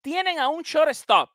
tienen 0.00 0.38
a 0.38 0.48
un 0.48 0.62
shortstop. 0.62 1.30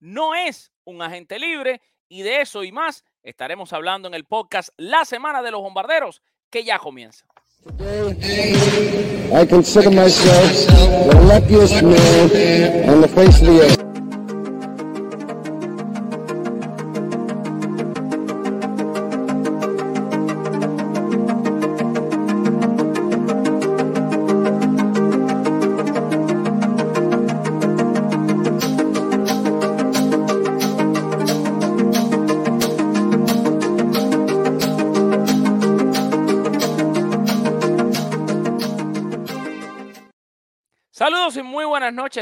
No 0.00 0.34
es 0.34 0.72
un 0.84 1.02
agente 1.02 1.38
libre 1.38 1.80
y 2.08 2.22
de 2.22 2.40
eso 2.40 2.64
y 2.64 2.72
más 2.72 3.04
estaremos 3.22 3.72
hablando 3.72 4.08
en 4.08 4.14
el 4.14 4.24
podcast 4.24 4.70
La 4.76 5.04
Semana 5.04 5.42
de 5.42 5.50
los 5.50 5.60
Bombarderos 5.60 6.22
que 6.50 6.64
ya 6.64 6.78
comienza. 6.78 7.26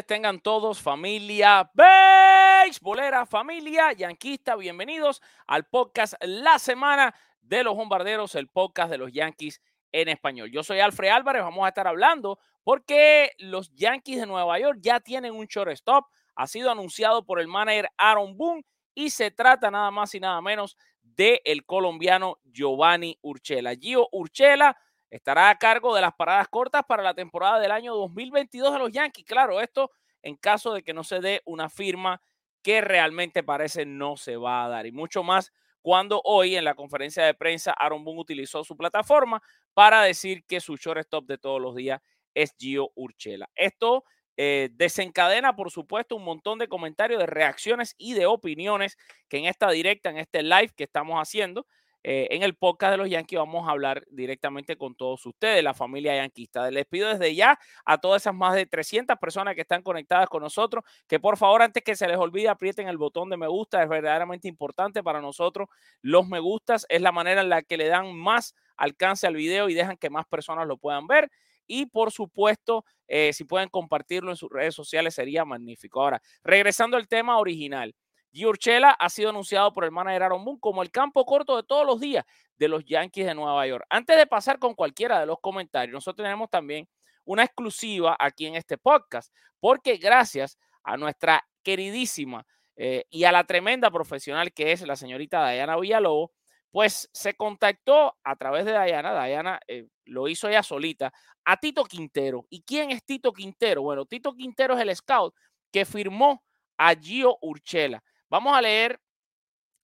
Tengan 0.02 0.40
todos 0.40 0.82
familia 0.82 1.70
beisbolera, 1.72 3.26
familia 3.26 3.92
yanquista, 3.92 4.56
bienvenidos 4.56 5.22
al 5.46 5.66
podcast 5.66 6.14
La 6.20 6.58
Semana 6.58 7.14
de 7.40 7.62
los 7.62 7.76
Bombarderos, 7.76 8.34
el 8.34 8.48
podcast 8.48 8.90
de 8.90 8.98
los 8.98 9.12
Yankees 9.12 9.62
en 9.92 10.08
español. 10.08 10.50
Yo 10.50 10.64
soy 10.64 10.80
Alfred 10.80 11.10
Álvarez, 11.10 11.42
vamos 11.42 11.64
a 11.64 11.68
estar 11.68 11.86
hablando 11.86 12.40
porque 12.64 13.30
los 13.38 13.72
Yankees 13.74 14.18
de 14.18 14.26
Nueva 14.26 14.58
York 14.58 14.78
ya 14.80 14.98
tienen 14.98 15.32
un 15.32 15.46
shortstop, 15.46 16.06
ha 16.34 16.46
sido 16.48 16.72
anunciado 16.72 17.24
por 17.24 17.38
el 17.38 17.46
manager 17.46 17.88
Aaron 17.96 18.36
Boone 18.36 18.66
y 18.94 19.10
se 19.10 19.30
trata 19.30 19.70
nada 19.70 19.92
más 19.92 20.12
y 20.16 20.20
nada 20.20 20.40
menos 20.40 20.76
de 21.02 21.40
el 21.44 21.64
colombiano 21.64 22.38
Giovanni 22.42 23.16
Urchela. 23.22 23.76
Gio 23.76 24.08
Urchela 24.10 24.76
estará 25.14 25.48
a 25.50 25.58
cargo 25.58 25.94
de 25.94 26.00
las 26.00 26.12
paradas 26.14 26.48
cortas 26.48 26.82
para 26.88 27.02
la 27.02 27.14
temporada 27.14 27.60
del 27.60 27.70
año 27.70 27.94
2022 27.94 28.72
de 28.72 28.78
los 28.78 28.90
Yankees. 28.90 29.24
Claro, 29.24 29.60
esto 29.60 29.90
en 30.22 30.36
caso 30.36 30.74
de 30.74 30.82
que 30.82 30.92
no 30.92 31.04
se 31.04 31.20
dé 31.20 31.40
una 31.44 31.70
firma 31.70 32.20
que 32.62 32.80
realmente 32.80 33.42
parece 33.42 33.86
no 33.86 34.16
se 34.16 34.36
va 34.36 34.64
a 34.64 34.68
dar. 34.68 34.86
Y 34.86 34.92
mucho 34.92 35.22
más 35.22 35.52
cuando 35.82 36.20
hoy 36.24 36.56
en 36.56 36.64
la 36.64 36.74
conferencia 36.74 37.24
de 37.24 37.34
prensa 37.34 37.72
Aaron 37.72 38.04
Boone 38.04 38.20
utilizó 38.20 38.64
su 38.64 38.76
plataforma 38.76 39.40
para 39.72 40.02
decir 40.02 40.44
que 40.46 40.60
su 40.60 40.76
shortstop 40.76 41.26
de 41.26 41.38
todos 41.38 41.60
los 41.60 41.76
días 41.76 42.00
es 42.34 42.54
Gio 42.58 42.90
Urchela. 42.96 43.48
Esto 43.54 44.04
eh, 44.36 44.70
desencadena, 44.72 45.54
por 45.54 45.70
supuesto, 45.70 46.16
un 46.16 46.24
montón 46.24 46.58
de 46.58 46.66
comentarios, 46.66 47.20
de 47.20 47.26
reacciones 47.26 47.94
y 47.98 48.14
de 48.14 48.26
opiniones 48.26 48.96
que 49.28 49.38
en 49.38 49.44
esta 49.44 49.70
directa, 49.70 50.10
en 50.10 50.16
este 50.16 50.42
live 50.42 50.72
que 50.76 50.84
estamos 50.84 51.20
haciendo, 51.20 51.66
eh, 52.06 52.28
en 52.30 52.42
el 52.42 52.54
podcast 52.54 52.90
de 52.92 52.96
los 52.98 53.08
Yankees 53.08 53.38
vamos 53.38 53.66
a 53.66 53.72
hablar 53.72 54.04
directamente 54.10 54.76
con 54.76 54.94
todos 54.94 55.24
ustedes, 55.24 55.64
la 55.64 55.72
familia 55.72 56.14
yanquista. 56.14 56.70
Les 56.70 56.84
pido 56.84 57.08
desde 57.08 57.34
ya 57.34 57.58
a 57.86 57.96
todas 57.96 58.22
esas 58.22 58.34
más 58.34 58.54
de 58.54 58.66
300 58.66 59.16
personas 59.18 59.54
que 59.54 59.62
están 59.62 59.82
conectadas 59.82 60.28
con 60.28 60.42
nosotros 60.42 60.84
que 61.08 61.18
por 61.18 61.38
favor 61.38 61.62
antes 61.62 61.82
que 61.82 61.96
se 61.96 62.06
les 62.06 62.18
olvide 62.18 62.50
aprieten 62.50 62.88
el 62.88 62.98
botón 62.98 63.30
de 63.30 63.38
me 63.38 63.48
gusta. 63.48 63.82
Es 63.82 63.88
verdaderamente 63.88 64.48
importante 64.48 65.02
para 65.02 65.22
nosotros. 65.22 65.68
Los 66.02 66.28
me 66.28 66.40
gustas 66.40 66.84
es 66.90 67.00
la 67.00 67.10
manera 67.10 67.40
en 67.40 67.48
la 67.48 67.62
que 67.62 67.78
le 67.78 67.88
dan 67.88 68.14
más 68.14 68.54
alcance 68.76 69.26
al 69.26 69.34
video 69.34 69.70
y 69.70 69.74
dejan 69.74 69.96
que 69.96 70.10
más 70.10 70.26
personas 70.26 70.66
lo 70.66 70.76
puedan 70.76 71.06
ver. 71.06 71.30
Y 71.66 71.86
por 71.86 72.12
supuesto, 72.12 72.84
eh, 73.08 73.32
si 73.32 73.44
pueden 73.44 73.70
compartirlo 73.70 74.30
en 74.30 74.36
sus 74.36 74.50
redes 74.50 74.74
sociales 74.74 75.14
sería 75.14 75.46
magnífico. 75.46 76.02
Ahora, 76.02 76.20
regresando 76.42 76.98
al 76.98 77.08
tema 77.08 77.38
original. 77.38 77.94
Urchela 78.42 78.90
ha 78.90 79.08
sido 79.08 79.30
anunciado 79.30 79.72
por 79.72 79.84
el 79.84 79.92
manager 79.92 80.24
Aaron 80.24 80.44
Boone 80.44 80.58
como 80.60 80.82
el 80.82 80.90
campo 80.90 81.24
corto 81.24 81.56
de 81.56 81.62
todos 81.62 81.86
los 81.86 82.00
días 82.00 82.24
de 82.56 82.68
los 82.68 82.84
Yankees 82.84 83.26
de 83.26 83.34
Nueva 83.34 83.66
York. 83.66 83.84
Antes 83.88 84.16
de 84.16 84.26
pasar 84.26 84.58
con 84.58 84.74
cualquiera 84.74 85.20
de 85.20 85.26
los 85.26 85.38
comentarios, 85.40 85.94
nosotros 85.94 86.24
tenemos 86.24 86.50
también 86.50 86.88
una 87.24 87.44
exclusiva 87.44 88.16
aquí 88.18 88.46
en 88.46 88.56
este 88.56 88.78
podcast, 88.78 89.32
porque 89.60 89.96
gracias 89.96 90.58
a 90.82 90.96
nuestra 90.96 91.46
queridísima 91.62 92.44
eh, 92.76 93.04
y 93.08 93.24
a 93.24 93.32
la 93.32 93.44
tremenda 93.44 93.90
profesional 93.90 94.52
que 94.52 94.72
es 94.72 94.82
la 94.82 94.96
señorita 94.96 95.48
Diana 95.50 95.76
Villalobos, 95.78 96.30
pues 96.70 97.08
se 97.12 97.34
contactó 97.34 98.16
a 98.24 98.34
través 98.34 98.64
de 98.64 98.72
Diana, 98.72 99.24
Diana 99.24 99.60
eh, 99.68 99.86
lo 100.06 100.26
hizo 100.26 100.48
ella 100.48 100.62
solita, 100.62 101.12
a 101.44 101.56
Tito 101.56 101.84
Quintero. 101.84 102.46
¿Y 102.50 102.62
quién 102.62 102.90
es 102.90 103.04
Tito 103.04 103.32
Quintero? 103.32 103.82
Bueno, 103.82 104.06
Tito 104.06 104.34
Quintero 104.34 104.74
es 104.74 104.80
el 104.80 104.94
scout 104.96 105.34
que 105.70 105.84
firmó 105.84 106.42
a 106.76 106.94
Gio 106.94 107.38
Urchela. 107.42 108.02
Vamos 108.34 108.56
a 108.56 108.60
leer 108.60 109.00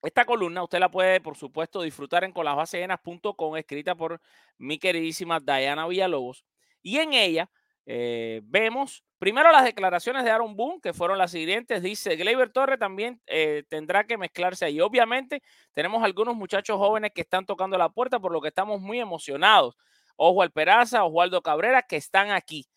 esta 0.03 0.25
columna. 0.25 0.61
Usted 0.61 0.79
la 0.79 0.91
puede, 0.91 1.21
por 1.21 1.37
supuesto, 1.37 1.83
disfrutar 1.83 2.25
en 2.25 2.33
colasbasenas.com, 2.33 3.55
escrita 3.55 3.95
por 3.95 4.19
mi 4.57 4.77
queridísima 4.77 5.39
Diana 5.39 5.87
Villalobos. 5.87 6.43
Y 6.81 6.97
en 6.97 7.13
ella 7.13 7.49
eh, 7.85 8.41
vemos 8.43 9.05
primero 9.19 9.53
las 9.53 9.63
declaraciones 9.63 10.25
de 10.25 10.31
Aaron 10.31 10.57
Boone, 10.57 10.81
que 10.81 10.91
fueron 10.91 11.17
las 11.17 11.31
siguientes. 11.31 11.81
Dice, 11.81 12.17
Gleyber 12.17 12.49
Torre 12.49 12.77
también 12.77 13.21
eh, 13.25 13.63
tendrá 13.69 14.03
que 14.03 14.17
mezclarse 14.17 14.65
ahí. 14.65 14.81
Obviamente, 14.81 15.41
tenemos 15.71 16.03
algunos 16.03 16.35
muchachos 16.35 16.75
jóvenes 16.75 17.11
que 17.15 17.21
están 17.21 17.45
tocando 17.45 17.77
la 17.77 17.87
puerta, 17.87 18.19
por 18.19 18.33
lo 18.33 18.41
que 18.41 18.49
estamos 18.49 18.81
muy 18.81 18.99
emocionados. 18.99 19.77
Ojo 20.17 20.41
al 20.41 20.51
Peraza, 20.51 21.05
Oswaldo 21.05 21.41
Cabrera, 21.41 21.83
que 21.83 21.95
están 21.95 22.31
aquí. 22.31 22.67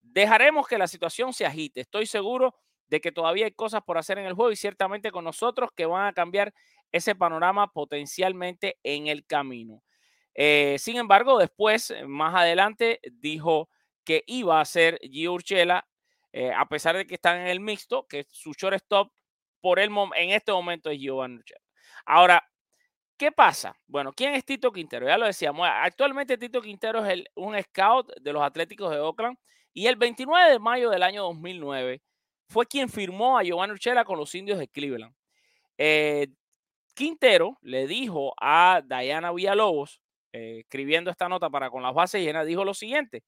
Dejaremos 0.00 0.68
que 0.68 0.78
la 0.78 0.86
situación 0.86 1.32
se 1.32 1.44
agite. 1.44 1.80
Estoy 1.80 2.06
seguro 2.06 2.54
de 2.88 3.00
que 3.00 3.12
todavía 3.12 3.46
hay 3.46 3.52
cosas 3.52 3.82
por 3.82 3.98
hacer 3.98 4.18
en 4.18 4.26
el 4.26 4.34
juego 4.34 4.52
y 4.52 4.56
ciertamente 4.56 5.10
con 5.10 5.24
nosotros 5.24 5.70
que 5.74 5.86
van 5.86 6.06
a 6.06 6.12
cambiar 6.12 6.52
ese 6.92 7.14
panorama 7.14 7.72
potencialmente 7.72 8.78
en 8.82 9.06
el 9.08 9.26
camino. 9.26 9.82
Eh, 10.34 10.76
sin 10.78 10.96
embargo, 10.96 11.38
después, 11.38 11.90
eh, 11.90 12.06
más 12.06 12.34
adelante, 12.34 13.00
dijo 13.12 13.68
que 14.04 14.22
iba 14.26 14.60
a 14.60 14.64
ser 14.64 14.98
Gio 15.02 15.32
Urchela, 15.32 15.86
eh, 16.32 16.52
a 16.52 16.66
pesar 16.66 16.96
de 16.96 17.06
que 17.06 17.14
están 17.14 17.40
en 17.40 17.46
el 17.46 17.60
mixto, 17.60 18.06
que 18.08 18.26
su 18.28 18.52
shortstop 18.52 19.12
por 19.60 19.78
el 19.78 19.90
en 20.16 20.30
este 20.30 20.52
momento 20.52 20.90
es 20.90 20.98
Giovanni 20.98 21.36
Urchela. 21.36 21.60
Ahora, 22.04 22.44
¿qué 23.16 23.32
pasa? 23.32 23.76
Bueno, 23.86 24.12
¿quién 24.12 24.34
es 24.34 24.44
Tito 24.44 24.72
Quintero? 24.72 25.06
Ya 25.06 25.18
lo 25.18 25.26
decíamos, 25.26 25.66
actualmente 25.70 26.36
Tito 26.36 26.60
Quintero 26.60 27.04
es 27.04 27.12
el, 27.12 27.28
un 27.34 27.60
scout 27.62 28.12
de 28.20 28.32
los 28.32 28.42
Atléticos 28.42 28.90
de 28.90 29.00
Oakland 29.00 29.38
y 29.72 29.86
el 29.86 29.96
29 29.96 30.50
de 30.50 30.58
mayo 30.58 30.90
del 30.90 31.02
año 31.02 31.22
2009 31.22 32.02
fue 32.48 32.66
quien 32.66 32.88
firmó 32.88 33.38
a 33.38 33.42
Giovanni 33.42 33.72
Urchela 33.72 34.04
con 34.04 34.18
los 34.18 34.34
indios 34.34 34.58
de 34.58 34.68
Cleveland. 34.68 35.14
Eh, 35.78 36.28
Quintero 36.94 37.58
le 37.62 37.86
dijo 37.86 38.34
a 38.40 38.82
Diana 38.84 39.32
Villalobos, 39.32 40.00
eh, 40.32 40.60
escribiendo 40.60 41.10
esta 41.10 41.28
nota 41.28 41.50
para 41.50 41.70
con 41.70 41.82
las 41.82 41.94
bases 41.94 42.22
llenas, 42.22 42.46
dijo 42.46 42.64
lo 42.64 42.74
siguiente: 42.74 43.24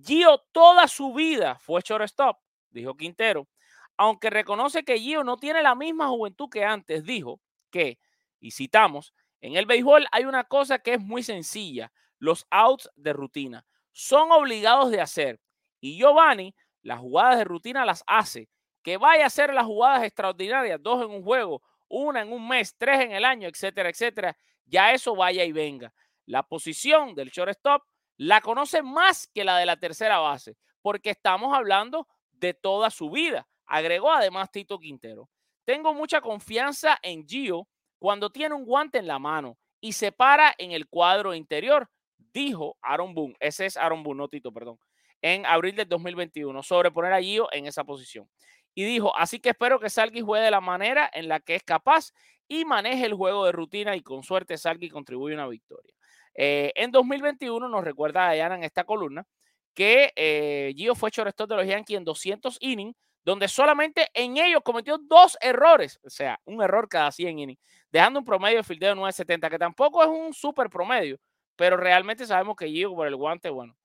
Gio 0.00 0.44
toda 0.52 0.88
su 0.88 1.14
vida 1.14 1.58
fue 1.58 1.80
shortstop, 1.84 2.38
dijo 2.70 2.96
Quintero. 2.96 3.48
Aunque 3.96 4.30
reconoce 4.30 4.84
que 4.84 4.98
Gio 4.98 5.24
no 5.24 5.38
tiene 5.38 5.62
la 5.62 5.74
misma 5.74 6.08
juventud 6.08 6.48
que 6.50 6.64
antes, 6.64 7.04
dijo 7.04 7.40
que, 7.70 7.98
y 8.40 8.50
citamos, 8.50 9.14
en 9.40 9.56
el 9.56 9.66
béisbol 9.66 10.06
hay 10.12 10.24
una 10.24 10.44
cosa 10.44 10.78
que 10.78 10.94
es 10.94 11.00
muy 11.00 11.22
sencilla. 11.22 11.92
los 12.18 12.46
outs 12.50 12.90
de 12.96 13.12
rutina. 13.12 13.66
Son 13.92 14.30
obligados 14.32 14.90
de 14.90 15.00
hacer. 15.00 15.40
Y 15.80 15.98
Giovanni, 15.98 16.54
las 16.86 17.00
jugadas 17.00 17.38
de 17.38 17.44
rutina 17.44 17.84
las 17.84 18.04
hace. 18.06 18.48
Que 18.82 18.96
vaya 18.96 19.24
a 19.24 19.26
hacer 19.26 19.52
las 19.52 19.66
jugadas 19.66 20.04
extraordinarias, 20.04 20.80
dos 20.80 21.04
en 21.04 21.10
un 21.10 21.24
juego, 21.24 21.60
una 21.88 22.22
en 22.22 22.32
un 22.32 22.46
mes, 22.46 22.76
tres 22.78 23.00
en 23.00 23.10
el 23.10 23.24
año, 23.24 23.48
etcétera, 23.48 23.88
etcétera. 23.88 24.36
Ya 24.64 24.92
eso 24.92 25.16
vaya 25.16 25.44
y 25.44 25.50
venga. 25.50 25.92
La 26.26 26.44
posición 26.44 27.16
del 27.16 27.30
shortstop 27.30 27.82
la 28.16 28.40
conoce 28.40 28.82
más 28.82 29.26
que 29.34 29.44
la 29.44 29.58
de 29.58 29.66
la 29.66 29.76
tercera 29.76 30.18
base, 30.18 30.56
porque 30.80 31.10
estamos 31.10 31.52
hablando 31.52 32.06
de 32.30 32.54
toda 32.54 32.90
su 32.90 33.10
vida. 33.10 33.48
Agregó 33.66 34.12
además 34.12 34.52
Tito 34.52 34.78
Quintero. 34.78 35.28
Tengo 35.64 35.92
mucha 35.92 36.20
confianza 36.20 36.98
en 37.02 37.26
Gio 37.26 37.66
cuando 37.98 38.30
tiene 38.30 38.54
un 38.54 38.64
guante 38.64 38.98
en 38.98 39.08
la 39.08 39.18
mano 39.18 39.58
y 39.80 39.92
se 39.92 40.12
para 40.12 40.54
en 40.56 40.70
el 40.70 40.86
cuadro 40.86 41.34
interior, 41.34 41.90
dijo 42.16 42.78
Aaron 42.80 43.12
Boone. 43.12 43.34
Ese 43.40 43.66
es 43.66 43.76
Aaron 43.76 44.04
Boone, 44.04 44.18
no 44.18 44.28
Tito, 44.28 44.52
perdón. 44.52 44.78
En 45.22 45.46
abril 45.46 45.74
del 45.76 45.88
2021, 45.88 46.62
sobre 46.62 46.90
poner 46.90 47.12
a 47.12 47.20
Gio 47.20 47.48
en 47.52 47.66
esa 47.66 47.84
posición. 47.84 48.28
Y 48.74 48.84
dijo, 48.84 49.16
así 49.16 49.40
que 49.40 49.50
espero 49.50 49.80
que 49.80 49.88
Salgi 49.88 50.20
juegue 50.20 50.44
de 50.44 50.50
la 50.50 50.60
manera 50.60 51.10
en 51.12 51.28
la 51.28 51.40
que 51.40 51.54
es 51.54 51.62
capaz 51.62 52.12
y 52.46 52.64
maneje 52.64 53.06
el 53.06 53.14
juego 53.14 53.46
de 53.46 53.52
rutina 53.52 53.96
y 53.96 54.02
con 54.02 54.22
suerte 54.22 54.58
Salgi 54.58 54.90
contribuye 54.90 55.34
a 55.34 55.38
una 55.38 55.48
victoria. 55.48 55.94
Eh, 56.34 56.72
en 56.76 56.90
2021 56.90 57.68
nos 57.68 57.82
recuerda 57.84 58.28
a 58.28 58.36
en 58.36 58.62
esta 58.62 58.84
columna 58.84 59.26
que 59.74 60.12
eh, 60.16 60.72
Gio 60.76 60.94
fue 60.94 61.10
shortstop 61.10 61.48
de 61.50 61.56
los 61.56 61.66
Yankees 61.66 61.98
en 61.98 62.04
200 62.04 62.56
innings, 62.60 62.96
donde 63.24 63.48
solamente 63.48 64.08
en 64.14 64.36
ellos 64.36 64.60
cometió 64.64 64.98
dos 64.98 65.36
errores, 65.40 65.98
o 66.04 66.10
sea, 66.10 66.40
un 66.44 66.62
error 66.62 66.88
cada 66.88 67.10
100 67.10 67.38
innings, 67.38 67.60
dejando 67.90 68.20
un 68.20 68.24
promedio 68.24 68.58
de 68.58 68.62
fildeo 68.62 68.94
de 68.94 69.00
9.70, 69.00 69.50
que 69.50 69.58
tampoco 69.58 70.02
es 70.02 70.08
un 70.08 70.32
super 70.32 70.70
promedio, 70.70 71.18
pero 71.56 71.76
realmente 71.76 72.26
sabemos 72.26 72.56
que 72.56 72.68
Gio 72.68 72.94
por 72.94 73.06
el 73.06 73.16
guante, 73.16 73.50
bueno, 73.50 73.76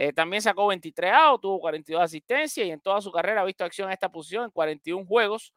eh, 0.00 0.12
también 0.12 0.40
sacó 0.40 0.68
23 0.68 1.12
outs, 1.12 1.40
tuvo 1.42 1.58
42 1.58 2.00
asistencias 2.00 2.64
y 2.64 2.70
en 2.70 2.80
toda 2.80 3.00
su 3.00 3.10
carrera 3.10 3.40
ha 3.40 3.44
visto 3.44 3.64
acción 3.64 3.88
en 3.88 3.94
esta 3.94 4.08
posición 4.08 4.44
en 4.44 4.50
41 4.52 5.04
juegos, 5.04 5.52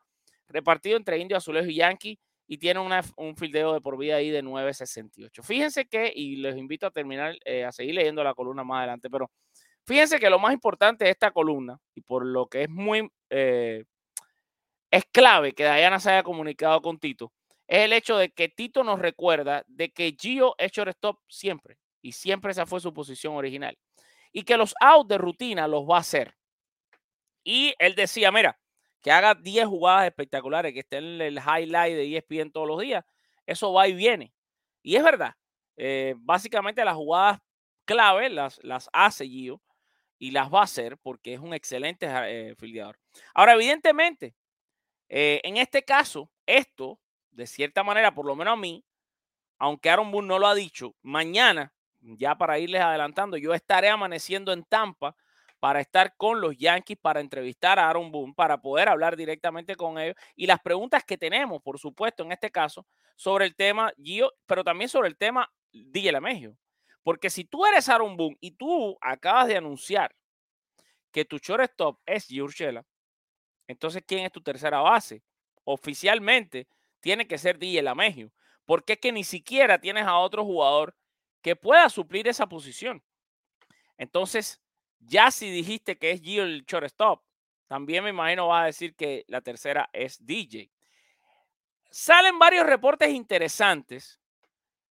repartido 0.48 0.98
entre 0.98 1.20
Indio, 1.20 1.38
Azulejo 1.38 1.68
y 1.68 1.76
Yankee, 1.76 2.18
y 2.48 2.58
tiene 2.58 2.80
un 2.80 3.38
fildeo 3.38 3.74
de 3.74 3.82
por 3.82 4.00
vida 4.00 4.16
ahí 4.16 4.32
de 4.32 4.44
9.68. 4.44 5.44
Fíjense 5.44 5.86
que, 5.86 6.12
y 6.16 6.38
les 6.38 6.58
invito 6.58 6.88
a 6.88 6.90
terminar, 6.90 7.38
eh, 7.46 7.66
a 7.66 7.72
seguir 7.72 7.94
leyendo 7.94 8.24
la 8.24 8.34
columna 8.34 8.64
más 8.64 8.80
adelante, 8.80 9.12
pero 9.12 9.30
fíjense 9.86 10.20
que 10.20 10.28
lo 10.28 10.40
más 10.40 10.54
importante 10.54 11.06
de 11.06 11.12
esta 11.12 11.30
columna, 11.30 11.80
y 11.94 12.02
por 12.02 12.26
lo 12.26 12.48
que 12.48 12.64
es 12.64 12.70
muy 12.70 13.12
eh, 13.30 13.84
es 14.90 15.06
clave 15.12 15.54
que 15.54 15.66
Diana 15.66 16.00
se 16.00 16.10
haya 16.10 16.24
comunicado 16.24 16.82
con 16.82 16.98
Tito, 16.98 17.32
es 17.68 17.86
el 17.86 17.94
hecho 17.94 18.18
de 18.18 18.32
que 18.32 18.50
Tito 18.50 18.84
nos 18.84 18.98
recuerda 18.98 19.64
de 19.68 19.92
que 19.92 20.16
Gio 20.20 20.56
es 20.58 20.72
shortstop 20.72 21.20
siempre 21.28 21.78
y 22.02 22.14
siempre 22.14 22.54
esa 22.54 22.66
fue 22.66 22.80
su 22.80 22.92
posición 22.92 23.36
original 23.36 23.78
y 24.32 24.44
que 24.44 24.58
los 24.58 24.74
outs 24.82 25.08
de 25.10 25.18
rutina 25.18 25.68
los 25.68 25.84
va 25.84 25.98
a 25.98 26.02
hacer. 26.02 26.36
Y 27.44 27.74
él 27.80 27.96
decía, 27.96 28.32
mira, 28.32 28.60
que 29.02 29.12
haga 29.12 29.36
10 29.36 29.66
jugadas 29.66 30.08
espectaculares, 30.08 30.74
que 30.74 30.82
esté 30.82 30.98
en 30.98 31.22
el 31.22 31.38
highlight 31.38 31.96
de 31.96 32.18
ESPN 32.18 32.52
todos 32.52 32.68
los 32.68 32.80
días, 32.80 33.04
eso 33.46 33.74
va 33.74 33.88
y 33.88 33.94
viene. 33.94 34.34
Y 34.84 34.96
es 34.96 35.04
verdad, 35.04 35.36
eh, 35.78 36.16
básicamente 36.18 36.86
las 36.86 36.96
jugadas 36.96 37.40
clave 37.86 38.30
las, 38.30 38.60
las 38.64 38.90
hace 38.94 39.28
Gio 39.28 39.62
y 40.20 40.32
las 40.32 40.54
va 40.54 40.62
a 40.62 40.64
hacer 40.64 40.98
porque 41.00 41.34
es 41.34 41.40
un 41.40 41.54
excelente 41.54 42.08
eh, 42.10 42.56
filiador. 42.56 43.00
Ahora, 43.34 43.54
evidentemente, 43.54 44.36
eh, 45.10 45.42
en 45.44 45.58
este 45.58 45.84
caso, 45.84 46.32
esto, 46.46 47.00
de 47.32 47.48
cierta 47.48 47.84
manera, 47.84 48.14
por 48.14 48.26
lo 48.26 48.36
menos 48.36 48.54
a 48.54 48.58
mí, 48.58 48.86
aunque 49.58 49.90
Aaron 49.90 50.12
Boone 50.12 50.28
no 50.28 50.40
lo 50.40 50.48
ha 50.48 50.56
dicho, 50.56 50.96
mañana, 51.02 51.74
ya 52.02 52.36
para 52.36 52.60
irles 52.60 52.82
adelantando, 52.82 53.38
yo 53.38 53.54
estaré 53.54 53.90
amaneciendo 53.90 54.52
en 54.54 54.64
Tampa 54.64 55.16
para 55.60 55.80
estar 55.80 56.16
con 56.18 56.42
los 56.42 56.58
Yankees, 56.58 56.98
para 57.00 57.20
entrevistar 57.20 57.78
a 57.78 57.88
Aaron 57.88 58.12
Boone, 58.12 58.34
para 58.36 58.60
poder 58.60 58.90
hablar 58.90 59.16
directamente 59.16 59.76
con 59.76 60.00
ellos 60.00 60.16
y 60.36 60.48
las 60.48 60.60
preguntas 60.60 61.04
que 61.04 61.18
tenemos, 61.18 61.62
por 61.62 61.78
supuesto, 61.80 62.24
en 62.24 62.32
este 62.32 62.50
caso, 62.50 62.86
sobre 63.16 63.46
el 63.46 63.56
tema 63.56 63.94
Gio, 64.02 64.34
pero 64.48 64.64
también 64.64 64.90
sobre 64.90 65.08
el 65.08 65.18
tema 65.18 65.52
DJ 65.72 66.14
Lemegio. 66.14 66.58
Porque 67.04 67.30
si 67.30 67.46
tú 67.46 67.66
eres 67.66 67.90
Aaron 67.90 68.18
Boone 68.18 68.38
y 68.40 68.52
tú 68.52 68.98
acabas 69.02 69.48
de 69.48 69.58
anunciar 69.58 70.16
que 71.12 71.26
tu 71.26 71.38
shortstop 71.38 72.00
es 72.08 72.32
Urshela, 72.32 72.84
entonces 73.68 74.04
¿quién 74.06 74.26
es 74.26 74.32
tu 74.32 74.42
tercera 74.42 74.80
base? 74.80 75.22
Oficialmente 75.64 76.68
tiene 77.02 77.28
que 77.28 77.38
ser 77.38 77.60
DJ 77.60 77.84
Lamegio, 77.84 78.32
porque 78.66 78.94
es 78.94 79.00
que 79.00 79.12
ni 79.12 79.24
siquiera 79.24 79.80
tienes 79.80 80.06
a 80.06 80.18
otro 80.18 80.44
jugador 80.44 80.96
que 81.42 81.56
pueda 81.56 81.90
suplir 81.90 82.28
esa 82.28 82.48
posición. 82.48 83.04
Entonces, 83.98 84.62
ya 85.00 85.32
si 85.32 85.50
dijiste 85.50 85.98
que 85.98 86.12
es 86.12 86.22
Gio 86.22 86.44
el 86.44 86.66
shortstop, 86.66 87.24
también 87.68 88.04
me 88.04 88.10
imagino 88.10 88.48
va 88.48 88.64
a 88.64 88.66
decir 88.66 88.96
que 88.96 89.24
la 89.28 89.42
tercera 89.42 89.90
es 89.94 90.26
DJ. 90.26 90.72
Salen 91.90 92.38
varios 92.40 92.66
reportes 92.66 93.10
interesantes 93.10 94.20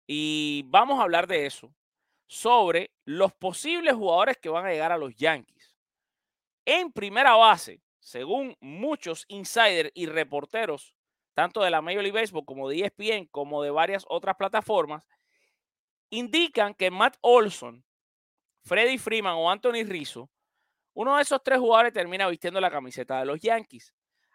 y 0.06 0.64
vamos 0.66 0.98
a 0.98 1.02
hablar 1.02 1.26
de 1.26 1.46
eso 1.46 1.74
sobre 2.26 2.92
los 3.04 3.32
posibles 3.32 3.94
jugadores 3.94 4.36
que 4.36 4.48
van 4.48 4.66
a 4.66 4.70
llegar 4.70 4.92
a 4.92 4.98
los 4.98 5.14
Yankees. 5.16 5.74
En 6.64 6.92
primera 6.92 7.34
base, 7.34 7.80
según 7.98 8.56
muchos 8.60 9.24
insiders 9.28 9.90
y 9.94 10.06
reporteros, 10.06 10.94
tanto 11.34 11.62
de 11.62 11.70
la 11.70 11.80
Major 11.80 12.02
League 12.02 12.18
Baseball 12.20 12.44
como 12.44 12.68
de 12.68 12.80
ESPN, 12.80 13.26
como 13.30 13.62
de 13.62 13.70
varias 13.70 14.04
otras 14.08 14.36
plataformas, 14.36 15.06
indican 16.10 16.74
que 16.74 16.90
Matt 16.90 17.16
Olson, 17.20 17.84
Freddie 18.64 18.98
Freeman 18.98 19.34
o 19.34 19.50
Anthony 19.50 19.84
Rizzo, 19.84 20.30
uno 20.94 21.16
de 21.16 21.22
esos 21.22 21.42
tres 21.42 21.58
jugadores 21.58 21.92
termina 21.92 22.28
vistiendo 22.28 22.60
la 22.60 22.70
camiseta 22.70 23.20
de 23.20 23.26
los 23.26 23.40
Yankees. 23.40 23.94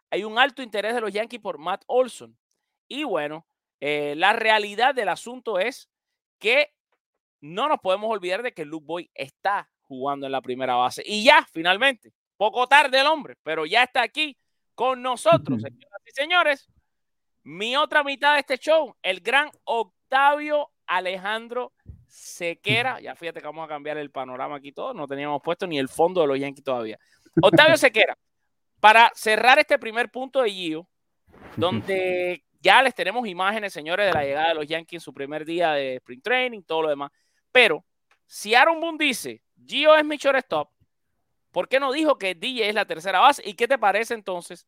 Hay 0.10 0.24
un 0.24 0.38
alto 0.38 0.62
interés 0.62 0.94
de 0.94 1.02
los 1.02 1.12
Yankees 1.12 1.42
por 1.42 1.58
Matt 1.58 1.84
Olson. 1.88 2.38
Y 2.88 3.04
bueno, 3.04 3.46
eh, 3.80 4.14
la 4.16 4.34
realidad 4.34 4.96
del 4.96 5.10
asunto 5.10 5.60
es 5.60 5.90
que 6.40 6.74
no 7.42 7.68
nos 7.68 7.80
podemos 7.80 8.10
olvidar 8.10 8.44
de 8.44 8.54
que 8.54 8.64
Luke 8.64 8.86
Boy 8.86 9.12
está 9.14 9.70
jugando 9.82 10.26
en 10.26 10.32
la 10.32 10.42
primera 10.42 10.76
base. 10.76 11.04
Y 11.06 11.24
ya, 11.24 11.46
finalmente, 11.52 12.14
poco 12.38 12.68
tarde 12.68 13.00
el 13.00 13.08
hombre, 13.08 13.36
pero 13.44 13.66
ya 13.66 13.84
está 13.84 14.02
aquí 14.02 14.38
con 14.76 15.02
nosotros, 15.02 15.62
señoras 15.62 16.02
y 16.06 16.12
señores. 16.12 16.68
Mi 17.44 17.76
otra 17.76 18.04
mitad 18.04 18.34
de 18.34 18.40
este 18.40 18.58
show, 18.58 18.96
el 19.02 19.20
gran 19.20 19.52
Octavio 19.66 20.72
Alejandro 20.96 21.74
Sequera. 22.08 23.00
Ya 23.02 23.16
fíjate 23.16 23.40
que 23.40 23.48
vamos 23.48 23.66
a 23.66 23.68
cambiar 23.68 23.98
el 23.98 24.12
panorama 24.12 24.58
aquí 24.58 24.72
todo. 24.72 24.94
No 24.94 25.08
teníamos 25.08 25.42
puesto 25.44 25.66
ni 25.66 25.80
el 25.80 25.90
fondo 25.90 26.22
de 26.22 26.28
los 26.28 26.40
Yankees 26.40 26.64
todavía. 26.64 27.00
Octavio 27.42 27.78
Sequera, 27.78 28.18
para 28.80 29.12
cerrar 29.16 29.60
este 29.60 29.80
primer 29.80 30.10
punto 30.12 30.42
de 30.42 30.52
Gio, 30.52 30.88
donde 31.58 32.44
ya 32.60 32.82
les 32.82 32.94
tenemos 32.94 33.28
imágenes, 33.28 33.74
señores, 33.74 34.08
de 34.08 34.14
la 34.14 34.24
llegada 34.24 34.50
de 34.50 34.56
los 34.56 34.68
Yankees 34.68 34.98
en 34.98 35.02
su 35.02 35.14
primer 35.14 35.46
día 35.46 35.72
de 35.72 35.96
sprint 35.96 36.24
training, 36.24 36.62
todo 36.62 36.84
lo 36.84 36.90
demás. 36.90 37.12
Pero 37.52 37.84
si 38.26 38.56
Aaron 38.56 38.80
Boone 38.80 38.98
dice, 39.00 39.42
Gio 39.66 39.96
es 39.96 40.06
mi 40.06 40.18
shortstop, 40.18 40.70
¿por 41.52 41.68
qué 41.68 41.80
no 41.80 41.92
dijo 41.92 42.18
que 42.18 42.36
DJ 42.36 42.70
es 42.70 42.76
la 42.76 42.86
tercera 42.86 43.20
base? 43.20 43.42
¿Y 43.46 43.56
qué 43.56 43.68
te 43.68 43.78
parece 43.78 44.14
entonces 44.14 44.68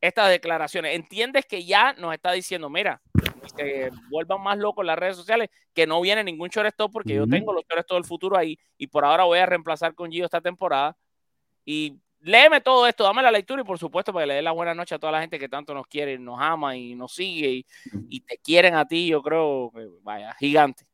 estas 0.00 0.30
declaraciones? 0.30 0.94
¿Entiendes 0.94 1.44
que 1.46 1.64
ya 1.64 1.92
nos 1.94 2.14
está 2.14 2.32
diciendo, 2.32 2.70
mira, 2.70 3.02
que 3.52 3.90
vuelvan 4.10 4.42
más 4.42 4.58
locos 4.58 4.84
las 4.84 4.98
redes 4.98 5.16
sociales, 5.16 5.50
que 5.72 5.86
no 5.86 6.00
viene 6.00 6.24
ningún 6.24 6.48
shortstop 6.48 6.92
porque 6.92 7.14
yo 7.14 7.26
tengo 7.26 7.52
los 7.52 7.64
shortstop 7.68 7.96
del 7.96 8.04
futuro 8.04 8.36
ahí 8.36 8.58
y 8.78 8.86
por 8.86 9.04
ahora 9.04 9.24
voy 9.24 9.38
a 9.38 9.46
reemplazar 9.46 9.94
con 9.94 10.10
Gio 10.10 10.24
esta 10.24 10.40
temporada? 10.40 10.96
Y 11.64 11.98
léeme 12.20 12.60
todo 12.60 12.86
esto, 12.86 13.04
dame 13.04 13.22
la 13.22 13.30
lectura 13.30 13.62
y 13.62 13.64
por 13.64 13.78
supuesto 13.78 14.12
para 14.12 14.24
que 14.24 14.28
le 14.28 14.34
dé 14.34 14.42
la 14.42 14.52
buena 14.52 14.74
noche 14.74 14.94
a 14.94 14.98
toda 14.98 15.12
la 15.12 15.20
gente 15.20 15.38
que 15.38 15.48
tanto 15.48 15.74
nos 15.74 15.86
quiere, 15.86 16.18
nos 16.18 16.38
ama 16.40 16.76
y 16.76 16.94
nos 16.94 17.14
sigue 17.14 17.50
y, 17.50 17.66
y 18.08 18.20
te 18.20 18.38
quieren 18.38 18.74
a 18.74 18.86
ti, 18.86 19.08
yo 19.08 19.22
creo, 19.22 19.72
vaya, 20.02 20.34
gigante. 20.34 20.84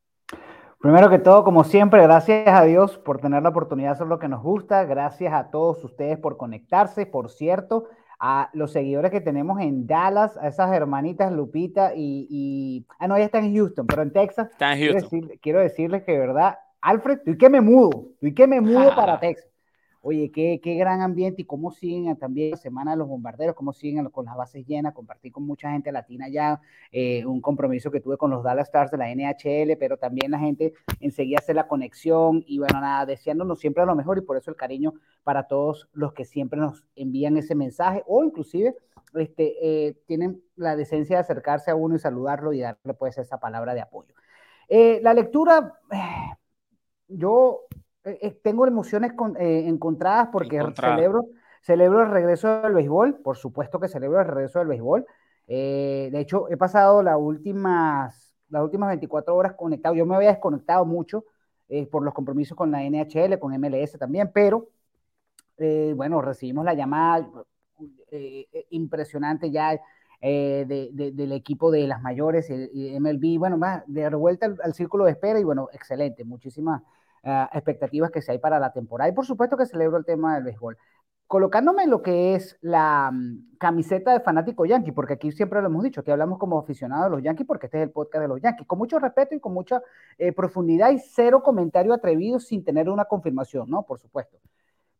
Primero 0.81 1.11
que 1.11 1.19
todo, 1.19 1.43
como 1.43 1.63
siempre, 1.63 2.01
gracias 2.01 2.47
a 2.47 2.63
Dios 2.63 2.97
por 2.97 3.19
tener 3.21 3.43
la 3.43 3.49
oportunidad 3.49 3.89
de 3.89 3.93
hacer 3.93 4.07
lo 4.07 4.17
que 4.17 4.27
nos 4.27 4.41
gusta. 4.41 4.83
Gracias 4.83 5.31
a 5.31 5.51
todos 5.51 5.83
ustedes 5.83 6.17
por 6.17 6.37
conectarse. 6.37 7.05
Por 7.05 7.29
cierto, 7.29 7.87
a 8.23 8.51
los 8.53 8.71
seguidores 8.71 9.09
que 9.09 9.19
tenemos 9.19 9.59
en 9.59 9.87
Dallas, 9.87 10.37
a 10.37 10.47
esas 10.47 10.71
hermanitas 10.71 11.33
Lupita 11.33 11.93
y, 11.95 12.85
ah, 12.99 13.07
no, 13.07 13.15
ella 13.15 13.25
está 13.25 13.39
en 13.39 13.55
Houston, 13.55 13.87
pero 13.87 14.03
en 14.03 14.13
Texas. 14.13 14.47
Está 14.51 14.73
en 14.73 14.93
Houston. 14.93 15.31
Quiero, 15.41 15.59
decirles 15.59 16.03
que, 16.03 16.11
de 16.11 16.19
verdad, 16.19 16.59
Alfred, 16.81 17.21
tú 17.25 17.31
y 17.31 17.37
que 17.39 17.49
me 17.49 17.61
mudo, 17.61 18.09
tú 18.19 18.27
y 18.27 18.33
que 18.35 18.45
me 18.45 18.61
mudo 18.61 18.91
para 18.95 19.19
Texas. 19.19 19.50
Oye, 20.03 20.31
qué, 20.31 20.59
qué 20.63 20.75
gran 20.75 21.01
ambiente 21.01 21.43
y 21.43 21.45
cómo 21.45 21.69
siguen 21.69 22.17
también 22.17 22.51
la 22.51 22.57
Semana 22.57 22.91
de 22.91 22.97
los 22.97 23.07
Bombarderos, 23.07 23.55
cómo 23.55 23.71
siguen 23.71 24.09
con 24.09 24.25
las 24.25 24.35
bases 24.35 24.65
llenas. 24.65 24.93
Compartí 24.93 25.29
con 25.29 25.45
mucha 25.45 25.71
gente 25.71 25.91
latina 25.91 26.27
ya 26.27 26.59
eh, 26.91 27.23
un 27.25 27.39
compromiso 27.39 27.91
que 27.91 27.99
tuve 27.99 28.17
con 28.17 28.31
los 28.31 28.43
Dallas 28.43 28.67
Stars 28.67 28.89
de 28.89 28.97
la 28.97 29.11
NHL, 29.11 29.77
pero 29.77 29.97
también 29.97 30.31
la 30.31 30.39
gente 30.39 30.73
enseguida 30.99 31.37
hace 31.39 31.53
la 31.53 31.67
conexión 31.67 32.43
y 32.47 32.57
bueno, 32.57 32.81
nada, 32.81 33.05
deseándonos 33.05 33.59
siempre 33.59 33.85
lo 33.85 33.95
mejor 33.95 34.17
y 34.17 34.21
por 34.21 34.37
eso 34.37 34.49
el 34.49 34.57
cariño 34.57 34.93
para 35.23 35.47
todos 35.47 35.87
los 35.93 36.13
que 36.13 36.25
siempre 36.25 36.59
nos 36.59 36.83
envían 36.95 37.37
ese 37.37 37.53
mensaje 37.53 38.03
o 38.07 38.23
inclusive 38.23 38.75
este, 39.13 39.55
eh, 39.61 39.93
tienen 40.07 40.41
la 40.55 40.75
decencia 40.75 41.17
de 41.17 41.21
acercarse 41.21 41.69
a 41.69 41.75
uno 41.75 41.95
y 41.95 41.99
saludarlo 41.99 42.53
y 42.53 42.61
darle 42.61 42.95
pues 42.95 43.19
esa 43.19 43.39
palabra 43.39 43.75
de 43.75 43.81
apoyo. 43.81 44.15
Eh, 44.67 44.99
la 45.03 45.13
lectura 45.13 45.79
yo 47.07 47.61
eh, 48.05 48.17
eh, 48.21 48.39
tengo 48.43 48.65
emociones 48.67 49.13
con- 49.13 49.37
eh, 49.37 49.67
encontradas 49.67 50.29
porque 50.31 50.57
Encontradas. 50.57 50.97
celebro, 50.97 51.25
celebro 51.61 52.01
el 52.03 52.11
regreso 52.11 52.61
del 52.61 52.73
béisbol, 52.73 53.19
por 53.21 53.37
supuesto 53.37 53.79
que 53.79 53.87
celebro 53.87 54.19
el 54.21 54.27
regreso 54.27 54.59
del 54.59 54.67
béisbol. 54.69 55.05
Eh, 55.47 56.09
de 56.11 56.19
hecho, 56.19 56.49
he 56.49 56.57
pasado 56.57 57.03
las 57.03 57.17
últimas, 57.19 58.35
las 58.49 58.63
últimas 58.63 58.89
24 58.89 59.35
horas 59.35 59.53
conectado. 59.55 59.95
Yo 59.95 60.05
me 60.05 60.15
había 60.15 60.29
desconectado 60.29 60.85
mucho 60.85 61.25
por 61.89 62.03
los 62.03 62.13
compromisos 62.13 62.57
con 62.57 62.69
la 62.69 62.83
NHL, 62.83 63.39
con 63.39 63.53
MLS 63.53 63.97
también, 63.97 64.29
pero 64.33 64.67
eh, 65.57 65.93
bueno, 65.95 66.21
recibimos 66.21 66.65
la 66.65 66.73
llamada 66.73 67.29
impresionante 68.69 69.51
ya 69.51 69.79
eh, 70.23 70.65
de- 70.67 70.89
de- 70.93 71.11
del 71.11 71.31
equipo 71.31 71.71
de 71.71 71.87
las 71.87 72.01
mayores 72.01 72.49
y 72.49 72.93
MLB, 72.95 73.39
bueno, 73.39 73.57
más 73.57 73.83
de 73.87 74.07
revuelta 74.09 74.45
al, 74.45 74.57
al 74.63 74.73
círculo 74.73 75.05
de 75.05 75.11
espera 75.11 75.39
y 75.39 75.43
bueno, 75.43 75.69
excelente, 75.73 76.23
muchísimas 76.25 76.83
ah, 77.23 77.49
expectativas 77.53 78.11
que 78.11 78.21
se 78.21 78.31
hay 78.31 78.37
para 78.39 78.59
la 78.59 78.71
temporada 78.73 79.09
y 79.09 79.13
por 79.13 79.25
supuesto 79.25 79.57
que 79.57 79.65
celebro 79.65 79.97
el 79.97 80.05
tema 80.05 80.35
del 80.35 80.43
béisbol. 80.43 80.77
Colocándome 81.27 81.87
lo 81.87 82.01
que 82.01 82.35
es 82.35 82.57
la 82.61 83.09
mm, 83.11 83.57
camiseta 83.57 84.11
de 84.11 84.19
fanático 84.19 84.65
yankee, 84.65 84.91
porque 84.91 85.13
aquí 85.13 85.31
siempre 85.31 85.61
lo 85.61 85.67
hemos 85.67 85.83
dicho, 85.83 86.03
que 86.03 86.11
hablamos 86.11 86.37
como 86.37 86.59
aficionados 86.59 87.05
de 87.05 87.09
los 87.11 87.23
yankees, 87.23 87.47
porque 87.47 87.67
este 87.67 87.77
es 87.77 87.83
el 87.83 87.91
podcast 87.91 88.21
de 88.23 88.27
los 88.27 88.41
yankees, 88.41 88.67
con 88.67 88.77
mucho 88.79 88.99
respeto 88.99 89.35
y 89.35 89.39
con 89.39 89.53
mucha 89.53 89.81
eh, 90.17 90.33
profundidad 90.33 90.91
y 90.91 90.99
cero 90.99 91.41
comentario 91.41 91.93
atrevido 91.93 92.39
sin 92.39 92.65
tener 92.65 92.89
una 92.89 93.05
confirmación, 93.05 93.69
¿no? 93.69 93.83
Por 93.83 93.99
supuesto. 93.99 94.39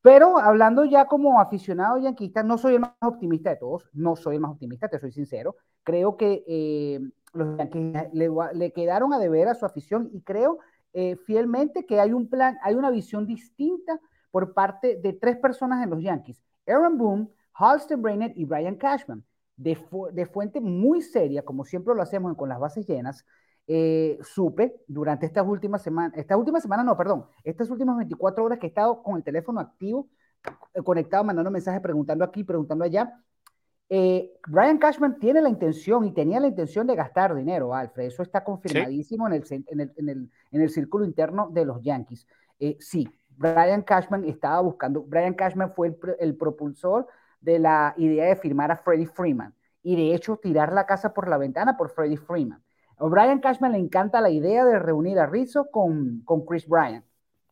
Pero 0.02 0.40
hablando 0.40 0.84
ya 0.86 1.06
como 1.06 1.40
aficionado 1.40 1.98
yanquista, 2.00 2.44
no 2.44 2.58
soy 2.58 2.76
el 2.76 2.80
más 2.80 2.92
optimista 3.02 3.52
de 3.52 3.58
todos, 3.58 3.90
no 3.94 4.16
soy 4.16 4.36
el 4.36 4.42
más 4.42 4.52
optimista, 4.52 4.88
te 4.88 5.00
soy 5.00 5.12
sincero. 5.12 5.56
Creo 5.84 6.18
que 6.18 6.44
eh, 6.48 7.00
los 7.34 7.58
yanquis 7.58 7.94
le, 8.14 8.30
le 8.54 8.72
quedaron 8.72 9.14
a 9.14 9.20
deber 9.20 9.48
a 9.48 9.56
su 9.56 9.66
afición 9.66 10.10
y 10.12 10.22
creo 10.22 10.60
eh, 10.94 11.16
fielmente 11.26 11.86
que 11.86 12.00
hay 12.00 12.14
un 12.14 12.30
plan, 12.30 12.58
hay 12.64 12.76
una 12.76 12.90
visión 12.90 13.26
distinta 13.26 14.00
por 14.32 14.54
parte 14.54 14.98
de 14.98 15.14
tres 15.14 15.38
personas 15.38 15.84
en 15.84 15.90
los 15.90 16.02
yanquis: 16.02 16.42
Aaron 16.68 16.98
Boone, 16.98 17.30
Hal 17.54 17.80
Steinbrenner 17.82 18.34
y 18.36 18.46
Brian 18.46 18.76
Cashman. 18.76 19.24
De, 19.58 19.78
de 20.14 20.26
fuente 20.26 20.60
muy 20.60 21.02
seria, 21.02 21.44
como 21.44 21.66
siempre 21.66 21.94
lo 21.94 22.02
hacemos 22.02 22.36
con 22.36 22.50
las 22.50 22.60
bases 22.60 22.88
llenas, 22.88 23.26
eh, 23.68 24.18
supe 24.24 24.82
durante 24.88 25.26
estas 25.26 25.48
últimas 25.48 25.82
semanas, 25.84 26.18
estas 26.18 26.38
últimas 26.38 26.64
semanas, 26.64 26.86
no, 26.86 26.98
perdón, 26.98 27.26
estas 27.44 27.70
últimas 27.70 27.96
24 27.98 28.44
horas 28.44 28.60
que 28.60 28.66
he 28.68 28.70
estado 28.70 29.04
con 29.04 29.18
el 29.18 29.24
teléfono 29.24 29.60
activo, 29.60 30.10
eh, 30.74 30.82
conectado, 30.84 31.24
mandando 31.24 31.52
mensajes, 31.52 31.82
preguntando 31.82 32.26
aquí, 32.26 32.44
preguntando 32.44 32.84
allá. 32.84 33.24
Eh, 33.94 34.32
Brian 34.48 34.78
Cashman 34.78 35.20
tiene 35.20 35.42
la 35.42 35.50
intención 35.50 36.06
y 36.06 36.12
tenía 36.14 36.40
la 36.40 36.48
intención 36.48 36.88
de 36.88 36.96
gastar 36.96 37.36
dinero, 37.36 37.76
Alfred. 37.76 38.06
Eso 38.06 38.24
está 38.24 38.42
confirmadísimo 38.42 39.28
en, 39.28 39.34
el, 39.34 39.44
en, 39.50 39.80
el, 39.82 39.94
en, 39.98 40.10
el, 40.10 40.32
en 40.52 40.62
el 40.62 40.70
círculo 40.70 41.04
interno 41.04 41.50
de 41.50 41.66
los 41.66 41.82
Yankees. 41.82 42.26
Eh, 42.58 42.78
sí, 42.80 43.10
Brian 43.36 43.82
Cashman 43.82 44.24
estaba 44.24 44.62
buscando. 44.62 45.04
Brian 45.04 45.34
Cashman 45.34 45.74
fue 45.74 45.94
el 46.20 46.38
propulsor 46.38 47.06
de 47.42 47.60
la 47.60 47.94
idea 47.98 48.28
de 48.28 48.38
firmar 48.38 48.72
a 48.72 48.78
Freddie 48.78 49.08
Freeman 49.08 49.54
y 49.84 49.98
de 49.98 50.16
hecho 50.16 50.38
tirar 50.38 50.72
la 50.72 50.86
casa 50.86 51.14
por 51.14 51.28
la 51.28 51.38
ventana 51.38 51.76
por 51.76 51.90
Freddie 51.90 52.16
Freeman. 52.16 52.64
A 52.98 53.06
Brian 53.08 53.42
Cashman 53.42 53.74
le 53.74 53.80
encanta 53.80 54.22
la 54.22 54.30
idea 54.30 54.64
de 54.64 54.80
reunir 54.80 55.20
a 55.20 55.26
Rizzo 55.26 55.70
con, 55.70 56.22
con 56.24 56.46
Chris 56.46 56.66
Bryant. 56.66 57.04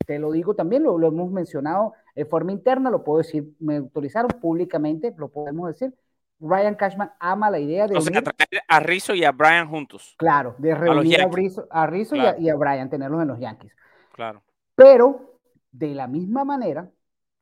Te 0.07 0.17
lo 0.19 0.31
digo 0.31 0.55
también, 0.55 0.83
lo, 0.83 0.97
lo 0.97 1.07
hemos 1.07 1.31
mencionado 1.31 1.95
de 2.15 2.23
forma 2.23 2.53
interna, 2.53 2.89
lo 2.89 3.03
puedo 3.03 3.17
decir, 3.17 3.53
me 3.59 3.75
autorizaron 3.75 4.31
públicamente, 4.39 5.13
lo 5.17 5.27
podemos 5.27 5.67
decir. 5.67 5.93
Brian 6.39 6.75
Cashman 6.75 7.11
ama 7.19 7.51
la 7.51 7.59
idea 7.59 7.85
de 7.87 7.97
O 7.97 8.01
sea, 8.01 8.21
traer 8.21 8.63
a 8.67 8.79
Rizzo 8.79 9.13
y 9.13 9.23
a 9.25 9.31
Brian 9.31 9.67
juntos. 9.67 10.15
claro, 10.17 10.55
de 10.57 10.73
reunir 10.73 11.21
a. 11.21 11.27
Rizzo, 11.27 11.67
a 11.69 11.85
Rizzo 11.85 12.15
y 12.15 12.19
a- 12.19 12.23
Claro. 12.23 12.39
y, 12.41 12.49
a, 12.49 12.55
Brian, 12.55 12.89
tenerlos 12.89 13.21
en 13.21 13.27
los 13.27 13.39
Yankees. 13.39 13.73
Claro. 14.13 14.41
Pero 14.75 15.39
de 15.71 15.93
la 15.93 16.07
misma 16.07 16.45
manera, 16.45 16.89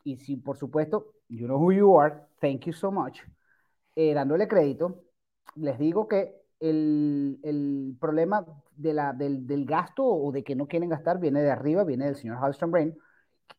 y 0.03 0.17
si 0.17 0.35
por 0.37 0.57
supuesto, 0.57 1.13
you 1.29 1.45
know 1.45 1.57
who 1.59 1.71
you 1.71 1.99
are, 1.99 2.15
thank 2.41 2.61
you 2.65 2.73
so 2.73 2.91
much, 2.91 3.19
eh, 3.95 4.13
dándole 4.13 4.47
crédito, 4.47 5.03
les 5.55 5.77
digo 5.77 6.07
que 6.07 6.35
el, 6.59 7.39
el 7.43 7.95
problema 7.99 8.45
de 8.75 8.93
la, 8.93 9.13
del, 9.13 9.45
del 9.45 9.65
gasto 9.65 10.03
o 10.05 10.31
de 10.31 10.43
que 10.43 10.55
no 10.55 10.67
quieren 10.67 10.89
gastar 10.89 11.19
viene 11.19 11.41
de 11.41 11.51
arriba, 11.51 11.83
viene 11.83 12.05
del 12.05 12.15
señor 12.15 12.37
Halston 12.41 12.71
Brain, 12.71 12.97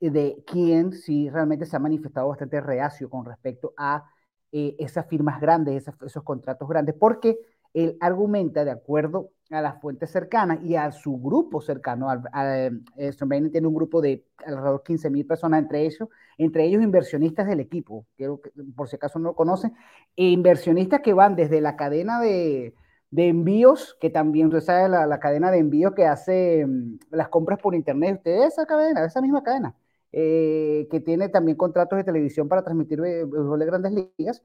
de 0.00 0.42
quien 0.46 0.92
sí 0.92 1.30
realmente 1.30 1.64
se 1.66 1.76
ha 1.76 1.80
manifestado 1.80 2.28
bastante 2.28 2.60
reacio 2.60 3.08
con 3.08 3.24
respecto 3.24 3.72
a 3.76 4.04
eh, 4.52 4.76
esas 4.78 5.06
firmas 5.06 5.40
grandes, 5.40 5.88
esos 6.04 6.22
contratos 6.22 6.68
grandes, 6.68 6.94
porque 6.98 7.38
él 7.74 7.96
argumenta, 8.00 8.64
de 8.64 8.70
acuerdo 8.70 9.30
a 9.50 9.60
las 9.60 9.80
fuentes 9.80 10.10
cercanas 10.10 10.58
y 10.62 10.76
a 10.76 10.90
su 10.90 11.18
grupo 11.18 11.60
cercano, 11.60 12.10
al, 12.10 12.22
a, 12.32 12.66
eh, 12.66 13.12
Steinbrenner 13.12 13.50
tiene 13.50 13.66
un 13.66 13.74
grupo 13.74 14.00
de 14.00 14.24
alrededor 14.44 14.78
de 14.78 14.84
15 14.84 15.10
mil 15.10 15.26
personas, 15.26 15.62
entre 15.62 15.84
ellos, 15.84 16.08
entre 16.38 16.64
ellos 16.64 16.82
inversionistas 16.82 17.46
del 17.46 17.60
equipo, 17.60 18.06
que, 18.16 18.28
por 18.76 18.88
si 18.88 18.96
acaso 18.96 19.18
no 19.18 19.30
lo 19.30 19.34
conocen, 19.34 19.74
e 20.16 20.24
inversionistas 20.30 21.00
que 21.00 21.12
van 21.12 21.36
desde 21.36 21.60
la 21.60 21.76
cadena 21.76 22.20
de, 22.20 22.74
envíos, 23.10 23.96
que 24.00 24.10
también, 24.10 24.48
usted 24.48 24.60
sabe, 24.60 24.88
la, 24.88 25.06
la 25.06 25.20
cadena 25.20 25.50
de 25.50 25.58
envíos 25.58 25.94
que 25.94 26.06
hace 26.06 26.66
mm, 26.66 26.98
las 27.10 27.28
compras 27.28 27.58
por 27.58 27.74
internet, 27.74 28.18
usted 28.18 28.44
esa 28.44 28.66
cadena, 28.66 29.04
esa 29.04 29.20
misma 29.20 29.42
cadena, 29.42 29.74
eh, 30.12 30.88
que 30.90 31.00
tiene 31.00 31.28
también 31.28 31.56
contratos 31.56 31.96
de 31.98 32.04
televisión 32.04 32.48
para 32.48 32.62
transmitir 32.64 33.00
béisbol 33.00 33.58
de 33.58 33.66
grandes 33.66 33.92
ligas, 34.18 34.42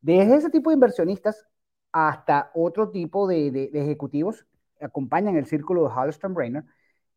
desde 0.00 0.36
ese 0.36 0.50
tipo 0.50 0.70
de 0.70 0.74
inversionistas 0.74 1.46
hasta 1.92 2.50
otro 2.54 2.90
tipo 2.90 3.26
de, 3.28 3.50
de- 3.50 3.68
de 3.70 3.82
ejecutivos 3.82 4.46
acompañan 4.80 5.36
el 5.36 5.46
círculo 5.46 5.84
de 5.84 5.90
Halston 5.94 6.34
Brainer 6.34 6.64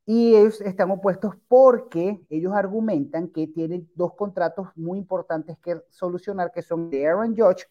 y 0.06 0.36
ellos 0.36 0.62
están 0.62 0.92
opuestos 0.92 1.36
porque 1.48 2.22
ellos 2.30 2.54
argumentan 2.54 3.30
que 3.30 3.48
tienen 3.48 3.90
dos 3.96 4.16
contratos 4.16 4.68
muy 4.76 5.00
importantes 5.00 5.58
que 5.60 5.82
solucionar, 5.90 6.52
que 6.54 6.62
son 6.64 6.90
de 6.90 7.08
Aaron 7.08 7.36
Judge 7.38 7.66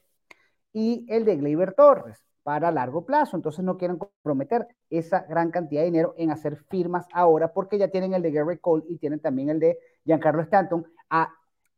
y 0.73 1.07
el 1.09 1.25
de 1.25 1.37
Gleyber 1.37 1.75
Torres 1.75 2.25
para 2.43 2.71
largo 2.71 3.05
plazo. 3.05 3.37
Entonces 3.37 3.65
no 3.65 3.77
quieren 3.77 3.99
comprometer 3.99 4.67
esa 4.91 5.21
gran 5.29 5.51
cantidad 5.51 5.83
de 5.83 5.87
dinero 5.87 6.15
en 6.17 6.31
hacer 6.31 6.57
firmas 6.71 7.07
ahora 7.13 7.53
porque 7.53 7.79
ya 7.79 7.89
tienen 7.89 8.15
el 8.15 8.23
de 8.23 8.33
Gary 8.33 8.59
Cole 8.59 8.85
y 8.89 8.99
tienen 8.99 9.21
también 9.21 9.51
el 9.51 9.61
de 9.61 9.79
Giancarlo 10.05 10.43
Stanton. 10.43 10.87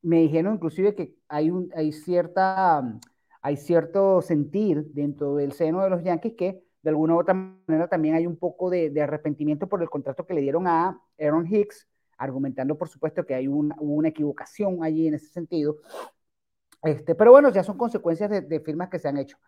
Me 0.02 0.18
dijeron 0.20 0.54
inclusive 0.54 0.94
que 0.96 1.14
hay, 1.28 1.92
cierta, 1.92 2.82
hay 3.40 3.56
cierto 3.56 4.20
sentir 4.20 4.84
dentro 4.92 5.36
del 5.36 5.52
seno 5.52 5.82
de 5.82 5.90
los 5.90 6.02
Yankees 6.02 6.34
que 6.36 6.64
de 6.82 6.90
alguna 6.90 7.14
u 7.14 7.20
otra 7.20 7.34
manera 7.34 7.88
también 7.88 8.16
hay 8.16 8.26
un 8.26 8.36
poco 8.36 8.68
de, 8.68 8.92
arrepentimiento 9.00 9.68
por 9.68 9.80
el 9.80 9.88
contrato 9.88 10.26
que 10.26 10.34
le 10.34 10.40
dieron 10.40 10.66
a 10.66 11.00
Aaron 11.20 11.46
Hicks, 11.46 11.88
argumentando 12.18 12.76
por 12.76 12.88
supuesto 12.88 13.24
que 13.24 13.34
hay 13.34 13.46
una, 13.46 13.76
equivocación 14.08 14.82
allí 14.82 15.06
en 15.06 15.14
ese 15.14 15.28
sentido. 15.28 15.76
Este, 16.82 17.14
pero 17.14 17.30
bueno, 17.30 17.50
ya 17.50 17.62
son 17.62 17.78
consecuencias 17.78 18.28
de, 18.28 18.40
de 18.40 18.60
firmas 18.60 18.88
que 18.88 18.98
se 18.98 19.06
han 19.06 19.18
hecho. 19.18 19.38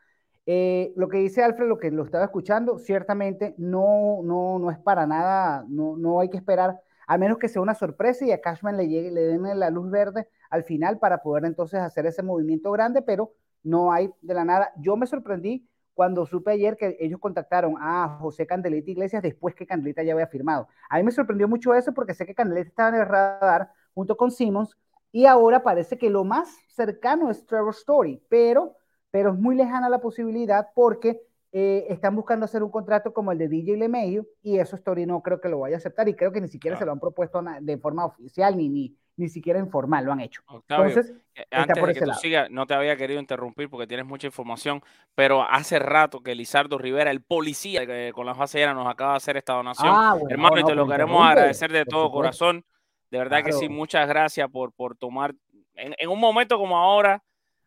Eh, 0.47 0.93
lo 0.97 1.09
que 1.09 1.19
dice 1.19 1.43
Alfred, 1.43 1.69
lo 1.69 1.79
que 1.79 1.91
lo 1.91 2.05
estaba 2.05 2.25
escuchando, 2.25 2.79
ciertamente 2.79 3.55
no, 3.57 4.21
no, 4.23 4.59
no 4.59 4.71
es 4.71 4.79
para 4.79 5.07
nada, 5.07 5.65
no, 5.69 5.97
no 5.97 6.21
hay 6.21 6.29
que 6.29 6.37
esperar, 6.37 6.81
a 7.07 7.19
menos 7.19 7.39
que 7.39 7.49
sea 7.49 7.63
una 7.63 7.75
sorpresa 7.75 8.25
y 8.25 8.33
a 8.33 8.41
Cashman 8.41 8.77
le, 8.77 8.89
llegue, 8.89 9.11
le 9.11 9.23
den 9.23 9.59
la 9.59 9.71
luz 9.71 9.91
verde 9.91 10.29
al 10.51 10.65
final 10.65 10.99
para 10.99 11.23
poder 11.23 11.45
entonces 11.45 11.81
hacer 11.81 12.07
ese 12.07 12.23
movimiento 12.23 12.71
grande, 12.71 13.03
pero 13.03 13.33
no 13.63 13.93
hay 13.93 14.11
de 14.21 14.35
la 14.35 14.45
nada. 14.45 14.73
Yo 14.77 14.97
me 14.97 15.07
sorprendí 15.07 15.69
cuando 15.95 16.27
supe 16.27 16.51
ayer 16.51 16.77
que 16.77 16.97
ellos 17.01 17.21
contactaron 17.21 17.77
a 17.79 18.19
José 18.21 18.47
Candelita 18.47 18.91
Iglesias 18.91 19.23
después 19.23 19.55
que 19.55 19.67
Candelita 19.67 20.03
ya 20.03 20.13
había 20.13 20.27
firmado. 20.27 20.69
A 20.91 20.99
mí 20.99 21.05
me 21.05 21.13
sorprendió 21.13 21.49
mucho 21.49 21.75
eso 21.75 21.95
porque 21.95 22.15
sé 22.15 22.27
que 22.27 22.35
Candelita 22.35 22.69
estaba 22.69 22.89
en 22.91 22.95
el 22.97 23.07
radar 23.07 23.71
junto 23.95 24.17
con 24.17 24.31
Simmons 24.31 24.77
y 25.13 25.27
ahora 25.27 25.63
parece 25.63 25.97
que 25.97 26.11
lo 26.11 26.25
más 26.25 26.57
cercano 26.69 27.31
es 27.31 27.47
Trevor 27.47 27.73
Story, 27.73 28.21
pero, 28.29 28.77
pero 29.11 29.33
es 29.33 29.39
muy 29.39 29.55
lejana 29.55 29.89
la 29.89 30.01
posibilidad 30.01 30.69
porque 30.75 31.23
eh, 31.57 31.87
están 31.89 32.17
buscando 32.17 32.45
hacer 32.47 32.65
un 32.65 32.71
contrato 32.73 33.15
como 33.15 33.31
el 33.31 33.39
de 33.39 33.47
DJ 33.47 33.77
LeMahieu 33.77 34.27
y 34.43 34.59
eso 34.59 34.75
Story 34.75 35.07
no 35.07 35.23
creo 35.23 35.41
que 35.41 35.49
lo 35.49 35.61
vaya 35.61 35.77
a 35.77 35.79
aceptar 35.79 36.09
y 36.09 36.15
creo 36.15 36.33
que 36.33 36.41
ni 36.41 36.49
siquiera 36.49 36.75
Claro. 36.75 36.81
se 36.83 36.87
lo 36.87 36.93
han 36.93 36.99
propuesto 36.99 37.41
de 37.61 37.79
forma 37.79 38.05
oficial 38.05 38.57
ni, 38.57 38.69
ni, 38.69 38.93
ni 39.17 39.29
siquiera 39.29 39.61
informal, 39.61 40.05
lo 40.05 40.11
han 40.11 40.19
hecho. 40.19 40.43
Octavio, 40.47 40.87
Entonces, 40.89 41.15
eh, 41.37 41.45
antes 41.53 41.81
de 41.87 41.95
que 41.95 42.01
tú 42.01 42.13
sigas, 42.15 42.51
no 42.51 42.67
te 42.67 42.75
había 42.75 42.97
querido 42.97 43.21
interrumpir 43.21 43.71
porque 43.71 43.87
tienes 43.87 44.05
mucha 44.05 44.27
información, 44.27 44.83
pero 45.15 45.43
hace 45.43 45.79
rato 45.79 46.25
que 46.25 46.35
Lizardo 46.35 46.77
Rivera, 46.77 47.13
el 47.13 47.23
policía 47.23 47.87
que 47.87 48.11
con 48.13 48.27
las 48.27 48.37
bases 48.37 48.61
llenas 48.61 48.75
nos 48.75 48.89
acaba 48.89 49.13
de 49.13 49.19
hacer 49.19 49.37
esta 49.37 49.53
donación. 49.53 49.93
Ah, 49.95 50.15
bueno, 50.15 50.31
Hermano, 50.31 50.59
y 50.59 50.63
no, 50.63 50.67
te 50.67 50.75
lo 50.75 50.87
pues 50.87 50.97
queremos 50.97 51.13
interrumpe, 51.15 51.39
agradecer 51.39 51.71
de 51.71 51.85
todo 51.85 52.11
corazón. 52.11 52.65
De 53.13 53.19
verdad 53.19 53.45
que 53.45 53.53
sí, 53.53 53.67
Claro. 53.67 53.75
muchas 53.75 54.09
gracias 54.09 54.51
por, 54.51 54.73
por 54.73 54.97
tomar, 54.97 55.33
en, 55.75 55.95
en 55.97 56.09
un 56.09 56.19
momento 56.19 56.59
como 56.59 56.77
ahora, 56.77 57.23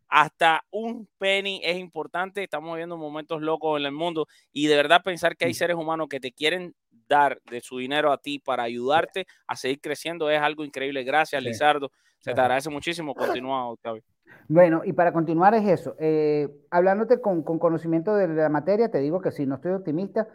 hasta 0.09 0.63
un 0.71 1.07
penny 1.17 1.61
es 1.63 1.77
importante. 1.77 2.43
Estamos 2.43 2.71
viviendo 2.73 2.97
momentos 2.97 3.41
locos 3.41 3.79
en 3.79 3.85
el 3.85 3.91
mundo 3.91 4.27
y 4.51 4.67
de 4.67 4.75
verdad 4.75 5.01
pensar 5.03 5.35
que 5.35 5.45
hay 5.45 5.53
seres 5.53 5.75
humanos 5.77 6.07
que 6.09 6.19
te 6.19 6.31
quieren 6.31 6.75
dar 7.07 7.39
de 7.49 7.61
su 7.61 7.77
dinero 7.77 8.11
a 8.11 8.17
ti 8.17 8.39
para 8.39 8.63
ayudarte 8.63 9.25
a 9.47 9.55
seguir 9.55 9.79
creciendo 9.79 10.29
es 10.29 10.41
algo 10.41 10.63
increíble. 10.65 11.03
Gracias, 11.03 11.41
Sí. 11.41 11.47
Lizardo. 11.49 11.91
Se 12.19 12.33
te 12.33 12.41
agradece 12.41 12.69
muchísimo. 12.69 13.13
Continúa, 13.15 13.69
Octavio. 13.69 14.03
Bueno, 14.49 14.81
y 14.85 14.93
para 14.93 15.13
continuar 15.13 15.53
es 15.53 15.67
eso. 15.67 15.95
eh, 15.99 16.49
hablándote 16.71 17.21
con, 17.21 17.43
con 17.43 17.59
conocimiento 17.59 18.15
de 18.15 18.27
la 18.27 18.49
materia, 18.49 18.89
te 18.91 18.99
digo 18.99 19.21
que 19.21 19.31
sí, 19.31 19.45
no 19.45 19.55
estoy 19.55 19.71
optimista. 19.73 20.27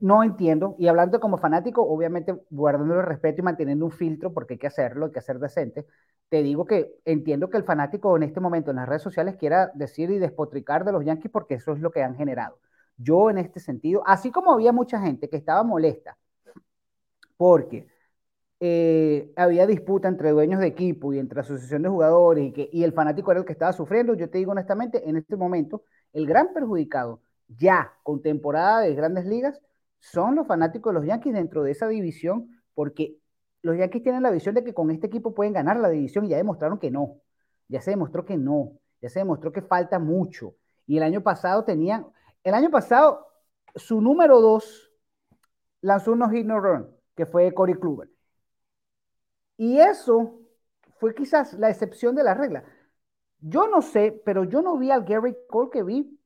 No 0.00 0.22
entiendo, 0.22 0.74
y 0.78 0.88
hablando 0.88 1.20
como 1.20 1.38
fanático, 1.38 1.82
obviamente 1.82 2.34
guardando 2.50 2.94
el 2.94 3.06
respeto 3.06 3.40
y 3.40 3.44
manteniendo 3.44 3.84
un 3.84 3.92
filtro, 3.92 4.32
porque 4.32 4.54
hay 4.54 4.58
que 4.58 4.66
hacerlo, 4.66 5.06
hay 5.06 5.12
que 5.12 5.20
ser 5.20 5.38
decente, 5.38 5.86
te 6.28 6.42
digo 6.42 6.66
que 6.66 6.96
entiendo 7.04 7.50
que 7.50 7.56
el 7.56 7.64
fanático 7.64 8.16
en 8.16 8.24
este 8.24 8.40
momento 8.40 8.70
en 8.70 8.76
las 8.76 8.88
redes 8.88 9.02
sociales 9.02 9.36
quiera 9.36 9.70
decir 9.74 10.10
y 10.10 10.18
despotricar 10.18 10.84
de 10.84 10.92
los 10.92 11.04
Yankees 11.04 11.30
porque 11.30 11.54
eso 11.54 11.72
es 11.72 11.80
lo 11.80 11.90
que 11.90 12.02
han 12.02 12.16
generado. 12.16 12.58
Yo 12.96 13.30
en 13.30 13.38
este 13.38 13.60
sentido, 13.60 14.02
así 14.06 14.30
como 14.30 14.52
había 14.52 14.72
mucha 14.72 15.00
gente 15.00 15.28
que 15.28 15.36
estaba 15.36 15.62
molesta 15.62 16.16
porque 17.36 17.86
eh, 18.60 19.32
había 19.36 19.66
disputa 19.66 20.08
entre 20.08 20.30
dueños 20.30 20.60
de 20.60 20.68
equipo 20.68 21.12
y 21.12 21.18
entre 21.18 21.40
asociación 21.40 21.82
de 21.82 21.88
jugadores 21.90 22.46
y, 22.46 22.52
que, 22.52 22.68
y 22.72 22.84
el 22.84 22.92
fanático 22.92 23.30
era 23.30 23.40
el 23.40 23.46
que 23.46 23.52
estaba 23.52 23.72
sufriendo, 23.72 24.14
yo 24.14 24.30
te 24.30 24.38
digo 24.38 24.52
honestamente, 24.52 25.08
en 25.08 25.16
este 25.16 25.36
momento, 25.36 25.84
el 26.12 26.26
gran 26.26 26.52
perjudicado 26.54 27.20
ya 27.48 27.92
con 28.02 28.22
temporada 28.22 28.80
de 28.80 28.94
grandes 28.94 29.26
ligas 29.26 29.60
son 30.12 30.36
los 30.36 30.46
fanáticos 30.46 30.92
de 30.92 31.00
los 31.00 31.06
Yankees 31.06 31.34
dentro 31.34 31.64
de 31.64 31.72
esa 31.72 31.88
división, 31.88 32.62
porque 32.74 33.18
los 33.62 33.76
Yankees 33.76 34.04
tienen 34.04 34.22
la 34.22 34.30
visión 34.30 34.54
de 34.54 34.62
que 34.62 34.72
con 34.72 34.90
este 34.90 35.08
equipo 35.08 35.34
pueden 35.34 35.52
ganar 35.52 35.78
la 35.78 35.88
división 35.88 36.24
y 36.24 36.28
ya 36.28 36.36
demostraron 36.36 36.78
que 36.78 36.92
no. 36.92 37.16
Ya 37.68 37.80
se 37.80 37.90
demostró 37.90 38.24
que 38.24 38.36
no. 38.36 38.72
Ya 39.02 39.08
se 39.08 39.18
demostró 39.18 39.50
que 39.50 39.62
falta 39.62 39.98
mucho. 39.98 40.54
Y 40.86 40.96
el 40.96 41.02
año 41.02 41.22
pasado 41.22 41.64
tenían, 41.64 42.06
el 42.44 42.54
año 42.54 42.70
pasado 42.70 43.26
su 43.74 44.00
número 44.00 44.40
dos 44.40 44.92
lanzó 45.80 46.12
unos 46.12 46.30
hit 46.30 46.46
no 46.46 46.60
run, 46.60 46.88
que 47.16 47.26
fue 47.26 47.52
Corey 47.52 47.74
Kluber. 47.74 48.08
Y 49.56 49.78
eso 49.78 50.38
fue 51.00 51.14
quizás 51.16 51.54
la 51.54 51.68
excepción 51.68 52.14
de 52.14 52.22
la 52.22 52.34
regla. 52.34 52.64
Yo 53.40 53.66
no 53.66 53.82
sé, 53.82 54.22
pero 54.24 54.44
yo 54.44 54.62
no 54.62 54.78
vi 54.78 54.92
al 54.92 55.04
Gary 55.04 55.36
Cole 55.48 55.70
que 55.72 55.82
vi 55.82 56.16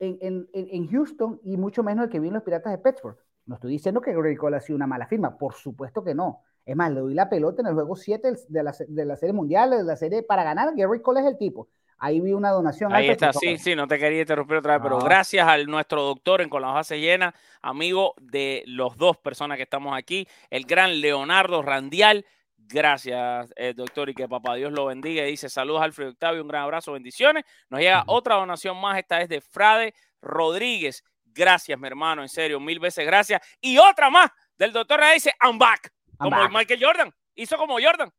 en, 0.00 0.18
en, 0.20 0.48
en 0.52 0.88
Houston 0.88 1.40
y 1.44 1.56
mucho 1.56 1.84
menos 1.84 2.06
el 2.06 2.10
que 2.10 2.18
vi 2.18 2.28
en 2.28 2.34
los 2.34 2.42
Piratas 2.42 2.72
de 2.72 2.78
Pittsburgh. 2.78 3.27
No 3.48 3.54
estoy 3.54 3.72
diciendo 3.72 4.02
que 4.02 4.12
Gary 4.12 4.36
Cole 4.36 4.58
ha 4.58 4.60
sido 4.60 4.76
una 4.76 4.86
mala 4.86 5.06
firma, 5.06 5.38
por 5.38 5.54
supuesto 5.54 6.04
que 6.04 6.14
no. 6.14 6.42
Es 6.66 6.76
más, 6.76 6.92
le 6.92 7.00
doy 7.00 7.14
la 7.14 7.30
pelota 7.30 7.62
en 7.62 7.68
el 7.68 7.74
juego 7.74 7.96
7 7.96 8.32
de 8.46 8.62
la, 8.62 8.74
de 8.86 9.04
la 9.06 9.16
serie 9.16 9.32
mundial, 9.32 9.70
de 9.70 9.82
la 9.82 9.96
serie 9.96 10.22
para 10.22 10.44
ganar. 10.44 10.68
Gary 10.76 11.00
Cole 11.00 11.20
es 11.20 11.26
el 11.26 11.38
tipo. 11.38 11.66
Ahí 11.96 12.20
vi 12.20 12.32
una 12.32 12.50
donación. 12.50 12.92
Ahí 12.92 13.08
está, 13.08 13.32
sí, 13.32 13.56
sí, 13.56 13.74
no 13.74 13.88
te 13.88 13.98
quería 13.98 14.20
interrumpir 14.20 14.58
otra 14.58 14.74
vez, 14.74 14.82
pero 14.82 14.98
gracias 14.98 15.48
al 15.48 15.66
nuestro 15.66 16.02
doctor 16.02 16.42
en 16.42 16.50
Con 16.50 16.60
la 16.60 16.68
base 16.68 17.00
llena, 17.00 17.34
amigo 17.62 18.14
de 18.20 18.62
los 18.66 18.98
dos 18.98 19.16
personas 19.16 19.56
que 19.56 19.62
estamos 19.62 19.96
aquí, 19.96 20.28
el 20.50 20.64
gran 20.64 21.00
Leonardo 21.00 21.62
Randial. 21.62 22.26
Gracias, 22.58 23.50
eh, 23.56 23.72
doctor, 23.74 24.10
y 24.10 24.14
que 24.14 24.28
papá 24.28 24.56
Dios 24.56 24.72
lo 24.72 24.84
bendiga. 24.86 25.26
Y 25.26 25.30
dice 25.30 25.48
saludos, 25.48 25.80
Alfredo 25.80 26.10
Octavio, 26.10 26.42
un 26.42 26.48
gran 26.48 26.64
abrazo, 26.64 26.92
bendiciones. 26.92 27.44
Nos 27.70 27.80
llega 27.80 28.04
otra 28.06 28.34
donación 28.34 28.78
más, 28.78 28.98
esta 28.98 29.22
es 29.22 29.30
de 29.30 29.40
Frade 29.40 29.94
Rodríguez. 30.20 31.02
Gracias, 31.32 31.78
mi 31.78 31.86
hermano, 31.86 32.22
en 32.22 32.28
serio, 32.28 32.58
mil 32.60 32.80
veces 32.80 33.06
gracias. 33.06 33.40
Y 33.60 33.78
otra 33.78 34.10
más 34.10 34.30
del 34.56 34.72
doctor 34.72 35.00
dice, 35.12 35.32
I'm 35.42 35.58
back 35.58 35.92
como 36.18 36.48
Michael 36.48 36.80
Jordan, 36.82 37.14
hizo 37.34 37.56
como 37.56 37.78
Jordan. 37.80 38.10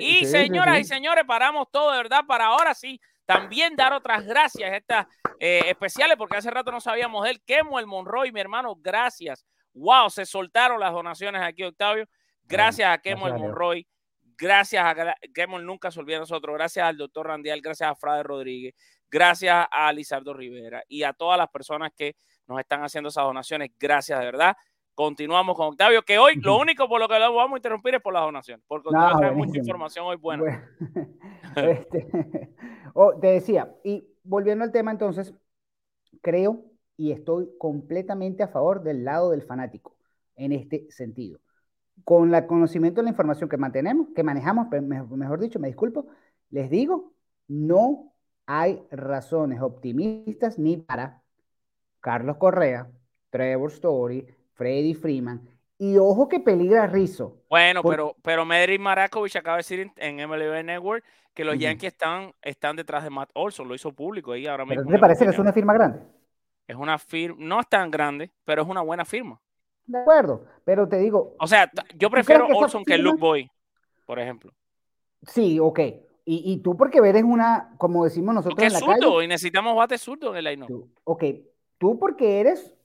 y 0.00 0.24
señoras 0.26 0.78
y 0.80 0.84
señores, 0.84 1.24
paramos 1.26 1.66
todo 1.72 1.90
de 1.92 1.98
verdad 1.98 2.20
para 2.26 2.46
ahora 2.46 2.74
sí 2.74 3.00
también 3.26 3.74
dar 3.74 3.92
otras 3.92 4.24
gracias 4.24 4.72
estas 4.72 5.06
eh, 5.40 5.62
especiales, 5.66 6.16
porque 6.16 6.36
hace 6.36 6.50
rato 6.50 6.70
no 6.70 6.80
sabíamos 6.80 7.24
de 7.24 7.30
él. 7.32 7.42
El 7.46 7.86
Monroy, 7.86 8.32
mi 8.32 8.40
hermano, 8.40 8.76
gracias. 8.76 9.44
Wow, 9.74 10.08
se 10.08 10.24
soltaron 10.24 10.80
las 10.80 10.92
donaciones 10.92 11.42
aquí, 11.42 11.64
Octavio. 11.64 12.06
Gracias 12.44 12.88
a 12.88 12.98
Quemo 12.98 13.26
el 13.26 13.34
Monroy. 13.34 13.86
Gracias 14.38 14.84
a 14.84 15.14
Quemo 15.34 15.58
Nunca 15.58 15.90
se 15.90 15.98
olvida 15.98 16.20
nosotros. 16.20 16.54
Gracias 16.54 16.86
al 16.86 16.96
doctor 16.96 17.26
Randial. 17.26 17.60
Gracias 17.60 17.90
a 17.90 17.96
Frade 17.96 18.22
Rodríguez. 18.22 18.74
Gracias 19.10 19.66
a 19.70 19.92
Lizardo 19.92 20.34
Rivera 20.34 20.82
y 20.88 21.02
a 21.02 21.12
todas 21.12 21.38
las 21.38 21.48
personas 21.48 21.92
que 21.96 22.16
nos 22.46 22.60
están 22.60 22.82
haciendo 22.82 23.08
esas 23.08 23.24
donaciones. 23.24 23.70
Gracias, 23.78 24.18
de 24.18 24.24
verdad. 24.24 24.56
Continuamos 24.94 25.56
con 25.56 25.68
Octavio, 25.68 26.02
que 26.02 26.18
hoy 26.18 26.36
lo 26.36 26.56
único 26.60 26.88
por 26.88 26.98
lo 26.98 27.06
que 27.06 27.18
lo 27.18 27.34
vamos 27.34 27.56
a 27.56 27.58
interrumpir 27.58 27.94
es 27.96 28.00
por 28.00 28.14
la 28.14 28.20
donación, 28.20 28.62
porque 28.66 28.88
Octavio 28.88 29.18
trae 29.18 29.32
mucha 29.32 29.58
información 29.58 30.06
hoy 30.06 30.16
buena. 30.16 30.42
Bueno, 30.42 31.08
este, 31.56 32.08
oh, 32.94 33.14
te 33.20 33.26
decía, 33.26 33.74
y 33.84 34.08
volviendo 34.24 34.64
al 34.64 34.72
tema 34.72 34.90
entonces, 34.90 35.34
creo 36.22 36.64
y 36.96 37.12
estoy 37.12 37.50
completamente 37.58 38.42
a 38.42 38.48
favor 38.48 38.82
del 38.82 39.04
lado 39.04 39.32
del 39.32 39.42
fanático 39.42 39.96
en 40.34 40.52
este 40.52 40.86
sentido. 40.90 41.40
Con 42.04 42.34
el 42.34 42.46
conocimiento 42.46 43.00
de 43.00 43.04
la 43.04 43.10
información 43.10 43.50
que 43.50 43.56
mantenemos, 43.58 44.08
que 44.14 44.22
manejamos, 44.22 44.68
mejor 44.70 45.40
dicho, 45.40 45.58
me 45.58 45.68
disculpo, 45.68 46.06
les 46.48 46.70
digo, 46.70 47.12
no 47.48 48.14
hay 48.46 48.82
razones 48.90 49.60
optimistas 49.60 50.58
ni 50.58 50.76
para 50.76 51.22
Carlos 52.00 52.36
Correa, 52.36 52.88
Trevor 53.30 53.70
Story, 53.70 54.26
Freddy 54.54 54.94
Freeman. 54.94 55.48
Y 55.78 55.98
ojo 55.98 56.28
que 56.28 56.40
peligra 56.40 56.86
Rizzo. 56.86 57.42
Bueno, 57.50 57.82
pero, 57.82 58.16
pero 58.22 58.46
Medri 58.46 58.78
Marakovich 58.78 59.36
acaba 59.36 59.56
de 59.56 59.60
decir 59.60 59.92
en 59.96 60.16
MLB 60.16 60.64
Network 60.64 61.04
que 61.34 61.44
los 61.44 61.58
Yankees 61.58 61.92
están, 61.92 62.32
están 62.40 62.76
detrás 62.76 63.04
de 63.04 63.10
Matt 63.10 63.28
Olson, 63.34 63.68
lo 63.68 63.74
hizo 63.74 63.92
público 63.92 64.32
ahí 64.32 64.46
ahora 64.46 64.64
mismo. 64.64 64.90
¿Te 64.90 64.98
parece 64.98 65.24
que 65.24 65.32
es 65.32 65.38
una 65.38 65.52
firma 65.52 65.74
grande? 65.74 66.00
Es 66.66 66.76
una 66.76 66.98
firma, 66.98 67.36
no 67.38 67.60
es 67.60 67.68
tan 67.68 67.90
grande, 67.90 68.30
pero 68.44 68.62
es 68.62 68.68
una 68.68 68.80
buena 68.80 69.04
firma. 69.04 69.38
De 69.84 69.98
acuerdo, 69.98 70.46
pero 70.64 70.88
te 70.88 70.96
digo. 70.96 71.36
O 71.38 71.46
sea, 71.46 71.70
yo 71.94 72.10
prefiero 72.10 72.46
Olson 72.46 72.84
que 72.84 72.96
Luke 72.96 73.20
Boy, 73.20 73.50
por 74.06 74.18
ejemplo. 74.18 74.52
Sí, 75.22 75.58
ok. 75.60 75.80
Y, 76.28 76.42
y, 76.44 76.56
tú 76.56 76.76
porque 76.76 76.98
eres 76.98 77.22
una, 77.22 77.76
como 77.78 78.02
decimos 78.02 78.34
nosotros 78.34 78.56
porque 78.56 78.66
en 78.66 78.72
la 78.72 78.80
zurdo, 78.80 79.22
y 79.22 79.28
necesitamos 79.28 79.76
bate 79.76 79.96
zurdo 79.96 80.30
en 80.30 80.36
el 80.38 80.44
line 80.44 80.66
Ok, 81.04 81.22
tú 81.78 82.00
porque 82.00 82.40
eres 82.40 82.76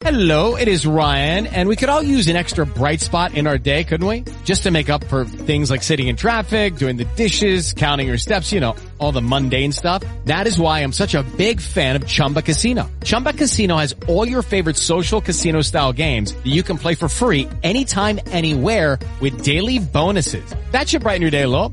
Hello, 0.00 0.56
it 0.56 0.68
is 0.68 0.86
Ryan, 0.86 1.46
and 1.46 1.70
we 1.70 1.74
could 1.74 1.88
all 1.88 2.02
use 2.02 2.28
an 2.28 2.36
extra 2.36 2.66
bright 2.66 3.00
spot 3.00 3.32
in 3.32 3.46
our 3.46 3.56
day, 3.56 3.82
couldn't 3.82 4.06
we? 4.06 4.24
Just 4.44 4.64
to 4.64 4.70
make 4.70 4.90
up 4.90 5.02
for 5.04 5.24
things 5.24 5.70
like 5.70 5.82
sitting 5.82 6.08
in 6.08 6.16
traffic, 6.16 6.76
doing 6.76 6.98
the 6.98 7.06
dishes, 7.16 7.72
counting 7.72 8.06
your 8.06 8.18
steps, 8.18 8.52
you 8.52 8.60
know, 8.60 8.76
all 8.98 9.10
the 9.10 9.22
mundane 9.22 9.72
stuff. 9.72 10.02
That 10.26 10.46
is 10.46 10.60
why 10.60 10.80
I'm 10.80 10.92
such 10.92 11.14
a 11.14 11.22
big 11.38 11.62
fan 11.62 11.96
of 11.96 12.06
Chumba 12.06 12.42
Casino. 12.42 12.90
Chumba 13.04 13.32
Casino 13.32 13.78
has 13.78 13.94
all 14.06 14.28
your 14.28 14.42
favorite 14.42 14.76
social 14.76 15.22
casino 15.22 15.62
style 15.62 15.94
games 15.94 16.34
that 16.34 16.52
you 16.52 16.62
can 16.62 16.76
play 16.76 16.94
for 16.94 17.08
free 17.08 17.48
anytime, 17.62 18.20
anywhere 18.26 18.98
with 19.20 19.42
daily 19.42 19.78
bonuses. 19.78 20.44
That 20.72 20.90
should 20.90 21.04
brighten 21.04 21.22
your 21.22 21.30
day 21.30 21.42
a 21.42 21.48
little. 21.48 21.72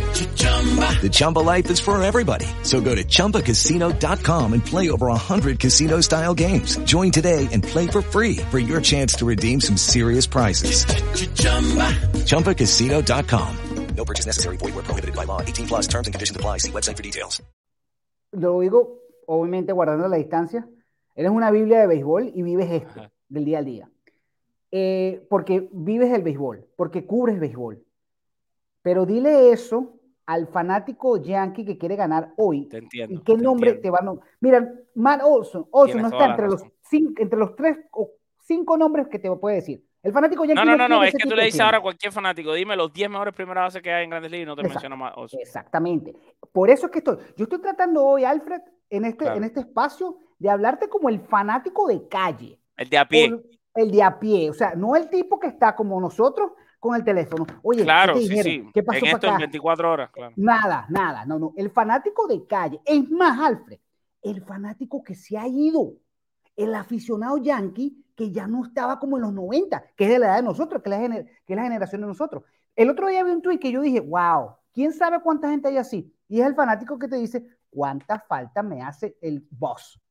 The 0.21 1.09
Chumba 1.11 1.39
life 1.39 1.67
is 1.71 1.79
for 1.79 2.01
everybody. 2.03 2.45
So 2.61 2.79
go 2.79 2.93
to 2.93 3.03
ChumbaCasino.com 3.03 4.53
and 4.53 4.63
play 4.63 4.91
over 4.91 5.07
100 5.07 5.59
casino 5.59 6.01
style 6.01 6.35
games. 6.35 6.77
Join 6.85 7.11
today 7.11 7.47
and 7.51 7.63
play 7.63 7.87
for 7.87 8.03
free 8.03 8.37
for 8.51 8.59
your 8.59 8.81
chance 8.81 9.15
to 9.15 9.25
redeem 9.25 9.61
some 9.61 9.77
serious 9.77 10.27
prizes. 10.27 10.85
ChumbaCasino.com. 12.29 13.57
No 13.95 14.05
purchase 14.05 14.27
necessary. 14.27 14.57
Void 14.57 14.75
where 14.75 14.83
prohibited 14.83 15.15
by 15.15 15.25
law. 15.25 15.41
18 15.41 15.67
plus 15.67 15.87
terms 15.87 16.07
and 16.07 16.13
conditions 16.13 16.35
apply. 16.35 16.57
See 16.59 16.71
website 16.71 16.97
for 16.97 17.03
details. 17.03 17.41
Lo 18.33 18.61
digo, 18.61 18.99
obviamente, 19.27 19.73
guardando 19.73 20.07
la 20.07 20.17
distancia. 20.17 20.67
Eres 21.15 21.31
una 21.31 21.51
Biblia 21.51 21.81
de 21.81 21.87
béisbol 21.87 22.31
y 22.33 22.41
vives 22.43 22.71
esto 22.71 23.11
del 23.27 23.45
día 23.45 23.57
al 23.57 23.65
día. 23.65 23.89
Eh, 24.71 25.25
porque 25.29 25.67
vives 25.73 26.13
el 26.13 26.21
béisbol, 26.21 26.65
porque 26.77 27.05
cubres 27.05 27.39
béisbol. 27.39 27.83
Pero 28.81 29.05
dile 29.05 29.51
eso 29.51 30.00
al 30.31 30.47
fanático 30.47 31.17
yankee 31.17 31.65
que 31.65 31.77
quiere 31.77 31.97
ganar 31.97 32.31
hoy. 32.37 32.65
Te 32.69 32.77
entiendo. 32.77 33.19
¿Y 33.19 33.23
qué 33.23 33.35
nombre 33.35 33.73
te 33.73 33.89
van 33.89 34.07
a.? 34.07 34.13
Mira, 34.39 34.65
Matt 34.95 35.21
Olson, 35.25 35.67
Olson 35.71 36.01
no 36.01 36.07
está 36.07 36.25
entre 36.25 36.47
los, 36.47 36.63
cinco, 36.89 37.21
entre 37.21 37.37
los 37.37 37.53
tres 37.55 37.77
o 37.91 38.11
cinco 38.39 38.77
nombres 38.77 39.07
que 39.09 39.19
te 39.19 39.29
puede 39.35 39.57
decir. 39.57 39.83
El 40.01 40.13
fanático 40.13 40.45
yankee. 40.45 40.65
No, 40.65 40.77
no, 40.77 40.77
no, 40.77 40.87
no 40.87 41.03
es 41.03 41.13
que 41.13 41.27
tú 41.27 41.35
le 41.35 41.43
dices 41.45 41.59
ahora 41.59 41.79
a 41.79 41.81
cualquier 41.81 42.13
fanático, 42.13 42.53
dime 42.53 42.77
los 42.77 42.93
10 42.93 43.09
mejores 43.09 43.35
primeras 43.35 43.65
bases 43.65 43.81
que 43.81 43.91
hay 43.91 44.05
en 44.05 44.09
Grandes 44.09 44.31
Ligas 44.31 44.43
y 44.43 44.47
no 44.47 44.55
te 44.55 44.63
menciona 44.63 44.95
más 44.95 45.13
Olson. 45.17 45.39
Exactamente. 45.41 46.15
Por 46.53 46.69
eso 46.69 46.85
es 46.85 46.91
que 46.93 46.99
estoy. 46.99 47.17
Yo 47.35 47.43
estoy 47.43 47.59
tratando 47.59 48.03
hoy, 48.05 48.23
Alfred, 48.23 48.61
en 48.89 49.05
este, 49.05 49.27
en 49.27 49.43
este 49.43 49.59
espacio, 49.59 50.17
de 50.39 50.49
hablarte 50.49 50.87
como 50.87 51.09
el 51.09 51.19
fanático 51.19 51.87
de 51.87 52.07
calle. 52.07 52.57
El 52.77 52.89
de 52.89 52.97
a 52.97 53.07
pie. 53.07 53.37
el 53.75 53.91
de 53.91 54.01
a 54.01 54.17
pie. 54.17 54.49
O 54.49 54.53
sea, 54.53 54.75
no 54.75 54.95
el 54.95 55.09
tipo 55.09 55.39
que 55.39 55.47
está 55.47 55.75
como 55.75 55.99
nosotros 55.99 56.53
con 56.81 56.95
el 56.95 57.05
teléfono. 57.05 57.45
Oye, 57.61 57.83
claro, 57.83 58.15
¿qué, 58.15 58.21
sí, 58.21 58.43
sí. 58.43 58.69
¿qué 58.73 58.81
pasó 58.81 59.05
en 59.05 59.15
esto 59.15 59.27
en 59.27 59.37
24 59.37 59.91
horas, 59.91 60.09
claro. 60.09 60.33
Nada, 60.35 60.87
nada, 60.89 61.25
no, 61.25 61.37
no. 61.37 61.53
El 61.55 61.69
fanático 61.69 62.27
de 62.27 62.45
calle. 62.47 62.81
Es 62.83 63.09
más, 63.09 63.39
Alfred, 63.39 63.77
el 64.23 64.41
fanático 64.41 65.03
que 65.03 65.13
se 65.13 65.37
ha 65.37 65.47
ido. 65.47 65.93
El 66.57 66.73
aficionado 66.75 67.37
yankee 67.37 68.03
que 68.15 68.31
ya 68.31 68.47
no 68.47 68.65
estaba 68.65 68.99
como 68.99 69.17
en 69.17 69.21
los 69.21 69.31
90, 69.31 69.93
que 69.95 70.05
es 70.05 70.09
de 70.09 70.19
la 70.19 70.25
edad 70.25 70.35
de 70.37 70.43
nosotros, 70.43 70.81
que 70.81 70.89
es 70.89 71.09
la, 71.09 71.23
que 71.23 71.53
es 71.53 71.55
la 71.55 71.63
generación 71.63 72.01
de 72.01 72.07
nosotros. 72.07 72.43
El 72.75 72.89
otro 72.89 73.07
día 73.07 73.23
vi 73.23 73.31
un 73.31 73.43
tweet 73.43 73.59
que 73.59 73.71
yo 73.71 73.81
dije, 73.81 73.99
wow, 73.99 74.55
¿quién 74.73 74.91
sabe 74.91 75.21
cuánta 75.21 75.51
gente 75.51 75.67
hay 75.67 75.77
así? 75.77 76.11
Y 76.27 76.41
es 76.41 76.47
el 76.47 76.55
fanático 76.55 76.97
que 76.97 77.07
te 77.07 77.17
dice, 77.17 77.45
cuánta 77.69 78.19
falta 78.19 78.63
me 78.63 78.81
hace 78.81 79.17
el 79.21 79.47
boss, 79.51 80.01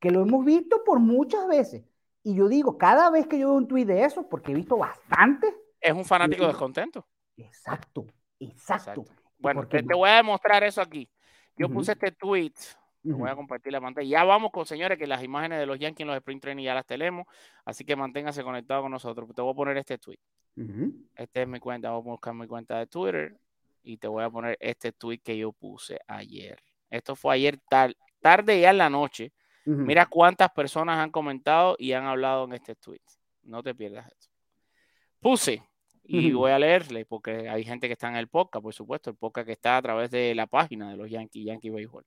que 0.00 0.10
lo 0.10 0.22
hemos 0.22 0.44
visto 0.44 0.82
por 0.84 0.98
muchas 0.98 1.46
veces. 1.46 1.84
Y 2.24 2.34
yo 2.34 2.48
digo, 2.48 2.76
cada 2.76 3.10
vez 3.10 3.28
que 3.28 3.38
yo 3.38 3.48
veo 3.48 3.56
un 3.56 3.68
tuit 3.68 3.86
de 3.86 4.04
eso, 4.04 4.28
porque 4.28 4.50
he 4.50 4.54
visto 4.54 4.76
bastante, 4.76 5.54
Es 5.86 5.92
un 5.94 6.04
fanático 6.04 6.44
descontento. 6.48 7.06
exacto, 7.36 8.06
exacto. 8.40 9.02
Exacto. 9.02 9.04
Bueno, 9.38 9.66
te, 9.68 9.82
te 9.82 9.94
voy 9.94 10.08
a 10.10 10.16
demostrar 10.16 10.64
eso 10.64 10.80
aquí. 10.80 11.08
Yo 11.56 11.68
puse 11.68 11.92
este 11.92 12.10
tweet. 12.12 12.52
Te 13.02 13.12
voy 13.12 13.30
a 13.30 13.36
compartir 13.36 13.72
la 13.72 13.80
pantalla. 13.80 14.08
Ya 14.08 14.24
vamos 14.24 14.50
con 14.50 14.66
señores 14.66 14.98
que 14.98 15.06
las 15.06 15.22
imágenes 15.22 15.58
de 15.60 15.66
los 15.66 15.78
Yankees 15.78 16.00
en 16.02 16.08
los 16.08 16.16
sprint 16.16 16.42
training 16.42 16.64
ya 16.64 16.74
las 16.74 16.86
tenemos. 16.86 17.26
Así 17.64 17.84
que 17.84 17.94
manténgase 17.94 18.42
conectado 18.42 18.82
con 18.82 18.90
nosotros. 18.90 19.28
Te 19.34 19.42
voy 19.42 19.52
a 19.52 19.54
poner 19.54 19.76
este 19.76 19.96
tweet. 19.98 20.18
Esta 21.14 21.42
es 21.42 21.46
mi 21.48 21.60
cuenta. 21.60 21.90
Voy 21.90 22.00
a 22.00 22.02
buscar 22.02 22.34
mi 22.34 22.46
cuenta 22.48 22.78
de 22.78 22.86
Twitter. 22.88 23.38
Y 23.84 23.98
te 23.98 24.08
voy 24.08 24.24
a 24.24 24.30
poner 24.30 24.56
este 24.60 24.90
tweet 24.92 25.18
que 25.22 25.38
yo 25.38 25.52
puse 25.52 26.00
ayer. 26.08 26.60
Esto 26.90 27.14
fue 27.14 27.34
ayer 27.36 27.58
tar- 27.68 27.94
tarde 28.20 28.60
ya 28.60 28.70
en 28.70 28.78
la 28.78 28.90
noche. 28.90 29.32
Mira 29.86 30.06
cuántas 30.06 30.50
personas 30.50 30.98
han 30.98 31.10
comentado 31.10 31.76
y 31.78 31.92
han 31.92 32.04
hablado 32.06 32.44
en 32.46 32.54
este 32.54 32.74
tweet. 32.74 33.00
No 33.42 33.62
te 33.62 33.74
pierdas 33.74 34.08
esto. 34.08 34.28
Puse, 35.20 35.62
y 36.08 36.32
voy 36.32 36.50
a 36.50 36.58
leerle 36.58 37.04
porque 37.04 37.48
hay 37.48 37.64
gente 37.64 37.86
que 37.86 37.94
está 37.94 38.08
en 38.08 38.16
el 38.16 38.28
podcast, 38.28 38.62
por 38.62 38.74
supuesto, 38.74 39.10
el 39.10 39.16
podcast 39.16 39.46
que 39.46 39.52
está 39.52 39.76
a 39.76 39.82
través 39.82 40.10
de 40.10 40.34
la 40.34 40.46
página 40.46 40.90
de 40.90 40.96
los 40.96 41.10
Yankees, 41.10 41.44
Yankee 41.44 41.70
Baseball. 41.70 42.04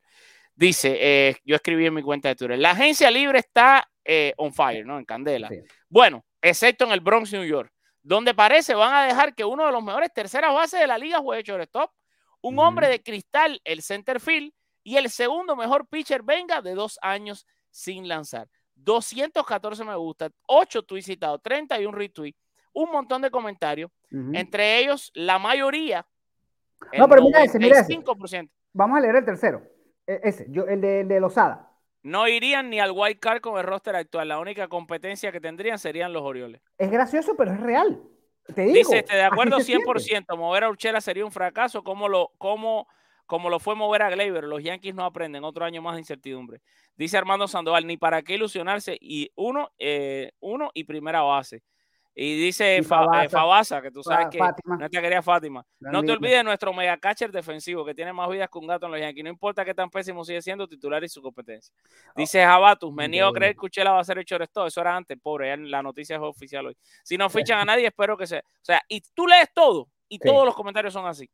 Dice, 0.56 0.98
eh, 1.00 1.38
yo 1.46 1.56
escribí 1.56 1.86
en 1.86 1.94
mi 1.94 2.02
cuenta 2.02 2.30
de 2.30 2.36
Twitter, 2.36 2.60
la 2.60 2.72
agencia 2.72 3.10
libre 3.10 3.40
está 3.40 3.88
eh, 4.04 4.34
on 4.38 4.54
fire, 4.54 4.86
¿no? 4.86 4.98
En 4.98 5.06
candela. 5.06 5.48
Sí. 5.48 5.60
Bueno, 5.88 6.26
excepto 6.42 6.86
en 6.86 6.92
el 6.92 7.00
Bronx, 7.00 7.32
New 7.32 7.46
York, 7.46 7.72
donde 8.02 8.34
parece 8.34 8.74
van 8.74 8.94
a 8.94 9.06
dejar 9.06 9.36
que 9.36 9.46
uno 9.46 9.66
de 9.66 9.72
los 9.72 9.84
mejores 9.84 10.12
terceras 10.14 10.54
bases 10.54 10.80
de 10.80 10.88
la 10.88 10.98
liga 10.98 11.20
juegue 11.20 11.44
shortstop, 11.44 11.92
un 12.42 12.60
hombre 12.60 12.88
de 12.88 13.04
cristal, 13.04 13.62
el 13.64 13.82
center 13.82 14.20
field, 14.20 14.52
y 14.84 14.98
el 14.98 15.10
segundo 15.10 15.56
mejor 15.56 15.88
pitcher 15.88 16.24
venga 16.24 16.62
de 16.62 16.74
dos 16.74 16.98
años 17.02 17.46
sin 17.70 18.08
lanzar. 18.08 18.48
214 18.76 19.84
me 19.84 19.96
gusta, 19.96 20.30
8 20.48 20.84
tweets 20.84 21.06
citados, 21.06 21.42
31 21.44 21.96
retweets, 21.96 22.40
un 22.74 22.92
montón 22.92 23.22
de 23.22 23.32
comentarios, 23.32 23.92
entre 24.34 24.80
ellos 24.80 25.12
la 25.14 25.38
mayoría, 25.40 26.06
el 26.92 27.00
No, 27.00 27.08
pero 27.10 27.22
mira 27.22 27.44
ese, 27.44 27.60
mira 27.60 27.80
ese. 27.82 27.94
95%, 27.94 28.50
Vamos 28.74 28.98
a 28.98 29.02
leer 29.02 29.16
el 29.18 29.26
tercero. 29.26 29.62
E- 30.08 30.20
Ese, 30.24 30.46
yo, 30.50 30.66
el 30.68 30.82
de, 30.82 31.02
el 31.02 31.08
de 31.08 31.20
Lozada. 31.20 31.72
no 32.04 32.28
irían 32.28 32.70
ni 32.70 32.80
al 32.80 32.92
wild 32.92 33.20
card 33.20 33.42
con 33.42 33.58
el 33.60 33.66
roster 33.66 33.96
actual. 33.96 34.28
La 34.30 34.40
única 34.40 34.68
competencia 34.68 35.32
que 35.32 35.40
tendrían 35.42 35.78
serían 35.78 36.14
los 36.14 36.24
Orioles. 36.24 36.62
Es 36.78 36.90
gracioso, 36.90 37.36
pero 37.38 37.52
es 37.52 37.60
real. 37.60 38.02
Te 38.56 38.62
digo. 38.64 38.74
Dice, 38.76 39.00
este, 39.00 39.16
de 39.16 39.24
acuerdo 39.24 39.58
se 39.58 39.66
siente. 39.66 39.86
100%, 39.86 40.38
mover 40.38 40.64
a 40.64 40.70
Urchela 40.70 41.02
sería 41.02 41.26
un 41.26 41.32
fracaso, 41.32 41.84
como 41.84 42.08
lo, 42.10 42.32
como, 42.40 42.88
como 43.28 43.50
lo 43.52 43.60
fue 43.60 43.76
mover 43.76 44.02
a 44.02 44.10
Gleyber. 44.10 44.46
Los 44.46 44.64
Yankees 44.64 44.96
no 44.96 45.04
aprenden, 45.06 45.44
otro 45.44 45.66
año 45.66 45.82
más 45.84 45.94
de 45.96 46.00
incertidumbre. 46.02 46.62
Dice 46.96 47.18
Armando 47.18 47.48
Sandoval, 47.48 47.86
ni 47.86 47.98
para 47.98 48.22
qué 48.24 48.36
ilusionarse, 48.36 48.98
y 49.00 49.32
uno, 49.36 49.70
eh, 49.78 50.32
uno 50.40 50.72
y 50.74 50.86
primera 50.86 51.22
base. 51.22 51.62
Y 52.15 52.38
dice 52.41 52.76
Y 52.76 52.80
eh, 52.80 52.84
Fabasa. 52.84 53.82
Que 53.82 53.91
tú 53.91 54.04
sabes 54.04 54.28
que 54.30 54.38
Fátima. 54.39 54.76
nuestra 54.78 55.02
querida 55.02 55.22
Fátima. 55.22 55.65
Gran 55.80 55.93
No 55.93 56.04
te 56.04 56.12
olvides 56.12 56.38
de 56.38 56.43
nuestro 56.43 56.74
mega 56.74 56.98
catcher 56.98 57.32
defensivo, 57.32 57.86
que 57.86 57.93
tiene 57.93 58.12
más 58.12 58.30
vidas 58.30 58.50
que 58.52 58.58
un 58.60 58.67
gato 58.67 58.88
en 58.88 58.91
los 58.91 59.00
Yankees. 59.02 59.24
No 59.24 59.30
importa 59.30 59.63
qué 59.63 59.74
tan 59.74 59.89
pésimo 59.89 60.26
sigue 60.26 60.41
siendo 60.41 60.67
titular 60.67 61.02
y 61.04 61.08
su 61.10 61.22
competencia. 61.22 61.74
Dice 62.15 62.43
Jabatus, 62.43 62.91
me 62.93 63.08
niego 63.08 63.30
a 63.30 63.34
creer 63.34 63.56
que 63.56 63.65
Uchela 63.67 63.91
va 63.91 64.00
a 64.00 64.04
ser 64.04 64.17
el 64.17 64.26
shortstop. 64.26 64.67
Eso 64.67 64.82
era 64.82 64.95
antes, 64.95 65.17
pobre, 65.22 65.56
la 65.58 65.82
noticia 65.82 66.15
es 66.17 66.22
oficial 66.22 66.65
hoy. 66.67 66.78
Si 67.04 67.17
no 67.17 67.30
fichan 67.30 67.60
a 67.60 67.65
nadie, 67.78 67.88
espero 67.88 68.17
que 68.17 68.28
sea. 68.28 68.39
O 68.39 68.65
sea, 68.65 68.82
y 68.89 69.02
tú 69.13 69.26
lees 69.26 69.48
todo, 69.54 69.88
y 70.10 70.17
Sí. 70.17 70.28
todos 70.28 70.45
los 70.45 70.56
comentarios 70.56 70.91
son 70.93 71.06
así. 71.06 71.30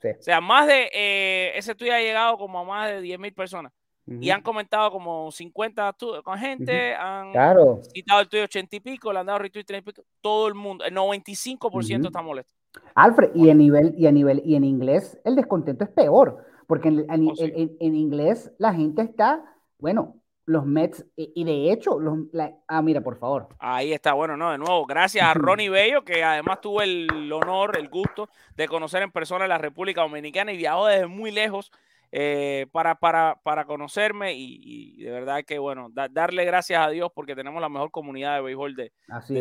Sí. 0.00 0.08
O 0.16 0.22
sea, 0.22 0.40
más 0.40 0.68
de, 0.68 0.88
eh, 0.92 1.52
ese 1.56 1.74
tweet 1.74 1.90
ha 1.90 2.00
llegado 2.00 2.38
como 2.38 2.60
a 2.60 2.64
más 2.64 2.88
de 2.90 3.00
10 3.00 3.18
mil 3.18 3.34
personas. 3.34 3.72
Ujú. 4.08 4.18
Y 4.22 4.30
han 4.30 4.40
comentado 4.42 4.90
como 4.90 5.30
50 5.30 5.92
tu- 5.92 6.22
con 6.22 6.38
gente, 6.38 6.94
han 6.94 7.30
Claro. 7.32 7.80
citado 7.94 8.20
el 8.20 8.28
tuyo 8.28 8.44
80 8.44 8.76
y 8.76 8.80
pico, 8.80 9.12
le 9.12 9.18
han 9.18 9.26
dado 9.26 9.38
retweet 9.38 9.64
30 9.64 9.90
y 9.90 9.92
pico. 9.92 10.06
Todo 10.22 10.48
el 10.48 10.54
mundo, 10.54 10.84
el 10.84 10.94
95% 10.94 12.06
Ujú. 12.06 12.08
está 12.08 12.22
molesto. 12.22 12.54
Alfred, 12.94 13.30
y 13.34 13.48
en 13.50 13.58
nivel, 13.58 13.94
y 13.96 14.06
a 14.06 14.12
nivel, 14.12 14.42
y 14.44 14.54
en 14.54 14.64
inglés 14.64 15.20
el 15.24 15.36
descontento 15.36 15.84
es 15.84 15.90
peor, 15.90 16.44
porque 16.66 16.88
en, 16.88 17.06
en- 17.10 17.28
Oh, 17.30 17.34
sí. 17.34 17.52
en- 17.54 17.76
en 17.80 17.94
inglés 17.96 18.50
la 18.58 18.72
gente 18.74 19.02
está, 19.02 19.42
bueno, 19.78 20.14
los 20.46 20.64
Mets, 20.64 21.04
y, 21.14 21.30
y 21.34 21.44
de 21.44 21.70
hecho, 21.72 21.98
los, 21.98 22.18
la- 22.32 22.54
ah, 22.68 22.80
mira, 22.80 23.02
por 23.02 23.18
favor. 23.18 23.48
Ahí 23.58 23.92
está, 23.92 24.14
bueno, 24.14 24.36
no, 24.36 24.50
de 24.52 24.56
nuevo, 24.58 24.86
gracias 24.86 25.26
a 25.26 25.34
Ronnie 25.34 25.68
Bello, 25.68 26.04
que 26.04 26.24
además 26.24 26.60
tuve 26.62 26.84
el 26.84 27.30
honor, 27.32 27.76
el 27.76 27.88
gusto 27.90 28.28
de 28.56 28.66
conocer 28.68 29.02
en 29.02 29.12
persona 29.12 29.46
la 29.46 29.58
República 29.58 30.00
Dominicana 30.00 30.52
y 30.52 30.56
viajó 30.56 30.86
desde 30.86 31.06
muy 31.06 31.30
lejos 31.30 31.70
eh, 32.12 32.66
para, 32.72 32.94
para, 32.96 33.40
para 33.42 33.64
conocerme 33.66 34.34
y, 34.34 34.60
y 35.00 35.04
de 35.04 35.10
verdad 35.10 35.44
que, 35.46 35.58
bueno, 35.58 35.88
da- 35.92 36.08
darle 36.08 36.44
gracias 36.44 36.84
a 36.84 36.90
Dios 36.90 37.10
porque 37.14 37.36
tenemos 37.36 37.60
la 37.60 37.68
mejor 37.68 37.90
comunidad 37.90 38.36
de 38.36 38.42
béisbol 38.42 38.74
de, 38.76 38.92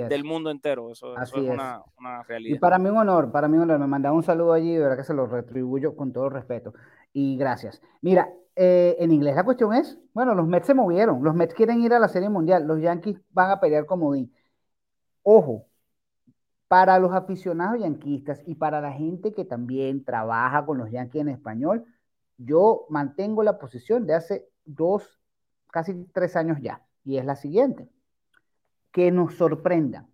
del 0.09 0.23
mundo 0.23 0.51
entero, 0.51 0.91
eso, 0.91 1.15
es 1.21 1.33
es. 1.33 1.49
una, 1.49 1.81
una 1.97 2.23
Y 2.45 2.55
realidad. 2.55 2.59
para 2.59 2.77
mí 2.79 2.89
un 2.89 2.97
honor, 2.97 3.31
para 3.31 3.47
mí 3.47 3.57
un 3.57 3.63
honor. 3.63 3.79
Me 3.79 3.87
mandaba 3.87 4.15
un 4.15 4.23
saludo 4.23 4.53
allí, 4.53 4.73
de 4.73 4.79
verdad 4.79 4.97
que 4.97 5.03
se 5.03 5.13
lo 5.13 5.27
retribuyo 5.27 5.95
con 5.95 6.13
todo 6.13 6.29
respeto. 6.29 6.73
Y 7.13 7.37
gracias. 7.37 7.81
Mira, 8.01 8.29
eh, 8.55 8.95
en 8.99 9.11
inglés 9.11 9.35
la 9.35 9.43
cuestión 9.43 9.73
es, 9.73 9.99
bueno, 10.13 10.33
los 10.35 10.47
Mets 10.47 10.67
se 10.67 10.73
movieron, 10.73 11.23
los 11.23 11.35
Mets 11.35 11.53
quieren 11.53 11.81
ir 11.81 11.93
a 11.93 11.99
la 11.99 12.07
Serie 12.07 12.29
Mundial, 12.29 12.65
los 12.67 12.81
Yankees 12.81 13.19
van 13.31 13.51
a 13.51 13.59
pelear 13.59 13.85
comodín. 13.85 14.33
Ojo, 15.23 15.67
para 16.67 16.99
los 16.99 17.13
aficionados 17.13 17.79
yanquistas 17.79 18.41
y 18.45 18.55
para 18.55 18.81
la 18.81 18.91
gente 18.91 19.33
que 19.33 19.45
también 19.45 20.03
trabaja 20.03 20.65
con 20.65 20.77
los 20.77 20.91
Yankees 20.91 21.21
en 21.21 21.29
español, 21.29 21.85
yo 22.37 22.85
mantengo 22.89 23.43
la 23.43 23.57
posición 23.59 24.05
de 24.05 24.15
hace 24.15 24.47
dos, 24.65 25.19
casi 25.71 26.05
tres 26.13 26.35
años 26.35 26.57
ya, 26.61 26.81
y 27.03 27.17
es 27.17 27.25
la 27.25 27.35
siguiente, 27.35 27.89
que 28.91 29.11
nos 29.11 29.35
sorprendan, 29.35 30.07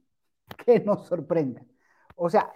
que 0.65 0.79
nos 0.79 1.07
sorprendan. 1.07 1.67
O 2.15 2.29
sea, 2.29 2.51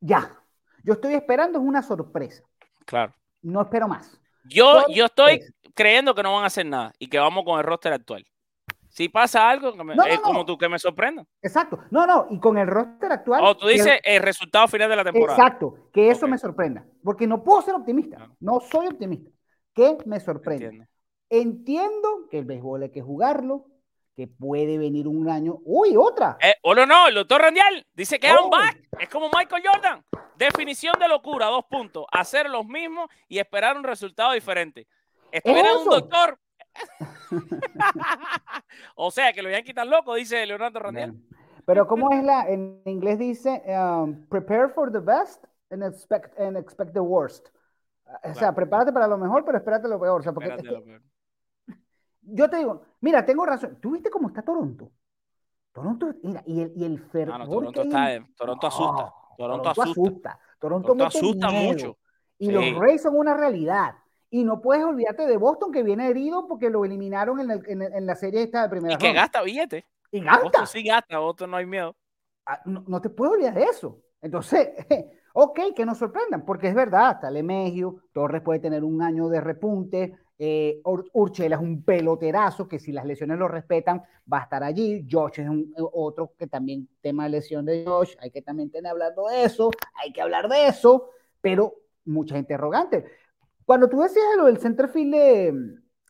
ya, 0.00 0.38
yo 0.84 0.94
estoy 0.94 1.14
esperando 1.14 1.58
es 1.58 1.64
una 1.64 1.82
sorpresa, 1.82 2.42
Claro. 2.84 3.14
no 3.42 3.62
espero 3.62 3.88
más. 3.88 4.20
Yo, 4.44 4.86
yo 4.88 5.04
estoy 5.06 5.40
creyendo 5.74 6.14
que 6.14 6.22
no 6.22 6.34
van 6.34 6.44
a 6.44 6.46
hacer 6.48 6.66
nada 6.66 6.92
y 6.98 7.08
que 7.08 7.18
vamos 7.18 7.44
con 7.44 7.58
el 7.58 7.64
roster 7.64 7.92
actual. 7.92 8.26
Si 8.90 9.08
pasa 9.08 9.48
algo, 9.48 9.72
que 9.72 9.84
me- 9.84 9.94
No, 9.94 10.02
no, 10.04 10.08
es 10.08 10.18
como 10.20 10.44
tú, 10.44 10.58
que 10.58 10.68
me 10.68 10.78
sorprenda. 10.78 11.24
Exacto, 11.40 11.78
no, 11.90 12.06
no, 12.06 12.26
y 12.30 12.38
con 12.40 12.58
el 12.58 12.66
roster 12.66 13.12
actual. 13.12 13.42
O 13.44 13.56
tú 13.56 13.68
dices 13.68 14.00
el 14.02 14.20
resultado 14.22 14.66
final 14.68 14.90
de 14.90 14.96
la 14.96 15.04
temporada. 15.04 15.38
Exacto, 15.38 15.88
que 15.92 16.10
eso 16.10 16.26
me 16.26 16.36
sorprenda, 16.38 16.84
porque 17.04 17.26
no 17.26 17.42
puedo 17.44 17.62
ser 17.62 17.74
optimista, 17.74 18.28
no 18.40 18.60
soy 18.60 18.88
optimista, 18.88 19.30
que 19.74 19.96
me 20.06 20.18
sorprenda. 20.20 20.64
Entiendo. 20.66 20.86
Entiendo 21.32 22.08
que 22.30 22.38
el 22.40 22.44
béisbol 22.44 22.82
hay 22.82 22.90
que 22.90 23.02
jugarlo, 23.02 23.66
que 24.16 24.26
puede 24.26 24.76
venir 24.76 25.06
un 25.06 25.30
año, 25.30 25.58
uy, 25.64 25.94
otra. 25.96 26.36
Eh, 26.42 26.54
o 26.62 26.74
no, 26.74 26.84
no, 26.84 27.06
el 27.06 27.14
doctor 27.14 27.40
Randial 27.40 27.86
dice 27.94 28.18
que 28.18 28.30
Oh. 28.32 28.44
un 28.46 28.50
back. 28.50 28.82
Es 28.98 29.08
como 29.08 29.30
Michael 29.32 29.62
Jordan. 29.64 30.04
Definición 30.36 30.94
de 30.98 31.06
locura, 31.08 31.46
dos 31.46 31.64
puntos. 31.70 32.04
Hacer 32.10 32.50
los 32.50 32.66
mismos 32.66 33.08
y 33.28 33.38
esperar 33.38 33.76
un 33.76 33.84
resultado 33.84 34.32
diferente. 34.32 34.86
Estuviera 35.30 35.72
un 35.74 35.82
eso. 35.82 35.90
doctor. 35.90 36.38
o 38.96 39.10
sea, 39.10 39.32
que 39.32 39.42
los 39.42 39.52
Yankees 39.52 39.70
están 39.70 39.90
locos, 39.90 40.16
dice 40.16 40.44
Leonardo. 40.46 40.80
Bueno, 40.92 41.14
Pero 41.64 41.86
¿cómo 41.86 42.12
es 42.12 42.24
la, 42.24 42.48
en 42.48 42.80
inglés 42.84 43.18
dice, 43.18 43.62
um, 43.66 44.26
prepare 44.28 44.68
for 44.68 44.90
the 44.90 44.98
best 44.98 45.44
and 45.70 45.82
expect, 45.82 46.38
and 46.38 46.56
expect 46.56 46.92
the 46.92 47.00
worst? 47.00 47.48
O 48.24 48.34
sea, 48.34 48.52
prepárate 48.54 48.92
para 48.92 49.06
lo 49.06 49.16
mejor, 49.16 49.44
pero 49.44 49.58
espérate 49.58 49.86
lo 49.88 50.00
peor. 50.00 50.20
O 50.20 50.22
sea, 50.22 50.32
porque 50.32 50.48
es 50.48 50.62
que 50.62 50.68
lo 50.68 50.82
peor. 50.84 51.02
yo 52.22 52.50
te 52.50 52.56
digo, 52.56 52.82
mira, 53.00 53.24
tengo 53.24 53.46
razón. 53.46 53.78
¿Tú 53.80 53.92
viste 53.92 54.10
cómo 54.10 54.28
está 54.28 54.42
Toronto? 54.42 54.90
Toronto, 55.72 56.12
mira, 56.24 56.42
y 56.46 56.62
el, 56.62 56.72
y 56.74 56.84
el 56.84 56.98
fervor 56.98 57.38
no, 57.38 57.44
que 57.44 57.50
Toronto 57.50 57.80
hay 57.80 57.86
está, 57.86 58.12
en- 58.14 58.34
Toronto 58.34 58.66
asusta. 58.66 59.14
Toronto 59.36 59.36
Toronto 59.36 59.70
asusta. 59.70 59.90
asusta. 59.90 60.40
Toronto, 60.58 61.04
asusta 61.06 61.48
miedo. 61.50 61.72
mucho. 61.72 61.98
Y 62.38 62.46
Sí. 62.46 62.52
los 62.52 62.74
Rays 62.76 63.02
son 63.02 63.16
una 63.16 63.34
realidad. 63.34 63.94
Y 64.30 64.44
no 64.44 64.60
puedes 64.60 64.84
olvidarte 64.84 65.26
de 65.26 65.36
Boston, 65.36 65.72
que 65.72 65.82
viene 65.82 66.08
herido 66.08 66.46
porque 66.46 66.70
lo 66.70 66.84
eliminaron 66.84 67.40
en, 67.40 67.50
el- 67.50 67.62
en 67.68 67.82
en 67.82 68.06
la 68.06 68.14
serie 68.14 68.42
esta 68.42 68.62
de 68.62 68.68
primera 68.68 68.94
Y 68.94 68.98
que 68.98 69.06
ronda. 69.08 69.22
gasta 69.22 69.42
billetes. 69.42 69.84
Y 70.12 70.20
gasta. 70.20 70.46
Otro 70.46 70.66
sí 70.66 70.82
gasta, 70.84 71.20
otro 71.20 71.46
no 71.46 71.56
hay 71.56 71.66
miedo. 71.66 71.96
Ah, 72.46 72.60
no, 72.64 72.84
no 72.86 73.00
te 73.00 73.10
puedes 73.10 73.34
olvidar 73.34 73.54
de 73.54 73.64
eso. 73.64 74.00
Entonces, 74.22 74.68
ok, 75.34 75.60
que 75.74 75.84
nos 75.86 75.98
sorprendan, 75.98 76.44
porque 76.44 76.68
es 76.68 76.74
verdad, 76.74 77.12
está 77.12 77.30
Lemegio, 77.30 78.02
Torres 78.12 78.42
puede 78.42 78.60
tener 78.60 78.84
un 78.84 79.02
año 79.02 79.28
de 79.28 79.40
repunte, 79.40 80.16
eh, 80.38 80.80
Ur- 80.84 81.08
Urchela 81.12 81.56
es 81.56 81.62
un 81.62 81.82
peloterazo 81.84 82.66
que 82.66 82.78
si 82.78 82.92
las 82.92 83.04
lesiones 83.04 83.38
lo 83.38 83.46
respetan 83.46 84.02
va 84.32 84.38
a 84.38 84.42
estar 84.44 84.62
allí, 84.64 85.06
Josh 85.10 85.40
es 85.40 85.48
un, 85.48 85.74
eh, 85.76 85.82
otro 85.92 86.32
que 86.38 86.46
también, 86.46 86.88
tema 87.02 87.24
de 87.24 87.30
lesión 87.30 87.64
de 87.66 87.84
Josh, 87.86 88.14
hay 88.20 88.30
que 88.30 88.40
también 88.42 88.70
tener 88.70 88.90
hablando 88.92 89.28
de 89.28 89.44
eso, 89.44 89.70
hay 90.02 90.12
que 90.12 90.22
hablar 90.22 90.48
de 90.48 90.68
eso, 90.68 91.10
pero 91.40 91.74
mucha 92.06 92.38
interrogante. 92.38 93.04
Cuando 93.70 93.88
tú 93.88 94.00
decías 94.00 94.24
lo 94.36 94.46
del 94.46 94.58
centerfield 94.58 95.14
de 95.14 95.54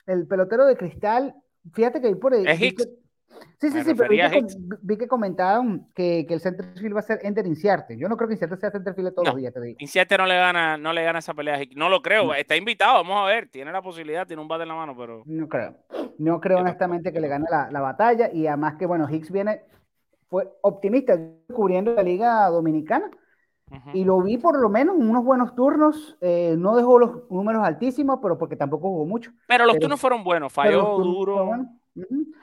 el 0.06 0.26
pelotero 0.26 0.64
de 0.64 0.78
cristal, 0.78 1.34
fíjate 1.74 2.00
que 2.00 2.06
ahí 2.06 2.14
por 2.14 2.32
ahí... 2.32 2.46
Es 2.46 2.58
Hicks. 2.58 2.88
Sí, 3.60 3.70
sí, 3.70 3.82
sí, 3.84 3.92
pero 3.94 4.08
vi 4.08 4.16
que, 4.16 4.46
vi 4.80 4.96
que 4.96 5.06
comentaban 5.06 5.86
que, 5.94 6.24
que 6.26 6.32
el 6.32 6.40
centerfield 6.40 6.96
va 6.96 7.00
a 7.00 7.02
ser 7.02 7.18
Ender 7.22 7.46
Inciarte. 7.46 7.98
Yo 7.98 8.08
no 8.08 8.16
creo 8.16 8.28
que 8.28 8.34
Inciarte 8.36 8.56
sea 8.56 8.70
centerfield 8.70 9.12
todos 9.12 9.26
No. 9.26 9.32
los 9.32 9.40
días, 9.42 9.52
te 9.52 9.60
digo. 9.60 9.76
Inciarte 9.78 10.16
no 10.16 10.24
le 10.24 10.36
gana, 10.36 10.78
no 10.78 10.94
le 10.94 11.04
gana 11.04 11.18
esa 11.18 11.34
pelea 11.34 11.56
a 11.56 11.62
Hick. 11.62 11.76
No 11.76 11.90
lo 11.90 12.00
creo. 12.00 12.32
Está 12.32 12.56
invitado, 12.56 12.94
vamos 12.94 13.18
a 13.20 13.26
ver. 13.26 13.50
Tiene 13.50 13.72
la 13.72 13.82
posibilidad, 13.82 14.26
tiene 14.26 14.40
un 14.40 14.48
bate 14.48 14.62
en 14.62 14.68
la 14.70 14.74
mano, 14.76 14.96
pero. 14.96 15.22
No 15.26 15.46
creo. 15.46 15.76
No 16.16 16.40
creo 16.40 16.60
honestamente 16.60 17.12
que 17.12 17.20
le 17.20 17.28
gane 17.28 17.44
la, 17.50 17.70
la 17.70 17.82
batalla 17.82 18.30
y 18.32 18.46
además 18.46 18.76
que, 18.78 18.86
bueno, 18.86 19.06
Hicks 19.06 19.30
viene, 19.30 19.60
fue 20.30 20.48
optimista 20.62 21.18
cubriendo 21.52 21.92
la 21.92 22.02
Liga 22.02 22.46
Dominicana 22.46 23.10
Ujú. 23.70 23.90
y 23.94 24.04
lo 24.04 24.20
vi 24.20 24.36
por 24.36 24.58
lo 24.60 24.68
menos 24.68 24.96
en 24.96 25.08
unos 25.08 25.24
buenos 25.24 25.54
turnos. 25.54 26.16
eh, 26.20 26.56
no 26.58 26.74
dejó 26.76 26.98
los 26.98 27.30
números 27.30 27.62
altísimos, 27.64 28.18
pero 28.20 28.36
porque 28.36 28.56
tampoco 28.56 28.88
jugó 28.88 29.06
mucho. 29.06 29.30
Pero 29.46 29.64
los 29.64 29.74
pero- 29.74 29.82
turnos 29.84 30.00
fueron 30.00 30.24
buenos. 30.24 30.52
Falló 30.52 30.98
duro. 30.98 31.44
bueno. 31.46 31.76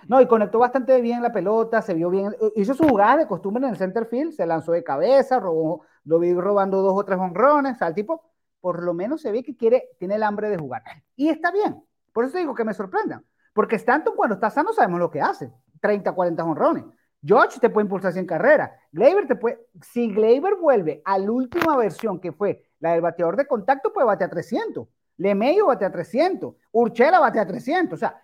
No, 0.08 0.22
y 0.22 0.26
conectó 0.28 0.60
bastante 0.60 1.00
bien 1.02 1.22
la 1.24 1.32
pelota, 1.32 1.82
se 1.82 1.94
vio 1.94 2.10
bien, 2.10 2.36
hizo 2.56 2.74
su 2.74 2.84
jugada 2.88 3.18
de 3.18 3.28
costumbre 3.28 3.64
en 3.64 3.72
el 3.72 3.78
center 3.78 4.06
field, 4.06 4.34
se 4.34 4.46
lanzó 4.46 4.72
de 4.74 4.84
cabeza, 4.84 5.40
robó, 5.40 5.84
lo 6.04 6.20
vi 6.20 6.34
robando 6.34 6.82
dos 6.82 6.94
o 6.98 7.04
tres 7.06 7.18
honrones, 7.18 7.76
o 7.76 7.78
sea, 7.78 7.88
el 7.88 7.94
tipo 7.96 8.24
por 8.60 8.84
lo 8.84 8.94
menos 8.94 9.22
se 9.22 9.32
ve 9.32 9.44
que 9.44 9.56
quiere, 9.56 9.90
tiene 10.00 10.16
el 10.16 10.24
hambre 10.24 10.50
de 10.50 10.58
jugar. 10.58 10.84
Y 11.16 11.30
está 11.30 11.52
bien, 11.52 11.82
por 12.14 12.26
eso 12.26 12.38
digo 12.38 12.54
que 12.56 12.66
me 12.66 12.74
sorprendan, 12.74 13.24
porque 13.54 13.78
Stanton 13.78 14.14
cuando 14.16 14.36
está 14.36 14.50
sano 14.50 14.74
sabemos 14.74 15.00
lo 15.00 15.10
que 15.10 15.22
hace, 15.22 15.52
30, 15.82 16.12
40 16.14 16.44
honrones. 16.44 16.84
George 17.24 17.60
te 17.60 17.70
puede 17.70 17.86
impulsar 17.86 18.14
100 18.14 18.26
carreras, 18.26 18.72
Gleyber 18.92 19.28
te 19.28 19.36
puede, 19.36 19.60
si 19.82 20.14
Gleyber 20.14 20.56
vuelve 20.56 21.02
a 21.04 21.18
la 21.18 21.32
última 21.32 21.76
versión 21.76 22.20
que 22.20 22.32
fue 22.32 22.64
la 22.80 22.94
del 22.94 23.02
bateador 23.02 23.36
de 23.36 23.48
contacto, 23.48 23.92
pues 23.92 24.06
bate 24.06 24.24
a 24.24 24.30
300. 24.30 24.88
Lemeyo 25.18 25.68
bate 25.68 25.84
a 25.84 25.92
300, 25.92 26.56
Urchela 26.72 27.20
bate 27.20 27.40
a 27.40 27.48
300, 27.48 27.98
o 27.98 28.00
sea, 28.00 28.22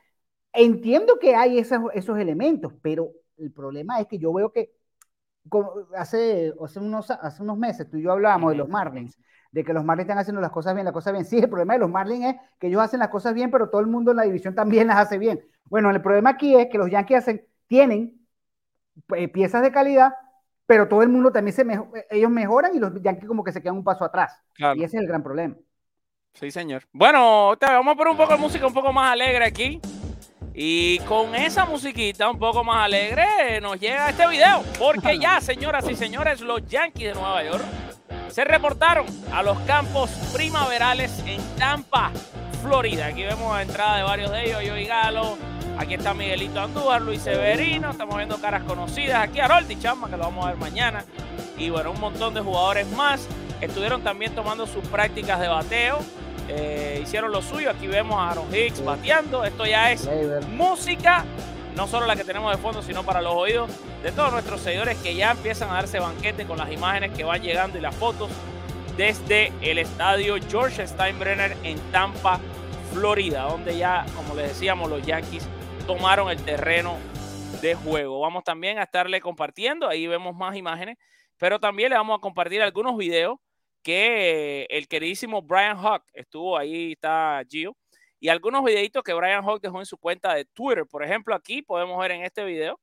entiendo 0.54 1.18
que 1.20 1.36
hay 1.36 1.58
esos, 1.58 1.80
esos 1.94 2.20
elementos, 2.20 2.72
pero 2.82 3.12
el 3.38 3.52
problema 3.52 4.00
es 4.00 4.08
que 4.08 4.20
yo 4.20 4.32
veo 4.32 4.52
que 4.52 4.72
hace, 5.98 6.54
hace, 6.64 6.80
unos, 6.80 7.10
hace 7.12 7.42
unos 7.42 7.58
meses 7.58 7.90
tú 7.90 7.98
y 7.98 8.04
yo 8.04 8.12
hablábamos 8.12 8.52
de 8.52 8.58
los 8.58 8.70
Marlins, 8.70 9.18
de 9.52 9.64
que 9.64 9.74
los 9.74 9.84
Marlins 9.84 10.06
están 10.06 10.20
haciendo 10.20 10.40
las 10.42 10.52
cosas 10.52 10.74
bien, 10.74 10.86
las 10.86 10.94
cosas 10.94 11.14
bien. 11.14 11.26
Sí, 11.26 11.40
el 11.40 11.50
problema 11.50 11.74
de 11.74 11.80
los 11.80 11.90
Marlins 11.90 12.26
es 12.26 12.36
que 12.60 12.68
ellos 12.68 12.82
hacen 12.82 13.00
las 13.00 13.10
cosas 13.10 13.34
bien, 13.34 13.52
pero 13.52 13.70
todo 13.70 13.82
el 13.82 13.88
mundo 13.88 14.12
en 14.12 14.18
la 14.18 14.24
división 14.24 14.56
también 14.56 14.88
las 14.88 14.98
hace 14.98 15.18
bien. 15.18 15.42
Bueno, 15.66 15.90
el 15.90 16.02
problema 16.02 16.32
aquí 16.32 16.56
es 16.56 16.68
que 16.70 16.78
los 16.78 16.90
Yankees 16.90 17.18
hacen, 17.18 17.46
tienen 17.68 18.23
eh, 19.16 19.28
piezas 19.28 19.62
de 19.62 19.72
calidad, 19.72 20.14
pero 20.66 20.88
todo 20.88 21.02
el 21.04 21.10
mundo 21.10 21.32
también 21.32 21.56
se 21.56 21.66
mejo- 21.66 21.92
ellos 22.10 22.30
mejoran 22.32 22.76
y 22.76 22.80
los 22.80 22.92
Yankees 23.02 23.28
como 23.28 23.44
que 23.44 23.52
se 23.52 23.62
quedan 23.62 23.76
un 23.78 23.84
paso 23.84 24.04
atrás. 24.06 24.40
Claro. 24.54 24.76
Y 24.80 24.84
ese 24.84 24.98
es 24.98 25.02
el 25.04 25.08
gran 25.08 25.24
problema. 25.24 25.56
Sí, 26.34 26.50
señor. 26.52 26.84
Bueno, 26.92 27.56
vamos 27.62 27.94
a 27.94 27.96
poner 27.98 28.12
un 28.12 28.18
poco 28.18 28.34
de 28.34 28.40
música 28.40 28.66
un 28.66 28.74
poco 28.74 28.92
más 28.92 29.12
alegre 29.12 29.46
aquí. 29.46 29.80
Y 30.56 31.00
con 31.00 31.34
esa 31.34 31.66
musiquita 31.66 32.30
un 32.30 32.38
poco 32.38 32.64
más 32.64 32.86
alegre 32.86 33.60
nos 33.62 33.80
llega 33.80 34.10
este 34.10 34.28
video. 34.28 34.64
Porque 34.80 35.18
ya, 35.20 35.42
señoras 35.42 35.88
y 35.90 35.96
señores, 35.96 36.42
los 36.42 36.66
Yankees 36.68 37.10
de 37.10 37.14
Nueva 37.20 37.44
York 37.44 37.64
se 38.30 38.44
reportaron 38.46 39.06
a 39.32 39.44
los 39.44 39.60
campos 39.62 40.10
primaverales 40.34 41.24
en 41.28 41.40
Tampa, 41.58 42.12
Florida. 42.64 43.08
Aquí 43.08 43.24
vemos 43.24 43.54
la 43.54 43.62
entrada 43.64 43.98
de 43.98 44.04
varios 44.04 44.32
de 44.32 44.44
ellos, 44.46 44.62
Joey 44.68 44.86
Galo. 44.86 45.38
Aquí 45.78 45.96
está 45.96 46.14
Miguelito 46.14 46.62
Andújar, 46.62 47.02
Luis 47.02 47.22
Severino. 47.22 47.92
Estamos 47.92 48.16
viendo 48.16 48.38
caras 48.38 48.64
conocidas. 48.64 49.24
Aquí 49.24 49.40
Haroldi 49.40 49.80
Chamba, 49.80 50.08
que 50.08 50.18
lo 50.18 50.24
vamos 50.24 50.46
a 50.46 50.50
ver 50.50 50.58
mañana. 50.58 51.04
Y 51.58 51.70
bueno, 51.70 51.92
un 51.92 52.00
montón 52.00 52.34
de 52.34 52.42
jugadores 52.42 52.88
más. 52.92 53.28
Estuvieron 53.60 54.04
también 54.04 54.36
tomando 54.36 54.68
sus 54.68 54.86
prácticas 54.88 55.40
de 55.40 55.48
bateo. 55.48 56.00
Eh, 56.48 57.00
hicieron 57.02 57.32
lo 57.32 57.42
suyo. 57.42 57.72
Aquí 57.72 57.88
vemos 57.88 58.18
a 58.18 58.30
Aaron 58.30 58.54
Hicks 58.54 58.84
bateando. 58.84 59.44
Esto 59.44 59.66
ya 59.66 59.92
es 59.92 60.08
música, 60.50 61.26
no 61.76 61.88
solo 61.88 62.06
la 62.06 62.16
que 62.16 62.24
tenemos 62.24 62.56
de 62.56 62.62
fondo, 62.62 62.84
sino 62.84 63.04
para 63.04 63.22
los 63.22 63.34
oídos 63.34 63.72
de 64.04 64.12
todos 64.12 64.32
nuestros 64.32 64.62
seguidores 64.62 64.98
que 64.98 65.16
ya 65.16 65.32
empiezan 65.32 65.70
a 65.72 65.74
darse 65.74 66.00
banquete 66.00 66.46
con 66.46 66.58
las 66.58 66.72
imágenes 66.72 67.12
que 67.12 67.24
van 67.24 67.42
llegando 67.42 67.78
y 67.78 67.82
las 67.82 67.96
fotos 67.96 68.30
desde 68.96 69.52
el 69.62 69.80
estadio 69.80 70.36
George 70.50 70.86
Steinbrenner 70.86 71.58
en 71.64 71.80
Tampa, 71.92 72.40
Florida, 72.94 73.44
donde 73.44 73.76
ya, 73.76 74.06
como 74.16 74.36
les 74.36 74.50
decíamos, 74.50 74.88
los 74.90 75.04
Yankees 75.04 75.48
tomaron 75.86 76.30
el 76.30 76.44
terreno 76.44 76.98
de 77.62 77.76
juego. 77.76 78.20
Vamos 78.22 78.44
también 78.44 78.80
a 78.80 78.84
estarle 78.84 79.20
compartiendo, 79.20 79.88
ahí 79.88 80.08
vemos 80.08 80.36
más 80.36 80.56
imágenes, 80.56 80.98
pero 81.38 81.60
también 81.60 81.90
le 81.90 81.98
vamos 81.98 82.18
a 82.18 82.22
compartir 82.22 82.62
algunos 82.62 82.98
videos 82.98 83.38
que 83.82 84.62
eh, 84.62 84.68
el 84.70 84.88
queridísimo 84.88 85.42
Brian 85.42 85.78
Hawk 85.78 86.04
estuvo 86.14 86.58
ahí, 86.58 86.94
está 86.94 87.42
Gio, 87.50 87.76
y 88.20 88.30
algunos 88.30 88.64
videitos 88.64 89.04
que 89.04 89.14
Brian 89.14 89.44
Hawk 89.44 89.62
dejó 89.62 89.80
en 89.80 89.86
su 89.86 89.98
cuenta 89.98 90.34
de 90.34 90.46
Twitter. 90.46 90.86
Por 90.90 91.04
ejemplo, 91.04 91.36
aquí 91.36 91.62
podemos 91.62 92.00
ver 92.00 92.12
en 92.12 92.24
este 92.24 92.46
video 92.46 92.80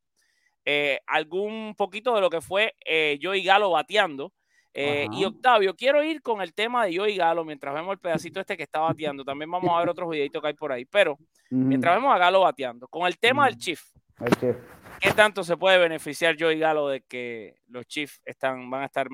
eh, 0.66 1.00
algún 1.06 1.74
poquito 1.74 2.14
de 2.14 2.20
lo 2.20 2.28
que 2.28 2.42
fue 2.42 2.74
eh, 2.84 3.18
Joey 3.22 3.42
Galo 3.42 3.70
bateando. 3.70 4.32
Eh, 4.72 5.06
y 5.12 5.24
Octavio, 5.24 5.74
quiero 5.74 6.02
ir 6.02 6.22
con 6.22 6.40
el 6.40 6.54
tema 6.54 6.84
de 6.86 6.96
Joey 6.96 7.16
Galo 7.16 7.44
mientras 7.44 7.74
vemos 7.74 7.92
el 7.92 7.98
pedacito 7.98 8.40
este 8.40 8.56
que 8.56 8.62
está 8.62 8.80
bateando. 8.80 9.24
También 9.24 9.50
vamos 9.50 9.70
a 9.74 9.78
ver 9.80 9.88
otros 9.88 10.08
videitos 10.10 10.40
que 10.40 10.48
hay 10.48 10.54
por 10.54 10.72
ahí. 10.72 10.84
Pero 10.84 11.18
mientras 11.50 11.96
vemos 11.96 12.14
a 12.14 12.18
Galo 12.18 12.40
bateando, 12.40 12.86
con 12.88 13.06
el 13.06 13.18
tema 13.18 13.46
del. 13.46 13.56
Chief, 13.56 13.82
El 14.20 14.36
chef. 14.36 14.56
¿qué 15.00 15.12
tanto 15.12 15.42
se 15.42 15.56
puede 15.56 15.78
beneficiar 15.78 16.36
Joey 16.38 16.58
Galo 16.58 16.88
de 16.88 17.00
que 17.02 17.56
los 17.68 17.86
Chiefs 17.86 18.20
están, 18.24 18.70
van 18.70 18.82
a 18.82 18.86
estar. 18.86 19.08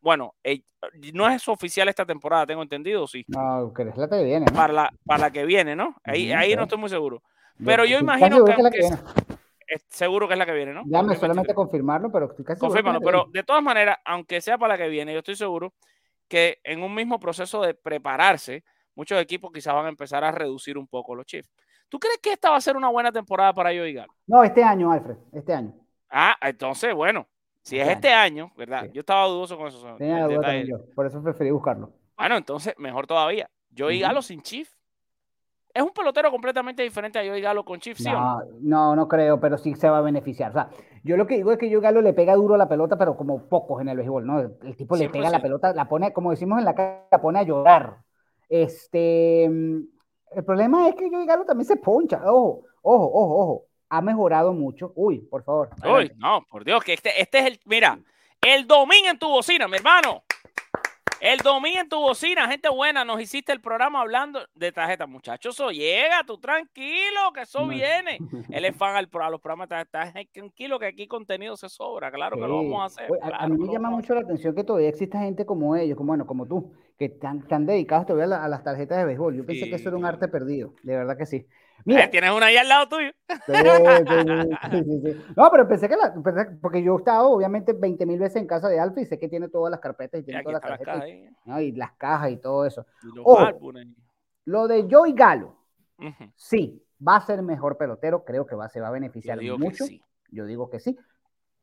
Bueno, 0.00 0.34
eh, 0.42 0.62
no 1.12 1.28
es 1.28 1.46
oficial 1.48 1.88
esta 1.88 2.06
temporada, 2.06 2.46
tengo 2.46 2.62
entendido, 2.62 3.06
sí. 3.06 3.24
No, 3.28 3.72
que 3.74 3.82
es 3.82 3.96
la 3.96 4.08
que 4.08 4.22
viene, 4.22 4.46
¿no? 4.46 4.56
Para 4.56 4.72
la, 4.72 4.92
para 5.04 5.20
la 5.20 5.30
que 5.30 5.44
viene, 5.44 5.76
¿no? 5.76 5.96
Ahí, 6.04 6.32
ahí 6.32 6.54
no 6.56 6.62
estoy 6.62 6.78
muy 6.78 6.88
seguro. 6.88 7.22
Pero 7.62 7.84
yo 7.84 7.98
Estoy 7.98 8.02
imagino 8.02 8.44
que 8.44 8.54
que 8.54 8.78
viene. 8.78 8.96
Es 9.66 9.84
seguro 9.88 10.26
que 10.28 10.34
es 10.34 10.38
la 10.38 10.46
que 10.46 10.52
viene, 10.52 10.72
¿no? 10.72 10.82
Déjame 10.84 11.08
2023. 11.08 11.20
solamente 11.20 11.54
confirmarlo, 11.54 12.10
pero 12.10 12.26
estoy 12.26 12.44
casi 12.44 12.60
Confírmalo, 12.60 13.00
pero 13.00 13.26
de 13.32 13.42
todas 13.42 13.62
maneras, 13.62 13.98
aunque 14.04 14.40
sea 14.40 14.58
para 14.58 14.74
la 14.74 14.78
que 14.78 14.88
viene, 14.88 15.12
yo 15.12 15.18
estoy 15.18 15.36
seguro 15.36 15.74
que 16.28 16.58
en 16.64 16.82
un 16.82 16.94
mismo 16.94 17.20
proceso 17.20 17.62
de 17.62 17.74
prepararse, 17.74 18.64
muchos 18.94 19.20
equipos 19.20 19.50
quizás 19.52 19.74
van 19.74 19.86
a 19.86 19.90
empezar 19.90 20.24
a 20.24 20.32
reducir 20.32 20.78
un 20.78 20.86
poco 20.86 21.14
los 21.14 21.26
Chiefs. 21.26 21.50
¿Tú 21.88 21.98
crees 21.98 22.18
que 22.18 22.32
esta 22.32 22.50
va 22.50 22.56
a 22.56 22.60
ser 22.60 22.76
una 22.76 22.88
buena 22.88 23.12
temporada 23.12 23.52
para 23.52 23.70
Joey 23.70 23.92
Galo? 23.92 24.12
No, 24.26 24.42
este 24.42 24.62
año, 24.62 24.90
Alfred, 24.90 25.16
este 25.32 25.54
año. 25.54 25.72
Ah, 26.10 26.36
entonces, 26.40 26.94
bueno, 26.94 27.26
si 27.62 27.76
es 27.76 27.82
Este 27.82 27.94
este 27.94 28.12
año, 28.12 28.52
¿verdad? 28.56 28.84
Sí. 28.84 28.90
Yo 28.92 29.00
estaba 29.00 29.26
dudoso 29.26 29.56
con 29.56 29.68
eso. 29.68 29.96
Tenía 29.96 30.26
duda 30.26 30.62
yo, 30.62 30.84
por 30.94 31.06
eso 31.06 31.22
preferí 31.22 31.50
buscarlo. 31.50 31.92
Bueno, 32.16 32.36
entonces, 32.36 32.74
mejor 32.78 33.06
todavía. 33.06 33.50
Joey 33.76 33.98
Ujú. 33.98 34.06
Galo 34.06 34.22
sin 34.22 34.40
Chief. 34.42 34.72
Es 35.76 35.82
un 35.82 35.90
pelotero 35.90 36.30
completamente 36.30 36.82
diferente 36.82 37.18
a 37.18 37.22
Joey 37.22 37.42
Galo 37.42 37.62
con 37.62 37.78
Chief, 37.78 37.98
¿sí 37.98 38.04
no? 38.10 38.40
No, 38.60 38.96
no, 38.96 39.06
creo, 39.06 39.38
pero 39.38 39.58
sí 39.58 39.74
se 39.74 39.90
va 39.90 39.98
a 39.98 40.00
beneficiar. 40.00 40.48
O 40.48 40.54
sea, 40.54 40.70
yo 41.04 41.18
lo 41.18 41.26
que 41.26 41.34
digo 41.36 41.52
es 41.52 41.58
que 41.58 41.68
yo 41.68 41.82
Galo 41.82 42.00
le 42.00 42.14
pega 42.14 42.34
duro 42.34 42.54
a 42.54 42.58
la 42.58 42.66
pelota, 42.66 42.96
pero 42.96 43.14
como 43.14 43.46
pocos 43.46 43.82
en 43.82 43.90
el 43.90 43.98
béisbol, 43.98 44.26
¿no? 44.26 44.40
El, 44.40 44.74
tipo 44.74 44.96
le 44.96 45.10
pega 45.10 45.28
la 45.28 45.38
100%. 45.38 45.42
pelota, 45.42 45.74
la 45.74 45.86
pone, 45.86 46.14
como 46.14 46.30
decimos 46.30 46.60
en 46.60 46.64
la 46.64 46.74
calle, 46.74 47.02
la 47.12 47.20
pone 47.20 47.40
a 47.40 47.42
llorar. 47.42 47.98
Este, 48.48 49.44
el 49.44 50.44
problema 50.46 50.88
es 50.88 50.94
que 50.94 51.10
yo 51.10 51.26
Galo 51.26 51.44
también 51.44 51.66
se 51.66 51.76
poncha. 51.76 52.22
Ojo, 52.24 52.64
ojo, 52.80 53.10
ojo, 53.12 53.38
ojo. 53.42 53.64
Ha 53.90 54.00
mejorado 54.00 54.54
mucho. 54.54 54.94
Uy, 54.96 55.18
por 55.18 55.44
favor. 55.44 55.68
Uy, 55.84 56.10
no, 56.16 56.42
por 56.50 56.64
Dios, 56.64 56.82
que 56.82 56.94
este, 56.94 57.20
este 57.20 57.40
es 57.40 57.46
el. 57.48 57.60
Mira, 57.66 57.98
el 58.40 58.66
domingo 58.66 59.10
en 59.10 59.18
tu 59.18 59.28
bocina, 59.28 59.68
mi 59.68 59.76
hermano. 59.76 60.22
El 61.20 61.38
domingo 61.38 61.80
en 61.80 61.88
tu 61.88 61.96
bocina, 61.98 62.46
gente 62.46 62.68
buena, 62.68 63.04
nos 63.04 63.20
hiciste 63.20 63.50
el 63.52 63.60
programa 63.60 64.00
hablando 64.02 64.40
de 64.54 64.70
tarjeta. 64.70 65.06
Muchachos, 65.06 65.54
eso 65.54 65.70
llega, 65.70 66.22
tú 66.26 66.36
tranquilo, 66.38 67.32
que 67.34 67.40
eso 67.42 67.60
No. 67.62 67.68
viene. 67.68 68.18
Él 68.50 68.64
es 68.66 68.76
fan 68.76 68.96
al, 68.96 69.08
a 69.20 69.30
los 69.30 69.40
programas 69.40 69.68
de 69.68 69.84
tarjeta. 69.86 70.20
Tranquilo, 70.32 70.78
que 70.78 70.86
aquí 70.86 71.06
contenido 71.06 71.56
se 71.56 71.68
sobra. 71.68 72.10
Claro 72.10 72.36
que 72.36 72.42
lo 72.46 72.56
vamos 72.56 72.82
a 72.82 72.84
hacer. 72.86 73.10
Oye, 73.10 73.20
a- 73.22 73.48
mí 73.48 73.56
me 73.56 73.72
llama 73.72 73.90
mucho 73.90 74.14
la 74.14 74.20
atención 74.20 74.54
que 74.54 74.62
todavía 74.62 74.88
exista 74.90 75.18
gente 75.20 75.46
como 75.46 75.74
ellos, 75.74 75.96
como, 75.96 76.08
bueno, 76.08 76.26
como 76.26 76.46
tú, 76.46 76.72
que 76.98 77.06
están, 77.06 77.38
están 77.38 77.64
dedicados 77.66 78.06
todavía 78.06 78.24
a, 78.24 78.28
la- 78.38 78.44
a 78.44 78.48
las 78.48 78.62
tarjetas 78.62 78.98
de 78.98 79.04
béisbol. 79.06 79.36
Yo 79.36 79.46
pensé 79.46 79.68
que 79.70 79.76
eso 79.76 79.88
era 79.88 79.96
un 79.98 80.04
arte 80.04 80.28
perdido, 80.28 80.74
de 80.82 80.96
verdad 80.96 81.16
que 81.16 81.26
sí. 81.26 81.46
Mira, 81.84 82.04
Eh, 82.04 82.08
tienes 82.08 82.30
una 82.30 82.46
ahí 82.46 82.56
al 82.56 82.68
lado 82.68 82.88
tuyo. 82.88 83.10
Sí, 83.46 84.84
sí, 84.84 85.00
sí. 85.02 85.24
No, 85.36 85.50
pero 85.50 85.68
pensé 85.68 85.88
que 85.88 85.96
la, 85.96 86.12
pensé- 86.14 86.58
porque 86.60 86.82
yo 86.82 86.94
he 86.94 86.98
estado 86.98 87.30
obviamente 87.30 87.72
20 87.72 88.04
mil 88.06 88.18
veces 88.18 88.36
en 88.42 88.46
casa 88.46 88.68
de 88.68 88.80
Alfa 88.80 89.00
y 89.00 89.06
sé 89.06 89.18
que 89.18 89.28
tiene 89.28 89.48
todas 89.48 89.70
las 89.70 89.80
carpetas 89.80 90.18
y 90.20 90.22
Y 90.22 90.26
tiene 90.26 90.40
aquí 90.40 90.46
todas 90.46 90.62
las 90.62 90.70
la 90.70 90.76
tarjetas 90.78 90.94
caja 90.94 91.04
ahí. 91.04 91.28
y, 91.44 91.48
¿no? 91.48 91.60
y 91.60 91.72
las 91.72 91.92
cajas 91.92 92.30
y 92.30 92.36
todo 92.38 92.66
eso. 92.66 92.86
Y 93.02 93.18
Ojo. 93.22 93.72
Lo 94.46 94.68
de 94.68 94.86
Joey 94.90 95.12
Galo, 95.12 95.56
Ujú. 95.98 96.30
sí, 96.36 96.84
va 97.06 97.16
a 97.16 97.26
ser 97.26 97.42
mejor 97.42 97.76
pelotero, 97.76 98.24
creo 98.24 98.46
que 98.46 98.54
va, 98.54 98.68
se 98.68 98.80
va 98.80 98.88
a 98.88 98.90
Yo 98.90 98.94
beneficiar 98.94 99.38
que 99.38 99.50
mucho. 99.50 99.84
Yo 100.30 100.46
digo 100.46 100.70
que 100.70 100.78
sí, 100.80 100.96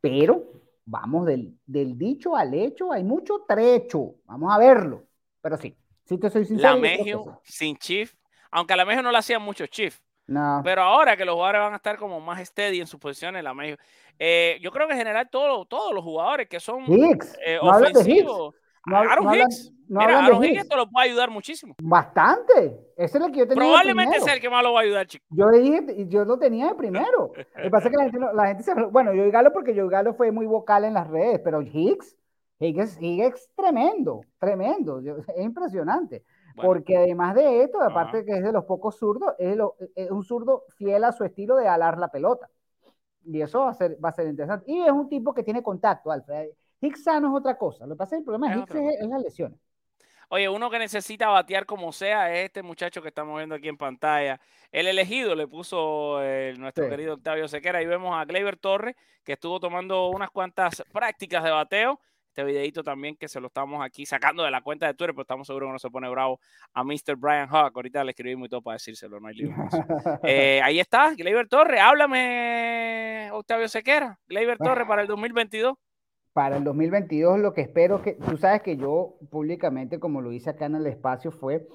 pero 0.01 0.43
vamos 0.85 1.25
del, 1.25 1.57
del 1.65 1.97
dicho 1.97 2.35
al 2.35 2.53
hecho, 2.53 2.91
hay 2.91 3.03
mucho 3.03 3.45
trecho, 3.47 4.15
vamos 4.25 4.53
a 4.53 4.57
verlo, 4.57 5.03
pero 5.41 5.57
sí, 5.57 5.77
si 6.05 6.17
te 6.17 6.29
soy 6.29 6.45
sincero. 6.45 6.69
La 6.71 6.75
yo 6.75 6.81
Mejio 6.81 7.41
sin 7.43 7.77
Chief. 7.77 8.13
Aunque 8.53 8.73
a 8.73 8.77
la 8.77 8.85
Mejio 8.85 9.01
no 9.03 9.11
le 9.11 9.17
hacían 9.17 9.41
mucho 9.41 9.65
Chief. 9.67 9.99
No, 10.27 10.61
Pero 10.63 10.83
ahora 10.83 11.17
que 11.17 11.25
los 11.25 11.35
jugadores 11.35 11.61
van 11.61 11.73
a 11.73 11.77
estar 11.77 11.97
como 11.97 12.21
más 12.21 12.39
steady 12.47 12.79
en 12.79 12.87
sus 12.87 12.99
posiciones, 12.99 13.43
la 13.43 13.53
Mejio. 13.53 13.77
eh, 14.17 14.57
yo 14.61 14.71
creo 14.71 14.87
que 14.87 14.93
en 14.93 14.99
general 14.99 15.27
todo- 15.29 15.65
todos 15.65 15.93
los 15.93 16.03
jugadores 16.03 16.47
que 16.47 16.59
son 16.61 16.83
Hicks, 16.87 17.37
eh, 17.45 17.59
no 17.61 17.77
Hicks. 17.79 17.89
ofensivos. 17.91 18.55
No, 18.85 18.97
Aaron 18.97 19.25
no 19.25 19.35
Hicks. 19.35 19.71
no 19.89 19.99
Mira, 20.01 20.25
Aaron 20.25 20.43
Hicks 20.43 20.55
Hicks. 20.59 20.69
te 20.69 20.75
lo 20.75 20.89
puede 20.89 21.07
ayudar 21.09 21.29
muchísimo. 21.29 21.73
Bastante. 21.81 22.79
Ese 22.97 23.17
es 23.17 23.23
el 23.25 23.31
que 23.31 23.39
yo 23.39 23.47
tenía. 23.47 23.63
Probablemente 23.63 24.19
sea 24.21 24.33
el 24.33 24.39
que 24.41 24.49
más 24.49 24.63
lo 24.63 24.73
va 24.73 24.81
a 24.81 24.83
ayudar, 24.83 25.07
chico. 25.07 25.25
Yo 25.29 25.49
le 25.49 25.59
dije, 25.59 26.05
yo 26.07 26.23
lo 26.25 26.37
tenía 26.37 26.67
de 26.67 26.75
primero. 26.75 27.31
Lo 27.55 27.63
que 27.63 27.69
pasa 27.69 27.87
es 27.87 27.91
que 27.91 27.97
la 27.97 28.03
gente, 28.11 28.19
la 28.33 28.47
gente 28.47 28.63
se. 28.63 28.73
Bueno, 28.73 29.13
yo 29.13 29.29
Galo 29.31 29.51
porque 29.51 29.73
yo 29.73 29.87
Galo 29.87 30.13
fue 30.13 30.31
muy 30.31 30.45
vocal 30.45 30.83
en 30.85 30.93
las 30.93 31.07
redes, 31.07 31.41
pero 31.43 31.61
Hicks, 31.61 32.15
Hicks, 32.59 32.97
Hicks 33.01 33.35
es 33.35 33.49
tremendo, 33.55 34.21
tremendo. 34.39 34.99
es 34.99 35.37
impresionante. 35.43 36.23
Bueno, 36.55 36.67
Porque 36.69 36.97
además 36.97 37.35
de 37.35 37.63
esto, 37.63 37.81
aparte 37.81 38.17
de 38.17 38.25
que 38.25 38.31
es 38.37 38.43
de 38.43 38.51
los 38.51 38.65
pocos 38.65 38.97
zurdos, 38.97 39.33
es, 39.39 39.55
lo- 39.57 39.75
es 39.95 40.11
un 40.11 40.23
zurdo 40.23 40.63
fiel 40.77 41.03
a 41.03 41.11
su 41.11 41.23
estilo 41.23 41.55
de 41.55 41.67
alar 41.67 41.97
la 41.97 42.09
pelota. 42.09 42.49
Y 43.25 43.41
eso 43.41 43.61
va 43.61 43.69
a 43.69 43.73
ser, 43.73 43.97
va 44.03 44.09
a 44.09 44.13
ser 44.13 44.27
interesante. 44.27 44.69
Y 44.71 44.81
es 44.81 44.91
un 44.91 45.09
tipo 45.09 45.33
que 45.33 45.43
tiene 45.43 45.63
contacto, 45.63 46.11
Alfred. 46.11 46.49
Hicks 46.81 47.03
sano 47.03 47.29
es 47.29 47.33
otra 47.39 47.57
cosa. 47.57 47.85
Lo 47.85 47.95
que 47.95 47.99
pasa 47.99 48.15
es 48.15 48.19
el 48.19 48.25
problema 48.25 48.47
de 48.49 48.53
Es 48.55 48.59
Hicks 48.61 48.75
es, 48.75 49.01
es 49.01 49.07
las 49.07 49.21
lesiones. 49.21 49.59
Oye, 50.29 50.49
uno 50.49 50.69
que 50.69 50.79
necesita 50.79 51.27
batear 51.29 51.65
como 51.65 51.91
sea 51.91 52.33
es 52.33 52.45
este 52.45 52.63
muchacho 52.63 53.01
que 53.01 53.09
estamos 53.09 53.37
viendo 53.37 53.55
aquí 53.55 53.67
en 53.67 53.77
pantalla. 53.77 54.39
El 54.71 54.87
elegido 54.87 55.35
le 55.35 55.47
puso 55.47 56.21
eh, 56.23 56.53
nuestro 56.57 56.85
Sí. 56.85 56.89
querido 56.89 57.13
Octavio 57.15 57.47
Sequera. 57.47 57.79
Ahí 57.79 57.85
vemos 57.85 58.15
a 58.15 58.25
Gleyber 58.25 58.57
Torres, 58.57 58.95
que 59.23 59.33
estuvo 59.33 59.59
tomando 59.59 60.09
unas 60.09 60.31
cuantas 60.31 60.83
prácticas 60.91 61.43
de 61.43 61.51
bateo. 61.51 61.99
Este 62.35 62.43
videito 62.45 62.83
también 62.83 63.15
que 63.15 63.27
se 63.27 63.39
lo 63.39 63.45
estamos 63.45 63.85
aquí 63.85 64.07
sacando 64.07 64.41
de 64.43 64.49
la 64.49 64.61
cuenta 64.61 64.87
de 64.87 64.95
Twitter, 64.95 65.13
pero 65.13 65.21
estamos 65.21 65.45
seguros 65.45 65.67
que 65.67 65.73
no 65.73 65.77
se 65.77 65.91
pone 65.91 66.09
bravo 66.09 66.39
a 66.73 66.83
Mr. 66.83 67.15
Brian 67.15 67.47
Hawk. 67.47 67.73
Ahorita 67.75 68.03
le 68.03 68.09
escribimos 68.09 68.47
y 68.47 68.49
todo 68.49 68.63
para 68.63 68.73
decírselo, 68.73 69.19
no 69.19 69.27
hay 69.27 69.35
lío. 69.35 69.49
Eh, 70.23 70.59
ahí 70.63 70.79
está, 70.79 71.13
Gleyber 71.13 71.47
Torres. 71.47 71.79
Háblame, 71.79 73.29
Octavio 73.33 73.67
Sequera. 73.69 74.17
Gleyber 74.27 74.57
Torres 74.57 74.87
para 74.87 75.03
el 75.03 75.07
2022. 75.09 75.75
Para 76.33 76.57
el 76.57 76.63
2022 76.63 77.37
lo 77.39 77.53
que 77.53 77.61
espero 77.61 78.01
que, 78.01 78.13
tú 78.13 78.35
sabes 78.37 78.63
que 78.63 78.77
yo 78.77 79.13
públicamente, 79.29 79.99
como 79.99 80.19
lo 80.19 80.31
hice 80.31 80.49
acá 80.49 80.65
en 80.65 80.73
el 80.73 80.87
espacio, 80.87 81.29
fue, 81.31 81.67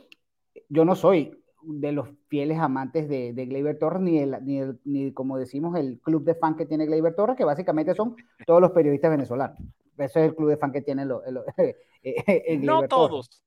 yo 0.68 0.85
no 0.85 0.97
soy 0.97 1.40
de 1.62 1.92
los 1.92 2.09
fieles 2.27 2.59
amantes 2.59 3.09
de, 3.09 3.33
de 3.33 3.47
Gleyber 3.47 3.79
Torres, 3.79 4.01
ni, 4.03 4.18
el- 4.18 4.38
ni, 4.44 4.59
el- 4.59 4.81
ni 4.85 5.12
como 5.12 5.38
decimos 5.38 5.79
el 5.79 6.01
club 6.01 6.25
de 6.25 6.35
fan 6.35 6.57
que 6.57 6.66
tiene 6.66 6.87
Gleyber 6.87 7.14
Torres, 7.14 7.37
que 7.37 7.44
básicamente 7.44 7.94
son 7.94 8.16
todos 8.44 8.61
los 8.61 8.73
periodistas 8.73 9.12
venezolanos. 9.12 9.57
Ese 9.98 10.20
es 10.20 10.26
el 10.30 10.34
club 10.34 10.48
de 10.50 10.56
fan 10.56 10.72
que 10.72 10.82
tiene 10.82 11.04
lo- 11.04 11.22
el- 11.24 11.40
el 12.02 12.64
No 12.64 12.87
todos, 12.88 13.42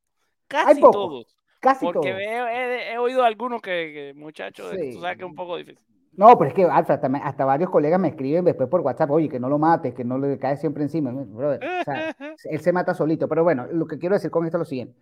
casi 0.47 0.79
pocos, 0.81 0.93
todos. 0.95 1.37
Casi 1.59 1.85
Porque 1.85 2.09
todos. 2.09 2.17
veo- 2.17 2.47
he, 2.47 2.93
he 2.93 2.97
oído 2.97 3.23
algunos 3.23 3.61
que, 3.61 3.69
que, 3.93 4.13
muchachos, 4.15 4.71
Sí. 4.79 4.93
tú 4.93 5.01
sabes 5.01 5.17
que 5.17 5.23
es 5.23 5.29
un 5.29 5.35
poco 5.35 5.57
difícil. 5.57 5.79
No, 6.13 6.37
pero 6.37 6.49
es 6.49 6.53
que 6.53 6.65
Alfa, 6.65 6.99
también- 6.99 7.23
hasta 7.25 7.45
varios 7.45 7.69
colegas 7.69 7.99
me 7.99 8.09
escriben 8.09 8.43
después 8.43 8.67
por 8.67 8.81
WhatsApp, 8.81 9.11
oye, 9.11 9.29
que 9.29 9.39
no 9.39 9.47
lo 9.47 9.57
mates, 9.59 9.93
que 9.93 10.03
no 10.03 10.17
le 10.17 10.37
caes 10.39 10.59
siempre 10.59 10.83
encima. 10.83 11.11
Brother, 11.11 11.59
o 11.63 11.83
sea, 11.83 12.15
él 12.43 12.59
se 12.59 12.73
mata 12.73 12.93
solito. 12.93 13.27
Pero 13.29 13.43
bueno, 13.43 13.67
lo 13.71 13.85
que 13.85 13.97
quiero 13.97 14.15
decir 14.15 14.29
con 14.31 14.45
esto 14.45 14.57
es 14.57 14.59
lo 14.59 14.65
siguiente. 14.65 14.95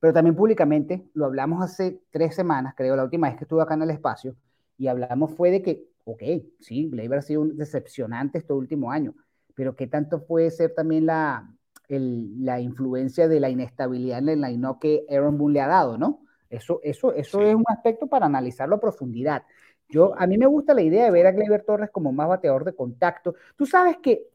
Pero 0.00 0.12
también 0.12 0.34
públicamente, 0.34 1.04
lo 1.14 1.26
hablamos 1.26 1.62
hace 1.62 2.00
tres 2.10 2.34
semanas, 2.34 2.74
creo, 2.76 2.96
la 2.96 3.04
última 3.04 3.28
vez 3.28 3.36
que 3.38 3.44
estuve 3.44 3.62
acá 3.62 3.74
en 3.74 3.82
el 3.82 3.90
espacio, 3.90 4.34
y 4.78 4.88
hablamos 4.88 5.32
fue 5.34 5.50
de 5.50 5.62
que, 5.62 5.84
ok, 6.04 6.22
sí, 6.58 6.88
Gleyber 6.90 7.18
ha 7.20 7.22
sido 7.22 7.42
un 7.42 7.56
decepcionante 7.56 8.38
este 8.38 8.52
último 8.52 8.90
año, 8.90 9.14
pero 9.60 9.76
¿qué 9.76 9.86
tanto 9.86 10.24
puede 10.26 10.50
ser 10.50 10.74
también 10.74 11.04
la, 11.06 11.54
el- 11.88 12.44
la 12.44 12.60
influencia 12.60 13.28
de 13.28 13.40
la 13.40 13.50
inestabilidad 13.50 14.20
en 14.20 14.30
el 14.30 14.40
line 14.40 14.68
que 14.80 15.04
Aaron 15.10 15.36
Boone 15.38 15.54
le 15.54 15.60
ha 15.60 15.68
dado, 15.68 15.98
¿no? 15.98 16.24
Eso, 16.48 16.80
eso, 16.82 17.12
eso 17.12 17.38
Sí. 17.38 17.44
es 17.46 17.54
un 17.54 17.64
aspecto 17.68 18.06
para 18.08 18.26
analizarlo 18.26 18.76
a 18.76 18.80
profundidad. 18.80 19.44
Yo, 19.90 20.14
a 20.18 20.26
mí 20.26 20.38
me 20.38 20.46
gusta 20.46 20.72
la 20.74 20.82
idea 20.82 21.04
de 21.04 21.10
ver 21.10 21.26
a 21.26 21.32
Gleyber 21.32 21.64
Torres 21.64 21.90
como 21.92 22.10
más 22.12 22.28
bateador 22.28 22.64
de 22.64 22.74
contacto. 22.74 23.34
Tú 23.56 23.66
sabes 23.66 23.98
que 23.98 24.28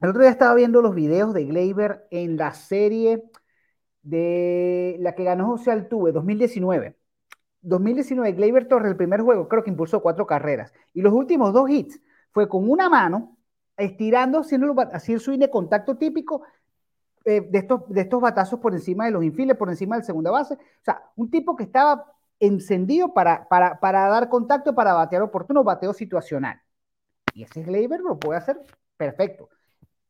el 0.00 0.10
otro 0.10 0.22
día 0.22 0.30
estaba 0.30 0.54
viendo 0.54 0.80
los 0.82 0.94
videos 0.94 1.34
de 1.34 1.44
Gleyber 1.44 2.06
en 2.10 2.36
la 2.36 2.54
serie 2.54 3.22
de 4.02 4.96
la 5.00 5.14
que 5.16 5.24
ganó 5.24 5.46
José 5.48 5.72
Altuve, 5.72 6.12
2019. 6.12 6.96
2019, 7.62 8.32
Gleyber 8.34 8.68
Torres, 8.68 8.90
el 8.92 8.96
primer 8.98 9.22
juego, 9.22 9.48
creo 9.48 9.64
que 9.64 9.70
impulsó 9.70 10.02
cuatro 10.02 10.26
carreras. 10.26 10.72
Y 10.94 11.02
los 11.02 11.12
últimos 11.14 11.52
dos 11.54 11.70
hits 11.70 12.00
fue 12.32 12.48
con 12.48 12.70
una 12.70 12.88
mano, 12.90 13.38
estirando, 13.80 14.40
haciendo 14.40 14.74
el 14.92 15.20
swing 15.20 15.38
de 15.38 15.50
contacto 15.50 15.96
típico 15.96 16.42
eh, 17.24 17.42
de, 17.42 17.58
estos, 17.58 17.88
de 17.88 18.00
estos 18.00 18.20
batazos 18.20 18.60
por 18.60 18.72
encima 18.72 19.04
de 19.04 19.10
los 19.10 19.24
infiles, 19.24 19.56
por 19.56 19.68
encima 19.68 19.96
del 19.96 20.04
segunda 20.04 20.30
base. 20.30 20.54
O 20.54 20.84
sea, 20.84 21.02
un 21.16 21.30
tipo 21.30 21.56
que 21.56 21.64
estaba 21.64 22.04
encendido 22.38 23.12
para, 23.12 23.46
para, 23.48 23.78
para 23.78 24.08
dar 24.08 24.28
contacto, 24.28 24.74
para 24.74 24.94
batear 24.94 25.22
oportuno, 25.22 25.62
bateo 25.62 25.92
situacional. 25.92 26.60
Y 27.34 27.42
ese 27.42 27.62
Gleyber 27.62 28.00
lo 28.00 28.18
puede 28.18 28.38
hacer 28.38 28.60
perfecto. 28.96 29.48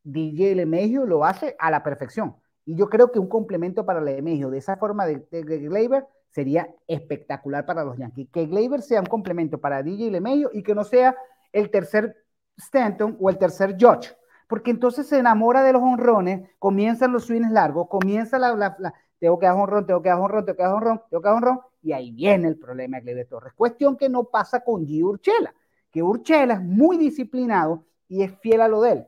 DJ 0.02 0.54
Lemegio 0.54 1.04
lo 1.04 1.24
hace 1.24 1.56
a 1.58 1.70
la 1.70 1.82
perfección. 1.82 2.36
Y 2.64 2.76
yo 2.76 2.88
creo 2.88 3.10
que 3.10 3.18
un 3.18 3.28
complemento 3.28 3.84
para 3.84 4.00
Lemegio 4.00 4.50
de 4.50 4.58
esa 4.58 4.76
forma 4.76 5.06
de, 5.06 5.26
de, 5.30 5.42
de 5.42 5.58
Gleyber 5.58 6.06
sería 6.30 6.72
espectacular 6.86 7.66
para 7.66 7.84
los 7.84 7.98
Yankees. 7.98 8.28
Que 8.32 8.46
Gleyber 8.46 8.82
sea 8.82 9.00
un 9.00 9.06
complemento 9.06 9.58
para 9.58 9.82
DJ 9.82 10.10
Lemegio 10.10 10.50
y 10.52 10.62
que 10.62 10.74
no 10.74 10.84
sea 10.84 11.16
el 11.52 11.70
tercer 11.70 12.16
Stanton 12.60 13.16
o 13.20 13.30
el 13.30 13.38
tercer 13.38 13.76
George. 13.78 14.10
Porque 14.48 14.70
entonces 14.70 15.06
se 15.06 15.18
enamora 15.18 15.62
de 15.62 15.72
los 15.72 15.82
honrones, 15.82 16.48
comienzan 16.58 17.12
los 17.12 17.26
swings 17.26 17.50
largos, 17.50 17.88
comienza 17.88 18.38
la, 18.38 18.54
la, 18.54 18.76
la 18.78 18.94
tengo 19.20 19.38
que 19.38 19.46
dar 19.46 19.54
honrón, 19.54 19.86
tengo 19.86 20.02
que 20.02 20.08
dar 20.08 20.18
honrón, 20.18 20.44
tengo 20.44 20.56
que 20.56 20.62
dar 20.62 20.74
honrón, 20.74 21.02
tengo 21.08 21.22
que 21.22 21.28
dar 21.28 21.36
honrón, 21.36 21.60
y 21.82 21.92
ahí 21.92 22.10
viene 22.10 22.48
el 22.48 22.58
problema 22.58 22.96
de 22.96 23.02
Gleyber 23.02 23.28
Torres. 23.28 23.52
Cuestión 23.54 23.96
que 23.96 24.08
no 24.08 24.24
pasa 24.24 24.64
con 24.64 24.86
G. 24.86 25.02
Urchela, 25.04 25.54
que 25.90 26.02
Urchela 26.02 26.54
es 26.54 26.62
muy 26.62 26.96
disciplinado 26.96 27.84
y 28.08 28.22
es 28.22 28.36
fiel 28.40 28.62
a 28.62 28.68
lo 28.68 28.80
de 28.80 28.92
él. 28.92 29.06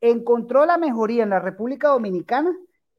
Encontró 0.00 0.66
la 0.66 0.76
mejoría 0.76 1.22
en 1.22 1.30
la 1.30 1.40
República 1.40 1.88
Dominicana 1.88 2.54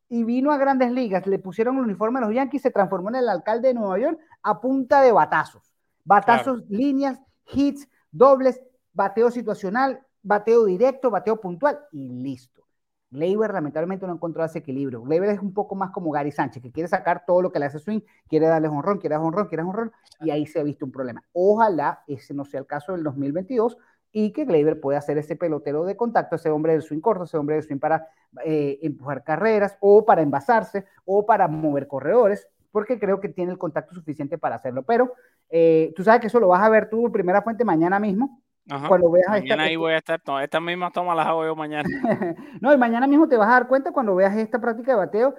y 0.09 0.23
vino 0.23 0.51
a 0.51 0.57
grandes 0.57 0.91
ligas, 0.91 1.25
le 1.27 1.39
pusieron 1.39 1.77
el 1.77 1.83
uniforme 1.83 2.19
a 2.19 2.23
los 2.23 2.33
Yankees, 2.33 2.63
se 2.63 2.71
transformó 2.71 3.09
en 3.09 3.15
el 3.15 3.29
alcalde 3.29 3.69
de 3.69 3.73
Nueva 3.75 3.99
York 3.99 4.19
a 4.43 4.59
punta 4.59 5.01
de 5.01 5.11
batazos. 5.11 5.71
Batazos, 6.03 6.61
claro. 6.61 6.65
líneas, 6.69 7.19
hits, 7.51 7.87
dobles, 8.11 8.61
bateo 8.95 9.29
situacional, 9.29 10.01
bateo 10.23 10.65
directo, 10.65 11.11
bateo 11.11 11.39
puntual 11.39 11.79
y 11.91 12.09
listo. 12.09 12.63
Gleyber 13.11 13.53
lamentablemente 13.53 14.07
no 14.07 14.13
encontró 14.13 14.43
ese 14.43 14.59
equilibrio. 14.59 15.01
Gleyber 15.03 15.29
es 15.29 15.39
un 15.39 15.53
poco 15.53 15.75
más 15.75 15.91
como 15.91 16.11
Gary 16.11 16.31
Sánchez, 16.31 16.61
que 16.61 16.71
quiere 16.71 16.89
sacar 16.89 17.23
todo 17.25 17.41
lo 17.41 17.51
que 17.51 17.59
le 17.59 17.65
hace 17.65 17.79
swing, 17.79 18.01
quiere 18.27 18.47
darle 18.47 18.67
honrón, 18.67 18.97
quiere 18.97 19.15
honrón, 19.15 19.47
quiere 19.47 19.63
honrón, 19.63 19.91
y 20.19 20.31
ahí 20.31 20.45
se 20.47 20.59
ha 20.59 20.63
visto 20.63 20.85
un 20.85 20.91
problema. 20.91 21.23
Ojalá 21.31 22.03
ese 22.07 22.33
no 22.33 22.43
sea 22.45 22.59
el 22.59 22.65
caso 22.65 22.93
del 22.93 23.03
2022 23.03 23.77
y 24.11 24.31
que 24.31 24.45
Gleyber 24.45 24.79
pueda 24.79 25.01
ser 25.01 25.17
ese 25.17 25.35
pelotero 25.35 25.85
de 25.85 25.95
contacto, 25.95 26.35
ese 26.37 26.49
hombre 26.49 26.73
del 26.73 26.81
swing 26.81 27.01
corto, 27.01 27.25
ese 27.25 27.37
hombre 27.37 27.55
del 27.55 27.63
swing 27.63 27.79
para 27.79 28.07
eh, 28.43 28.79
empujar 28.81 29.23
carreras 29.23 29.77
o 29.81 30.05
para 30.05 30.21
envasarse 30.21 30.85
o 31.05 31.25
para 31.25 31.47
mover 31.47 31.87
corredores, 31.87 32.47
porque 32.71 32.99
creo 32.99 33.19
que 33.19 33.29
tiene 33.29 33.51
el 33.51 33.57
contacto 33.57 33.93
suficiente 33.93 34.37
para 34.37 34.55
hacerlo. 34.55 34.83
Pero 34.83 35.13
eh, 35.49 35.93
tú 35.95 36.03
sabes 36.03 36.21
que 36.21 36.27
eso 36.27 36.39
lo 36.39 36.47
vas 36.47 36.61
a 36.61 36.69
ver 36.69 36.89
tú, 36.89 37.11
primera 37.11 37.41
fuente, 37.41 37.63
mañana 37.65 37.99
mismo. 37.99 38.41
Ajá. 38.69 38.87
Cuando 38.87 39.11
veas 39.11 39.27
mañana 39.29 39.53
esta, 39.53 39.63
ahí 39.63 39.75
voy 39.75 39.93
a 39.93 39.97
estar, 39.97 40.21
no, 40.25 40.39
estas 40.39 40.61
mismas 40.61 40.91
tomas 40.91 41.15
las 41.15 41.27
hago 41.27 41.45
yo 41.45 41.55
mañana. 41.55 41.87
no, 42.61 42.73
y 42.73 42.77
mañana 42.77 43.07
mismo 43.07 43.27
te 43.27 43.37
vas 43.37 43.47
a 43.47 43.51
dar 43.51 43.67
cuenta 43.67 43.91
cuando 43.91 44.15
veas 44.15 44.35
esta 44.37 44.59
práctica 44.59 44.93
de 44.93 44.97
bateo. 44.97 45.35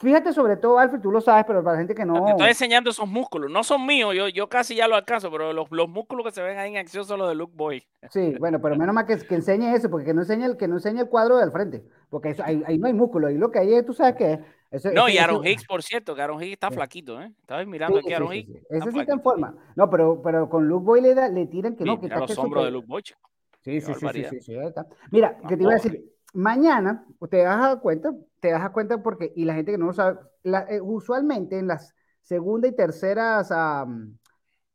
Fíjate 0.00 0.32
sobre 0.32 0.56
todo, 0.56 0.78
Alfred, 0.78 1.00
tú 1.00 1.10
lo 1.10 1.20
sabes, 1.20 1.44
pero 1.44 1.64
para 1.64 1.74
la 1.74 1.78
gente 1.80 1.94
que 1.94 2.04
no... 2.04 2.24
Te 2.24 2.30
estoy 2.30 2.48
enseñando 2.48 2.90
esos 2.90 3.08
músculos, 3.08 3.50
no 3.50 3.64
son 3.64 3.84
míos, 3.84 4.14
yo, 4.14 4.28
yo 4.28 4.48
casi 4.48 4.76
ya 4.76 4.86
lo 4.86 4.94
alcanzo, 4.94 5.28
pero 5.28 5.52
los, 5.52 5.68
los 5.72 5.88
músculos 5.88 6.24
que 6.24 6.30
se 6.30 6.40
ven 6.40 6.56
ahí 6.56 6.70
en 6.70 6.76
acción 6.76 7.04
son 7.04 7.18
los 7.18 7.28
de 7.28 7.34
Luke 7.34 7.52
Boy. 7.56 7.82
Sí, 8.10 8.36
bueno, 8.38 8.60
pero 8.60 8.76
menos 8.76 8.94
mal 8.94 9.06
que, 9.06 9.18
que 9.18 9.34
enseñe 9.34 9.74
eso, 9.74 9.90
porque 9.90 10.06
que 10.06 10.14
no 10.14 10.20
enseñe 10.20 10.44
el, 10.44 10.56
que 10.56 10.68
no 10.68 10.76
enseñe 10.76 11.00
el 11.00 11.08
cuadro 11.08 11.38
del 11.38 11.50
frente, 11.50 11.84
porque 12.10 12.30
eso, 12.30 12.44
ahí, 12.44 12.62
ahí, 12.66 12.78
no 12.78 12.86
hay 12.86 12.92
músculo, 12.92 13.26
ahí 13.26 13.36
lo 13.36 13.50
que 13.50 13.58
hay 13.58 13.74
es, 13.74 13.84
tú 13.84 13.92
sabes 13.92 14.14
que 14.14 14.38
eso, 14.70 14.90
no, 14.92 15.06
eso, 15.06 15.14
y 15.14 15.18
Aaron 15.18 15.46
Hicks, 15.46 15.64
por 15.64 15.82
cierto, 15.82 16.14
que 16.14 16.22
Aaron 16.22 16.42
Hicks 16.42 16.52
está 16.52 16.68
sí. 16.68 16.74
flaquito, 16.74 17.20
¿eh? 17.20 17.32
Estaba 17.40 17.64
mirando 17.64 17.98
sí, 17.98 18.04
aquí 18.04 18.12
a 18.12 18.16
Aaron 18.16 18.34
Hicks. 18.34 18.50
Ese 18.70 18.92
sí 18.92 19.00
está 19.00 19.12
en 19.12 19.22
forma. 19.22 19.54
No, 19.76 19.88
pero, 19.88 20.20
pero 20.22 20.48
con 20.48 20.68
Luke 20.68 20.84
Boy 20.84 21.00
le, 21.00 21.14
da, 21.14 21.28
le 21.28 21.46
tiran 21.46 21.76
que 21.76 21.84
no, 21.84 21.98
que 21.98 22.06
está 22.06 22.20
los 22.20 22.34
que 22.34 22.40
hombros 22.40 22.62
super... 22.62 22.64
de 22.64 22.70
Luke 22.70 22.86
Boy, 22.86 23.02
chico. 23.02 23.20
Sí, 23.60 23.80
sí, 23.80 23.92
sí, 23.94 24.40
sí, 24.40 24.56
está. 24.56 24.86
Mira, 25.10 25.38
que 25.46 25.56
te 25.56 25.62
iba 25.62 25.72
a 25.72 25.74
decir, 25.74 26.04
mañana 26.32 27.04
te 27.30 27.38
das 27.38 27.64
a 27.64 27.80
cuenta, 27.80 28.12
te 28.40 28.50
das 28.50 28.62
a 28.62 28.70
cuenta 28.70 29.02
porque, 29.02 29.32
y 29.34 29.44
la 29.44 29.54
gente 29.54 29.72
que 29.72 29.78
no 29.78 29.86
lo 29.86 29.92
sabe, 29.92 30.18
la, 30.42 30.66
eh, 30.68 30.80
usualmente 30.80 31.58
en 31.58 31.66
las 31.66 31.94
segunda 32.22 32.68
y 32.68 32.72
terceras, 32.74 33.50
um, 33.50 34.16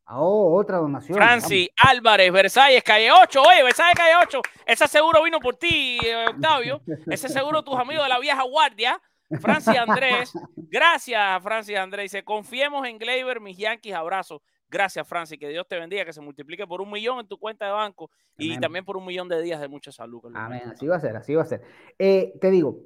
oh, 0.09 0.55
otra 0.55 0.77
donación. 0.77 1.15
Francis 1.15 1.69
Álvarez, 1.77 2.31
Versalles, 2.31 2.83
calle 2.83 3.11
8, 3.11 3.41
oye, 3.41 3.63
Versalles, 3.63 3.95
calle 3.95 4.15
8, 4.23 4.41
ese 4.65 4.87
seguro 4.87 5.23
vino 5.23 5.39
por 5.39 5.55
ti, 5.55 5.99
eh, 6.03 6.25
Octavio, 6.29 6.81
ese 7.07 7.29
seguro 7.29 7.63
tus 7.63 7.75
amigos 7.75 8.03
de 8.03 8.09
la 8.09 8.19
vieja 8.19 8.43
guardia, 8.43 8.99
Francis 9.39 9.77
Andrés, 9.77 10.33
gracias 10.55 11.43
Francis 11.43 11.77
Andrés, 11.77 12.11
dice, 12.11 12.23
confiemos 12.23 12.87
en 12.87 12.97
Gleyber, 12.97 13.39
mis 13.39 13.57
Yankees, 13.57 13.93
abrazo. 13.93 14.41
Gracias, 14.73 15.07
Francis. 15.07 15.37
Que 15.37 15.49
Dios 15.49 15.67
te 15.67 15.77
bendiga, 15.79 16.03
que 16.03 16.13
se 16.13 16.19
multiplique 16.19 16.65
por 16.65 16.81
un 16.81 16.89
millón 16.89 17.19
en 17.19 17.27
tu 17.27 17.37
cuenta 17.37 17.65
de 17.65 17.71
banco 17.71 18.09
Amén. 18.39 18.53
y 18.53 18.59
también 18.59 18.83
por 18.83 18.97
un 18.97 19.05
millón 19.05 19.29
de 19.29 19.39
días 19.39 19.61
de 19.61 19.67
mucha 19.67 19.91
salud. 19.91 20.19
Amén. 20.33 20.63
Así 20.71 20.87
va 20.87 20.95
a 20.95 20.99
ser, 20.99 21.15
así 21.15 21.35
va 21.35 21.43
a 21.43 21.45
ser. 21.45 21.61
Eh, 21.99 22.33
te 22.41 22.49
digo, 22.49 22.79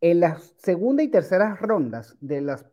en 0.00 0.20
las 0.20 0.54
segunda 0.56 1.02
y 1.02 1.08
terceras 1.08 1.60
rondas 1.60 2.16
de 2.20 2.40
las 2.40 2.64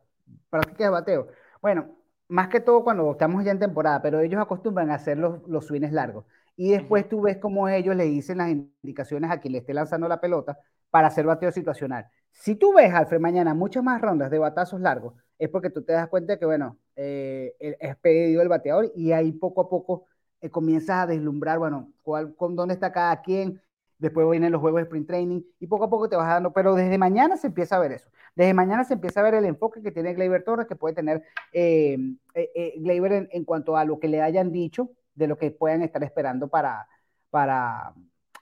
prácticas 0.50 0.88
de 0.88 0.90
bateo, 0.90 1.28
bueno, 1.62 1.94
más 2.30 2.48
que 2.48 2.62
todo 2.62 2.86
cuando 2.86 3.12
estamos 3.12 3.44
ya 3.44 3.52
en 3.52 3.60
temporada, 3.60 4.02
pero 4.02 4.22
ellos 4.22 4.42
acostumbran 4.42 4.90
a 4.90 4.96
hacer 4.96 5.18
los, 5.18 5.46
los 5.46 5.68
swings 5.68 5.92
largos. 5.92 6.26
Y 6.56 6.72
después 6.72 7.04
uh 7.04 7.06
-huh. 7.06 7.10
tú 7.10 7.22
ves 7.22 7.38
cómo 7.38 7.68
ellos 7.68 7.98
le 7.98 8.06
dicen 8.06 8.38
las 8.38 8.50
indicaciones 8.50 9.30
a 9.30 9.42
quien 9.42 9.52
le 9.52 9.60
esté 9.60 9.74
lanzando 9.74 10.08
la 10.08 10.22
pelota 10.22 10.58
para 10.90 11.08
hacer 11.08 11.26
bateo 11.26 11.52
situacional. 11.52 12.08
Si 12.32 12.56
tú 12.56 12.74
ves, 12.74 12.94
Alfred, 12.94 13.20
mañana 13.20 13.54
muchas 13.54 13.84
más 13.84 14.02
rondas 14.02 14.32
de 14.32 14.40
batazos 14.40 14.82
largos, 14.82 15.14
es 15.38 15.50
porque 15.50 15.70
tú 15.70 15.84
te 15.84 15.94
das 15.94 16.08
cuenta 16.10 16.38
que, 16.38 16.46
bueno, 16.46 16.78
eh, 16.96 17.56
es 17.60 17.96
pedido 17.98 18.42
el 18.42 18.50
bateador 18.50 18.92
y 18.96 19.12
ahí 19.12 19.32
poco 19.32 19.62
a 19.62 19.70
poco 19.70 20.06
eh, 20.42 20.50
comienzas 20.50 21.04
a 21.04 21.08
deslumbrar, 21.08 21.60
bueno, 21.60 21.92
cuál, 22.02 22.36
con 22.36 22.56
dónde 22.56 22.74
está 22.74 22.92
cada 22.92 23.22
quien, 23.22 23.62
después 24.00 24.30
vienen 24.30 24.52
los 24.52 24.62
juegos 24.62 24.80
de 24.80 24.84
sprint 24.84 25.08
training 25.08 25.42
y 25.60 25.68
poco 25.68 25.86
a 25.86 25.90
poco 25.90 26.10
te 26.10 26.16
vas 26.16 26.28
dando, 26.28 26.54
pero 26.54 26.74
desde 26.74 26.98
mañana 26.98 27.38
se 27.38 27.48
empieza 27.48 27.76
a 27.76 27.80
ver 27.80 27.92
eso. 27.92 28.10
Desde 28.36 28.54
mañana 28.54 28.84
se 28.86 28.94
empieza 28.94 29.20
a 29.20 29.24
ver 29.24 29.36
el 29.36 29.46
enfoque 29.46 29.82
que 29.82 29.92
tiene 29.92 30.14
Gleyber 30.14 30.44
Torres, 30.44 30.68
que 30.68 30.76
puede 30.76 30.96
tener 30.96 31.24
eh, 31.52 31.98
eh, 32.34 32.74
Gleyber 32.78 33.28
en, 33.32 33.44
cuanto 33.44 33.76
a 33.76 33.84
lo 33.84 34.00
que 34.00 34.08
le 34.08 34.22
hayan 34.22 34.52
dicho, 34.52 34.92
de 35.16 35.28
lo 35.28 35.38
que 35.38 35.52
puedan 35.52 35.82
estar 35.82 36.02
esperando 36.04 36.48
para, 36.48 36.88
para, 37.30 37.94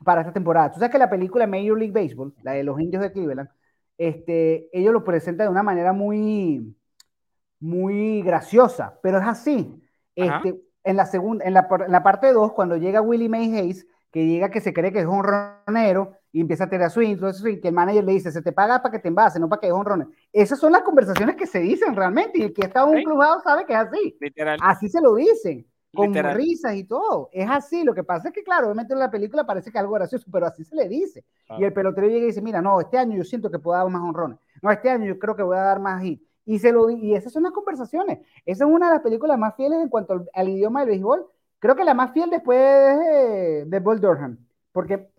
para 0.03 0.21
esta 0.21 0.33
temporada. 0.33 0.71
Tú 0.71 0.79
sabes 0.79 0.91
que 0.91 0.97
la 0.97 1.09
película 1.09 1.47
Major 1.47 1.77
League 1.77 1.93
Baseball, 1.93 2.33
la 2.43 2.51
de 2.51 2.63
los 2.63 2.79
indios 2.79 3.01
de 3.01 3.11
Cleveland, 3.11 3.49
este, 3.97 4.69
ellos 4.71 4.93
lo 4.93 5.03
presentan 5.03 5.47
de 5.47 5.51
una 5.51 5.63
manera 5.63 5.93
muy, 5.93 6.75
muy 7.59 8.21
graciosa, 8.21 8.99
pero 9.01 9.17
es 9.17 9.27
así. 9.27 9.81
Este, 10.15 10.59
en 10.83 10.95
la 10.95 11.05
segunda, 11.05 11.45
en 11.45 11.53
la, 11.53 11.67
en 11.85 11.91
la 11.91 12.03
parte 12.03 12.31
2, 12.31 12.53
cuando 12.53 12.77
llega 12.77 13.01
Willie 13.01 13.29
May 13.29 13.55
Hayes, 13.55 13.87
que 14.11 14.25
llega 14.25 14.49
que 14.49 14.61
se 14.61 14.73
cree 14.73 14.91
que 14.91 14.99
es 14.99 15.05
un 15.05 15.23
ronero 15.23 16.13
y 16.31 16.41
empieza 16.41 16.65
a 16.65 16.69
tener 16.69 16.89
swing, 16.89 17.13
entonces 17.13 17.59
que 17.61 17.67
el 17.67 17.73
manager 17.73 18.03
le 18.03 18.13
dice, 18.13 18.31
se 18.31 18.41
te 18.41 18.51
paga 18.51 18.81
para 18.81 18.91
que 18.91 18.99
te 18.99 19.07
envase, 19.07 19.39
no 19.39 19.49
para 19.49 19.59
que 19.59 19.67
es 19.67 19.73
un 19.73 19.85
ronero. 19.85 20.11
Esas 20.31 20.59
son 20.59 20.71
las 20.71 20.81
conversaciones 20.81 21.35
que 21.35 21.45
se 21.45 21.59
dicen 21.59 21.95
realmente, 21.95 22.39
y 22.39 22.43
el 22.43 22.53
que 22.53 22.65
está 22.65 22.83
en 22.83 22.89
un 22.89 23.03
clubado 23.03 23.41
sabe 23.41 23.65
que 23.65 23.73
es 23.73 23.79
así. 23.79 24.17
Literal. 24.19 24.59
Así 24.61 24.89
se 24.89 25.01
lo 25.01 25.15
dicen, 25.15 25.65
con 25.97 26.13
risas 26.13 26.75
y 26.75 26.83
todo. 26.83 27.29
Es 27.31 27.49
así, 27.49 27.83
lo 27.83 27.93
que 27.93 28.03
pasa 28.03 28.29
es 28.29 28.33
que, 28.33 28.43
claro, 28.43 28.67
obviamente 28.67 28.93
en 28.93 28.99
la 28.99 29.11
película 29.11 29.45
parece 29.45 29.71
que 29.71 29.77
es 29.77 29.81
algo 29.81 29.93
gracioso, 29.93 30.25
pero 30.31 30.45
así 30.45 30.63
se 30.63 30.75
le 30.75 30.87
dice. 30.87 31.25
Y 31.57 31.63
el 31.63 31.73
pelotero 31.73 32.07
llega 32.07 32.23
y 32.23 32.27
dice, 32.27 32.41
mira, 32.41 32.61
no, 32.61 32.79
este 32.79 32.97
año 32.97 33.17
yo 33.17 33.23
siento 33.23 33.49
que 33.51 33.59
puedo 33.59 33.77
dar 33.77 33.89
más 33.89 34.01
honrones. 34.01 34.39
No, 34.61 34.71
este 34.71 34.89
año 34.89 35.05
yo 35.05 35.19
creo 35.19 35.35
que 35.35 35.43
voy 35.43 35.57
a 35.57 35.61
dar 35.61 35.79
más 35.79 36.01
hit. 36.03 36.21
Y, 36.45 36.59
se 36.59 36.71
lo, 36.71 36.89
y 36.89 37.13
esas 37.13 37.33
son 37.33 37.43
las 37.43 37.51
conversaciones. 37.51 38.19
Esa 38.45 38.63
es 38.63 38.71
una 38.71 38.87
de 38.87 38.93
las 38.93 39.01
películas 39.01 39.37
más 39.37 39.55
fieles 39.55 39.81
en 39.81 39.89
cuanto 39.89 40.25
al, 40.33 40.49
idioma 40.49 40.81
del 40.81 40.89
béisbol. 40.89 41.25
Creo 41.59 41.75
que 41.75 41.83
la 41.83 41.93
más 41.93 42.13
fiel 42.13 42.29
después 42.29 42.59
de, 42.59 43.65
de 43.65 43.79
Bull 43.79 43.99
Durham. 43.99 44.37
Porque 44.71 45.09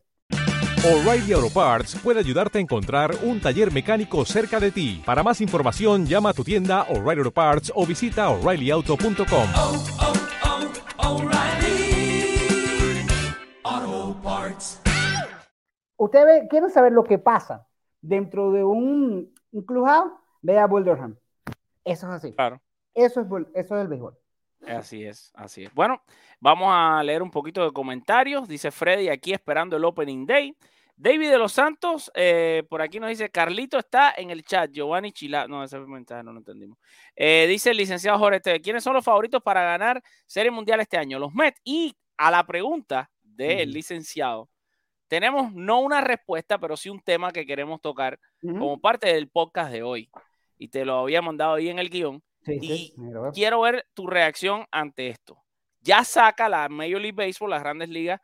O'Reilly 0.85 1.33
Auto 1.33 1.51
Parts 1.51 1.97
puede 1.97 2.21
ayudarte 2.21 2.59
a 2.59 2.61
encontrar 2.61 3.11
un 3.25 3.41
taller 3.41 3.73
mecánico 3.73 4.25
cerca 4.25 4.61
de 4.61 4.71
ti. 4.71 5.03
Para 5.05 5.25
más 5.25 5.41
información, 5.41 6.07
llama 6.07 6.31
a 6.31 6.33
tu 6.33 6.45
tienda 6.45 6.83
O'Reilly 6.83 7.19
Auto 7.19 7.33
Parts 7.33 7.73
o 7.75 7.85
visita 7.85 8.29
oreillyauto.com. 8.29 10.18
Ustedes 15.99 16.49
quieren 16.49 16.71
saber 16.71 16.93
lo 16.93 17.05
que 17.05 17.19
pasa 17.19 17.67
dentro 18.01 18.53
de 18.53 18.65
un, 18.65 19.35
un 19.53 19.63
clubhouse 19.63 20.13
Ve 20.41 20.59
a 20.59 20.67
Bull 20.67 20.87
Eso 20.89 21.17
es 21.85 22.03
así. 22.05 22.33
Claro. 22.33 22.63
Eso 22.95 23.21
es, 23.21 23.27
eso 23.55 23.77
es 23.77 23.83
el 23.83 23.89
béisbol. 23.89 24.17
Así 24.67 25.05
es, 25.05 25.31
así 25.35 25.65
es. 25.65 25.75
Bueno, 25.75 26.03
vamos 26.41 26.69
a 26.73 27.03
leer 27.03 27.23
un 27.23 27.31
poquito 27.31 27.65
de 27.65 27.73
comentarios. 27.73 28.49
Dice 28.49 28.71
Freddy 28.71 29.09
aquí 29.09 29.33
esperando 29.33 29.77
el 29.77 29.85
Opening 29.85 30.27
Day. 30.27 30.57
David 30.97 31.31
de 31.31 31.39
los 31.39 31.53
Santos, 31.53 32.11
eh, 32.15 32.65
por 32.69 32.83
aquí 32.83 32.99
nos 32.99 33.09
dice, 33.11 33.31
Carlito 33.31 33.79
está 33.79 34.15
en 34.17 34.31
el 34.31 34.43
chat, 34.43 34.73
Giovanni 34.73 35.13
Chila, 35.13 35.47
no, 35.47 35.63
ese 35.63 35.79
mensaje 35.79 36.25
no 36.25 36.33
lo 36.33 36.39
entendimos. 36.39 36.77
Eh, 37.15 37.47
dice 37.49 37.71
el 37.71 37.77
licenciado 37.77 38.19
Jorge, 38.19 38.61
¿quiénes 38.61 38.83
son 38.83 38.95
los 38.95 39.05
favoritos 39.05 39.41
para 39.41 39.63
ganar 39.63 40.03
Serie 40.27 40.51
Mundial 40.51 40.81
este 40.81 40.99
año? 40.99 41.21
Los 41.21 41.33
Mets. 41.33 41.61
Y 41.63 41.97
a 42.17 42.33
la 42.33 42.45
pregunta 42.45 43.09
del 43.23 43.71
licenciado, 43.71 44.49
tenemos 45.09 45.53
no 45.53 45.81
una 45.81 46.01
respuesta, 46.01 46.59
pero 46.59 46.77
sí 46.77 46.89
un 46.91 47.01
tema 47.01 47.33
que 47.33 47.47
queremos 47.47 47.81
tocar 47.81 48.21
como 48.41 48.81
parte 48.81 49.13
del 49.13 49.29
podcast 49.29 49.73
de 49.73 49.83
hoy. 49.83 50.11
Y 50.59 50.69
te 50.69 50.85
lo 50.85 50.99
había 50.99 51.23
mandado 51.23 51.55
ahí 51.55 51.69
en 51.69 51.79
el 51.79 51.91
guion. 51.91 52.23
y 52.47 52.95
quiero 53.35 53.61
ver 53.63 53.87
tu 53.95 54.07
reacción 54.07 54.67
ante 54.71 55.09
esto. 55.09 55.43
Ya 55.81 56.05
saca 56.05 56.49
la 56.49 56.69
Major 56.69 57.01
League 57.01 57.13
Baseball, 57.13 57.51
las 57.51 57.63
grandes 57.63 57.89
ligas, 57.89 58.21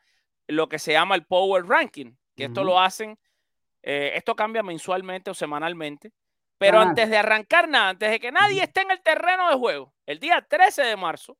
lo 0.46 0.68
que 0.68 0.78
se 0.78 0.92
llama 0.92 1.14
el 1.14 1.24
Power 1.24 1.64
Ranking, 1.64 2.12
que 2.36 2.44
esto 2.44 2.64
lo 2.64 2.80
hacen, 2.80 3.18
eh, 3.82 4.12
esto 4.14 4.36
cambia 4.36 4.62
mensualmente 4.62 5.30
o 5.30 5.34
semanalmente, 5.34 6.12
pero 6.58 6.80
antes 6.80 7.10
de 7.10 7.16
arrancar 7.16 7.68
nada, 7.68 7.90
antes 7.90 8.10
de 8.10 8.20
que 8.20 8.32
nadie 8.32 8.62
esté 8.62 8.82
en 8.82 8.90
el 8.90 9.02
terreno 9.02 9.48
de 9.48 9.56
juego, 9.56 9.94
el 10.06 10.18
día 10.18 10.44
13 10.48 10.82
de 10.82 10.96
marzo, 10.96 11.36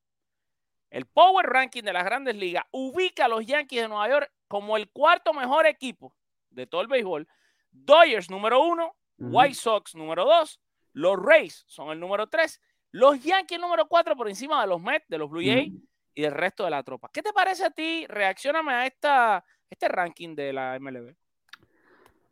el 0.89 1.05
Power 1.05 1.45
Ranking 1.45 1.83
de 1.83 1.93
las 1.93 2.05
grandes 2.05 2.35
ligas 2.35 2.65
ubica 2.71 3.25
a 3.25 3.27
los 3.27 3.45
Yankees 3.45 3.81
de 3.81 3.87
Nueva 3.87 4.09
York 4.09 4.31
como 4.47 4.77
el 4.77 4.89
cuarto 4.89 5.33
mejor 5.33 5.65
equipo 5.65 6.15
de 6.49 6.67
todo 6.67 6.81
el 6.81 6.87
béisbol. 6.87 7.27
Dodgers 7.71 8.29
número 8.29 8.63
uno, 8.63 8.95
White 9.17 9.55
Sox 9.55 9.95
número 9.95 10.25
dos, 10.25 10.59
los 10.95 11.21
Rays 11.21 11.65
son 11.67 11.89
el 11.89 11.99
número 11.99 12.27
3. 12.27 12.59
Los 12.91 13.21
Yankees 13.21 13.59
número 13.59 13.85
4 13.87 14.15
por 14.15 14.29
encima 14.29 14.61
de 14.61 14.67
los 14.67 14.81
Mets, 14.81 15.05
de 15.09 15.17
los 15.17 15.29
Blue 15.29 15.43
Jays 15.43 15.73
y 16.13 16.21
del 16.21 16.31
resto 16.31 16.63
de 16.63 16.69
la 16.69 16.83
tropa. 16.83 17.09
¿Qué 17.11 17.21
te 17.21 17.33
parece 17.33 17.65
a 17.65 17.69
ti? 17.69 18.05
Reaccioname 18.07 18.71
a 18.71 18.87
esta, 18.87 19.43
este 19.69 19.89
ranking 19.89 20.33
de 20.35 20.53
la 20.53 20.79
MLB. 20.79 21.13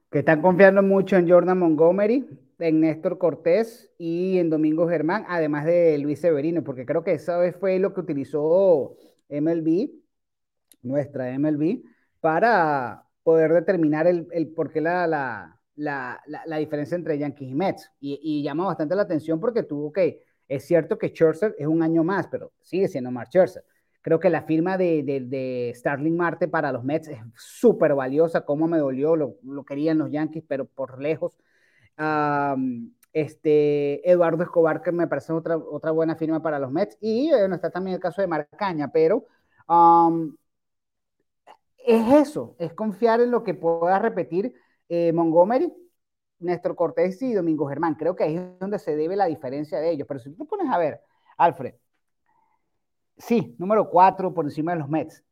Que 0.09 0.19
están 0.19 0.41
confiando 0.41 0.81
mucho 0.81 1.17
en 1.17 1.29
Jordan 1.29 1.59
Montgomery, 1.59 2.25
en 2.59 2.79
Néstor 2.79 3.17
Cortés 3.17 3.91
y 3.97 4.37
en 4.37 4.49
Domingo 4.49 4.87
Germán, 4.87 5.25
además 5.27 5.65
de 5.65 5.97
Luis 5.97 6.21
Severino, 6.21 6.63
porque 6.63 6.85
creo 6.85 7.03
que 7.03 7.11
esa 7.11 7.37
vez 7.37 7.57
fue 7.57 7.79
lo 7.79 7.93
que 7.93 7.99
utilizó 7.99 8.95
MLB, 9.27 9.89
nuestra 10.83 11.37
MLB, 11.37 11.83
para 12.23 13.05
poder 13.21 13.51
determinar 13.51 14.07
el, 14.07 14.29
el 14.31 14.47
por 14.47 14.71
qué 14.71 14.79
la, 14.79 15.05
la, 15.07 15.59
la, 15.75 16.21
la, 16.25 16.57
diferencia 16.57 16.95
entre 16.95 17.17
Yankees 17.17 17.49
y 17.49 17.53
Mets. 17.53 17.91
Y, 17.99 18.41
llama 18.41 18.65
bastante 18.65 18.95
la 18.95 19.01
atención 19.01 19.41
porque 19.41 19.63
tuvo 19.63 19.91
que, 19.91 20.23
es 20.47 20.63
cierto 20.65 20.97
que 20.97 21.09
Scherzer 21.09 21.53
es 21.59 21.67
un 21.67 21.83
año 21.83 22.01
más, 22.05 22.27
pero 22.27 22.53
sigue 22.61 22.87
siendo 22.87 23.11
Mark 23.11 23.27
Scherzer. 23.27 23.65
Creo 24.01 24.21
que 24.21 24.29
la 24.29 24.43
firma 24.43 24.77
de, 24.77 25.03
de, 25.03 25.73
Starling 25.75 26.15
Marte 26.15 26.47
para 26.47 26.71
los 26.71 26.85
Mets 26.85 27.09
es 27.09 27.19
súper 27.35 27.93
valiosa, 27.93 28.45
como 28.45 28.69
me 28.69 28.77
dolió, 28.77 29.17
lo, 29.17 29.35
lo, 29.43 29.65
querían 29.65 29.97
los 29.97 30.09
Yankees, 30.09 30.45
pero 30.47 30.63
por 30.63 31.01
lejos. 31.01 31.37
este, 33.11 34.09
Eduardo 34.09 34.43
Escobar, 34.43 34.81
que 34.81 34.93
me 34.93 35.07
parece 35.07 35.33
otra, 35.33 35.57
otra 35.57 35.91
buena 35.91 36.15
firma 36.15 36.41
para 36.41 36.57
los 36.57 36.71
Mets. 36.71 36.97
Y 37.01 37.31
bueno, 37.31 37.55
está 37.55 37.69
también 37.69 37.95
el 37.95 38.01
caso 38.01 38.21
de 38.21 38.27
Marcaña, 38.27 38.93
pero 38.93 39.25
es 41.85 42.27
eso, 42.27 42.55
es 42.59 42.73
confiar 42.73 43.21
en 43.21 43.31
lo 43.31 43.43
que 43.43 43.53
pueda 43.53 43.99
repetir 43.99 44.53
eh, 44.89 45.11
Montgomery, 45.13 45.71
Néstor 46.39 46.75
Cortés 46.75 47.21
y 47.21 47.33
Domingo 47.33 47.67
Germán. 47.67 47.95
Creo 47.95 48.15
que 48.15 48.23
ahí 48.23 48.37
es 48.37 48.59
donde 48.59 48.79
se 48.79 48.95
debe 48.95 49.15
la 49.15 49.25
diferencia 49.25 49.79
de 49.79 49.91
ellos. 49.91 50.07
Pero 50.07 50.19
si 50.19 50.31
tú 50.31 50.45
pones 50.45 50.69
a 50.71 50.77
ver, 50.77 51.01
Alfred, 51.37 51.75
sí, 53.17 53.55
número 53.57 53.89
cuatro 53.89 54.33
por 54.33 54.45
encima 54.45 54.73
de 54.73 54.79
los 54.79 54.89
Mets, 54.89 55.23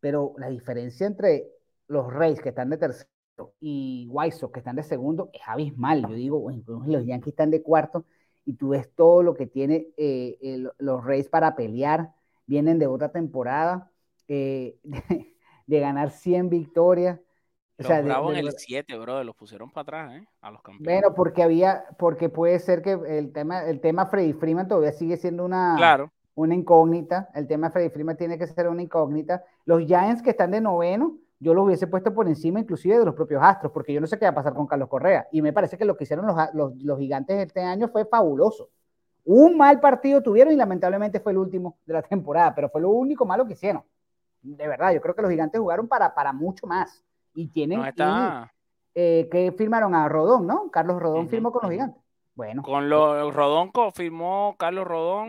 pero 0.00 0.34
la 0.38 0.48
diferencia 0.48 1.06
entre 1.06 1.48
los 1.88 2.12
Reyes 2.12 2.40
que 2.40 2.50
están 2.50 2.70
de 2.70 2.78
tercero 2.78 3.08
y 3.60 4.06
White 4.10 4.36
Sox 4.36 4.52
que 4.52 4.60
están 4.60 4.76
de 4.76 4.82
segundo 4.82 5.30
es 5.32 5.40
abismal. 5.46 6.02
Yo 6.02 6.14
digo, 6.14 6.50
los 6.86 7.06
Yankees 7.06 7.32
están 7.32 7.50
de 7.50 7.62
cuarto 7.62 8.04
y 8.44 8.54
tú 8.54 8.70
ves 8.70 8.90
todo 8.94 9.22
lo 9.22 9.34
que 9.34 9.46
tiene 9.46 9.88
eh, 9.96 10.62
los 10.78 11.04
Reyes 11.04 11.28
para 11.28 11.56
pelear. 11.56 12.12
Vienen 12.46 12.78
de 12.78 12.86
otra 12.86 13.10
temporada, 13.10 13.90
eh, 14.28 14.78
de, 15.66 15.80
ganar 15.80 16.10
100 16.10 16.48
victorias. 16.48 17.20
Los 17.76 17.90
o 17.90 18.32
en 18.32 18.36
el 18.36 18.52
7, 18.52 18.96
bro, 18.98 19.24
los 19.24 19.34
pusieron 19.34 19.70
para 19.70 19.82
atrás, 19.82 20.22
¿eh? 20.22 20.28
A 20.42 20.50
los 20.52 20.62
campeones. 20.62 21.02
Bueno, 21.02 21.14
porque 21.14 21.42
había, 21.42 21.84
porque 21.98 22.28
puede 22.28 22.60
ser 22.60 22.82
que 22.82 22.92
el 22.92 23.32
tema, 23.32 23.64
el 23.64 23.80
tema 23.80 24.06
Freddy 24.06 24.32
Freeman 24.32 24.68
todavía 24.68 24.92
sigue 24.92 25.16
siendo 25.16 25.44
una, 25.44 25.74
claro. 25.76 26.12
una 26.36 26.54
incógnita. 26.54 27.30
El 27.34 27.48
tema 27.48 27.70
Freddy 27.70 27.90
Freeman 27.90 28.16
tiene 28.16 28.38
que 28.38 28.46
ser 28.46 28.68
una 28.68 28.82
incógnita. 28.82 29.42
Los 29.64 29.84
Giants 29.86 30.22
que 30.22 30.30
están 30.30 30.52
de 30.52 30.60
noveno, 30.60 31.18
yo 31.40 31.52
los 31.52 31.64
hubiese 31.64 31.88
puesto 31.88 32.14
por 32.14 32.28
encima 32.28 32.60
inclusive 32.60 32.96
de 32.96 33.04
los 33.04 33.14
propios 33.14 33.42
Astros, 33.42 33.72
porque 33.72 33.92
yo 33.92 34.00
no 34.00 34.06
sé 34.06 34.18
qué 34.18 34.24
va 34.24 34.30
a 34.30 34.34
pasar 34.34 34.54
con 34.54 34.68
Carlos 34.68 34.88
Correa. 34.88 35.26
Y 35.32 35.42
me 35.42 35.52
parece 35.52 35.76
que 35.76 35.84
lo 35.84 35.96
que 35.96 36.04
hicieron 36.04 36.26
los, 36.26 36.36
los, 36.54 36.76
los 36.76 36.98
gigantes 36.98 37.38
este 37.38 37.60
año 37.60 37.88
fue 37.88 38.04
fabuloso. 38.04 38.70
Un 39.24 39.56
mal 39.56 39.80
partido 39.80 40.22
tuvieron 40.22 40.52
y 40.52 40.56
lamentablemente 40.56 41.18
fue 41.18 41.32
el 41.32 41.38
último 41.38 41.78
de 41.86 41.94
la 41.94 42.02
temporada, 42.02 42.54
pero 42.54 42.68
fue 42.68 42.82
lo 42.82 42.90
único 42.90 43.24
malo 43.24 43.46
que 43.46 43.54
hicieron. 43.54 43.82
De 44.44 44.68
verdad, 44.68 44.92
yo 44.92 45.00
creo 45.00 45.14
que 45.14 45.22
los 45.22 45.30
gigantes 45.30 45.60
jugaron 45.60 45.88
para, 45.88 46.14
para 46.14 46.32
mucho 46.32 46.66
más. 46.66 47.02
Y 47.34 47.48
tienen. 47.48 47.82
Eh, 48.96 49.28
que 49.32 49.50
firmaron 49.58 49.92
a 49.94 50.08
Rodón, 50.08 50.46
¿no? 50.46 50.70
Carlos 50.70 51.02
Rodón 51.02 51.28
firmó 51.28 51.50
con 51.50 51.62
los 51.62 51.70
gigantes. 51.72 52.00
Bueno. 52.34 52.62
Con 52.62 52.88
los 52.88 53.34
Rodón 53.34 53.72
firmó 53.92 54.54
Carlos 54.56 54.86
Rodón 54.86 55.26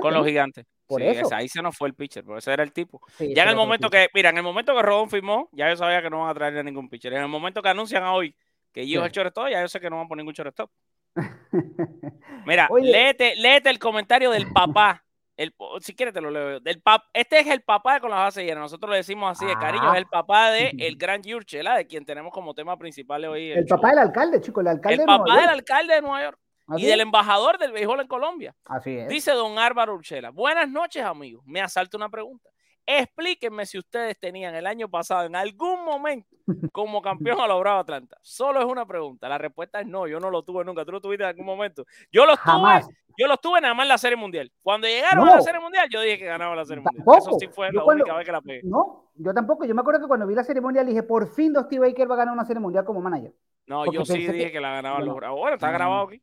con, 0.00 0.14
los 0.14 0.26
gigantes. 0.26 0.66
Por 0.86 1.02
eso. 1.02 1.34
ahí 1.34 1.48
se 1.48 1.60
nos 1.60 1.76
fue 1.76 1.88
el 1.88 1.94
pitcher, 1.94 2.24
pero 2.24 2.38
ese 2.38 2.52
era 2.52 2.62
el 2.62 2.72
tipo. 2.72 3.00
ya 3.18 3.42
en 3.42 3.48
el 3.48 3.56
momento 3.56 3.90
que, 3.90 4.08
mira, 4.14 4.30
en 4.30 4.36
el 4.36 4.42
momento 4.42 4.74
que 4.74 4.82
Rodón 4.82 5.10
firmó, 5.10 5.48
ya 5.52 5.68
yo 5.68 5.76
sabía 5.76 6.00
que 6.00 6.10
no 6.10 6.20
van 6.20 6.30
a 6.30 6.34
traer 6.34 6.58
a 6.58 6.62
ningún 6.62 6.88
pitcher. 6.88 7.12
En 7.12 7.22
el 7.22 7.28
momento 7.28 7.60
que 7.60 7.68
anuncian 7.68 8.04
hoy 8.04 8.34
que 8.72 8.86
yo 8.86 9.04
el 9.04 9.10
shortstop, 9.10 9.48
ya 9.48 9.60
yo 9.60 9.68
sé 9.68 9.80
que 9.80 9.90
no 9.90 9.96
van 9.96 10.06
a 10.06 10.08
poner 10.08 10.24
ningún 10.24 10.34
shortstop. 10.34 10.70
Mira, 12.46 12.68
léete, 12.80 13.34
léete, 13.36 13.70
el 13.70 13.78
comentario 13.78 14.30
del 14.30 14.52
papá 14.52 15.04
El, 15.38 15.54
si 15.80 15.94
quieres 15.94 16.12
te 16.12 16.20
lo 16.20 16.30
leo. 16.30 16.58
Del 16.58 16.82
pap, 16.82 17.04
este 17.12 17.38
es 17.38 17.46
el 17.46 17.62
papá 17.62 17.94
de 17.94 18.00
con 18.00 18.10
las 18.10 18.18
bases 18.18 18.44
llenas. 18.44 18.62
Nosotros 18.62 18.90
le 18.90 18.96
decimos 18.96 19.30
así 19.30 19.46
de 19.46 19.54
cariño. 19.56 19.84
Ah. 19.84 19.92
Es 19.92 19.98
el 19.98 20.06
papá 20.06 20.50
de 20.50 20.72
el 20.76 20.96
gran 20.96 21.22
Yurche, 21.22 21.58
¿verdad? 21.58 21.76
De 21.76 21.86
quien 21.86 22.04
tenemos 22.04 22.32
como 22.32 22.54
tema 22.54 22.76
principal 22.76 23.24
hoy. 23.24 23.52
El 23.52 23.64
papá 23.66 23.90
del 23.90 24.00
alcalde, 24.00 24.40
chico, 24.40 24.60
el 24.60 24.66
alcalde 24.66 24.94
el 24.94 24.98
de 24.98 25.06
Nueva 25.06 25.24
papá 25.24 25.34
del 25.34 25.44
York. 25.44 25.54
alcalde 25.54 25.94
de 25.94 26.02
Nueva 26.02 26.22
York 26.22 26.38
Así 26.66 26.82
y 26.82 26.86
del 26.86 27.00
embajador 27.00 27.56
del 27.56 27.70
béisbol 27.70 28.00
en 28.00 28.08
Colombia. 28.08 28.56
Así 28.64 28.98
es. 28.98 29.08
Dice 29.08 29.30
don 29.30 29.60
Álvaro 29.60 29.94
Urchela. 29.94 30.30
Buenas 30.30 30.68
noches, 30.68 31.04
amigos. 31.04 31.44
Me 31.46 31.60
asalta 31.60 31.96
una 31.96 32.08
pregunta. 32.08 32.50
Explíquenme 32.90 33.66
si 33.66 33.76
ustedes 33.78 34.18
tenían 34.18 34.54
el 34.54 34.66
año 34.66 34.88
pasado 34.88 35.26
en 35.26 35.36
algún 35.36 35.84
momento 35.84 36.26
como 36.72 37.02
campeón 37.02 37.38
a 37.38 37.46
los 37.46 37.60
Bravos 37.60 37.82
Atlanta. 37.82 38.16
Solo 38.22 38.60
es 38.60 38.64
una 38.64 38.86
pregunta. 38.86 39.28
La 39.28 39.36
respuesta 39.36 39.80
es 39.80 39.86
no. 39.86 40.06
Yo 40.06 40.18
no 40.20 40.30
lo 40.30 40.42
tuve 40.42 40.64
nunca. 40.64 40.86
¿Tú 40.86 40.92
lo 40.92 41.00
tuviste 41.02 41.22
en 41.22 41.28
algún 41.28 41.44
momento? 41.44 41.84
Yo 42.10 42.24
lo 42.24 42.34
tuve. 42.36 42.80
Yo 43.18 43.26
los 43.26 43.40
tuve 43.40 43.60
nada 43.60 43.74
más 43.74 43.84
en 43.84 43.88
la 43.88 43.98
Serie 43.98 44.16
Mundial. 44.16 44.50
Cuando 44.62 44.86
llegaron 44.86 45.26
No. 45.26 45.32
a 45.32 45.36
la 45.36 45.42
Serie 45.42 45.60
Mundial, 45.60 45.86
yo 45.90 46.00
dije 46.00 46.18
que 46.18 46.24
ganaba 46.24 46.56
la 46.56 46.64
Serie 46.64 46.82
Mundial. 46.82 47.04
Eso 47.18 47.32
sí 47.38 47.48
fue 47.48 47.66
Yo 47.72 47.80
la 47.80 47.84
cuando- 47.84 48.04
única 48.04 48.16
vez 48.16 48.24
que 48.26 48.32
la 48.32 48.40
pegué. 48.40 48.60
No, 48.64 49.10
yo 49.16 49.34
tampoco. 49.34 49.66
Yo 49.66 49.74
me 49.74 49.80
acuerdo 49.82 50.00
que 50.00 50.06
cuando 50.06 50.26
vi 50.26 50.34
la 50.34 50.44
serie 50.44 50.62
mundial 50.62 50.86
dije, 50.86 51.02
por 51.02 51.26
fin 51.34 51.52
Dusty 51.52 51.76
Baker 51.78 52.10
va 52.10 52.14
a 52.14 52.18
ganar 52.18 52.32
una 52.32 52.44
serie 52.46 52.60
mundial 52.60 52.84
como 52.86 53.00
manager. 53.02 53.34
No, 53.66 53.82
porque 53.84 53.96
yo 53.98 54.04
sí 54.06 54.18
dije 54.18 54.32
que- 54.32 54.52
que, 54.52 54.60
la 54.60 54.70
ganaban 54.74 55.00
yo 55.00 55.06
los 55.06 55.14
no. 55.14 55.16
Bravos. 55.16 55.40
Bueno, 55.40 55.54
está 55.56 55.66
No, 55.66 55.72
no, 55.72 55.78
grabado 55.78 56.00
no. 56.04 56.08
aquí. 56.08 56.22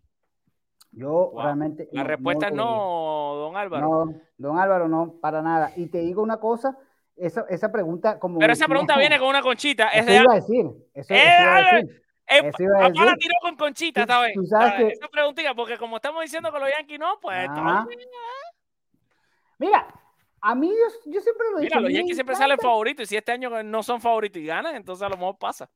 Yo 0.96 1.10
Wow. 1.32 1.42
realmente. 1.44 1.90
La 1.92 2.04
no- 2.04 2.08
respuesta 2.10 2.46
es 2.48 2.52
creí. 2.54 2.66
no, 2.66 3.34
don 3.36 3.58
Álvaro. 3.58 3.86
No, 4.08 4.14
don 4.38 4.58
Álvaro, 4.60 4.88
no, 4.88 5.16
para 5.22 5.42
nada. 5.42 5.72
Y 5.76 5.88
te 5.88 6.00
digo 6.00 6.22
una 6.22 6.38
cosa, 6.40 6.78
esa, 7.18 7.46
esa 7.50 7.72
pregunta 7.72 8.18
como... 8.20 8.40
Pero 8.40 8.54
esa 8.54 8.68
pregunta 8.68 8.94
no, 8.94 9.00
viene 9.00 9.20
con 9.20 9.28
una 9.28 9.42
conchita. 9.42 9.90
Es 9.90 10.02
Eso 10.04 10.12
de 10.12 10.18
iba 10.24 10.32
a 10.32 10.36
decir. 10.36 10.66
Eso, 10.94 11.14
¡Eh, 11.14 11.18
eso 11.18 11.44
iba 11.44 11.56
a 11.56 11.62
decir. 11.76 12.02
Eh, 12.28 12.40
Eso 12.48 12.64
iba 12.64 12.78
a 12.80 12.82
papá 12.90 13.06
la 13.06 13.16
tiró 13.18 13.34
con 13.42 13.56
Conchita 13.56 14.02
esta 14.02 14.20
vez. 14.22 14.34
que- 14.34 14.88
Esa 14.88 15.08
preguntita, 15.10 15.54
porque 15.54 15.78
como 15.78 15.98
estamos 15.98 16.24
diciendo 16.24 16.52
que 16.52 16.60
los 16.60 16.70
Yankees 16.76 17.00
no, 17.00 17.20
pues 17.22 17.48
Mira, 19.58 19.88
a 20.42 20.56
mí 20.56 20.70
yo, 20.70 21.12
yo 21.12 21.22
siempre 21.22 21.46
lo 21.52 21.60
dicho. 21.60 21.70
mira, 21.76 21.80
los 21.82 21.92
Yankees 21.94 22.16
siempre 22.16 22.36
salen 22.36 22.58
favoritos 22.58 23.04
y 23.04 23.08
si 23.08 23.16
este 23.18 23.32
año 23.32 23.64
no 23.64 23.84
son 23.84 24.02
favoritos 24.02 24.42
y 24.42 24.46
ganan, 24.46 24.76
entonces 24.76 25.04
a 25.06 25.10
lo 25.10 25.18
mejor 25.18 25.38
pasa. 25.38 25.70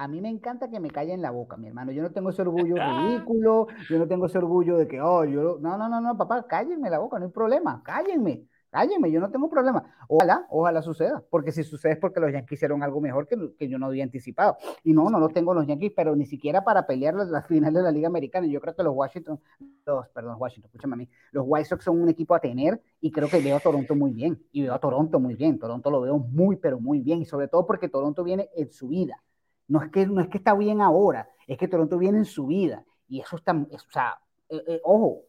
A 0.00 0.08
mí 0.08 0.22
me 0.22 0.30
encanta 0.30 0.70
que 0.70 0.80
me 0.80 0.90
callen 0.90 1.20
la 1.20 1.30
boca, 1.30 1.58
mi 1.58 1.68
hermano. 1.68 1.92
Yo 1.92 2.02
no 2.02 2.10
tengo 2.10 2.30
ese 2.30 2.40
orgullo 2.40 2.74
ridículo, 3.02 3.66
yo 3.90 3.98
no 3.98 4.08
tengo 4.08 4.24
ese 4.24 4.38
orgullo 4.38 4.78
de 4.78 4.88
que, 4.88 4.98
oh, 4.98 5.26
yo, 5.26 5.58
no, 5.60 5.76
no, 5.76 5.90
no, 5.90 6.00
no, 6.00 6.16
papá, 6.16 6.46
cállenme 6.46 6.88
la 6.88 6.98
boca, 6.98 7.18
no 7.18 7.26
hay 7.26 7.30
problema, 7.30 7.82
cállenme, 7.84 8.46
cállenme, 8.70 9.12
yo 9.12 9.20
no 9.20 9.30
tengo 9.30 9.50
problema. 9.50 9.94
Ojalá, 10.08 10.46
ojalá 10.48 10.80
suceda, 10.80 11.22
porque 11.28 11.52
si 11.52 11.64
sucede 11.64 11.92
es 11.92 11.98
porque 11.98 12.18
los 12.18 12.32
Yankees 12.32 12.56
hicieron 12.56 12.82
algo 12.82 12.98
mejor 13.02 13.28
que, 13.28 13.36
que 13.58 13.68
yo 13.68 13.78
no 13.78 13.84
había 13.88 14.02
anticipado. 14.02 14.56
Y 14.84 14.94
no, 14.94 15.10
no 15.10 15.20
lo 15.20 15.28
tengo 15.28 15.52
los 15.52 15.66
Yankees, 15.66 15.92
pero 15.94 16.16
ni 16.16 16.24
siquiera 16.24 16.64
para 16.64 16.86
pelear 16.86 17.12
las, 17.12 17.28
las 17.28 17.46
finales 17.46 17.74
de 17.74 17.82
la 17.82 17.92
Liga 17.92 18.08
Americana. 18.08 18.46
Yo 18.46 18.58
creo 18.62 18.74
que 18.74 18.82
los 18.82 18.94
Washington, 18.96 19.38
los, 19.84 20.08
perdón, 20.08 20.36
Washington, 20.38 20.70
escúchame 20.70 20.94
a 20.94 20.96
mí, 20.96 21.10
los 21.32 21.44
White 21.46 21.68
Sox 21.68 21.84
son 21.84 22.00
un 22.00 22.08
equipo 22.08 22.34
a 22.34 22.40
tener 22.40 22.80
y 23.02 23.10
creo 23.10 23.28
que 23.28 23.42
veo 23.42 23.58
a 23.58 23.60
Toronto 23.60 23.94
muy 23.94 24.14
bien, 24.14 24.42
y 24.50 24.62
veo 24.62 24.72
a 24.72 24.78
Toronto 24.78 25.20
muy 25.20 25.34
bien, 25.34 25.58
Toronto 25.58 25.90
lo 25.90 26.00
veo 26.00 26.16
muy, 26.16 26.56
pero 26.56 26.80
muy 26.80 27.00
bien, 27.00 27.20
y 27.20 27.26
sobre 27.26 27.48
todo 27.48 27.66
porque 27.66 27.90
Toronto 27.90 28.24
viene 28.24 28.48
en 28.56 28.72
su 28.72 28.88
vida. 28.88 29.22
No 29.70 29.82
es, 29.82 29.90
que, 29.90 30.06
no 30.06 30.20
es 30.20 30.28
que 30.28 30.38
está 30.38 30.54
bien 30.54 30.80
ahora, 30.82 31.30
es 31.46 31.56
que 31.58 31.68
Toronto 31.68 31.96
viene 31.98 32.18
en 32.18 32.24
su 32.26 32.46
vida. 32.46 32.84
Y 33.08 33.20
eso 33.20 33.36
está, 33.36 33.52
es- 33.70 33.86
o 33.86 33.90
sea, 33.90 34.20
eh, 34.50 34.62
eh, 34.66 34.80
ojo, 34.84 35.22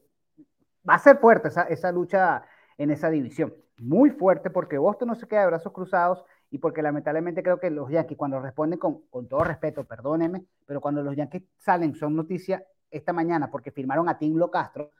va 0.87 0.95
a 0.95 0.99
ser 0.99 1.17
fuerte 1.17 1.49
esa, 1.49 1.63
esa 1.63 1.91
lucha 1.91 2.43
en 2.77 2.91
esa 2.91 3.09
división. 3.09 3.53
Muy 3.77 4.09
fuerte 4.11 4.49
porque 4.49 4.77
Boston 4.77 5.09
no 5.09 5.15
se 5.15 5.27
queda 5.27 5.41
de 5.41 5.47
brazos 5.47 5.71
cruzados 5.73 6.23
y 6.49 6.57
porque 6.57 6.81
lamentablemente 6.81 7.43
creo 7.43 7.59
que 7.59 7.69
los 7.69 7.89
Yankees 7.89 8.17
cuando 8.17 8.39
responden 8.39 8.79
con, 8.79 9.03
con 9.09 9.27
todo 9.27 9.43
respeto, 9.43 9.85
perdónenme, 9.85 10.45
pero 10.65 10.81
cuando 10.81 11.01
los 11.03 11.15
Yankees 11.15 11.43
salen 11.57 11.95
son 11.95 12.15
noticias 12.15 12.63
esta 12.89 13.13
mañana 13.13 13.49
porque 13.49 13.71
firmaron 13.71 14.09
a 14.09 14.17
Tim 14.17 14.37
Castro, 14.51 14.91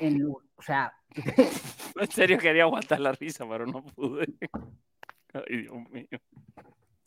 en, 0.00 0.24
o 0.26 0.62
sea, 0.62 0.92
En 2.00 2.10
serio 2.10 2.38
quería 2.38 2.62
aguantar 2.62 3.00
la 3.00 3.12
risa, 3.12 3.44
pero 3.48 3.66
no 3.66 3.84
pude. 3.84 4.26
Ay, 5.34 5.62
Dios 5.62 5.74
mío. 5.90 6.06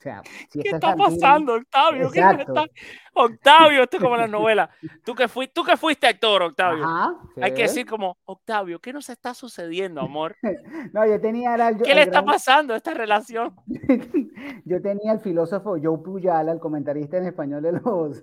O 0.05 0.07
sea, 0.07 0.21
si 0.49 0.59
¿Qué 0.61 0.69
está 0.69 0.95
pasando, 0.95 1.55
Octavio? 1.55 2.11
¿Qué 2.11 2.19
es 2.19 2.25
lo 2.25 2.35
que 2.35 2.41
Exacto. 2.43 2.61
está- 2.65 2.71
Octavio, 3.15 3.83
esto 3.83 3.97
es 3.97 4.03
como 4.03 4.15
la 4.17 4.27
novela. 4.27 4.69
Tú 5.03 5.15
que, 5.15 5.27
fuiste, 5.27 5.53
tú 5.55 5.63
que 5.63 5.75
fuiste 5.77 6.05
actor, 6.05 6.43
Octavio. 6.43 6.83
Ajá, 6.85 7.15
Hay 7.41 7.53
que 7.55 7.63
decir 7.63 7.87
como, 7.87 8.17
Octavio, 8.25 8.79
¿qué 8.79 8.93
nos 8.93 9.09
está 9.09 9.33
sucediendo, 9.33 10.01
amor? 10.01 10.35
No, 10.93 11.05
yo 11.07 11.19
tenía 11.19 11.55
era 11.55 11.69
el- 11.69 11.81
¿Qué 11.81 11.89
el 11.91 11.97
le 11.97 12.03
está 12.03 12.23
pasando 12.23 12.73
a 12.75 12.77
esta 12.77 12.93
relación? 12.93 13.55
Yo 14.65 14.81
tenía 14.81 15.11
el 15.11 15.19
filósofo 15.19 15.77
Joe 15.81 15.97
Puyala, 16.03 16.51
el 16.51 16.59
comentarista 16.59 17.17
en 17.17 17.25
español 17.25 17.61
de 17.63 17.71
los, 17.73 18.21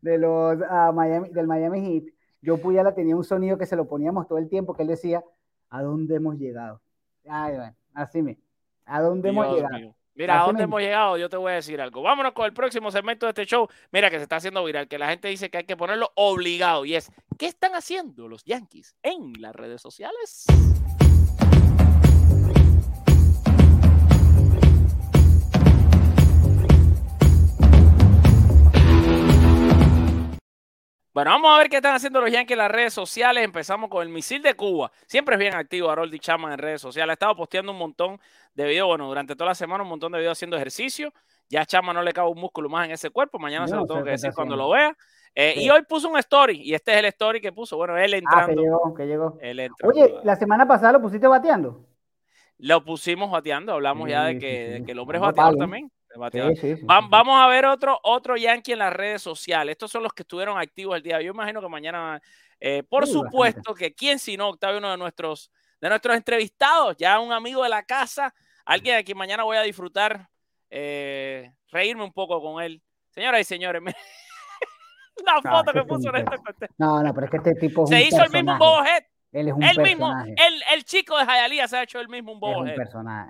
de 0.00 0.18
los 0.18 0.58
ah, 0.68 0.92
Miami, 0.94 1.28
del 1.30 1.46
Miami 1.46 1.80
Heat. 1.82 2.04
Joe 2.44 2.58
Puyala 2.58 2.94
tenía 2.94 3.14
un 3.16 3.24
sonido 3.24 3.58
que 3.58 3.66
se 3.66 3.76
lo 3.76 3.86
poníamos 3.86 4.26
todo 4.26 4.38
el 4.38 4.48
tiempo, 4.48 4.74
que 4.74 4.82
él 4.82 4.88
decía, 4.88 5.22
¿a 5.68 5.82
dónde 5.82 6.16
hemos 6.16 6.36
llegado? 6.38 6.80
Ay, 7.28 7.56
bueno, 7.56 7.74
así 7.94 8.22
me, 8.22 8.38
¿a 8.86 9.00
dónde 9.02 9.28
hemos 9.30 9.54
llegado? 9.54 9.78
mío. 9.78 9.94
Mira, 10.14 10.42
¿a 10.42 10.46
dónde 10.46 10.64
hemos 10.64 10.80
llegado? 10.80 11.16
Yo 11.16 11.28
te 11.28 11.36
voy 11.36 11.52
a 11.52 11.54
decir 11.56 11.80
algo. 11.80 12.02
Vámonos 12.02 12.32
con 12.32 12.44
el 12.44 12.52
próximo 12.52 12.90
segmento 12.90 13.26
de 13.26 13.30
este 13.30 13.46
show. 13.46 13.68
Mira 13.92 14.10
que 14.10 14.16
se 14.16 14.24
está 14.24 14.36
haciendo 14.36 14.64
viral, 14.64 14.88
que 14.88 14.98
la 14.98 15.08
gente 15.08 15.28
dice 15.28 15.50
que 15.50 15.58
hay 15.58 15.64
que 15.64 15.76
ponerlo 15.76 16.10
obligado. 16.14 16.84
Y 16.84 16.94
es, 16.94 17.10
¿qué 17.38 17.46
están 17.46 17.74
haciendo 17.74 18.28
los 18.28 18.44
Yankees 18.44 18.96
en 19.02 19.32
las 19.40 19.54
redes 19.54 19.80
sociales? 19.80 20.46
Bueno, 31.12 31.32
vamos 31.32 31.50
a 31.52 31.58
ver 31.58 31.68
qué 31.68 31.76
están 31.76 31.96
haciendo 31.96 32.20
los 32.20 32.30
Yankees 32.30 32.52
en 32.52 32.58
las 32.58 32.70
redes 32.70 32.94
sociales. 32.94 33.42
Empezamos 33.44 33.90
con 33.90 34.02
el 34.02 34.08
misil 34.10 34.42
de 34.42 34.54
Cuba. 34.54 34.92
Siempre 35.06 35.34
es 35.34 35.40
bien 35.40 35.54
activo 35.54 35.90
Harold 35.90 36.16
Chapman 36.20 36.52
en 36.52 36.58
redes 36.58 36.80
sociales. 36.80 37.10
Ha 37.10 37.14
estado 37.14 37.34
posteando 37.34 37.72
un 37.72 37.78
montón 37.78 38.20
de 38.54 38.64
videos. 38.64 38.86
Bueno, 38.86 39.08
durante 39.08 39.34
toda 39.34 39.46
la 39.50 39.54
semana 39.56 39.82
un 39.82 39.90
montón 39.90 40.12
de 40.12 40.18
videos 40.18 40.38
haciendo 40.38 40.56
ejercicio. 40.56 41.12
Ya 41.48 41.62
a 41.62 41.66
Chapman 41.66 41.96
no 41.96 42.02
le 42.02 42.12
cabe 42.12 42.28
un 42.30 42.38
músculo 42.38 42.68
más 42.68 42.84
en 42.86 42.92
ese 42.92 43.10
cuerpo. 43.10 43.40
Mañana 43.40 43.66
se 43.66 43.74
No 43.74 43.80
lo 43.80 43.86
sé 43.86 43.92
tengo 43.92 44.04
que 44.04 44.10
decir 44.12 44.30
cuando 44.32 44.54
lo 44.54 44.70
vea. 44.70 44.96
Eh, 45.34 45.54
Sí. 45.56 45.64
Y 45.64 45.70
hoy 45.70 45.82
puso 45.82 46.08
un 46.08 46.16
story. 46.18 46.60
Y 46.62 46.74
este 46.74 46.92
es 46.92 46.98
el 46.98 47.04
story 47.06 47.40
que 47.40 47.50
puso. 47.52 47.76
Bueno, 47.76 47.96
él 47.96 48.04
Ah, 48.04 48.10
que 48.10 48.18
entrando. 48.18 48.62
llegó, 48.62 48.94
que 48.94 49.06
llegó. 49.06 49.38
él 49.40 49.58
entrando 49.60 49.92
Oye, 50.00 50.14
la 50.22 50.36
semana 50.36 50.68
pasada 50.68 50.92
lo 50.92 51.00
pusiste 51.02 51.26
bateando. 51.26 51.86
Lo 52.58 52.84
pusimos 52.84 53.32
bateando. 53.32 53.72
Hablamos 53.72 54.08
ya 54.08 54.26
de 54.26 54.38
que, 54.38 54.66
sí, 54.66 54.72
de 54.74 54.84
que 54.84 54.92
el 54.92 54.98
hombre 55.00 55.18
es 55.18 55.22
bateador 55.22 55.56
también. 55.56 55.90
Sí, 56.32 56.56
sí, 56.56 56.76
sí, 56.76 56.84
Va- 56.84 57.00
vamos 57.08 57.40
a 57.40 57.46
ver 57.46 57.66
otro, 57.66 57.98
otro 58.02 58.36
Yankee 58.36 58.72
en 58.72 58.80
las 58.80 58.92
redes 58.92 59.22
sociales. 59.22 59.72
Estos 59.72 59.90
son 59.92 60.02
los 60.02 60.12
que 60.12 60.22
estuvieron 60.22 60.58
activos 60.58 60.96
el 60.96 61.02
día. 61.02 61.20
Yo 61.20 61.30
imagino 61.32 61.60
que 61.60 61.68
mañana, 61.68 62.20
eh, 62.58 62.82
por 62.82 63.06
supuesto, 63.06 63.74
que 63.74 63.94
quién 63.94 64.18
si 64.18 64.36
no, 64.36 64.48
Octavio, 64.48 64.78
uno 64.78 64.90
de 64.90 64.96
nuestros, 64.96 65.50
de 65.80 65.88
nuestros 65.88 66.16
entrevistados, 66.16 66.96
ya 66.96 67.20
un 67.20 67.32
amigo 67.32 67.62
de 67.62 67.68
la 67.68 67.84
casa, 67.84 68.34
alguien 68.64 68.96
a 68.96 69.02
quien 69.02 69.16
mañana 69.16 69.44
voy 69.44 69.56
a 69.56 69.62
disfrutar, 69.62 70.28
eh, 70.68 71.52
reírme 71.70 72.04
un 72.04 72.12
poco 72.12 72.40
con 72.42 72.62
él. 72.62 72.82
Señoras 73.10 73.40
y 73.40 73.44
señores, 73.44 73.80
miren 73.80 73.94
la 75.24 75.34
No, 75.34 75.42
foto 75.42 75.70
este 75.70 75.80
que 75.80 75.86
puso 75.86 76.08
en 76.16 76.24
cuenta. 76.24 76.66
No, 76.78 77.02
no, 77.02 77.14
pero 77.14 77.26
es 77.26 77.30
que 77.30 77.36
este 77.36 77.54
tipo 77.54 77.84
es 77.84 77.90
Se 77.90 78.02
hizo 78.02 78.22
el 78.22 78.30
mismo. 78.30 78.58
Bobo 78.58 78.84
Head. 78.84 79.04
Él 79.32 79.48
es 79.48 79.54
un 79.54 79.62
El 79.62 79.78
mismo, 79.80 80.12
el, 80.26 80.62
el 80.74 80.84
chico 80.84 81.16
de 81.16 81.24
Hialeah 81.24 81.68
se 81.68 81.76
ha 81.76 81.82
hecho 81.84 82.00
el 82.00 82.08
mismo 82.08 82.32
un 82.32 82.40
Bobo. 82.40 82.66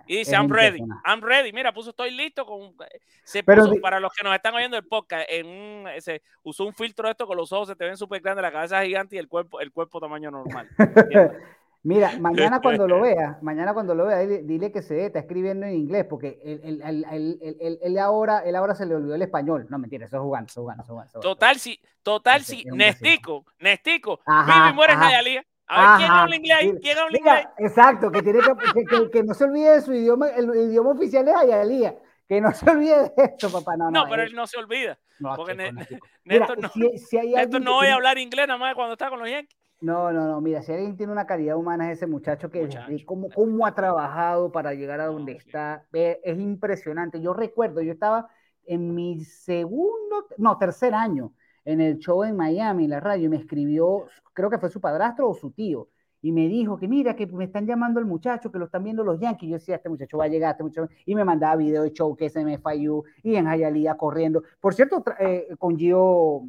Y 0.07 0.16
dice, 0.16 0.32
I'm 0.34 0.48
ready, 0.51 0.78
personaje. 0.78 1.03
I'm 1.07 1.20
ready. 1.20 1.53
Mira, 1.53 1.72
puso, 1.72 1.90
estoy 1.90 2.11
listo 2.11 2.46
con... 2.46 2.74
Se 3.22 3.42
Pero 3.42 3.66
puso, 3.66 3.80
para 3.82 4.01
los 4.01 4.12
que 4.14 4.24
nos 4.24 4.34
están 4.34 4.55
oyendo 4.55 4.76
el 4.78 4.86
podcast, 4.86 5.26
en 5.28 5.46
un, 5.46 5.88
se 5.98 6.22
usó 6.42 6.64
un 6.64 6.72
filtro 6.72 7.07
de 7.07 7.12
esto 7.12 7.26
con 7.26 7.36
los 7.36 7.53
ojos, 7.53 7.68
se 7.68 7.76
te 7.76 7.84
ven 7.84 7.96
súper 7.98 8.22
grandes, 8.22 8.42
la 8.42 8.51
cabeza 8.53 8.82
gigante 8.82 9.16
y 9.16 9.18
el 9.18 9.28
cuerpo, 9.28 9.61
el 9.61 9.72
cuerpo 9.72 10.01
tamaño 10.01 10.30
normal. 10.30 10.68
Mira, 11.82 12.12
mañana 12.18 12.61
cuando 12.61 12.86
lo 12.86 13.01
vea, 13.01 13.38
mañana 13.40 13.72
cuando 13.72 13.94
lo 13.94 14.05
vea, 14.07 14.18
dile, 14.18 14.42
dile 14.42 14.70
que 14.70 14.82
se 14.82 15.07
está 15.07 15.18
escribiendo 15.20 15.64
en 15.64 15.74
inglés, 15.74 16.05
porque 16.09 16.38
él, 16.44 16.61
él- 16.62 16.82
él- 16.84 17.07
él- 17.11 17.38
él- 17.40 17.57
él- 17.59 17.78
él 17.82 17.98
ahora, 17.98 18.40
él 18.40 18.55
ahora 18.55 18.74
se 18.74 18.84
le 18.84 18.94
olvidó 18.94 19.14
el 19.14 19.22
español. 19.22 19.66
No, 19.70 19.78
mentira, 19.78 20.05
eso 20.05 20.16
es 20.16 20.22
jugando, 20.22 20.48
eso 20.51 20.61
es 20.61 20.62
jugando, 20.62 20.82
eso 20.82 21.18
es. 21.20 21.22
Total, 21.22 21.57
si, 21.59 21.80
total, 22.03 22.42
un 22.70 22.76
Nestico, 22.76 23.46
Nestico, 23.59 24.20
Ajá, 24.26 24.55
vive 24.59 24.70
y 24.70 24.74
muere 24.74 24.92
en. 24.92 25.46
A 25.71 25.79
ver, 25.81 25.93
¿quién 25.93 26.09
Ajá, 26.09 26.16
habla 26.16 26.37
inglés 26.37 26.75
¿Quién 26.81 26.99
habla 26.99 27.16
Mira, 27.16 27.18
inglés? 27.18 27.47
exacto, 27.59 28.12
que, 28.12 28.23
tiene 28.23 28.43
que, 28.43 28.71
que, 28.73 28.89
que- 28.89 29.11
que 29.11 29.23
no 29.25 29.35
se 29.35 29.45
olvide 29.45 29.71
de 29.73 29.81
su 29.83 29.93
idioma, 29.93 30.29
el, 30.31 30.49
el 30.51 30.71
idioma 30.71 30.91
oficial 30.93 31.27
es 31.29 31.35
Ayalía, 31.37 31.97
que 32.29 32.41
no 32.41 32.53
se 32.53 32.71
olvide 32.71 33.03
de 33.16 33.25
esto, 33.25 33.51
papá. 33.51 33.77
No, 33.77 33.91
No, 33.91 34.03
no, 34.05 34.09
pero 34.09 34.23
él- 34.23 34.31
él 34.31 34.35
no 34.35 34.47
se 34.47 34.57
olvida. 34.59 34.99
no, 35.18 35.37
porque 35.37 35.57
chico, 35.59 35.59
Ne- 35.59 35.73
no, 35.73 35.85
chico. 35.85 36.09
Mira, 36.29 36.47
Néstor 36.47 36.59
no, 36.59 36.71
si, 36.73 36.99
si 36.99 37.18
hay 37.18 37.35
Néstor 37.35 37.61
no 37.62 37.75
voy 37.75 37.89
a 37.89 37.95
hablar 37.95 38.18
inglés 38.18 38.47
nada 38.49 38.59
más 38.59 38.75
cuando 38.75 38.93
está 38.95 39.11
con 39.11 39.18
los 39.21 39.29
Yankees. 39.31 39.59
No, 39.81 40.12
no, 40.12 40.27
no, 40.27 40.41
mira, 40.43 40.61
si 40.62 40.73
alguien 40.73 40.95
tiene 40.97 41.11
una 41.12 41.27
calidad 41.27 41.57
humana 41.57 41.91
es 41.91 41.99
ese 41.99 42.07
muchacho 42.07 42.51
que 42.51 42.61
Muchacho. 42.62 43.05
cómo, 43.07 43.33
cómo 43.33 43.64
ha 43.66 43.75
trabajado 43.75 44.53
para 44.53 44.75
llegar 44.75 45.01
a 45.01 45.07
donde 45.07 45.33
está, 45.33 45.87
ve, 45.91 46.21
es 46.23 46.39
impresionante. 46.39 47.21
Yo 47.23 47.33
recuerdo, 47.33 47.81
yo 47.81 47.93
estaba 47.93 48.29
en 48.66 48.95
mi 48.95 49.25
segundo, 49.25 50.27
no, 50.37 50.59
tercer 50.59 50.93
año 50.95 51.33
en 51.64 51.80
el 51.80 51.98
show 51.98 52.24
en 52.24 52.36
Miami, 52.36 52.84
en 52.84 52.90
la 52.90 53.00
radio, 53.00 53.26
y 53.26 53.28
me 53.28 53.36
escribió, 53.36 54.06
creo 54.32 54.50
que 54.50 54.58
fue 54.58 54.68
su 54.70 54.80
padrastro 54.80 55.28
o 55.28 55.34
su 55.34 55.50
tío, 55.52 55.88
y 56.22 56.32
me 56.32 56.48
dijo 56.48 56.76
que 56.78 56.86
mira, 56.86 57.16
que 57.16 57.26
me 57.26 57.44
están 57.44 57.66
llamando 57.66 57.98
al 57.98 58.06
muchacho, 58.06 58.52
que 58.52 58.58
lo 58.58 58.66
están 58.66 58.84
viendo 58.84 59.02
los 59.04 59.18
Yankees. 59.20 59.48
Yo 59.48 59.54
decía, 59.56 59.76
este 59.76 59.88
muchacho 59.88 60.18
va 60.18 60.24
a 60.24 60.28
llegar, 60.28 60.50
este 60.52 60.64
muchacho, 60.64 60.88
y 61.06 61.14
me 61.14 61.24
mandaba 61.24 61.56
video 61.56 61.82
de 61.82 61.92
show 61.92 62.14
que 62.14 62.26
es 62.26 62.36
en 62.36 62.48
FIU 62.61 63.04
y 63.22 63.36
en 63.36 63.46
Hialeah 63.46 63.96
corriendo. 63.96 64.42
Por 64.61 64.74
cierto, 64.74 65.02
eh, 65.18 65.48
con 65.58 65.78
Gio 65.78 66.42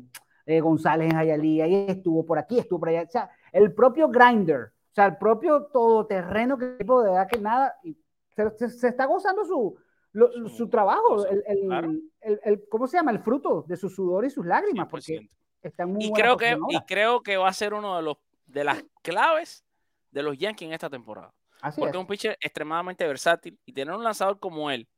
eh, 0.46 0.60
González 0.60 1.14
en 1.14 1.20
Hialeah, 1.22 1.68
y 1.68 1.76
estuvo 1.90 2.26
por 2.26 2.38
aquí, 2.38 2.60
estuvo 2.60 2.80
por 2.80 2.90
allá. 2.90 3.04
O 3.04 3.10
sea, 3.12 3.30
el 3.54 3.74
propio 3.74 4.10
Grinder 4.10 4.74
O 4.92 4.94
sea, 4.94 5.06
el 5.06 5.18
propio 5.18 5.64
todoterreno 5.68 6.58
que 6.58 6.66
el 6.66 6.78
tipo 6.78 7.02
de 7.02 7.12
verdad 7.12 7.28
que 7.32 7.40
nada, 7.40 7.76
y 7.84 7.96
se, 8.36 8.50
se- 8.58 8.70
se 8.70 8.88
está 8.90 9.06
gozando 9.06 9.46
su, 9.46 9.76
lo- 10.14 10.32
Su 10.32 10.50
su 10.50 10.70
trabajo, 10.70 11.26
el, 11.26 11.44
el- 11.48 11.60
claro. 11.68 11.92
el- 12.22 12.64
¿cómo 12.70 12.88
se 12.88 12.98
llama? 12.98 13.12
El 13.12 13.20
fruto 13.20 13.64
de 13.68 13.78
su 13.78 13.90
sudor 13.90 14.26
y 14.26 14.30
sus 14.30 14.46
lágrimas, 14.46 14.88
porque 14.90 15.20
100%. 15.20 15.30
está 15.64 15.84
en 15.84 15.94
muy 15.94 16.06
Y 16.06 16.12
creo, 16.12 16.38
que, 16.38 16.58
y 16.70 16.80
creo 16.82 17.22
que 17.24 17.38
va 17.38 17.48
a 17.50 17.54
ser 17.54 17.74
uno 17.74 17.96
de 17.98 18.02
los 18.04 18.18
de 18.46 18.64
las 18.66 18.84
claves 19.02 19.64
de 20.12 20.24
los 20.24 20.38
Yankees 20.38 20.68
en 20.68 20.74
esta 20.74 20.90
temporada. 20.90 21.34
Así 21.62 21.80
Porque 21.80 21.92
es. 21.92 21.96
es 21.96 22.02
un 22.02 22.08
pitcher 22.08 22.38
extremadamente 22.42 23.08
versátil 23.08 23.58
y 23.66 23.72
tener 23.72 23.94
un 23.96 24.04
lanzador 24.04 24.40
como 24.40 24.70
él 24.72 24.90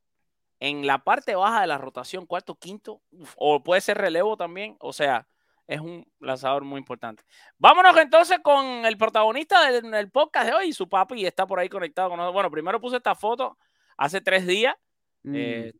en 0.59 0.88
la 0.88 1.03
parte 1.03 1.36
baja 1.36 1.61
de 1.61 1.68
la 1.68 1.78
rotación, 1.78 2.26
cuarto, 2.26 2.55
quinto, 2.55 3.01
uf, 3.11 3.34
o 3.38 3.61
puede 3.61 3.82
ser 3.82 3.97
relevo 3.97 4.38
también, 4.38 4.78
o 4.80 4.93
sea, 4.93 5.28
es 5.68 5.80
un 5.82 6.05
lanzador 6.20 6.64
muy 6.64 6.80
importante. 6.80 7.24
Vámonos 7.57 7.95
entonces 7.97 8.39
con 8.41 8.66
el 8.86 8.97
protagonista 8.97 9.70
del, 9.70 9.91
del 9.91 10.09
podcast 10.09 10.47
de 10.47 10.53
hoy, 10.53 10.74
su 10.74 10.88
papi 10.89 11.26
está 11.26 11.45
por 11.45 11.59
ahí 11.59 11.70
conectado 11.70 12.09
con 12.09 12.18
nosotros. 12.18 12.34
Bueno, 12.34 12.49
primero 12.49 12.80
puse 12.82 12.95
esta 12.97 13.14
foto 13.14 13.57
hace 13.97 14.22
tres 14.22 14.47
días. 14.47 14.76
Mm. 15.24 15.36
eh, 15.36 15.74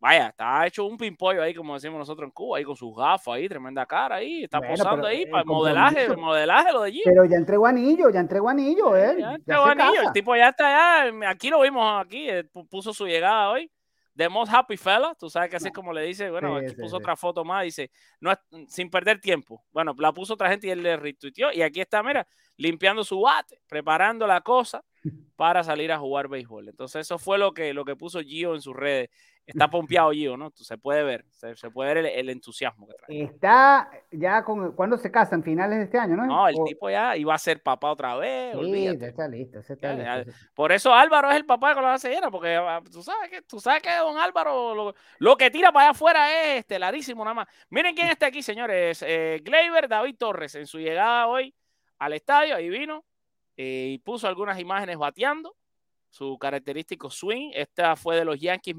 vaya, 0.00 0.28
está 0.28 0.66
hecho 0.66 0.84
un 0.86 0.96
pimpollo 0.96 1.42
ahí, 1.42 1.54
como 1.54 1.74
decimos 1.74 1.98
nosotros 1.98 2.26
en 2.26 2.30
Cuba, 2.32 2.58
ahí 2.58 2.64
con 2.64 2.76
sus 2.76 2.94
gafas 2.96 3.34
ahí, 3.34 3.48
tremenda 3.48 3.84
cara 3.86 4.16
ahí, 4.16 4.44
está 4.44 4.58
Bueno, 4.58 4.74
posando 4.76 5.06
ahí 5.06 5.22
el 5.22 5.30
para 5.30 5.40
el 5.42 5.46
modelaje, 5.46 6.04
el 6.04 6.16
modelaje 6.16 6.72
lo 6.72 6.80
de 6.82 6.86
allí. 6.88 7.02
Pero 7.04 7.24
ya 7.24 7.36
entregó 7.36 7.66
anillo, 7.66 8.10
ya 8.10 8.20
entregó 8.20 8.48
anillo, 8.48 8.96
él. 8.96 9.18
Ya 9.18 9.28
ya 9.30 9.34
entregó 9.34 9.64
se 9.64 9.70
anillo, 9.72 10.02
el 10.02 10.12
tipo 10.12 10.36
ya 10.36 10.48
está 10.50 11.02
allá, 11.04 11.30
aquí 11.30 11.50
lo 11.50 11.60
vimos 11.62 12.04
aquí, 12.04 12.28
eh, 12.28 12.44
pu- 12.52 12.68
puso 12.68 12.92
su 12.92 13.06
llegada 13.06 13.50
hoy. 13.50 13.70
The 14.18 14.28
most 14.28 14.52
happy 14.52 14.76
fella, 14.76 15.14
tú 15.16 15.30
sabes 15.30 15.48
que 15.48 15.56
así 15.56 15.68
es 15.68 15.72
como 15.72 15.92
le 15.92 16.02
dice, 16.02 16.28
bueno, 16.28 16.58
Sí, 16.58 16.64
aquí 16.64 16.74
sí, 16.74 16.80
puso 16.80 16.96
sí. 16.96 17.02
otra 17.02 17.14
foto 17.16 17.44
más, 17.44 17.62
dice, 17.62 17.92
no 18.18 18.32
es- 18.32 18.38
sin 18.66 18.90
perder 18.90 19.20
tiempo. 19.20 19.64
Bueno, 19.70 19.94
la 19.96 20.12
puso 20.12 20.34
otra 20.34 20.50
gente 20.50 20.66
y 20.66 20.70
él 20.70 20.82
le 20.82 20.96
retuiteó 20.96 21.52
y 21.52 21.62
aquí 21.62 21.80
está, 21.80 22.02
mira, 22.02 22.26
limpiando 22.56 23.04
su 23.04 23.20
bate, 23.20 23.60
preparando 23.68 24.26
la 24.26 24.40
cosa 24.40 24.82
para 25.36 25.62
salir 25.62 25.92
a 25.92 25.98
jugar 26.00 26.26
béisbol. 26.26 26.68
Entonces 26.68 27.02
eso 27.02 27.16
fue 27.18 27.38
lo 27.38 27.52
que, 27.54 27.72
lo 27.72 27.84
que 27.84 27.94
puso 27.94 28.20
Gio 28.20 28.56
en 28.56 28.60
sus 28.60 28.74
redes. 28.74 29.08
Está 29.48 29.68
pompeado 29.68 30.10
Gio, 30.10 30.36
¿no? 30.36 30.50
Se 30.54 30.76
puede 30.76 31.02
ver, 31.02 31.24
se, 31.30 31.56
se 31.56 31.70
puede 31.70 31.94
ver 31.94 32.04
el, 32.04 32.06
el 32.06 32.28
entusiasmo 32.28 32.86
que 32.86 32.94
trae. 32.94 33.22
Está 33.22 33.90
ya 34.10 34.44
con. 34.44 34.72
¿Cuándo 34.72 34.98
se 34.98 35.10
casan? 35.10 35.42
Finales 35.42 35.78
de 35.78 35.84
este 35.84 35.98
año, 35.98 36.16
¿no? 36.16 36.26
No, 36.26 36.46
el 36.48 36.54
O- 36.58 36.64
tipo 36.64 36.90
ya 36.90 37.16
iba 37.16 37.34
a 37.34 37.38
ser 37.38 37.62
papá 37.62 37.90
otra 37.90 38.14
vez, 38.16 38.54
Sí, 38.62 38.86
está 38.86 39.26
listo, 39.26 39.60
está 39.60 39.96
Ya, 39.96 40.18
listo. 40.18 40.32
Por 40.54 40.70
eso 40.70 40.92
Álvaro 40.92 41.30
es 41.30 41.36
el 41.36 41.46
papá 41.46 41.72
con 41.72 41.82
la 41.82 41.90
base 41.90 42.10
llena, 42.10 42.30
porque 42.30 42.54
ah, 42.56 42.82
tú 42.92 43.02
sabes 43.02 43.30
que, 43.30 43.40
tú 43.42 43.58
sabes 43.58 43.82
que 43.82 43.94
don 43.96 44.18
Álvaro 44.18 44.74
lo, 44.74 44.94
lo 45.18 45.36
que 45.36 45.50
tira 45.50 45.72
para 45.72 45.86
allá 45.86 45.90
afuera 45.92 46.30
es 46.52 46.58
estelarísimo 46.60 47.24
nada 47.24 47.34
más. 47.34 47.48
Miren 47.70 47.94
quién 47.94 48.08
está 48.10 48.26
aquí, 48.26 48.42
señores. 48.42 49.02
Eh, 49.06 49.40
Gleyber 49.42 49.88
David 49.88 50.16
Torres, 50.18 50.54
en 50.56 50.66
su 50.66 50.78
llegada 50.78 51.26
hoy 51.26 51.54
al 51.98 52.12
estadio, 52.12 52.54
ahí 52.54 52.68
vino 52.68 53.02
eh, 53.56 53.92
y 53.94 53.98
puso 53.98 54.28
algunas 54.28 54.58
imágenes 54.60 54.98
bateando, 54.98 55.56
su 56.10 56.38
característico 56.38 57.10
swing. 57.10 57.50
Esta 57.54 57.96
fue 57.96 58.14
de 58.16 58.24
los 58.26 58.38
Yankees 58.38 58.76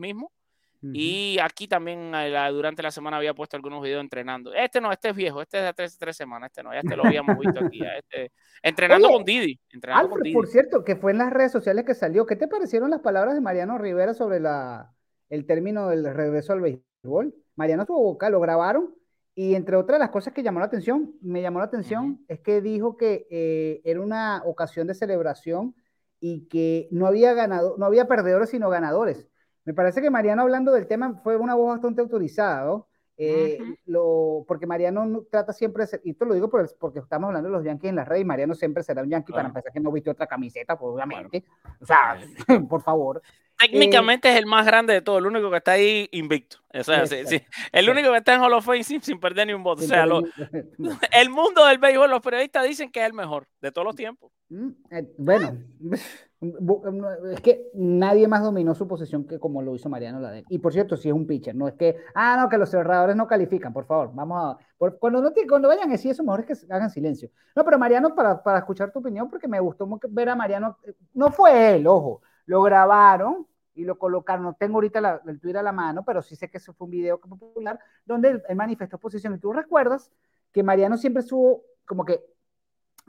Ujú. 0.81 0.91
Y 0.93 1.37
aquí 1.39 1.67
también 1.67 2.13
eh, 2.15 2.29
la- 2.29 2.49
durante 2.51 2.81
la 2.81 2.91
semana 2.91 3.17
había 3.17 3.33
puesto 3.33 3.57
algunos 3.57 3.81
videos 3.83 4.01
entrenando. 4.01 4.53
Este 4.53 4.79
no, 4.79 4.91
este 4.91 5.09
es 5.09 5.15
viejo, 5.15 5.41
este 5.41 5.57
es 5.59 5.63
de 5.65 5.73
tres, 5.73 5.97
tres 5.97 6.15
semanas, 6.15 6.51
este 6.51 6.63
no, 6.63 6.71
ya 6.73 6.79
este 6.79 6.95
lo 6.95 7.05
habíamos 7.05 7.37
visto 7.37 7.59
aquí. 7.65 7.81
este- 7.97 8.31
entrenando 8.63 9.07
Oye, 9.07 9.15
con 9.17 9.25
Didi. 9.25 9.59
Entrenando 9.71 10.09
con 10.09 10.17
Alfred, 10.19 10.23
Didi. 10.23 10.33
por 10.33 10.47
cierto, 10.47 10.83
que 10.85 10.95
fue 10.95 11.11
en 11.11 11.17
las 11.17 11.31
redes 11.33 11.51
sociales 11.51 11.83
que 11.85 11.93
salió. 11.93 12.25
¿Qué 12.25 12.35
te 12.35 12.47
parecieron 12.47 12.89
las 12.89 13.01
palabras 13.01 13.33
de 13.35 13.41
Mariano 13.41 13.77
Rivera 13.77 14.13
sobre 14.13 14.39
la, 14.39 14.93
el 15.29 15.45
término 15.45 15.89
del 15.89 16.05
regreso 16.13 16.53
al 16.53 16.61
béisbol? 16.61 17.35
Mariano 17.55 17.85
tuvo 17.85 18.01
boca, 18.01 18.29
lo 18.29 18.39
grabaron 18.39 18.95
y 19.35 19.55
entre 19.55 19.75
otras 19.75 19.99
las 19.99 20.09
cosas 20.09 20.33
que 20.33 20.43
llamó 20.43 20.59
la 20.59 20.65
atención, 20.67 21.13
me 21.21 21.41
llamó 21.41 21.59
la 21.59 21.65
atención, 21.65 22.23
es 22.29 22.39
que 22.39 22.61
dijo 22.61 22.95
que 22.97 23.27
eh, 23.29 23.81
era 23.83 23.99
una 24.01 24.41
ocasión 24.45 24.87
de 24.87 24.93
celebración 24.93 25.75
y 26.21 26.47
que 26.47 26.87
no 26.91 27.05
había 27.07 27.33
ganado, 27.33 27.75
no 27.77 27.85
había 27.85 28.07
perdedores 28.07 28.49
sino 28.49 28.69
ganadores. 28.69 29.27
Me 29.69 29.75
parece 29.75 30.01
que 30.01 30.09
Mariano 30.09 30.41
hablando 30.41 30.71
del 30.71 30.87
tema 30.87 31.13
fue 31.23 31.37
una 31.37 31.53
voz 31.53 31.67
bastante 31.75 32.01
autorizada, 32.01 32.65
¿no? 32.65 32.87
Eh, 33.17 33.59
Ujú. 33.61 33.75
lo, 33.85 34.45
porque 34.47 34.65
Mariano 34.65 35.05
no- 35.05 35.21
trata 35.29 35.53
siempre, 35.53 35.83
de 35.83 35.87
ser- 35.87 36.01
y 36.03 36.09
esto 36.09 36.25
lo 36.25 36.33
digo 36.33 36.49
por 36.49 36.61
el- 36.61 36.69
porque 36.79 36.97
estamos 36.97 37.27
hablando 37.27 37.49
de 37.49 37.55
los 37.55 37.63
Yankees 37.63 37.89
en 37.91 37.97
las 37.97 38.07
redes, 38.07 38.23
y 38.23 38.25
Mariano 38.25 38.55
siempre 38.55 38.81
será 38.81 39.03
un 39.03 39.09
Yankee, 39.11 39.31
para 39.31 39.47
empezar 39.49 39.71
que 39.71 39.79
no 39.79 39.91
viste 39.91 40.09
otra 40.09 40.25
camiseta, 40.25 40.75
pues 40.75 40.91
obviamente. 40.95 41.43
O 41.79 41.85
sea, 41.85 42.17
por 42.67 42.81
favor. 42.81 43.21
Técnicamente 43.59 44.27
es 44.31 44.37
el 44.39 44.47
más 44.47 44.65
grande 44.65 44.93
de 44.93 45.01
todo, 45.01 45.19
el 45.19 45.27
único 45.27 45.51
que 45.51 45.57
está 45.57 45.73
ahí 45.73 46.09
invicto. 46.13 46.57
O 46.73 46.83
sea, 46.83 47.05
sí, 47.05 47.17
sí, 47.27 47.39
el 47.71 47.89
único 47.91 48.09
que 48.11 48.17
está 48.17 48.33
en 48.33 48.41
Hall 48.41 48.53
of 48.53 48.65
Fame 48.65 48.83
sin, 48.83 49.03
sin 49.03 49.19
perder 49.19 49.45
ni 49.45 49.53
un 49.53 49.61
voto. 49.61 49.83
O 49.83 49.85
sea, 49.87 50.07
lo- 50.07 50.23
el 51.13 51.29
mundo 51.29 51.63
del 51.67 51.77
béisbol, 51.77 52.09
los 52.09 52.21
periodistas 52.21 52.65
dicen 52.65 52.89
que 52.91 53.01
es 53.01 53.05
el 53.05 53.13
mejor 53.13 53.45
de 53.61 53.71
todos 53.71 53.85
los 53.85 53.95
tiempos. 53.95 54.31
Mm, 54.49 54.69
eh, 54.89 55.07
Bueno, 55.19 55.51
bu- 55.79 55.99
es 56.41 57.41
que 57.41 57.69
nadie 57.73 58.27
más 58.27 58.41
dominó 58.41 58.73
su 58.73 58.87
posición 58.87 59.25
que 59.25 59.39
como 59.39 59.61
lo 59.61 59.75
hizo 59.75 59.89
Mariano 59.89 60.21
la 60.21 60.31
de 60.31 60.39
él. 60.39 60.45
Y 60.49 60.59
por 60.59 60.71
cierto, 60.71 60.95
si 60.95 61.09
es 61.09 61.13
un 61.13 61.27
pitcher, 61.27 61.53
no 61.53 61.67
es 61.67 61.73
que, 61.73 61.97
ah, 62.15 62.37
no, 62.39 62.47
que 62.47 62.57
los 62.57 62.69
cerradores 62.69 63.15
no 63.15 63.27
califican, 63.27 63.73
por 63.73 63.85
favor, 63.85 64.11
vamos 64.13 64.57
a, 64.57 64.89
cuando, 64.99 65.21
no, 65.21 65.31
cuando 65.49 65.67
vayan 65.67 65.89
a 65.89 65.91
decir 65.91 66.11
eso, 66.11 66.23
mejor 66.23 66.45
es 66.47 66.61
que 66.61 66.73
hagan 66.73 66.89
silencio. 66.89 67.29
No, 67.55 67.65
pero 67.65 67.77
Mariano, 67.77 68.15
para, 68.15 68.41
para 68.41 68.59
escuchar 68.59 68.91
tu 68.91 68.99
opinión, 68.99 69.29
porque 69.29 69.49
me 69.49 69.59
gustó 69.59 69.87
ver 70.09 70.29
a 70.29 70.35
Mariano, 70.35 70.77
eh, 70.85 70.93
no 71.13 71.29
fue 71.29 71.75
él, 71.75 71.87
ojo, 71.87 72.21
lo 72.45 72.61
grabaron 72.61 73.45
y 73.75 73.83
lo 73.83 73.97
colocaron, 73.97 74.43
no 74.43 74.53
tengo 74.53 74.75
ahorita 74.75 75.21
el 75.25 75.39
Twitter 75.41 75.57
a 75.57 75.63
la 75.63 75.73
mano, 75.73 76.03
pero 76.05 76.21
sí 76.21 76.37
sé 76.37 76.49
que 76.49 76.57
eso 76.57 76.73
fue 76.73 76.85
un 76.85 76.91
video 76.91 77.19
popular, 77.19 77.79
donde 78.05 78.29
él, 78.29 78.43
él 78.47 78.55
manifestó 78.55 78.97
posición. 78.97 79.35
Y 79.35 79.39
tú 79.39 79.51
recuerdas 79.51 80.09
que 80.53 80.63
Mariano 80.63 80.97
siempre 80.97 81.21
estuvo 81.21 81.63
como 81.85 82.05
que 82.05 82.23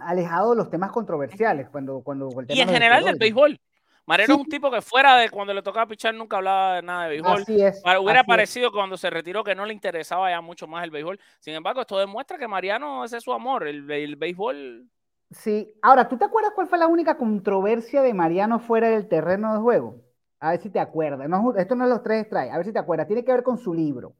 alejado 0.02 0.50
de 0.50 0.56
los 0.56 0.70
temas 0.70 0.90
controversiales 0.92 1.68
cuando, 1.70 2.00
cuando 2.02 2.28
el 2.40 2.46
Y 2.48 2.60
en 2.60 2.68
general 2.68 3.04
del 3.04 3.16
béisbol. 3.16 3.58
Mariano 4.06 4.34
Sí. 4.34 4.40
es 4.40 4.44
un 4.46 4.50
tipo 4.50 4.70
que 4.72 4.80
fuera 4.82 5.16
de 5.16 5.30
cuando 5.30 5.54
le 5.54 5.62
tocaba 5.62 5.86
pichar 5.86 6.14
nunca 6.14 6.38
hablaba 6.38 6.76
de 6.76 6.82
nada 6.82 7.04
de 7.04 7.10
béisbol. 7.10 7.42
Así 7.42 7.62
es. 7.62 7.80
Hubiera 7.84 7.98
así 8.00 8.16
es. 8.20 8.26
parecido 8.26 8.72
cuando 8.72 8.96
se 8.96 9.08
retiró 9.10 9.44
que 9.44 9.54
no 9.54 9.64
le 9.66 9.72
interesaba 9.72 10.30
ya 10.30 10.40
mucho 10.40 10.66
más 10.66 10.82
el 10.82 10.90
béisbol. 10.90 11.20
Sin 11.38 11.54
embargo, 11.54 11.80
esto 11.82 11.98
demuestra 11.98 12.36
que 12.38 12.48
Mariano 12.48 13.04
ese 13.04 13.18
es 13.18 13.22
su 13.22 13.32
amor, 13.32 13.68
el, 13.68 13.88
el 13.90 14.16
béisbol. 14.16 14.88
Sí. 15.30 15.72
Ahora, 15.82 16.08
¿tú 16.08 16.18
te 16.18 16.24
acuerdas 16.24 16.52
cuál 16.56 16.66
fue 16.66 16.78
la 16.78 16.88
única 16.88 17.16
controversia 17.16 18.02
de 18.02 18.12
Mariano 18.14 18.58
fuera 18.58 18.88
del 18.88 19.06
terreno 19.06 19.52
de 19.54 19.60
juego? 19.60 19.96
A 20.40 20.50
ver 20.52 20.60
si 20.60 20.70
te 20.70 20.80
acuerdas. 20.80 21.28
No, 21.28 21.54
esto 21.56 21.76
no 21.76 21.84
es 21.84 21.90
los 21.90 22.02
tres 22.02 22.26
strikes. 22.26 22.50
A 22.50 22.56
ver 22.56 22.66
si 22.66 22.72
te 22.72 22.78
acuerdas. 22.80 23.06
Tiene 23.06 23.24
que 23.24 23.30
ver 23.32 23.42
con 23.44 23.58
su 23.58 23.72
libro. 23.74 24.14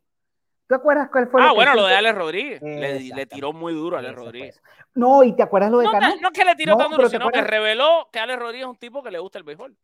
¿Tú 0.71 0.77
te 0.77 0.81
acuerdas 0.83 1.09
cuál 1.11 1.27
fue 1.29 1.43
Ah, 1.43 1.51
bueno, 1.53 1.75
lo 1.75 1.85
de 1.85 1.97
Alex 1.97 2.17
Rodríguez. 2.17 2.63
Le, 2.63 3.27
tiró 3.27 3.53
muy 3.53 3.75
duro 3.75 3.97
a 3.97 3.99
Alex 3.99 4.15
Rodríguez. 4.15 4.63
No, 4.95 5.25
y 5.25 5.35
te 5.35 5.43
acuerdas 5.43 5.69
lo 5.73 5.79
de 5.79 5.87
No, 5.87 5.91
Cano. 5.91 6.09
no, 6.11 6.21
no 6.21 6.31
que 6.31 6.45
le 6.45 6.55
tiró 6.55 6.73
No, 6.77 6.79
tan 6.79 6.91
duro, 6.93 7.09
sino 7.09 7.29
que 7.31 7.41
reveló 7.41 8.09
que 8.13 8.21
Alex 8.21 8.39
Rodríguez 8.39 8.67
es 8.67 8.71
un 8.71 8.77
tipo 8.77 9.03
que 9.03 9.11
le 9.11 9.19
gusta 9.19 9.39
el 9.39 9.45
béisbol. 9.45 9.77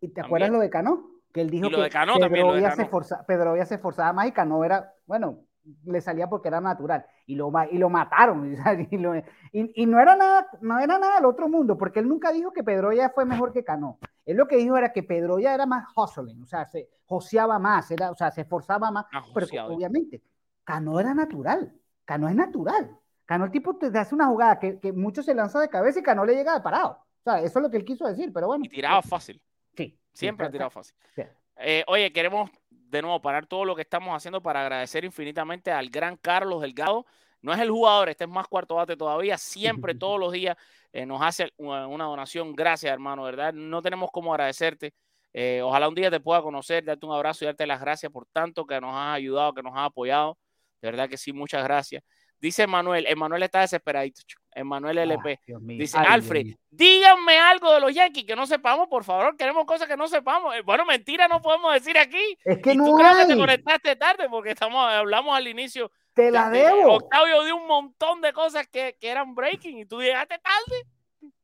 ¿Y 0.00 0.08
te 0.10 0.20
acuerdas 0.20 0.50
lo 0.50 0.60
de 0.60 0.70
Cano? 0.70 1.10
Que 1.34 1.40
él 1.40 1.50
dijo 1.50 1.66
Y 1.66 1.70
lo 1.70 1.78
que 1.78 1.82
de 1.82 1.90
Cano 1.90 2.16
también, 2.16 2.46
lo 2.46 2.52
de 2.54 2.60
se 2.60 2.68
Cano. 2.68 2.82
esforza- 2.84 3.26
Pedrovia 3.26 3.66
se 3.66 3.74
esforzaba 3.74 4.12
más 4.12 4.28
y 4.28 4.32
Cano 4.32 4.62
era, 4.64 4.92
bueno, 5.06 5.40
le 5.84 6.00
salía 6.00 6.28
porque 6.28 6.46
era 6.46 6.60
natural. 6.60 7.04
Y 7.26 7.34
lo, 7.34 7.50
y 7.68 7.78
lo 7.78 7.88
mataron. 7.90 8.54
Y, 8.92 8.98
lo- 8.98 9.16
y- 9.16 9.24
y 9.52 9.86
no 9.86 9.98
era 10.00 10.14
nada, 10.14 10.46
no 10.60 10.78
era 10.78 10.96
nada 11.00 11.16
del 11.16 11.24
otro 11.24 11.48
mundo, 11.48 11.76
porque 11.76 11.98
él 11.98 12.06
nunca 12.08 12.30
dijo 12.30 12.52
que 12.52 12.62
Pedroya 12.62 13.10
fue 13.10 13.24
mejor 13.24 13.52
que 13.52 13.64
Cano. 13.64 13.98
Él 14.30 14.36
lo 14.36 14.46
que 14.46 14.56
dijo 14.56 14.76
era 14.76 14.92
que 14.92 15.02
Pedroya 15.02 15.54
era 15.54 15.66
más 15.66 15.86
hustling, 15.94 16.42
o 16.42 16.46
sea, 16.46 16.64
se 16.66 16.88
joseaba 17.04 17.58
más, 17.58 17.90
era, 17.90 18.10
o 18.10 18.14
sea, 18.14 18.30
se 18.30 18.42
esforzaba 18.42 18.90
más. 18.90 19.06
Más 19.12 19.26
pero 19.34 19.46
obviamente, 19.66 20.22
Cano 20.64 21.00
era 21.00 21.14
natural. 21.14 21.72
Cano 22.04 22.28
es 22.28 22.34
natural. 22.34 22.96
Cano 23.24 23.44
el 23.44 23.50
tipo 23.50 23.76
te 23.76 23.86
hace 23.98 24.14
una 24.14 24.26
jugada 24.26 24.58
que, 24.58 24.80
que 24.80 24.92
mucho 24.92 25.22
se 25.22 25.34
lanza 25.34 25.60
de 25.60 25.68
cabeza 25.68 26.00
y 26.00 26.02
Cano 26.02 26.24
le 26.24 26.34
llega 26.34 26.54
de 26.54 26.60
parado. 26.60 26.98
O 27.20 27.22
sea, 27.22 27.40
eso 27.40 27.58
es 27.58 27.62
lo 27.62 27.70
que 27.70 27.76
él 27.76 27.84
quiso 27.84 28.06
decir, 28.06 28.32
pero 28.32 28.46
bueno. 28.46 28.64
Y 28.64 28.68
tiraba 28.68 29.02
fácil. 29.02 29.40
Sí. 29.76 29.98
Siempre 30.12 30.46
ha 30.46 30.50
tirado 30.50 30.70
fácil. 30.70 30.96
sí. 31.14 31.22
Eh, 31.62 31.84
oye, 31.88 32.10
queremos 32.10 32.50
de 32.70 33.02
nuevo 33.02 33.20
parar 33.20 33.46
todo 33.46 33.64
lo 33.64 33.76
que 33.76 33.82
estamos 33.82 34.16
haciendo 34.16 34.42
para 34.42 34.62
agradecer 34.62 35.04
infinitamente 35.04 35.70
al 35.70 35.90
gran 35.90 36.16
Carlos 36.16 36.62
Delgado. 36.62 37.04
No 37.42 37.52
es 37.52 37.60
el 37.60 37.70
jugador, 37.70 38.08
este 38.08 38.24
es 38.24 38.30
más 38.30 38.46
cuarto 38.48 38.74
bate 38.76 38.96
todavía. 38.96 39.38
Siempre, 39.38 39.94
todos 39.98 40.18
los 40.20 40.32
días, 40.32 40.56
eh, 40.92 41.06
nos 41.06 41.22
hace 41.22 41.52
una, 41.56 41.86
donación. 42.04 42.54
Gracias, 42.54 42.92
hermano, 42.92 43.22
¿verdad? 43.24 43.52
No 43.52 43.82
tenemos 43.82 44.10
cómo 44.12 44.32
agradecerte. 44.32 44.92
Eh, 45.32 45.60
ojalá 45.62 45.88
un 45.88 45.94
día 45.94 46.10
te 46.10 46.20
pueda 46.20 46.42
conocer, 46.42 46.84
darte 46.84 47.06
un 47.06 47.12
abrazo 47.12 47.44
y 47.44 47.46
darte 47.46 47.66
las 47.66 47.80
gracias 47.80 48.10
por 48.10 48.26
tanto 48.26 48.66
que 48.66 48.80
nos 48.80 48.94
has 48.94 49.14
ayudado, 49.14 49.54
que 49.54 49.62
nos 49.62 49.72
has 49.74 49.86
apoyado. 49.86 50.36
De 50.82 50.90
verdad 50.90 51.08
que 51.08 51.16
sí, 51.16 51.32
muchas 51.32 51.62
gracias. 51.62 52.02
Dice 52.40 52.66
Manuel, 52.66 53.06
Emanuel 53.06 53.42
está 53.42 53.60
desesperadito. 53.60 54.22
Emanuel 54.54 54.96
LP. 54.98 55.40
Dios 55.46 55.60
mío. 55.60 55.78
Dice 55.78 55.98
Ay, 55.98 56.06
Alfred, 56.08 56.46
díganme 56.70 57.38
algo 57.38 57.72
de 57.74 57.80
los 57.80 57.94
Yankees 57.94 58.24
que 58.24 58.34
no 58.34 58.46
sepamos, 58.46 58.88
por 58.88 59.04
favor. 59.04 59.36
Queremos 59.36 59.66
cosas 59.66 59.86
que 59.86 59.96
no 59.96 60.08
sepamos. 60.08 60.56
Eh, 60.56 60.62
Bueno, 60.62 60.86
mentira 60.86 61.28
no 61.28 61.42
podemos 61.42 61.72
decir 61.74 61.98
aquí. 61.98 62.38
Es 62.44 62.58
que 62.58 62.72
y 62.72 62.76
no 62.76 62.86
tú 62.86 62.94
creo 62.96 63.14
que 63.14 63.26
te 63.26 63.32
hay. 63.32 63.38
conectaste 63.38 63.94
tarde 63.96 64.28
porque 64.30 64.50
estamos, 64.50 64.82
hablamos 64.90 65.36
al 65.36 65.46
inicio. 65.48 65.92
Te 66.26 66.30
la 66.30 66.50
de- 66.50 66.58
debo. 66.64 66.94
Octavio 66.96 67.42
dio 67.44 67.56
un 67.56 67.66
montón 67.66 68.20
de 68.20 68.32
cosas 68.32 68.66
que, 68.68 68.96
que 69.00 69.08
eran 69.08 69.34
breaking 69.34 69.78
y 69.78 69.84
tú 69.86 70.00
llegaste 70.00 70.38
tarde. 70.38 70.86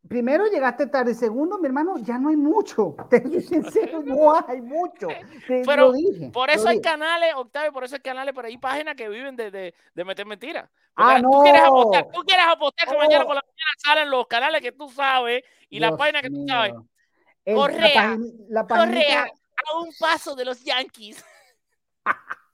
primero 0.09 0.47
llegaste 0.47 0.87
tarde, 0.87 1.15
segundo, 1.15 1.59
mi 1.59 1.67
hermano, 1.67 1.99
ya 1.99 2.19
no 2.19 2.29
hay 2.29 2.37
mucho. 2.37 2.95
Te 3.11 3.23
soy 3.23 3.43
sincero, 3.43 4.03
no 4.05 4.35
hay 4.47 4.61
mucho. 4.61 5.09
Te 5.47 5.63
Pero 5.67 5.87
lo 5.89 5.93
dije. 5.93 6.31
Por 6.33 6.49
lo 6.49 6.55
eso 6.55 6.69
hay 6.69 6.79
dije. 6.79 6.91
canales, 6.91 7.35
Octavio, 7.35 7.73
por 7.73 7.85
eso 7.85 7.97
hay 7.97 8.01
canales, 8.03 8.33
pero 8.35 8.47
hay 8.49 8.57
páginas 8.59 8.95
que 8.95 9.09
viven 9.09 9.35
de, 9.37 9.51
de, 9.51 9.75
de 9.95 10.05
meter 10.05 10.25
mentiras. 10.27 10.69
Ah, 10.95 11.19
Porque 11.21 11.23
Tú 11.23 11.43
quieres 11.43 11.63
no. 11.63 11.69
apostar, 11.69 12.09
tú 12.13 12.21
quieres 12.23 12.47
apostar 12.49 12.89
que 12.89 12.95
No. 12.95 12.99
mañana 13.01 13.25
por 13.27 13.35
la 13.35 13.43
mañana 13.43 13.71
salen 13.85 14.11
los 14.11 14.27
canales 14.29 14.61
que 14.63 14.73
tú 14.73 14.89
sabes 14.89 15.43
y 15.69 15.79
las 15.81 15.91
Dios 15.91 15.99
páginas 15.99 16.23
que 16.23 16.31
tú 16.31 16.45
sabes. 16.49 16.73
El- 17.45 17.55
la 17.55 17.61
Correa, 17.61 17.95
pagin- 17.95 18.47
la 18.49 18.67
Correa, 18.67 19.23
a 19.25 19.79
un 19.79 19.89
paso 20.01 20.35
de 20.37 20.45
los 20.45 20.63
Yankees. 20.65 21.25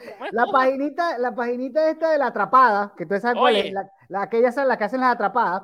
La 0.32 0.46
paginita, 0.46 1.18
la 1.18 1.34
paginita 1.34 1.90
esta 1.90 2.10
de 2.10 2.18
la 2.18 2.26
atrapada, 2.28 2.92
que 2.96 3.06
tú 3.06 3.18
sabes 3.18 3.38
cuál 3.38 3.56
es, 3.56 3.72
la, 3.72 3.82
la, 3.82 3.90
las 4.08 4.28
que 4.28 4.46
hacen 4.84 5.00
las 5.00 5.12
atrapadas. 5.14 5.62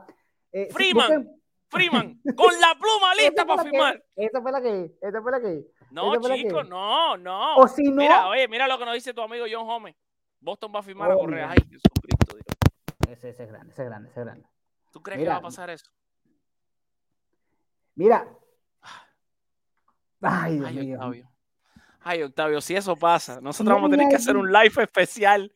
eh, 0.53 0.67
si 0.69 0.73
Freeman, 0.75 1.29
Freeman, 1.69 2.21
con 2.37 2.53
la 2.61 2.75
pluma 2.79 3.15
lista 3.15 3.45
para 3.45 3.57
la 3.57 3.65
que- 3.65 3.71
firmar. 3.71 4.05
Esa 4.17 4.41
fue 4.43 4.53
la 4.53 4.61
que, 4.61 4.93
esa 5.01 5.23
fue 5.23 5.31
la 5.33 5.41
que. 5.41 5.65
No, 5.91 6.17
chicos, 6.21 6.63
que- 6.65 6.69
no, 6.69 7.17
no. 7.17 7.57
O 7.57 7.69
si 7.69 7.85
no, 7.85 7.97
Mira, 7.97 8.29
oye, 8.29 8.47
mira 8.49 8.67
lo 8.69 8.79
que 8.79 8.85
nos 8.85 8.95
dice 8.95 9.15
tu 9.15 9.21
amigo 9.23 9.45
John 9.51 9.69
Home. 9.69 9.97
Boston 10.41 10.73
va 10.75 10.81
a 10.81 10.83
firmar 10.83 11.11
a 11.11 11.17
Oh, 11.17 11.21
Correa. 11.21 11.49
mira. 11.49 11.51
Ay, 11.53 11.59
Jesucristo, 11.71 12.37
Dios. 12.37 13.17
ese, 13.19 13.29
ese 13.31 13.43
es 13.45 13.49
grande, 13.51 13.73
ese 13.73 13.83
es 13.83 13.89
grande, 13.89 14.09
ese 14.11 14.21
es 14.21 14.27
grande. 14.27 14.49
¿Tú 14.93 15.03
crees 15.03 15.19
Mira. 15.19 15.31
que 15.31 15.35
va 15.35 15.39
a 15.39 15.43
pasar 15.43 15.71
eso? 15.71 15.91
Mira. 17.95 18.29
Ay, 20.21 20.57
Dios 20.57 20.67
Ay, 20.69 20.77
mío. 20.77 20.95
Octavio. 20.97 21.31
Ay, 22.09 22.23
Octavio, 22.23 22.61
si 22.61 22.77
eso 22.77 22.95
pasa, 22.95 23.41
nosotros 23.41 23.69
No 23.69 23.75
vamos 23.75 23.89
a 23.89 23.91
tener 23.91 24.09
que 24.09 24.15
hacer 24.15 24.37
un 24.37 24.53
live 24.53 24.81
especial 24.81 25.53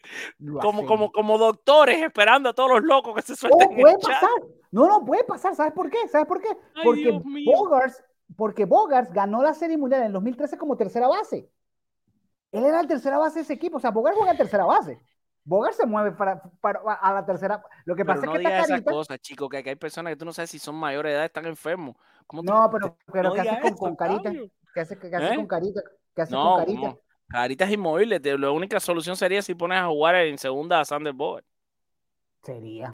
como, 0.61 0.84
como, 0.84 1.12
como 1.12 1.38
doctores 1.38 2.03
esperando 2.03 2.48
a 2.48 2.53
todos 2.53 2.70
los 2.70 2.82
locos 2.82 3.14
que 3.14 3.22
se 3.22 3.34
Oh, 3.34 3.36
suelten 3.36 3.70
en 3.70 3.80
puede 3.80 3.94
chat. 3.98 4.11
pasar. 4.20 4.30
No, 4.72 4.88
no, 4.88 5.05
puede 5.05 5.22
pasar. 5.22 5.55
¿Sabes 5.55 5.72
por 5.72 5.88
qué? 5.90 6.09
¿Sabes 6.09 6.26
por 6.26 6.40
qué? 6.42 6.48
Ay, 6.74 6.82
porque. 6.84 7.20
Bogarts, 7.44 8.03
porque 8.36 8.64
Bogarts 8.64 9.12
ganó 9.12 9.42
la 9.44 9.55
Serie 9.55 9.78
Mundial 9.78 10.01
en 10.01 10.07
el 10.09 10.12
2013 10.12 10.59
como 10.59 10.76
tercera 10.76 11.07
base. 11.07 11.48
Él 12.51 12.64
era 12.64 12.80
el 12.80 12.88
tercera 12.88 13.18
base 13.18 13.36
de 13.36 13.42
ese 13.42 13.53
equipo. 13.53 13.76
O 13.76 13.80
sea, 13.80 13.92
Bogarts 13.92 14.16
juega 14.18 14.32
en 14.32 14.38
tercera 14.38 14.64
base. 14.64 15.01
Bogarts 15.44 15.76
se 15.76 15.86
mueve 15.86 16.11
para, 16.12 16.42
para- 16.61 16.80
a 16.80 17.14
la 17.14 17.24
tercera. 17.24 17.62
Lo 17.84 17.94
que 17.94 18.05
Pero 18.05 18.14
pasa 18.16 18.26
no 18.26 18.32
es 18.32 18.38
que 18.38 18.46
digas 18.48 18.62
está 18.62 18.74
esas 18.76 18.84
cosas, 18.92 19.18
chicos, 19.20 19.48
que 19.48 19.57
aquí 19.59 19.68
hay 19.68 19.76
personas 19.76 20.12
que 20.12 20.16
tú 20.16 20.24
no 20.24 20.32
sabes 20.32 20.51
si 20.51 20.59
son 20.59 20.74
mayores 20.74 21.11
de 21.11 21.14
edad, 21.16 21.24
están 21.26 21.46
enfermos. 21.46 21.94
¿Cómo 22.26 22.42
No, 22.42 22.68
pero, 22.72 22.96
pero 23.12 23.28
no 23.28 23.34
¿qué 23.34 23.40
haces 23.42 23.53
digas 23.53 23.70
con, 23.70 23.76
con 23.78 23.96
carita? 23.96 24.28
Octavio? 24.30 24.51
¿Qué 24.74 24.80
haces, 24.80 24.98
qué 24.98 25.14
haces 25.16 25.32
¿Eh? 25.32 25.36
con 25.36 25.46
carita? 25.46 25.80
¿Qué 26.14 26.22
haces 26.22 26.32
No, 26.32 26.56
con 26.56 26.58
carita? 26.64 26.96
no. 27.28 27.66
Inmóviles. 27.72 28.20
te- 28.22 28.36
La 28.38 28.50
única 28.50 28.80
solución 28.80 29.16
sería 29.16 29.40
si 29.42 29.54
pones 29.54 29.78
a 29.78 29.86
jugar 29.86 30.16
en 30.16 30.36
segunda 30.38 30.80
a 30.80 30.84
Sander 30.84 31.12
Bogart. 31.12 31.46
Sería. 32.42 32.90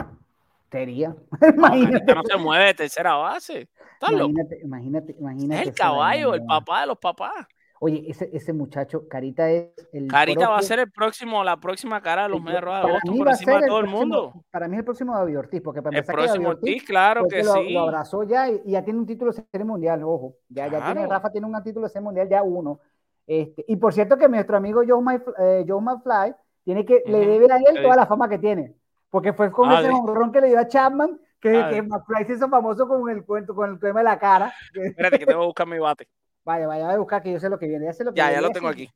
Sería. 0.71 1.15
Imagínate. 1.55 2.13
No 2.15 2.23
se 2.23 2.37
mueve 2.37 2.65
de 2.65 2.73
tercera 2.73 3.15
base. 3.15 3.69
¿Estás 3.93 4.11
loco? 4.11 4.29
Imagínate, 4.29 4.59
imagínate, 4.63 5.15
imagínate. 5.19 5.61
Es 5.61 5.67
el 5.69 5.73
caballo, 5.75 6.33
el 6.33 6.45
papá 6.45 6.81
de 6.81 6.87
los 6.87 6.97
papás. 6.97 7.47
Oye, 7.79 8.03
ese, 8.07 8.27
ese 8.33 8.53
muchacho, 8.53 9.07
Carita 9.07 9.49
es 9.51 9.69
el. 9.93 10.07
Carita 10.07 10.49
va 10.49 10.57
a 10.57 10.61
ser 10.63 10.79
el 10.79 10.91
próximo, 10.91 11.43
la 11.43 11.57
próxima 11.59 12.01
cara 12.01 12.23
de 12.23 12.29
los 12.29 12.41
Rojas 12.43 12.83
de 13.03 13.11
mí 13.11 13.17
por 13.19 13.27
encima 13.29 13.61
de 13.61 13.67
todo 13.67 13.77
el 13.79 13.83
próximo- 13.85 13.99
mundo. 13.99 14.45
Para 14.51 14.67
mí 14.67 14.75
es 14.75 14.79
el 14.79 14.85
próximo 14.85 15.15
David 15.15 15.37
Ortiz, 15.39 15.61
porque 15.61 15.81
para 15.83 15.97
El 15.97 16.03
próximo 16.03 16.49
Ortiz 16.49 16.63
Ortiz, 16.73 16.83
claro 16.83 17.27
que 17.27 17.43
lo, 17.43 17.53
sí. 17.53 17.73
lo 17.73 17.81
abrazó 17.81 18.23
ya 18.23 18.49
y, 18.49 18.61
y 18.65 18.71
ya 18.71 18.83
tiene 18.83 18.99
un 18.99 19.05
título 19.05 19.31
de 19.31 19.43
serie 19.51 19.63
mundial, 19.65 20.01
ojo. 20.03 20.35
Ya, 20.49 20.67
ya 20.67 20.83
tiene. 20.85 21.05
Rafa 21.07 21.31
tiene 21.31 21.45
un 21.47 21.63
título 21.63 21.85
de 21.85 21.89
serie 21.93 22.03
mundial, 22.03 22.27
ya 22.27 22.41
uno. 22.41 22.79
Este, 23.27 23.65
y 23.67 23.75
por 23.75 23.93
cierto 23.93 24.17
que 24.17 24.27
nuestro 24.29 24.55
amigo 24.57 24.81
Joe, 24.87 25.01
My- 25.03 25.21
eh, 25.39 25.65
Joe 25.67 25.81
McFly 25.81 26.33
tiene 26.63 26.85
que, 26.85 27.03
le 27.05 27.19
Ujú. 27.21 27.29
debe 27.31 27.53
a 27.53 27.57
él 27.57 27.81
toda 27.83 27.95
la 27.97 28.05
fama 28.07 28.29
que 28.29 28.39
tiene. 28.39 28.73
Porque 29.09 29.33
fue 29.33 29.51
con 29.51 29.69
Ah, 29.69 29.81
ese 29.81 29.89
honrón 29.89 30.31
que 30.31 30.41
le 30.41 30.47
dio 30.47 30.59
a 30.59 30.67
Chapman, 30.67 31.19
que, 31.39 31.57
Ah, 31.57 31.69
que. 31.69 31.81
McFly 31.81 32.25
se 32.25 32.33
hizo 32.33 32.49
famoso 32.49 32.87
con 32.87 33.09
el 33.09 33.23
cuento, 33.25 33.53
con 33.53 33.71
el 33.71 33.79
tema 33.79 33.99
de 33.99 34.05
la 34.05 34.17
cara. 34.17 34.53
Espérate 35.13 35.19
que 35.19 35.25
tengo 35.25 35.41
que 35.41 35.45
buscar 35.47 35.67
mi 35.67 35.77
bate. 35.79 36.07
Vaya, 36.43 36.65
vaya, 36.67 36.85
voy 36.85 36.93
a 36.95 36.97
buscar 36.97 37.21
que 37.21 37.31
yo 37.33 37.39
sé 37.39 37.49
lo 37.49 37.59
que 37.59 37.67
viene. 37.67 37.85
Ya 37.85 37.93
sé 37.93 38.03
lo 38.05 38.11
que 38.13 38.17
Ya, 38.17 38.23
ya 38.25 38.29
viene, 38.29 38.41
lo 38.41 38.47
ya 38.47 38.53
tengo 38.53 38.67
sé- 38.67 38.73
aquí. 38.73 38.89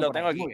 Lo 0.00 0.10
tengo 0.10 0.28
aquí. 0.28 0.46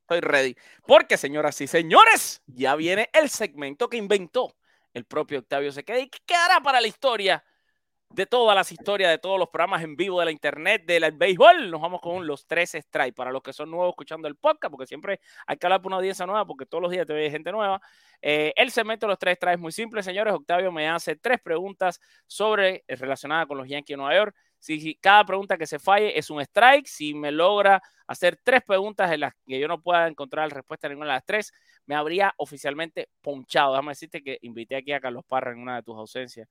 Estoy 0.00 0.20
ready. 0.20 0.56
Porque, 0.86 1.16
señoras 1.16 1.60
y 1.60 1.66
señores, 1.68 2.42
ya 2.46 2.74
viene 2.74 3.08
el 3.12 3.28
segmento 3.28 3.88
que 3.88 3.96
inventó 3.96 4.52
el 4.92 5.04
propio 5.04 5.38
Octavio 5.38 5.70
Sequeda 5.72 6.00
y 6.00 6.08
que 6.08 6.18
quedará 6.26 6.60
para 6.60 6.80
la 6.80 6.86
historia 6.88 7.42
de 8.14 8.26
todas 8.26 8.54
las 8.54 8.70
historias, 8.70 9.10
de 9.10 9.18
todos 9.18 9.38
los 9.38 9.48
programas 9.48 9.82
en 9.82 9.96
vivo 9.96 10.18
de 10.20 10.26
la 10.26 10.30
internet, 10.30 10.84
del 10.84 11.10
béisbol. 11.12 11.70
Nos 11.70 11.80
vamos 11.80 12.00
con 12.00 12.26
los 12.26 12.46
tres 12.46 12.72
strikes 12.72 13.14
para 13.14 13.30
los 13.32 13.42
que 13.42 13.52
son 13.52 13.70
nuevos 13.70 13.90
escuchando 13.90 14.28
el 14.28 14.36
podcast, 14.36 14.70
porque 14.70 14.86
siempre 14.86 15.20
hay 15.46 15.56
que 15.56 15.66
hablar 15.66 15.80
para 15.80 15.88
una 15.88 15.96
audiencia 15.96 16.26
nueva, 16.26 16.44
porque 16.46 16.66
todos 16.66 16.82
los 16.82 16.90
días 16.90 17.06
te 17.06 17.14
ve 17.14 17.30
gente 17.30 17.50
nueva. 17.52 17.80
Eh, 18.20 18.52
el 18.56 18.70
segmento 18.70 19.06
de 19.06 19.12
los 19.12 19.18
tres 19.18 19.36
strikes 19.36 19.54
es 19.54 19.60
muy 19.60 19.72
simple, 19.72 20.02
señores. 20.02 20.34
Octavio 20.34 20.70
me 20.70 20.88
hace 20.88 21.16
tres 21.16 21.40
preguntas 21.40 22.00
sobre 22.26 22.84
eh, 22.86 22.96
relacionadas 22.96 23.46
con 23.46 23.56
los 23.56 23.68
Yankees 23.68 23.94
de 23.94 23.96
Nueva 23.96 24.14
York. 24.14 24.36
Si, 24.58 24.80
si 24.80 24.94
cada 24.94 25.24
pregunta 25.24 25.56
que 25.58 25.66
se 25.66 25.78
falle 25.78 26.16
es 26.16 26.30
un 26.30 26.40
strike, 26.40 26.86
si 26.86 27.14
me 27.14 27.32
logra 27.32 27.82
hacer 28.06 28.38
tres 28.44 28.62
preguntas 28.62 29.10
en 29.10 29.20
las 29.20 29.34
que 29.46 29.58
yo 29.58 29.66
no 29.66 29.80
pueda 29.80 30.06
encontrar 30.06 30.48
la 30.48 30.54
respuesta 30.54 30.86
a 30.86 30.90
ninguna 30.90 31.08
de 31.08 31.14
las 31.14 31.24
tres, 31.24 31.52
me 31.86 31.96
habría 31.96 32.32
oficialmente 32.36 33.08
ponchado. 33.22 33.72
Déjame 33.72 33.92
decirte 33.92 34.22
que 34.22 34.38
invité 34.42 34.76
aquí 34.76 34.92
a 34.92 35.00
Carlos 35.00 35.24
Parra 35.26 35.52
en 35.52 35.58
una 35.58 35.76
de 35.76 35.82
tus 35.82 35.96
ausencias. 35.96 36.48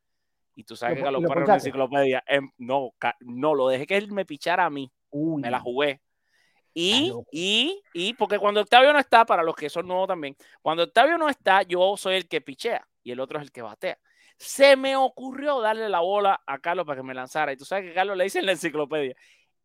Y 0.56 0.64
tú 0.64 0.76
sabes 0.76 1.00
Lo 1.00 1.06
que 1.06 1.12
lo 1.12 1.20
es 1.20 1.36
una 1.38 1.54
enciclopedia. 1.56 2.24
Em, 2.28 2.50
no, 2.58 2.94
no, 3.22 3.56
lo 3.56 3.68
dejé 3.68 3.88
que 3.88 3.98
él 3.98 4.12
me 4.12 4.26
pichara 4.26 4.66
a 4.66 4.70
mí. 4.70 4.92
Uy, 5.10 5.42
Me 5.42 5.52
la 5.52 5.60
jugué. 5.60 6.02
Y, 6.74 7.12
y, 7.32 7.82
y, 7.94 8.14
porque 8.14 8.40
cuando 8.40 8.62
Octavio 8.62 8.94
no 8.94 9.00
está, 9.00 9.26
para 9.26 9.44
los 9.44 9.56
que 9.56 9.70
son 9.70 9.88
nuevos 9.88 10.08
también, 10.08 10.38
cuando 10.62 10.84
Octavio 10.84 11.18
no 11.18 11.28
está, 11.28 11.64
yo 11.64 11.98
soy 11.98 12.16
el 12.16 12.28
que 12.28 12.40
pichea 12.40 12.88
y 13.04 13.12
el 13.12 13.20
otro 13.20 13.40
es 13.40 13.44
el 13.44 13.52
que 13.52 13.62
batea. 13.62 14.00
Se 14.38 14.76
me 14.76 14.96
ocurrió 14.96 15.60
darle 15.62 15.90
la 15.90 16.00
bola 16.00 16.42
a 16.46 16.60
Carlos 16.60 16.86
para 16.86 17.02
que 17.02 17.08
me 17.08 17.14
lanzara. 17.14 17.52
Y 17.52 17.58
tú 17.58 17.66
sabes 17.66 17.86
que 17.86 17.94
Carlos 17.94 18.18
le 18.18 18.24
dice 18.24 18.40
en 18.40 18.46
la 18.46 18.54
enciclopedia. 18.54 19.16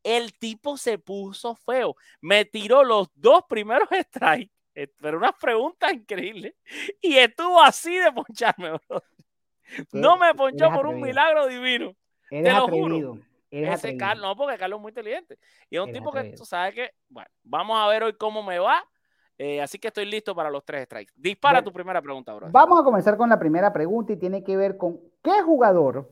El 0.02 0.36
tipo 0.38 0.76
se 0.76 0.98
puso 0.98 1.54
feo. 1.54 1.96
Me 2.20 2.44
tiró 2.44 2.84
los 2.84 3.08
dos 3.14 3.44
primeros 3.48 3.88
strikes, 4.08 4.52
eh, 4.74 4.88
pero 5.00 5.18
unas 5.18 5.32
preguntas 5.40 5.92
increíbles. 5.92 6.54
Y 7.00 7.16
estuvo 7.16 7.62
así 7.62 7.96
de 7.96 8.12
poncharme, 8.12 8.72
bro. 8.72 9.02
No 9.92 10.16
me 10.16 10.34
ponchó 10.34 10.70
por 10.72 10.86
un 10.86 11.00
milagro 11.00 11.46
divino. 11.46 11.94
Eres 12.30 12.52
te 12.52 12.58
lo 12.58 12.68
juro. 12.68 13.18
Eres 13.50 13.68
Ese 13.68 13.74
atrevido. 13.88 13.98
Carlos, 14.06 14.26
no, 14.26 14.36
porque 14.36 14.58
Carlos 14.58 14.78
es 14.78 14.82
muy 14.82 14.90
inteligente. 14.90 15.38
Y 15.70 15.76
es 15.76 15.82
un 15.82 15.90
Eres 15.90 16.00
tipo 16.00 16.12
que 16.12 16.24
tú 16.32 16.44
sabes 16.44 16.74
que, 16.74 16.90
bueno, 17.08 17.28
vamos 17.44 17.78
a 17.78 17.86
ver 17.88 18.02
hoy 18.02 18.12
cómo 18.14 18.42
me 18.42 18.58
va. 18.58 18.84
Eh, 19.38 19.60
así 19.60 19.78
que 19.78 19.88
estoy 19.88 20.06
listo 20.06 20.34
para 20.34 20.50
los 20.50 20.64
tres 20.64 20.84
strikes. 20.84 21.12
Dispara 21.14 21.58
Bueno, 21.58 21.64
tu 21.64 21.72
primera 21.72 22.00
pregunta, 22.00 22.34
bro. 22.34 22.48
Vamos 22.50 22.80
a 22.80 22.84
comenzar 22.84 23.16
con 23.16 23.28
la 23.28 23.38
primera 23.38 23.72
pregunta 23.72 24.12
y 24.12 24.16
tiene 24.16 24.42
que 24.42 24.56
ver 24.56 24.76
con 24.76 24.98
qué 25.22 25.42
jugador, 25.42 26.10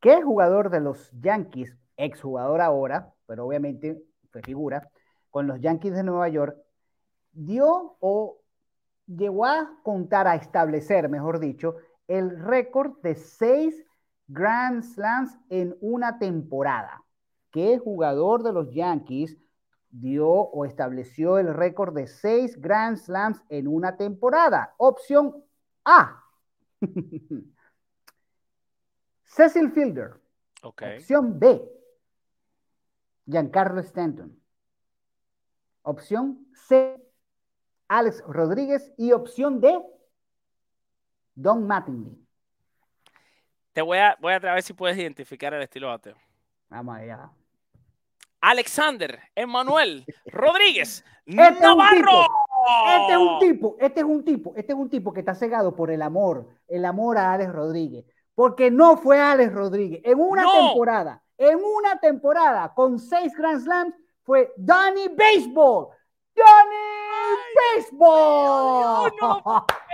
qué 0.00 0.20
jugador 0.22 0.70
de 0.70 0.80
los 0.80 1.10
Yankees, 1.12 1.76
exjugador 1.96 2.60
ahora, 2.60 3.14
pero 3.26 3.46
obviamente 3.46 4.02
fue 4.30 4.42
figura, 4.42 4.90
con 5.30 5.46
los 5.46 5.60
Yankees 5.60 5.94
de 5.94 6.02
Nueva 6.02 6.28
York, 6.28 6.56
dio 7.32 7.96
o 8.00 8.40
llegó 9.06 9.46
a 9.46 9.78
contar, 9.82 10.26
a 10.26 10.34
establecer, 10.34 11.08
mejor 11.08 11.38
dicho, 11.38 11.76
el 12.08 12.38
récord 12.38 13.00
de 13.02 13.14
seis 13.14 13.84
Grand 14.28 14.82
Slams 14.82 15.38
en 15.48 15.76
una 15.80 16.18
temporada. 16.18 17.04
¿Qué 17.50 17.78
jugador 17.78 18.42
de 18.42 18.52
los 18.52 18.70
Yankees 18.72 19.38
dio 19.90 20.28
o 20.28 20.64
estableció 20.64 21.38
el 21.38 21.54
récord 21.54 21.94
de 21.94 22.06
seis 22.06 22.60
Grand 22.60 22.96
Slams 22.96 23.42
en 23.48 23.68
una 23.68 23.96
temporada? 23.96 24.74
Opción 24.78 25.44
A. 25.84 26.22
Cecil 29.24 29.70
Fielder. 29.72 30.14
Ok. 30.62 30.82
Opción 30.96 31.38
B. 31.38 31.62
Giancarlo 33.26 33.80
Stanton. 33.80 34.38
Opción 35.82 36.46
C. 36.52 37.02
Alex 37.88 38.22
Rodríguez. 38.26 38.92
Y 38.96 39.12
opción 39.12 39.60
D. 39.60 39.82
Don 41.36 41.66
Mattingly. 41.66 42.18
Te 43.72 43.82
voy 43.82 43.98
a, 43.98 44.16
voy 44.20 44.32
a 44.32 44.38
ver 44.38 44.62
si 44.62 44.72
puedes 44.72 44.96
identificar 44.98 45.52
el 45.54 45.62
estilo 45.62 45.88
bateo. 45.88 46.16
Vamos 46.70 46.96
allá. 46.96 47.30
Alexander 48.40 49.20
Emanuel 49.34 50.04
Rodríguez 50.26 51.04
Este 51.26 51.60
Navarro. 51.60 52.26
Este 52.98 53.12
es 53.12 53.18
un 53.18 53.38
tipo, 53.38 53.76
este 53.78 54.00
es 54.00 54.06
un 54.06 54.24
tipo, 54.24 54.52
este 54.56 54.72
es 54.72 54.78
un 54.78 54.88
tipo 54.90 55.12
que 55.12 55.20
está 55.20 55.34
cegado 55.34 55.76
por 55.76 55.90
el 55.90 56.02
amor, 56.02 56.48
el 56.68 56.84
amor 56.84 57.18
a 57.18 57.34
Alex 57.34 57.52
Rodríguez. 57.52 58.04
Porque 58.34 58.70
no 58.70 58.96
fue 58.96 59.20
Alex 59.20 59.52
Rodríguez. 59.52 60.00
En 60.04 60.18
una 60.20 60.42
No. 60.42 60.52
temporada, 60.68 61.22
en 61.38 61.58
una 61.62 61.98
temporada 62.00 62.72
con 62.74 62.98
seis 62.98 63.32
Grand 63.36 63.62
Slams, 63.62 63.94
fue 64.22 64.52
Donny 64.56 65.08
Baseball. 65.08 65.88
Donny 66.34 67.76
Baseball. 67.76 69.10
Dios, 69.10 69.12
no 69.20 69.66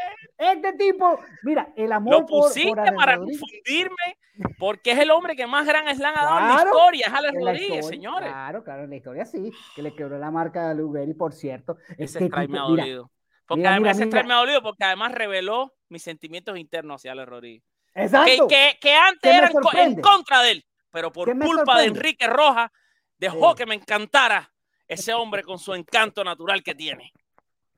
Este 0.42 0.72
tipo, 0.74 1.18
mira, 1.42 1.72
el 1.76 1.92
amor 1.92 2.12
Lo 2.14 2.20
por, 2.20 2.28
por 2.28 2.48
pusiste 2.48 2.92
para 2.92 3.16
Rodríguez. 3.16 3.40
confundirme 3.40 4.16
porque 4.58 4.92
es 4.92 4.98
el 4.98 5.10
hombre 5.10 5.36
que 5.36 5.46
más 5.46 5.66
gran 5.66 5.86
slam 5.94 6.14
ha 6.16 6.24
dado 6.24 6.38
en 6.40 6.48
la 6.48 6.62
historia. 6.64 7.06
Es 7.06 7.12
Alex 7.12 7.34
Rodríguez, 7.34 7.62
historia, 7.62 7.82
señores. 7.82 8.28
Claro, 8.30 8.64
claro, 8.64 8.84
en 8.84 8.90
la 8.90 8.96
historia 8.96 9.24
sí, 9.26 9.50
que 9.76 9.82
le 9.82 9.94
quebró 9.94 10.18
la 10.18 10.30
marca 10.30 10.70
a 10.70 10.74
Lugeri, 10.74 11.14
por 11.14 11.32
cierto. 11.32 11.76
Ese 11.90 12.04
Este 12.04 12.24
strike 12.26 12.50
me 12.50 12.58
ha 12.58 12.62
dolido. 12.62 13.10
Porque 13.46 13.58
mira, 13.58 13.70
además 13.72 13.82
mira, 13.82 13.90
ese 13.92 14.04
strike 14.04 14.24
mira. 14.24 14.28
me 14.28 14.34
ha 14.34 14.40
dolido 14.40 14.62
porque 14.62 14.84
además 14.84 15.12
reveló 15.12 15.74
mis 15.88 16.02
sentimientos 16.02 16.58
internos 16.58 16.96
hacia 17.00 17.12
Alex 17.12 17.28
Rodríguez. 17.28 17.62
Exacto. 17.94 18.48
que, 18.48 18.78
que 18.80 18.94
antes 18.94 19.20
¿Qué 19.22 19.28
me 19.30 19.36
eran 19.38 19.52
en 19.92 20.00
contra 20.00 20.40
de 20.42 20.52
él, 20.52 20.64
pero 20.90 21.12
por 21.12 21.28
¿Qué 21.28 21.34
me 21.34 21.44
culpa 21.44 21.78
de? 21.80 21.86
Enrique 21.88 22.26
Rojas 22.26 22.70
dejó 23.18 23.50
Sí. 23.50 23.56
que 23.58 23.66
me 23.66 23.74
encantara 23.74 24.50
ese 24.88 25.12
hombre 25.12 25.42
con 25.42 25.58
su 25.58 25.74
encanto 25.74 26.24
natural 26.24 26.62
que 26.62 26.74
tiene. 26.74 27.12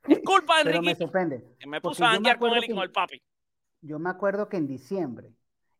Es 0.06 0.20
culpa 0.20 0.58
de 0.58 0.64
Pero 0.64 0.82
me 0.82 0.90
Enrique 0.90 1.02
sorprende. 1.04 1.44
que 1.58 1.66
me 1.66 1.80
puso 1.80 2.04
a 2.04 2.10
janguear 2.10 2.38
con 2.38 2.50
él 2.52 2.64
y 2.64 2.68
con 2.74 2.82
el 2.82 2.90
papi. 2.92 3.22
Yo 3.80 3.98
me 3.98 4.10
acuerdo 4.10 4.48
que 4.48 4.56
en 4.56 4.66
diciembre, 4.66 5.32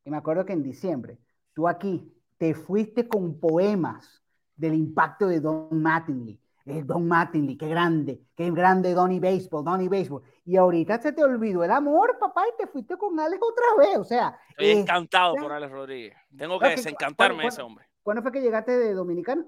y 0.04 0.10
me 0.10 0.16
acuerdo 0.16 0.44
que 0.44 0.52
en 0.52 0.62
diciembre, 0.62 1.18
tú 1.54 1.68
aquí 1.68 2.10
te 2.38 2.54
fuiste 2.54 3.06
con 3.08 3.38
poemas 3.40 4.22
del 4.56 4.74
impacto 4.74 5.26
de 5.28 5.40
Don 5.40 5.68
Mattingly. 5.82 6.40
El 6.66 6.86
Don 6.86 7.06
Mattingly, 7.06 7.58
qué 7.58 7.68
grande, 7.68 8.22
qué 8.34 8.50
grande 8.50 8.94
Donny 8.94 9.20
Baseball, 9.20 9.64
Donny 9.64 9.88
Baseball. 9.88 10.22
Y 10.46 10.56
ahorita 10.56 10.98
se 11.00 11.12
te 11.12 11.22
olvidó 11.22 11.62
el 11.62 11.70
amor, 11.70 12.16
papá, 12.18 12.44
y 12.48 12.56
te 12.56 12.66
fuiste 12.66 12.96
con 12.96 13.18
Alex 13.20 13.42
otra 13.42 13.84
vez. 13.86 13.98
O 13.98 14.04
sea, 14.04 14.38
Estoy 14.50 14.66
eh, 14.68 14.80
encantado 14.80 15.34
por 15.36 15.52
Alex 15.52 15.70
Rodríguez. 15.70 16.14
Tengo 16.36 16.58
que 16.58 16.68
desencantarme 16.70 17.34
de 17.36 17.42
¿cuándo- 17.42 17.48
ese 17.54 17.62
hombre. 17.62 17.86
¿cuándo 18.02 18.22
fue 18.22 18.32
que 18.32 18.40
llegaste 18.40 18.72
de 18.78 18.94
Dominicana? 18.94 19.44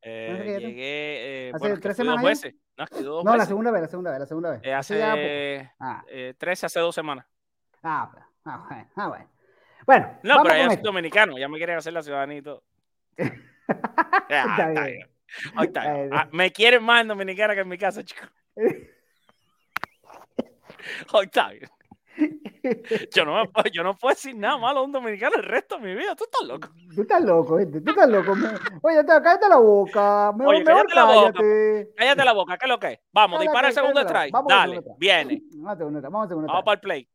Eh, 0.00 0.58
llegué, 0.60 1.48
eh, 1.48 1.50
¿Hace 1.54 1.58
bueno, 1.60 1.74
es 1.74 1.78
que 1.80 1.82
tres 1.82 1.96
dos 1.96 2.04
semanas 2.06 2.24
veces. 2.24 2.54
No, 2.78 3.02
dos 3.02 3.36
la 3.36 3.44
segunda 3.46 3.70
vez, 3.72 3.82
la 3.82 3.88
segunda 3.88 4.10
vez, 4.12 4.20
la 4.20 4.26
segunda 4.26 4.50
vez. 4.52 4.60
Eh, 4.62 4.72
Hace 4.74 4.98
ya 4.98 5.10
poco. 5.10 5.18
hace 5.20 5.72
Ah, 5.80 6.04
eh, 6.08 6.34
13, 6.38 6.66
hace 6.66 6.80
dos 6.80 6.94
semanas. 6.94 7.26
ah, 7.82 8.10
ah, 8.44 8.66
bueno, 8.68 8.88
ah, 8.96 9.08
bueno. 9.08 9.28
Bueno, 9.86 10.18
No, 10.22 10.42
pero 10.42 10.54
ya 10.56 10.66
soy 10.70 10.76
dominicano, 10.82 11.38
ya 11.38 11.48
me 11.48 11.56
quieren 11.56 11.76
hacer 11.78 11.92
la 11.92 12.02
ciudadanía 12.02 12.38
y 12.38 12.42
todo. 12.42 12.62
Está 13.16 14.44
está 14.68 14.84
bien. 14.86 15.10
Ahí 15.56 15.66
está 15.66 15.82
Ah, 16.12 16.28
me 16.32 16.50
quieren 16.52 16.82
más 16.82 17.02
en 17.02 17.08
Dominicana 17.08 17.54
que 17.54 17.60
en 17.60 17.68
mi 17.68 17.76
casa, 17.78 18.02
chicos. 18.04 18.30
Bien. 18.56 18.88
Yo 23.14 23.24
no, 23.24 23.34
me 23.36 23.48
puedo, 23.48 23.64
yo 23.72 23.82
no 23.82 23.96
puedo 23.96 24.14
decir 24.14 24.36
nada 24.36 24.58
malo 24.58 24.80
a 24.80 24.82
un 24.82 24.92
dominicano 24.92 25.36
el 25.36 25.44
resto 25.44 25.76
de 25.78 25.82
mi 25.84 25.94
vida. 25.94 26.14
Tú 26.16 26.24
estás 26.24 26.46
loco. 26.46 26.68
Tú 26.94 27.02
estás 27.02 27.22
loco, 27.22 27.56
¿viste? 27.56 27.80
Tú 27.80 27.90
estás 27.90 28.08
loco. 28.08 28.34
Me- 28.34 28.48
Oye, 28.82 29.00
te- 29.04 29.22
cállate 29.22 29.48
la 29.48 29.56
boca. 29.58 30.32
Mejor, 30.36 30.54
Oye, 30.54 30.64
mejor 30.64 30.86
cállate 30.86 30.94
la 30.94 31.04
boca, 31.04 31.32
cállate. 31.32 31.90
Cállate 31.96 32.24
la 32.24 32.32
boca, 32.32 32.58
¿qué 32.58 32.64
es 32.66 32.68
lo 32.70 32.78
que 32.78 32.92
es? 32.92 33.00
Vamos, 33.12 33.38
Cállate, 33.38 33.44
dispara 33.50 33.68
el 33.68 33.74
segundo 33.74 34.00
strike. 34.02 34.32
vamos 34.32 34.48
Dale, 34.50 34.82
viene. 34.98 35.42
Vamos 35.54 35.72
a 35.72 35.76
segundo, 35.76 36.00
vamos 36.02 36.28
segundo. 36.28 36.46
Vamos 36.48 36.64
para 36.64 36.74
el 36.74 36.80
play. 36.80 37.08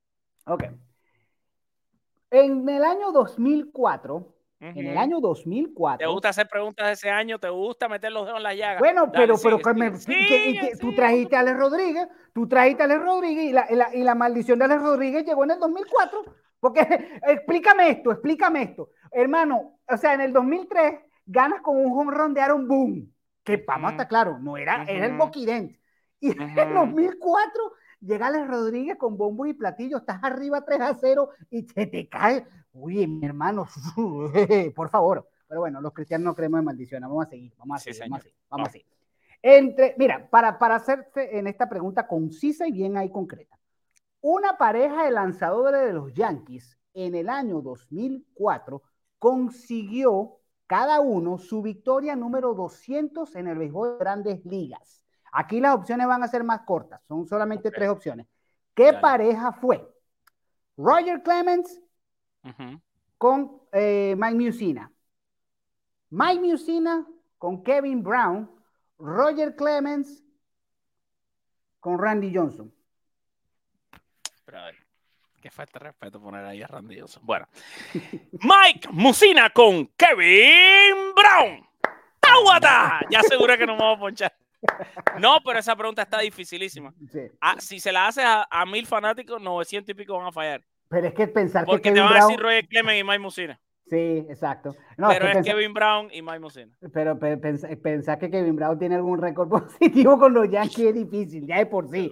Ok. 0.45 0.63
En 2.31 2.67
el 2.67 2.83
año 2.83 3.11
2004, 3.11 4.32
en 4.69 4.87
el 4.87 4.97
año 4.97 5.17
¿Te 5.17 5.21
2004. 5.23 6.11
gusta 6.11 6.29
hacer 6.29 6.47
preguntas 6.47 6.87
de 6.87 6.93
ese 6.93 7.09
año? 7.09 7.39
¿Te 7.39 7.49
gusta 7.49 7.87
meter 7.89 8.11
los 8.11 8.25
dedos 8.25 8.37
en 8.37 8.43
la 8.43 8.53
llaga? 8.53 8.79
Bueno, 8.79 9.07
Dale, 9.07 9.13
pero, 9.17 9.35
pero 9.37 9.57
sigue, 9.57 9.91
que 9.91 9.97
sigue, 9.97 10.59
que- 10.61 10.69
que 10.69 10.77
tú 10.77 10.93
trajiste 10.95 11.35
a 11.35 11.41
Alex 11.41 11.57
Rodríguez, 11.57 12.07
tú 12.33 12.47
trajiste 12.47 12.83
a 12.83 12.85
Alex 12.85 13.01
Rodríguez 13.03 13.43
y 13.45 13.51
la, 13.51 13.65
y 13.69 13.75
la- 13.75 13.95
y 13.95 14.03
la 14.03 14.15
maldición 14.15 14.59
de 14.59 14.65
Alex 14.65 14.81
Rodríguez 14.81 15.25
llegó 15.25 15.43
en 15.43 15.51
el 15.51 15.59
2004. 15.59 16.23
Porque 16.59 16.79
explícame 17.27 17.89
esto, 17.89 18.11
explícame 18.11 18.61
esto. 18.63 18.89
Hermano, 19.11 19.79
o 19.87 19.97
sea, 19.97 20.13
en 20.13 20.21
el 20.21 20.31
2003 20.31 20.99
ganas 21.25 21.61
con 21.61 21.75
un 21.77 21.91
home 21.97 22.11
run 22.15 22.33
de 22.33 22.41
Aaron 22.41 22.67
Boone, 22.67 23.07
que 23.43 23.57
vamos 23.67 23.91
estar 23.91 24.07
claro, 24.07 24.39
no 24.39 24.55
era, 24.57 24.83
era 24.87 25.05
el 25.05 25.11
Ujú. 25.15 25.25
Boquident. 25.25 25.77
Y 26.21 26.31
en 26.31 26.41
Ujú. 26.41 26.73
2004 26.73 27.73
llega 28.05 28.27
Alex 28.27 28.47
Rodríguez 28.47 28.97
con 28.97 29.17
bombos 29.17 29.47
y 29.47 29.53
platillos, 29.53 30.01
estás 30.01 30.19
arriba 30.23 30.63
3 30.65 30.81
a 30.81 30.93
0 30.93 31.29
y 31.49 31.63
se 31.63 31.87
te 31.87 32.07
cae. 32.09 32.45
Oye, 32.73 33.07
mi 33.07 33.25
hermano, 33.25 33.67
por 34.75 34.89
favor. 34.89 35.27
Pero 35.47 35.61
bueno, 35.61 35.81
los 35.81 35.93
cristianos 35.93 36.25
no 36.25 36.35
creemos 36.35 36.59
en 36.59 36.65
maldiciones. 36.65 37.07
Vamos 37.07 37.27
a 37.27 37.29
seguir, 37.29 37.53
vamos 37.57 37.77
a 37.77 37.79
Sí, 37.79 37.93
seguir, 37.93 38.01
vamos 38.09 38.19
a 38.19 38.23
seguir. 38.23 38.37
Vamos 38.49 38.67
a 38.67 38.71
seguir. 38.71 38.87
Entre, 39.41 39.95
mira, 39.97 40.29
para, 40.29 40.57
para 40.57 40.75
hacerte 40.75 41.37
en 41.37 41.47
esta 41.47 41.67
pregunta 41.67 42.07
concisa 42.07 42.67
y 42.67 42.71
bien 42.71 42.97
ahí 42.97 43.11
concreta. 43.11 43.59
Una 44.21 44.57
pareja 44.57 45.03
de 45.03 45.11
lanzadores 45.11 45.81
de 45.81 45.93
los 45.93 46.13
Yankees 46.13 46.77
en 46.93 47.13
el 47.13 47.29
año 47.29 47.61
2004 47.61 48.81
consiguió 49.19 50.37
cada 50.65 51.01
uno 51.01 51.37
su 51.37 51.61
victoria 51.61 52.15
número 52.15 52.53
200 52.53 53.35
en 53.35 53.47
el 53.47 53.57
béisbol 53.57 53.91
de 53.91 53.97
grandes 53.99 54.45
ligas. 54.45 55.02
Aquí 55.35 55.59
las 55.59 55.73
opciones 55.73 56.05
van 56.05 56.21
a 56.21 56.27
ser 56.27 56.43
más 56.43 56.61
cortas, 56.61 57.01
son 57.07 57.27
solamente 57.27 57.71
tres 57.71 57.89
opciones. 57.89 58.27
¿Qué 58.75 58.85
Dale. 58.85 58.99
pareja 58.99 59.51
fue? 59.51 59.83
Roger 60.77 61.23
Clemens 61.23 61.81
con 63.17 63.61
eh, 63.71 64.15
Mike 64.17 64.35
Musina. 64.35 64.91
Mike 66.11 66.39
Musina 66.39 67.07
con 67.39 67.63
Kevin 67.63 68.03
Brown. 68.03 68.49
Roger 68.99 69.55
Clemens 69.55 70.23
con 71.79 71.99
Randy 71.99 72.33
Johnson. 72.33 72.71
Pero 74.45 74.59
a 74.59 74.65
ver, 74.65 74.75
qué 75.41 75.49
falta 75.49 75.79
de 75.79 75.85
respeto 75.85 76.21
poner 76.21 76.45
ahí 76.45 76.61
a 76.61 76.67
Randy 76.67 76.99
Johnson. 76.99 77.23
Bueno, 77.25 77.47
Mike 78.33 78.89
Musina 78.91 79.49
con 79.49 79.87
Kevin 79.97 81.13
Brown. 81.15 81.67
¡Táguata! 82.19 83.01
Ya 83.09 83.19
aseguré 83.19 83.57
que 83.57 83.65
no 83.65 83.73
me 83.73 83.79
vamos 83.79 83.97
a 83.97 83.99
ponchar. 83.99 84.42
No, 85.19 85.37
pero 85.45 85.59
esa 85.59 85.75
pregunta 85.75 86.01
está 86.01 86.19
dificilísima. 86.19 86.93
Sí. 87.11 87.21
Ah, 87.41 87.55
si 87.59 87.79
se 87.79 87.91
la 87.91 88.07
haces 88.07 88.23
a, 88.25 88.47
a 88.49 88.65
mil 88.65 88.85
fanáticos, 88.85 89.41
900 89.41 89.89
y 89.89 89.93
pico 89.93 90.17
van 90.17 90.27
a 90.27 90.31
fallar. 90.31 90.61
Pero 90.89 91.07
es 91.07 91.13
que 91.13 91.27
pensar 91.27 91.65
Porque 91.65 91.81
que 91.83 91.89
te 91.89 91.95
Kevin 91.95 92.03
van 92.05 92.13
a 92.13 92.15
Brown. 92.17 92.27
decir 92.29 92.43
Roger 92.43 92.67
Clemens 92.67 92.99
y 92.99 93.03
Mike 93.03 93.19
Musina. 93.19 93.59
Sí, 93.89 94.25
exacto. 94.29 94.75
No, 94.97 95.09
pero 95.09 95.25
que 95.25 95.31
es 95.31 95.35
pensar- 95.37 95.53
Kevin 95.55 95.73
Brown 95.73 96.07
y 96.11 96.21
Mike 96.21 96.39
Musina. 96.39 96.71
Pero 96.93 97.19
pe- 97.19 97.37
pens- 97.39 97.81
pensar 97.81 98.17
que 98.17 98.29
Kevin 98.31 98.55
Brown 98.55 98.79
tiene 98.79 98.95
algún 98.95 99.21
récord 99.21 99.49
positivo 100.07 100.17
con 100.17 100.33
los 100.33 100.49
Yankees 100.49 100.79
es 100.87 100.93
difícil, 100.95 101.45
ya 101.45 101.57
de 101.57 101.65
por 101.65 101.89
sí. 101.89 102.11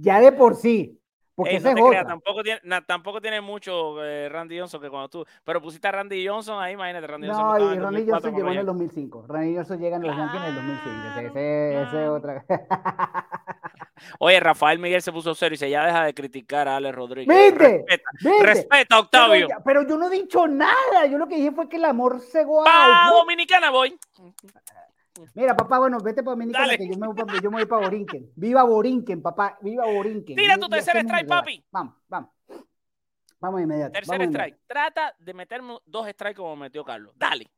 Ya 0.00 0.20
de 0.20 0.32
por 0.32 0.56
sí. 0.56 0.98
Porque 1.36 1.56
Ey, 1.56 1.60
no 1.60 1.68
es 1.68 1.74
te 1.74 1.82
creas, 1.82 2.06
tampoco 2.06 2.42
tiene, 2.42 2.60
na- 2.64 2.80
tampoco 2.80 3.20
tiene 3.20 3.42
mucho 3.42 4.02
eh, 4.02 4.26
Randy 4.30 4.58
Johnson 4.58 4.80
que 4.80 4.88
cuando 4.88 5.10
tú. 5.10 5.26
Pero 5.44 5.60
pusiste 5.60 5.86
a 5.86 5.92
Randy 5.92 6.26
Johnson 6.26 6.62
ahí, 6.62 6.72
imagínate, 6.72 7.06
Randy 7.06 7.28
Johnson. 7.28 7.46
No, 7.46 7.74
y 7.74 7.76
2004 7.76 8.12
Johnson 8.14 8.34
llegó 8.36 8.48
en 8.52 8.58
el 8.58 8.66
2005. 8.66 9.24
Ronnie 9.28 9.54
Johnson 9.56 9.78
llega 9.78 9.96
en 9.96 10.02
los 10.02 10.16
Yankees 10.16 10.40
en 10.40 10.46
el 10.48 10.54
2005. 10.54 10.90
Ese, 11.10 11.26
ese- 11.26 11.72
ese 11.74 11.82
es 11.82 11.88
Claro, 11.90 12.14
otra. 12.14 12.44
Oye, 14.18 14.40
Rafael 14.40 14.78
Miguel 14.78 15.02
se 15.02 15.12
puso 15.12 15.34
serio 15.34 15.54
y 15.54 15.56
dice, 15.56 15.68
ya 15.70 15.84
deja 15.84 16.04
de 16.04 16.14
criticar 16.14 16.68
a 16.68 16.76
Alex 16.76 16.94
Rodríguez. 16.94 17.34
¿Viste? 17.36 17.58
Respeta, 17.58 18.10
¿Viste? 18.22 18.42
respeta, 18.46 18.98
Octavio. 18.98 19.48
Pero, 19.64 19.82
yo 19.86 19.96
no 19.98 20.06
he 20.06 20.10
dicho 20.10 20.46
nada. 20.46 21.06
Yo 21.10 21.18
lo 21.18 21.26
que 21.28 21.36
dije 21.36 21.52
fue 21.52 21.68
que 21.68 21.76
el 21.76 21.84
amor 21.84 22.20
cegó 22.20 22.64
Pa 22.64 23.08
a 23.08 23.10
Dominicana 23.10 23.70
voy. 23.70 23.98
Mira, 25.34 25.56
papá, 25.56 25.78
bueno, 25.78 25.98
vete 26.00 26.22
para 26.22 26.32
Dominicana 26.32 26.76
que 26.76 26.88
yo 26.88 26.98
me, 26.98 27.06
voy 27.08 27.16
yo 27.42 27.50
me 27.50 27.56
voy 27.58 27.66
para 27.66 27.82
Borinquen. 27.82 28.30
Viva 28.36 28.62
Borinquen, 28.64 29.22
papá. 29.22 29.58
Viva 29.62 29.86
Borinquen. 29.86 30.36
Tira 30.36 30.56
tu 30.58 30.68
tercer 30.68 30.96
strike, 30.98 31.28
papi. 31.28 31.64
Vamos, 31.70 31.94
vamos. 32.08 32.30
Vamos 33.38 33.60
inmediato. 33.60 33.92
Tercer 33.92 34.18
vamos 34.18 34.32
strike. 34.32 34.48
inmediato. 34.54 34.64
Trata 34.66 35.14
de 35.18 35.34
meterme 35.34 35.78
dos 35.84 36.08
strikes 36.08 36.36
como 36.36 36.56
metió 36.56 36.84
Carlos. 36.84 37.12
Dale. 37.16 37.50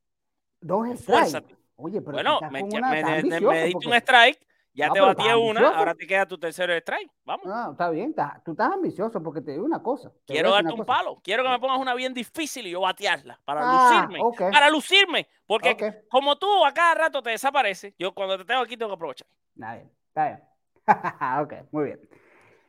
Dos 0.61 0.87
strikes. 0.99 1.57
Oye, 1.77 2.01
pero 2.01 2.13
bueno, 2.15 2.41
me, 2.43 2.51
me- 2.51 2.59
estás 2.69 2.73
me- 2.73 3.03
me 3.03 3.13
ambicioso 3.19 3.53
diste 3.55 3.73
porque- 3.73 3.89
un 3.89 3.95
strike. 3.95 4.48
Ya 4.79 4.87
Ah, 4.87 4.93
te 4.93 5.01
batí 5.01 5.23
una, 5.25 5.35
ambicioso. 5.35 5.75
ahora 5.75 5.95
te 5.97 6.07
queda 6.07 6.25
tu 6.25 6.39
tercer 6.39 6.71
strike. 6.71 7.11
Vamos. 7.25 7.47
No, 7.47 7.73
está 7.73 7.91
bien, 7.91 8.11
está- 8.11 8.41
tú 8.45 8.53
estás 8.53 8.73
ambicioso 8.73 9.21
porque 9.21 9.41
te 9.41 9.51
digo 9.51 9.65
una 9.65 9.83
cosa. 9.83 10.13
Quiero 10.25 10.53
darte 10.53 10.71
un 10.71 10.79
cosa. 10.79 10.87
palo. 10.87 11.21
Quiero 11.23 11.43
que 11.43 11.49
me 11.49 11.59
pongas 11.59 11.81
una 11.81 11.95
bien 11.95 12.15
difícil 12.15 12.65
y 12.67 12.71
yo 12.71 12.81
batearla. 12.83 13.41
Para 13.45 13.63
Ah, 13.65 14.07
lucirme. 14.07 14.51
Para 14.53 14.71
lucirme. 14.71 15.27
Porque 15.47 16.05
como 16.09 16.37
tú 16.37 16.65
a 16.65 16.73
cada 16.73 16.95
rato 16.95 17.21
te 17.21 17.31
desapareces, 17.31 17.93
yo 17.99 18.15
cuando 18.15 18.39
te 18.39 18.45
tengo 18.45 18.61
aquí 18.61 18.77
tengo 18.77 18.91
que 18.91 18.95
aprovechar. 18.95 19.27
Está 19.57 19.75
bien, 19.75 19.91
está 20.07 20.27
bien. 20.29 20.43
ok, 21.43 21.73
muy 21.73 21.85
bien. 21.87 22.01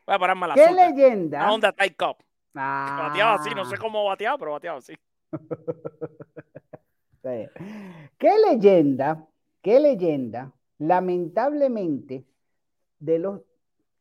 Voy 0.07 0.16
a 0.16 0.20
pararme 0.20 0.45
a 0.45 0.47
la 0.47 0.55
¿Qué 0.55 0.64
azúcar. 0.64 0.89
leyenda? 0.89 1.38
Una 1.43 1.53
onda 1.53 1.72
Tight 1.72 1.95
Cup. 1.95 2.18
Ah, 2.55 3.05
Bateaba 3.10 3.36
así, 3.36 3.51
no 3.51 3.66
sé 3.66 3.78
cómo 3.78 4.03
bateaba, 4.05 4.36
pero 4.39 4.51
bateaba 4.53 4.80
así. 4.80 4.95
está 7.14 7.32
bien. 7.32 7.51
¿Qué 8.18 8.32
leyenda? 8.49 9.28
¿Qué 9.62 9.80
leyenda? 9.80 10.51
Lamentablemente, 10.80 12.26
de 13.00 13.20
los. 13.20 13.42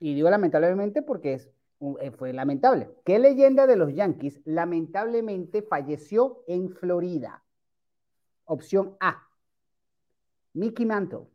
Y 0.01 0.15
digo 0.15 0.31
lamentablemente 0.31 1.03
porque 1.03 1.35
es, 1.35 1.51
eh, 2.01 2.11
fue 2.13 2.33
lamentable. 2.33 2.91
¿Qué 3.05 3.19
leyenda 3.19 3.67
de 3.67 3.77
los 3.77 3.95
Yankees 3.95 4.41
lamentablemente 4.45 5.63
falleció 5.63 6.45
en 6.47 6.71
Florida? 6.71 7.45
Opción 8.45 8.97
A. 9.01 9.29
Mickey 10.55 10.87
Mantle. 10.87 11.27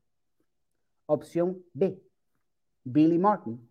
Opción 1.05 1.63
B. 1.73 2.01
Billy 2.83 3.17
Martin. 3.17 3.69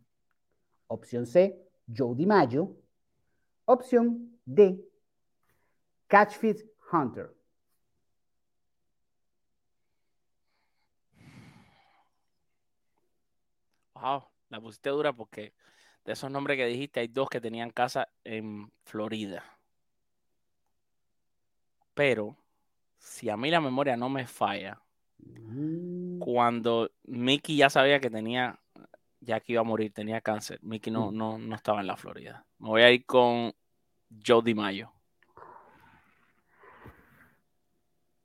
Opción 0.87 1.27
C. 1.27 1.59
Joe 1.95 2.15
DiMaggio. 2.15 2.77
Opción 3.65 4.39
D. 4.45 4.85
Catchfish 6.07 6.65
Hunter. 6.93 7.35
Wow, 14.03 14.25
la 14.49 14.61
pusiste 14.61 14.91
dura 14.91 15.13
porque 15.13 15.55
de 16.05 16.13
esos 16.13 16.29
nombres 16.31 16.57
que 16.57 16.67
dijiste 16.67 16.99
hay 17.01 17.07
dos 17.09 17.29
que 17.31 17.41
tenían 17.41 17.71
casa 17.71 18.09
en 18.25 18.71
Florida. 18.85 19.45
Pero 21.95 22.37
si 22.99 23.31
a 23.31 23.37
mí 23.37 23.51
la 23.51 23.61
memoria 23.61 23.97
no 23.97 24.09
me 24.09 24.27
falla, 24.27 24.79
Mm, 25.25 26.19
cuando 26.19 26.91
Mickey 27.05 27.57
ya 27.57 27.71
sabía 27.71 28.01
que 28.01 28.11
tenía, 28.11 28.59
ya 29.21 29.39
que 29.39 29.53
iba 29.53 29.61
a 29.61 29.65
morir, 29.65 29.93
tenía 29.93 30.21
cáncer, 30.21 30.59
Mickey 30.63 30.93
no, 30.93 31.13
Mm. 31.13 31.17
no, 31.17 31.39
no 31.39 31.55
estaba 31.55 31.81
en 31.81 31.87
la 31.87 31.97
Florida. 31.97 32.45
Me 32.59 32.69
voy 32.71 32.83
a 32.83 32.91
ir 32.91 33.07
con 33.07 33.53
Joe 34.27 34.43
DiMaggio. 34.43 34.93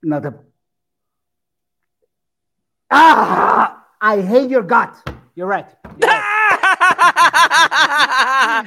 No 0.02 0.20
te. 0.20 0.30
¡Ah! 2.90 3.86
I 4.00 4.20
hate 4.22 4.48
your 4.48 4.66
guts. 4.66 5.02
You're 5.38 5.46
right. 5.46 5.66
You're 6.00 6.10
right. 6.10 6.24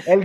el 0.08 0.24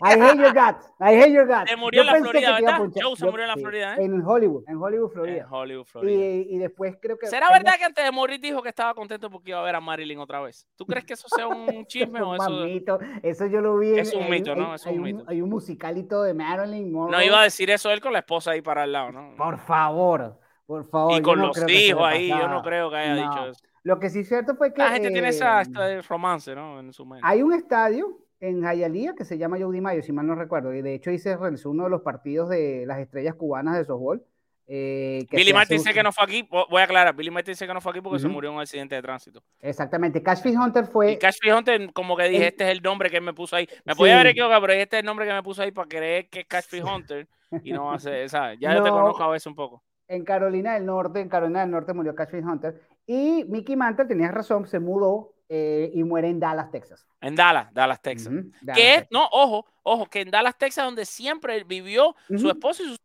I 0.00 0.16
hate 0.16 0.38
your 0.38 0.52
guts. 0.52 0.86
I 1.00 1.16
hate 1.16 1.32
your 1.32 1.46
guts. 1.48 1.68
Se 1.68 1.76
murió 1.76 2.02
en 2.02 2.06
la 2.06 2.14
Florida, 2.14 2.52
¿verdad? 2.60 2.78
Joe 2.94 3.16
se 3.16 3.26
murió 3.26 3.42
en 3.42 3.48
la 3.48 3.56
Florida, 3.56 3.96
¿eh? 3.96 4.04
En 4.04 4.24
Hollywood, 4.24 4.62
en 4.68 4.76
Hollywood, 4.76 5.10
Florida. 5.10 5.38
En 5.38 5.46
Hollywood, 5.50 5.84
Florida. 5.84 6.24
Y, 6.24 6.46
y 6.54 6.58
después 6.58 6.96
creo 7.02 7.18
que. 7.18 7.26
¿Será 7.26 7.50
verdad 7.50 7.72
que 7.76 7.86
antes 7.86 8.04
de 8.04 8.12
morir 8.12 8.38
dijo 8.40 8.62
que 8.62 8.68
estaba 8.68 8.94
contento 8.94 9.30
porque 9.30 9.50
iba 9.50 9.58
a 9.58 9.64
ver 9.64 9.74
a 9.74 9.80
Marilyn 9.80 10.20
otra 10.20 10.40
vez? 10.40 10.64
¿Tú 10.76 10.86
crees 10.86 11.04
que 11.04 11.14
eso 11.14 11.26
sea 11.28 11.48
un 11.48 11.84
chisme 11.88 12.22
o 12.22 12.36
eso? 12.36 12.48
Mamito, 12.48 13.00
eso 13.20 13.46
yo 13.46 13.60
lo 13.60 13.76
vi. 13.78 13.94
En, 13.94 13.98
es 13.98 14.14
un 14.14 14.30
mito, 14.30 14.54
¿no? 14.54 14.76
Es 14.76 14.86
un, 14.86 14.94
un 14.94 15.02
mito. 15.02 15.24
Hay 15.26 15.42
un 15.42 15.50
musicalito 15.50 16.22
de 16.22 16.34
Marilyn 16.34 16.92
Monroe. 16.92 17.10
No 17.10 17.20
iba 17.20 17.40
a 17.40 17.42
decir 17.42 17.68
eso 17.68 17.90
él 17.90 18.00
con 18.00 18.12
la 18.12 18.20
esposa 18.20 18.52
ahí 18.52 18.62
para 18.62 18.84
el 18.84 18.92
lado, 18.92 19.10
¿no? 19.10 19.34
Por 19.36 19.58
favor, 19.58 20.38
por 20.66 20.88
favor. 20.88 21.18
Y 21.18 21.20
con 21.20 21.40
no 21.40 21.48
los 21.48 21.68
hijos 21.68 22.04
ahí, 22.06 22.28
yo 22.28 22.46
no 22.46 22.62
creo 22.62 22.90
que 22.90 22.96
haya 22.96 23.16
no. 23.16 23.28
dicho 23.28 23.46
eso. 23.48 23.71
Lo 23.84 23.98
que 23.98 24.10
sí 24.10 24.20
es 24.20 24.28
cierto 24.28 24.54
fue 24.56 24.72
que. 24.72 24.78
La 24.82 24.90
gente 24.90 25.10
tiene 25.10 25.28
esa, 25.28 25.60
eh, 25.60 25.62
este 25.62 26.02
romance, 26.02 26.54
¿no? 26.54 26.80
En 26.80 26.92
su 26.92 27.04
mente. 27.04 27.26
Hay 27.26 27.42
un 27.42 27.52
estadio 27.52 28.18
en 28.40 28.60
Hialeah 28.62 29.14
que 29.14 29.24
se 29.24 29.38
llama 29.38 29.56
Joe 29.60 29.80
Mayo, 29.80 30.02
si 30.02 30.12
mal 30.12 30.26
no 30.26 30.34
recuerdo, 30.34 30.72
y 30.74 30.82
de 30.82 30.94
hecho 30.94 31.16
se 31.18 31.36
realizó 31.36 31.70
uno 31.70 31.84
de 31.84 31.90
los 31.90 32.02
partidos 32.02 32.48
de 32.48 32.84
las 32.86 32.98
estrellas 32.98 33.34
cubanas 33.34 33.76
de 33.76 33.84
softball. 33.84 34.22
eh, 34.74 35.26
que 35.28 35.36
Billy 35.36 35.48
se 35.48 35.54
Martin 35.54 35.74
hace- 35.76 35.88
dice 35.88 35.92
que 35.94 36.02
no 36.04 36.12
fue 36.12 36.24
aquí. 36.24 36.42
Vo- 36.48 36.66
Voy 36.70 36.80
a 36.80 36.84
aclarar. 36.84 37.14
Billy 37.14 37.30
Martin 37.30 37.52
dice 37.52 37.66
que 37.66 37.74
no 37.74 37.80
fue 37.80 37.90
aquí 37.90 38.00
porque 38.00 38.20
se 38.20 38.26
Ujú. 38.26 38.34
murió 38.34 38.50
en 38.50 38.56
un 38.56 38.62
accidente 38.62 38.94
de 38.94 39.02
tránsito. 39.02 39.42
Exactamente, 39.60 40.22
Cashfish 40.22 40.54
Hunter 40.56 40.86
fue. 40.86 41.12
Y 41.12 41.18
Cash 41.18 41.34
Free 41.40 41.50
Hunter, 41.52 41.92
como 41.92 42.16
que 42.16 42.24
dije, 42.28 42.42
El- 42.42 42.48
este 42.48 42.64
es 42.64 42.70
el 42.70 42.80
nombre 42.80 43.10
que 43.10 43.20
me 43.20 43.34
puso 43.34 43.56
ahí. 43.56 43.68
Me 43.84 43.92
Sí. 43.92 43.98
podía 43.98 44.14
haber 44.14 44.28
equivocado, 44.28 44.60
pero 44.62 44.72
este 44.74 44.96
es 44.96 45.00
el 45.00 45.06
nombre 45.06 45.26
que 45.26 45.32
me 45.32 45.42
puso 45.42 45.62
ahí 45.62 45.72
para 45.72 45.88
creer 45.88 46.28
que 46.30 46.40
es 46.40 46.46
Cash 46.46 46.64
Free 46.68 46.80
Hunter 46.80 47.28
y 47.64 47.72
no 47.72 47.98
ser, 47.98 48.28
¿sabes? 48.30 48.58
Ya 48.60 48.72
yo 48.74 48.82
te 48.84 48.88
No. 48.90 48.94
conozco 48.96 49.22
a 49.24 49.30
veces 49.30 49.46
un 49.48 49.56
poco. 49.56 49.82
en 50.08 50.24
Carolina 50.24 50.74
del 50.74 50.84
Norte, 50.86 51.20
en 51.20 51.28
Carolina 51.30 51.60
del 51.62 51.70
Norte 51.70 51.92
murió 51.94 52.14
Cashfish 52.14 52.44
Hunter. 52.44 52.80
Y 53.06 53.44
Mickey 53.44 53.76
Mantle, 53.76 54.04
tenías 54.06 54.32
razón, 54.32 54.66
se 54.66 54.78
mudó 54.78 55.34
eh, 55.48 55.90
y 55.94 56.02
muere 56.04 56.28
en 56.28 56.40
Dallas, 56.40 56.70
Texas. 56.70 57.06
En 57.20 57.34
Dallas, 57.34 57.72
Dallas, 57.74 58.00
Texas. 58.00 58.32
Dallas, 58.32 58.76
que 58.78 58.82
Texas. 58.94 59.08
no, 59.10 59.28
ojo, 59.32 59.66
ojo, 59.82 60.06
que 60.06 60.20
en 60.22 60.30
Dallas, 60.30 60.56
Texas, 60.56 60.84
donde 60.84 61.04
siempre 61.04 61.62
vivió 61.64 62.14
su 62.38 62.48
esposo 62.48 62.82
y 62.82 62.86
su 62.94 62.96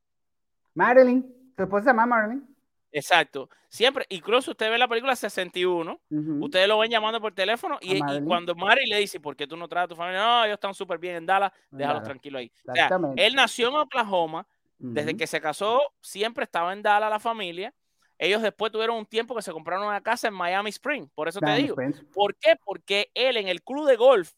Marilyn, 0.74 1.26
su 1.56 1.64
esposa 1.64 1.84
se 1.84 1.90
llama 1.90 2.06
Marilyn. 2.06 2.56
Exacto. 2.92 3.50
Siempre, 3.70 4.06
incluso 4.10 4.52
usted 4.52 4.70
ve 4.72 4.78
la 4.78 4.88
película 4.88 5.16
61, 5.16 6.00
Ujú. 6.10 6.46
ustedes 6.46 6.68
lo 6.70 6.80
ven 6.80 6.90
llamando 6.90 7.20
por 7.20 7.34
teléfono 7.34 7.78
y, 7.82 7.98
y 7.98 8.22
cuando 8.26 8.56
Mari 8.56 8.86
le 8.88 8.98
dice, 9.00 9.20
¿por 9.20 9.36
qué 9.36 9.46
tú 9.46 9.58
no 9.58 9.68
traes 9.68 9.86
a 9.86 9.88
tu 9.90 9.96
familia? 9.96 10.22
No, 10.24 10.46
ellos 10.46 10.54
están 10.56 10.74
súper 10.74 10.98
bien 10.98 11.16
en 11.18 11.26
Dallas, 11.26 11.52
déjalos 11.70 11.96
Dallas. 11.96 12.04
tranquilos 12.06 12.40
ahí. 12.40 12.52
O 12.56 12.74
sea, 12.74 12.74
Exactamente. 12.86 13.26
él 13.26 13.36
nació 13.36 13.68
en 13.70 13.76
Oklahoma, 13.76 14.48
desde 14.80 15.18
que 15.18 15.28
se 15.28 15.42
casó, 15.42 15.82
siempre 16.02 16.44
estaba 16.46 16.72
en 16.72 16.82
Dallas 16.82 17.10
la 17.10 17.20
familia. 17.20 17.74
Ellos 18.20 18.42
después 18.42 18.72
tuvieron 18.72 18.98
un 18.98 19.06
tiempo 19.06 19.36
que 19.36 19.42
se 19.42 19.52
compraron 19.52 19.86
una 19.88 20.02
casa 20.02 20.28
en 20.28 20.34
Miami 20.34 20.70
Spring, 20.72 21.08
por 21.14 21.28
eso 21.28 21.40
te 21.40 21.46
digo. 21.62 21.76
¿Por 22.14 22.36
qué? 22.36 22.56
Porque 22.66 23.12
él 23.14 23.38
en 23.38 23.48
el 23.48 23.62
club 23.64 23.88
de 23.88 23.96
golf 23.96 24.34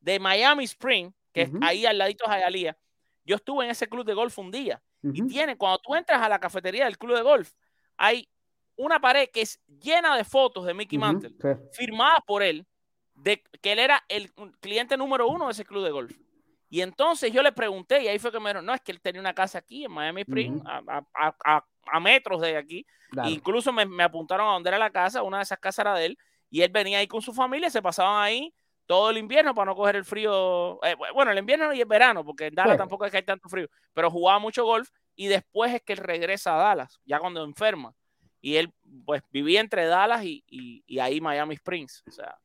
de 0.00 0.18
Miami 0.20 0.64
Spring, 0.64 1.10
que 1.32 1.42
es 1.42 1.50
ahí 1.62 1.84
al 1.86 1.98
ladito 1.98 2.30
de 2.30 2.36
Hialeah, 2.36 2.76
yo 3.24 3.36
estuve 3.36 3.64
en 3.64 3.70
ese 3.72 3.88
club 3.88 4.04
de 4.04 4.14
golf 4.14 4.38
un 4.38 4.50
día 4.50 4.80
y 5.02 5.22
tiene, 5.28 5.56
cuando 5.56 5.78
tú 5.78 5.94
entras 5.94 6.22
a 6.22 6.28
la 6.28 6.38
cafetería 6.38 6.84
del 6.84 6.96
club 6.96 7.16
de 7.16 7.22
golf, 7.22 7.52
hay 7.96 8.28
una 8.76 9.00
pared 9.00 9.28
que 9.30 9.40
es 9.42 9.60
llena 9.66 10.16
de 10.16 10.24
fotos 10.24 10.64
de 10.66 10.74
Mickey 10.74 10.98
Mantle, 10.98 11.30
sí. 11.30 11.36
firmadas 11.72 12.20
por 12.26 12.42
él, 12.42 12.66
de 13.14 13.42
que 13.60 13.72
él 13.72 13.78
era 13.80 14.04
el 14.08 14.32
cliente 14.60 14.96
número 14.96 15.28
uno 15.28 15.46
de 15.46 15.52
ese 15.52 15.64
club 15.64 15.84
de 15.84 15.90
golf. 15.90 16.16
Y 16.70 16.80
entonces 16.80 17.32
yo 17.32 17.42
le 17.42 17.52
pregunté, 17.52 18.02
y 18.02 18.08
ahí 18.08 18.18
fue 18.18 18.32
que 18.32 18.38
me 18.40 18.46
dijeron, 18.50 18.66
no, 18.66 18.74
es 18.74 18.80
que 18.80 18.92
él 18.92 19.00
tenía 19.00 19.20
una 19.20 19.34
casa 19.34 19.58
aquí 19.58 19.84
en 19.84 19.92
Miami 19.92 20.22
Spring, 20.22 20.60
a- 20.66 21.04
a- 21.14 21.36
a- 21.44 21.66
a 21.90 22.00
metros 22.00 22.40
de 22.40 22.56
aquí. 22.56 22.86
Claro. 23.10 23.28
Incluso 23.28 23.72
me, 23.72 23.84
me 23.86 24.02
apuntaron 24.02 24.46
a 24.48 24.52
donde 24.52 24.68
era 24.70 24.78
la 24.78 24.90
casa, 24.90 25.22
una 25.22 25.38
de 25.38 25.42
esas 25.44 25.58
casas 25.58 25.80
era 25.84 25.94
de 25.94 26.06
él, 26.06 26.18
y 26.50 26.62
él 26.62 26.70
venía 26.70 26.98
ahí 26.98 27.06
con 27.06 27.22
su 27.22 27.32
familia, 27.32 27.70
se 27.70 27.82
pasaban 27.82 28.22
ahí 28.22 28.52
todo 28.86 29.10
el 29.10 29.16
invierno 29.18 29.54
para 29.54 29.66
no 29.66 29.74
coger 29.76 29.96
el 29.96 30.04
frío. 30.04 30.78
eh, 30.84 30.94
bueno, 31.14 31.30
el 31.30 31.38
invierno 31.38 31.72
y 31.72 31.80
el 31.80 31.86
verano, 31.86 32.24
porque 32.24 32.46
en 32.48 32.54
Dallas 32.54 32.76
tampoco 32.76 33.04
es 33.06 33.10
que 33.10 33.16
hay 33.18 33.22
tanto 33.24 33.48
frío, 33.48 33.66
pero 33.94 34.10
jugaba 34.10 34.38
mucho 34.38 34.64
golf 34.64 34.88
y 35.16 35.26
después 35.28 35.72
es 35.72 35.82
que 35.82 35.92
él 35.94 35.98
regresa 36.00 36.54
a 36.54 36.58
Dallas, 36.62 37.00
ya 37.04 37.18
cuando 37.18 37.42
enferma. 37.44 37.94
Y 38.40 38.56
él, 38.56 38.70
pues, 39.06 39.22
vivía 39.30 39.60
entre 39.60 39.86
Dallas 39.86 40.22
y, 40.24 40.44
y- 40.48 40.82
y 40.86 40.98
ahí 40.98 41.18
Miami 41.20 41.54
Springs. 41.54 42.02
O 42.06 42.10
sea, 42.10 42.36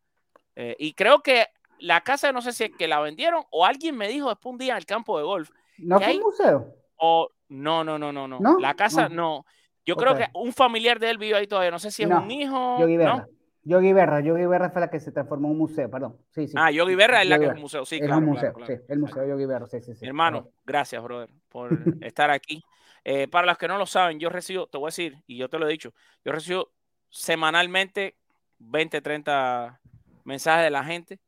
eh, 0.55 0.75
y 0.79 0.93
creo 0.93 1.19
que 1.21 1.47
la 1.79 1.99
casa, 2.01 2.31
no 2.31 2.41
sé 2.41 2.53
si 2.53 2.65
es 2.65 2.71
que 2.77 2.87
la 2.87 2.99
vendieron 3.01 3.43
o 3.51 3.65
alguien 3.65 3.97
me 3.97 4.07
dijo 4.07 4.29
después 4.29 4.51
un 4.53 4.59
día 4.59 4.73
en 4.73 4.77
el 4.77 4.85
campo 4.85 5.17
de 5.17 5.25
golf, 5.25 5.49
¿No 5.77 5.97
fue 5.97 6.05
hay- 6.07 6.17
un 6.17 6.23
museo? 6.23 6.73
o 6.95 7.29
no, 7.49 7.83
no, 7.83 7.99
no, 7.99 8.11
no, 8.11 8.27
no. 8.27 8.39
¿No? 8.39 8.59
La 8.59 8.73
casa, 8.75 9.09
No. 9.09 9.15
no. 9.15 9.45
Yo 9.85 9.95
creo 9.95 10.15
que 10.15 10.27
un 10.35 10.53
familiar 10.53 10.99
de 10.99 11.09
él 11.09 11.17
vive 11.17 11.35
ahí 11.35 11.47
todavía. 11.47 11.71
No 11.71 11.79
sé 11.79 11.89
si 11.89 12.03
es 12.03 12.09
No, 12.09 12.21
un 12.21 12.29
hijo. 12.29 12.79
Yogi. 12.79 12.97
Berra. 12.97 13.27
Yogi 13.63 13.93
Berra. 13.93 14.19
Yogi 14.21 14.45
Berra 14.45 14.69
fue 14.69 14.81
la 14.81 14.89
que 14.89 14.99
se 14.99 15.11
transformó 15.11 15.47
en 15.47 15.53
un 15.53 15.57
museo, 15.59 15.89
perdón. 15.89 16.15
Sí, 16.29 16.47
sí. 16.47 16.53
Ah, 16.55 16.69
Yogi 16.71 16.93
Berra 16.95 17.21
es 17.23 17.29
la 17.29 17.39
que 17.39 17.45
es 17.45 17.51
un 17.53 17.61
museo. 17.61 17.85
Sí, 17.85 17.95
es 17.95 18.01
claro. 18.05 18.19
un 18.19 18.33
claro, 18.33 18.35
museo, 18.35 18.53
claro. 18.53 18.73
sí, 18.75 18.83
el 18.87 18.99
museo 18.99 19.27
Yogi 19.27 19.45
Berra, 19.45 19.67
sí, 19.67 19.81
sí, 19.81 19.93
sí. 19.95 19.99
Mi 20.01 20.07
hermano, 20.09 20.49
gracias, 20.65 21.01
brother, 21.03 21.29
por 21.49 21.69
estar 22.03 22.29
aquí. 22.29 22.63
Eh, 23.03 23.27
para 23.27 23.47
los 23.47 23.57
que 23.57 23.67
no 23.67 23.77
lo 23.77 23.85
saben, 23.87 24.19
yo 24.19 24.29
recibo, 24.29 24.67
te 24.67 24.77
voy 24.77 24.87
a 24.87 24.89
decir, 24.89 25.17
y 25.25 25.37
yo 25.37 25.49
te 25.49 25.57
lo 25.57 25.67
he 25.67 25.71
dicho, 25.71 25.93
yo 26.23 26.31
recibo 26.31 26.69
semanalmente 27.09 28.15
20, 28.59 29.01
30 29.01 29.79
mensajes 30.23 30.63
de 30.65 30.69
la 30.69 30.83
gente 30.83 31.19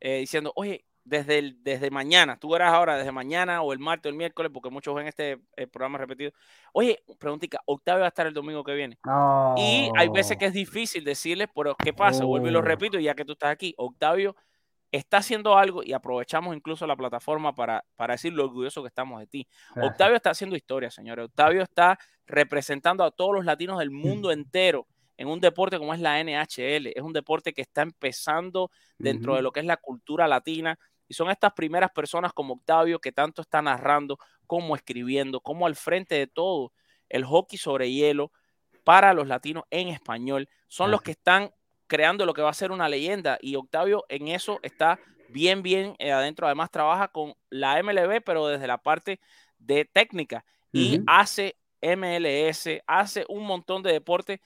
eh, 0.00 0.18
diciendo, 0.18 0.52
oye, 0.56 0.84
desde, 1.04 1.38
el, 1.38 1.62
desde 1.62 1.90
mañana, 1.90 2.36
tú 2.38 2.50
verás 2.50 2.72
ahora, 2.72 2.96
desde 2.96 3.12
mañana 3.12 3.62
o 3.62 3.72
el 3.72 3.78
martes 3.78 4.06
o 4.06 4.10
el 4.10 4.16
miércoles, 4.16 4.50
porque 4.52 4.70
muchos 4.70 4.94
ven 4.94 5.06
este 5.06 5.40
eh, 5.56 5.66
programa 5.66 5.98
repetido. 5.98 6.32
Oye, 6.72 7.02
preguntita, 7.18 7.60
Octavio 7.66 8.00
va 8.00 8.06
a 8.06 8.08
estar 8.08 8.26
el 8.26 8.34
domingo 8.34 8.62
que 8.62 8.74
viene. 8.74 8.98
Y 9.56 9.90
hay 9.96 10.08
veces 10.08 10.36
que 10.36 10.46
es 10.46 10.52
difícil 10.52 11.04
decirles, 11.04 11.48
pero 11.54 11.74
¿qué 11.76 11.92
pasa? 11.92 12.24
Vuelvo 12.24 12.48
y 12.48 12.50
lo 12.50 12.60
Oh. 12.60 12.62
repito, 12.62 12.98
ya 12.98 13.14
que 13.14 13.24
tú 13.24 13.32
estás 13.32 13.50
aquí, 13.50 13.74
Octavio 13.78 14.36
está 14.92 15.18
haciendo 15.18 15.56
algo 15.56 15.82
y 15.84 15.92
aprovechamos 15.92 16.54
incluso 16.54 16.86
la 16.86 16.96
plataforma 16.96 17.54
para, 17.54 17.84
para 17.96 18.14
decir 18.14 18.32
lo 18.32 18.44
orgulloso 18.44 18.82
que 18.82 18.88
estamos 18.88 19.20
de 19.20 19.26
ti. 19.26 19.48
Gracias. 19.74 19.92
Octavio 19.92 20.16
está 20.16 20.30
haciendo 20.30 20.56
historia, 20.56 20.90
señores. 20.90 21.26
Octavio 21.26 21.62
está 21.62 21.98
representando 22.26 23.04
a 23.04 23.10
todos 23.10 23.34
los 23.34 23.44
latinos 23.44 23.78
del 23.78 23.90
mundo 23.90 24.32
entero 24.32 24.86
en 25.20 25.28
un 25.28 25.38
deporte 25.38 25.78
como 25.78 25.92
es 25.92 26.00
la 26.00 26.18
NHL. 26.18 26.86
Es 26.94 27.02
un 27.02 27.12
deporte 27.12 27.52
que 27.52 27.60
está 27.60 27.82
empezando 27.82 28.70
dentro 28.96 29.36
de 29.36 29.42
lo 29.42 29.52
que 29.52 29.60
es 29.60 29.66
la 29.66 29.76
cultura 29.76 30.26
latina. 30.26 30.78
Y 31.08 31.12
son 31.12 31.30
estas 31.30 31.52
primeras 31.52 31.90
personas 31.90 32.32
como 32.32 32.54
Octavio 32.54 32.98
que 33.00 33.12
tanto 33.12 33.42
está 33.42 33.60
narrando, 33.60 34.18
como 34.46 34.74
escribiendo, 34.74 35.42
como 35.42 35.66
al 35.66 35.76
frente 35.76 36.14
de 36.14 36.26
todo 36.26 36.72
el 37.10 37.26
hockey 37.26 37.58
sobre 37.58 37.92
hielo 37.92 38.32
para 38.82 39.12
los 39.12 39.28
latinos 39.28 39.64
en 39.68 39.88
español. 39.88 40.48
Son 40.68 40.90
los 40.90 41.02
que 41.02 41.10
están 41.10 41.50
creando 41.86 42.24
lo 42.24 42.32
que 42.32 42.40
va 42.40 42.48
a 42.48 42.54
ser 42.54 42.72
una 42.72 42.88
leyenda. 42.88 43.36
Y 43.42 43.56
Octavio 43.56 44.06
en 44.08 44.28
eso 44.28 44.58
está 44.62 44.98
bien, 45.28 45.62
bien 45.62 45.96
eh, 45.98 46.12
adentro. 46.12 46.46
Además 46.46 46.70
trabaja 46.70 47.08
con 47.08 47.34
la 47.50 47.82
MLB, 47.82 48.22
pero 48.24 48.46
desde 48.46 48.66
la 48.66 48.78
parte 48.78 49.20
de 49.58 49.84
técnica. 49.84 50.46
Y 50.72 51.02
hace 51.06 51.56
MLS, 51.82 52.80
hace 52.86 53.26
un 53.28 53.44
montón 53.44 53.82
de 53.82 53.92
deportes. 53.92 54.40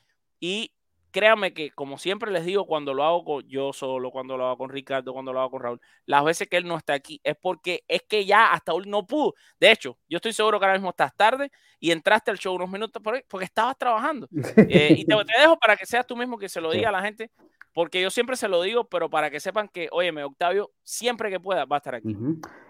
Y 0.46 0.74
créanme 1.10 1.54
que, 1.54 1.70
como 1.70 1.96
siempre 1.96 2.30
les 2.30 2.44
digo, 2.44 2.66
cuando 2.66 2.92
lo 2.92 3.02
hago 3.02 3.24
con 3.24 3.48
yo 3.48 3.72
solo, 3.72 4.10
cuando 4.10 4.36
lo 4.36 4.44
hago 4.44 4.58
con 4.58 4.68
Ricardo, 4.68 5.14
cuando 5.14 5.32
lo 5.32 5.40
hago 5.40 5.52
con 5.52 5.62
Raúl, 5.62 5.80
las 6.04 6.22
veces 6.22 6.48
que 6.48 6.58
él 6.58 6.66
no 6.66 6.76
está 6.76 6.92
aquí 6.92 7.18
es 7.24 7.34
porque 7.40 7.82
es 7.88 8.02
que 8.02 8.26
ya 8.26 8.52
hasta 8.52 8.74
hoy 8.74 8.84
no 8.86 9.06
pudo. 9.06 9.32
De 9.58 9.70
hecho, 9.70 9.96
yo 10.06 10.16
estoy 10.16 10.34
seguro 10.34 10.58
que 10.60 10.66
ahora 10.66 10.76
mismo 10.76 10.90
estás 10.90 11.16
tarde 11.16 11.50
y 11.80 11.92
entraste 11.92 12.30
al 12.30 12.36
show 12.38 12.54
unos 12.54 12.68
minutos 12.70 13.00
porque 13.02 13.44
estabas 13.46 13.78
trabajando. 13.78 14.28
Eh, 14.68 14.96
y 14.98 15.06
te, 15.06 15.14
te 15.24 15.40
dejo 15.40 15.58
para 15.58 15.78
que 15.78 15.86
seas 15.86 16.06
tú 16.06 16.14
mismo 16.14 16.36
que 16.36 16.50
se 16.50 16.60
lo 16.60 16.70
diga 16.70 16.90
a 16.90 16.92
la 16.92 17.00
gente, 17.00 17.30
porque 17.72 18.02
yo 18.02 18.10
siempre 18.10 18.36
se 18.36 18.46
lo 18.46 18.60
digo, 18.60 18.84
pero 18.84 19.08
para 19.08 19.30
que 19.30 19.40
sepan 19.40 19.68
que, 19.68 19.88
óyeme, 19.92 20.24
Octavio, 20.24 20.72
siempre 20.82 21.30
que 21.30 21.40
pueda 21.40 21.64
va 21.64 21.76
a 21.76 21.78
estar 21.78 21.94
aquí. 21.94 22.14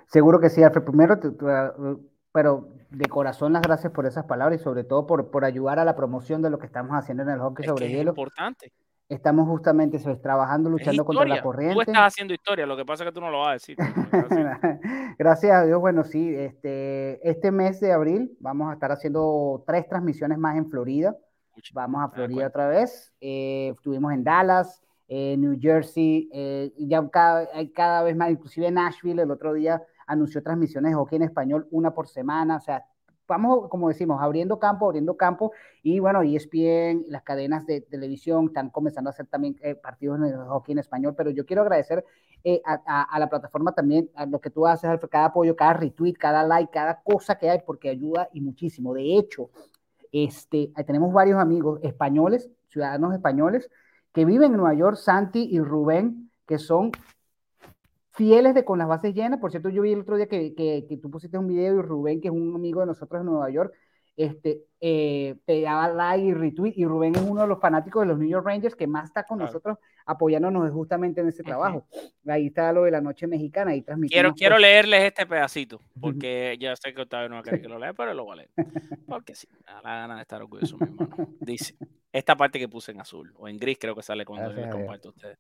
Seguro 0.07 0.39
que 0.39 0.49
sí, 0.49 0.63
Alfred. 0.63 0.85
Primero, 0.85 1.19
te- 1.19 1.33
te- 1.33 2.14
pero 2.35 2.69
de 2.91 3.07
corazón 3.07 3.53
las 3.53 3.63
gracias 3.63 3.93
por 3.93 4.07
esas 4.07 4.25
palabras 4.25 4.61
y 4.61 4.65
sobre 4.65 4.83
todo 4.83 5.07
por, 5.07 5.31
por 5.31 5.45
ayudar 5.45 5.79
a 5.79 5.85
la 5.85 5.95
promoción 5.95 6.43
de 6.43 6.51
lo 6.51 6.59
que 6.59 6.67
estamos 6.67 6.91
haciendo 6.93 7.23
en 7.23 7.29
el 7.31 7.39
hockey 7.39 7.63
Es 7.65 7.69
sobre 7.69 7.87
que 7.87 7.93
es 7.93 7.99
hielo. 7.99 8.11
importante. 8.11 8.73
Estamos 9.09 9.47
justamente 9.47 9.99
eso, 9.99 10.11
es, 10.11 10.21
trabajando, 10.21 10.69
luchando 10.69 11.05
contra 11.05 11.27
la 11.27 11.37
historia. 11.37 11.43
Tú 11.43 11.75
corriente. 11.77 11.93
estás 11.93 12.07
haciendo 12.13 12.35
historia, 12.35 12.67
lo 12.67 12.77
que 12.77 12.85
pasa 12.85 13.05
es 13.05 13.11
que 13.11 13.15
tú 13.15 13.21
no 13.21 13.31
lo 13.31 13.39
vas 13.41 13.51
a 13.51 13.53
decir. 13.53 13.77
Gracias 15.19 15.53
a 15.53 15.65
Dios, 15.65 15.81
bueno, 15.81 16.03
sí, 16.03 16.35
este, 16.35 17.21
este 17.29 17.53
mes 17.53 17.79
de 17.81 17.93
abril 17.93 18.37
vamos 18.41 18.69
a 18.71 18.73
estar 18.73 18.91
haciendo 18.91 19.63
tres 19.65 19.87
transmisiones 19.89 20.37
más 20.37 20.57
en 20.57 20.69
Florida. 20.69 21.17
Vamos 21.73 22.03
a 22.03 22.09
Florida 22.09 22.49
otra 22.49 22.67
vez. 22.67 23.15
eh, 23.21 23.71
estuvimos 23.77 24.13
en 24.13 24.25
Dallas, 24.25 24.83
eh, 25.07 25.37
New 25.37 25.57
Jersey, 25.61 26.29
eh, 26.33 26.73
ya 26.79 27.09
cada, 27.11 27.49
hay 27.55 27.71
cada 27.71 28.03
vez 28.03 28.17
más, 28.17 28.31
inclusive 28.31 28.69
Nashville 28.73 29.23
el 29.23 29.31
otro 29.31 29.53
día 29.53 29.81
anunció 30.07 30.43
transmisiones 30.43 30.93
de 30.93 30.97
hockey 30.97 31.17
en 31.17 31.23
español 31.23 31.67
una 31.71 31.93
por 31.93 32.09
semana. 32.09 32.57
O 32.57 32.61
sea, 32.61 32.85
vamos, 33.27 33.69
como 33.69 33.89
decimos, 33.89 34.21
abriendo 34.21 34.59
campo, 34.59 34.87
abriendo 34.87 35.17
campo, 35.17 35.53
y 35.83 35.99
bueno, 35.99 36.23
ESPN, 36.23 37.07
las 37.09 37.23
cadenas 37.23 37.67
de 37.67 37.81
televisión 37.81 38.47
están 38.47 38.71
comenzando 38.71 39.11
a 39.11 39.13
hacer 39.13 39.27
también 39.27 39.57
eh, 39.63 39.75
partidos 39.75 40.21
de 40.21 40.37
hockey 40.37 40.73
en 40.73 40.79
español, 40.79 41.15
pero 41.17 41.31
yo 41.31 41.47
quiero 41.47 41.63
agradecer 41.63 42.05
eh, 42.43 42.61
a, 42.65 43.19
la 43.19 43.29
plataforma 43.29 43.73
también, 43.73 44.11
a 44.15 44.27
lo 44.27 44.41
que 44.41 44.51
tú 44.51 44.67
haces, 44.67 44.85
Alfred, 44.85 45.09
cada 45.09 45.27
apoyo, 45.27 45.57
cada 45.57 45.75
retweet, 45.75 46.15
cada 46.15 46.43
like, 46.45 46.71
cada 46.71 47.01
cosa 47.03 47.37
que 47.37 47.49
hay, 47.49 47.61
porque 47.65 47.89
ayuda 47.89 48.29
y 48.33 48.41
muchísimo. 48.41 48.93
De 48.93 49.17
hecho, 49.17 49.51
este, 50.13 50.71
tenemos 50.87 51.13
varios 51.13 51.41
amigos 51.41 51.81
españoles, 51.83 52.51
ciudadanos 52.69 53.15
españoles, 53.15 53.71
que 54.13 54.25
viven 54.25 54.53
en 54.53 54.59
Nueva 54.59 54.75
York, 54.75 54.97
Santi 54.97 55.49
y 55.51 55.59
Rubén, 55.59 56.31
que 56.47 56.59
son 56.59 56.93
fieles 58.15 58.55
de 58.55 58.65
con 58.65 58.79
las 58.79 58.89
bases 58.89 59.15
llenas. 59.15 59.41
Por 59.41 59.51
cierto, 59.51 59.69
yo 59.69 59.83
vi 59.83 59.93
el 59.93 60.01
otro 60.01 60.17
día 60.17 60.27
que, 60.27 60.55
que, 60.55 60.87
que, 60.89 60.97
tú 60.97 61.11
pusiste 61.11 61.39
un 61.39 61.49
video 61.49 61.79
y 61.79 61.83
Rubén, 61.83 62.21
que 62.21 62.29
es 62.29 62.35
un 62.35 62.55
amigo 62.55 62.81
de 62.81 62.87
nosotros 62.87 63.21
en 63.21 63.27
Nueva 63.27 63.51
York, 63.51 63.75
este, 64.17 64.61
eh, 64.81 65.35
te 65.45 65.63
daba 65.63 65.89
like 65.89 66.25
y 66.25 66.35
retweet. 66.35 66.75
Y 66.77 66.85
Rubén 66.85 67.17
es 67.17 67.23
uno 67.23 67.43
de 67.43 67.49
los 67.49 67.61
fanáticos 67.61 68.03
de 68.03 68.09
los 68.09 68.19
New 68.19 68.29
York 68.29 68.47
Rangers 68.47 68.77
que 68.77 68.87
más 68.87 69.07
está 69.07 69.25
con 69.25 69.39
claro. 69.39 69.51
nosotros 69.51 69.79
apoyándonos 70.07 70.71
justamente 70.71 71.21
en 71.21 71.29
ese 71.29 71.43
trabajo. 71.43 71.87
Ahí 72.29 72.47
está 72.47 72.73
lo 72.73 72.85
de 72.85 72.93
la 72.93 73.01
noche 73.01 73.27
mexicana. 73.27 73.73
Ahí 73.73 73.85
quiero, 74.09 74.35
quiero 74.35 74.59
leerles 74.59 75.03
este 75.03 75.27
pedacito, 75.27 75.81
porque 76.01 76.57
ya 76.61 76.77
sé 76.77 76.95
que 76.95 77.03
Octavio 77.03 77.29
no 77.29 77.37
va 77.37 77.41
a 77.41 77.45
querer 77.45 77.63
que 77.63 77.69
lo 77.69 77.79
lea, 77.79 77.93
pero 77.93 78.15
lo 78.15 78.25
voy 78.25 78.35
a 78.35 78.37
leer. 78.37 78.51
Porque 79.09 79.35
sí, 79.35 79.47
me 79.67 79.73
da 79.73 79.83
la 79.83 79.97
gana 79.97 80.17
de 80.17 80.23
estar 80.23 80.43
orgulloso, 80.43 80.77
mi 80.79 80.87
hermano. 80.87 81.29
Dice, 81.41 81.77
esta 82.13 82.37
parte 82.37 82.59
que 82.59 82.69
puse 82.69 82.93
en 82.93 83.01
azul, 83.01 83.33
o 83.37 83.49
en 83.49 83.59
gris 83.59 83.79
creo 83.79 83.95
que 83.95 84.03
sale 84.03 84.25
cuando 84.25 84.53
les 84.53 84.69
comparto 84.69 85.09
a 85.09 85.13
ustedes. 85.13 85.39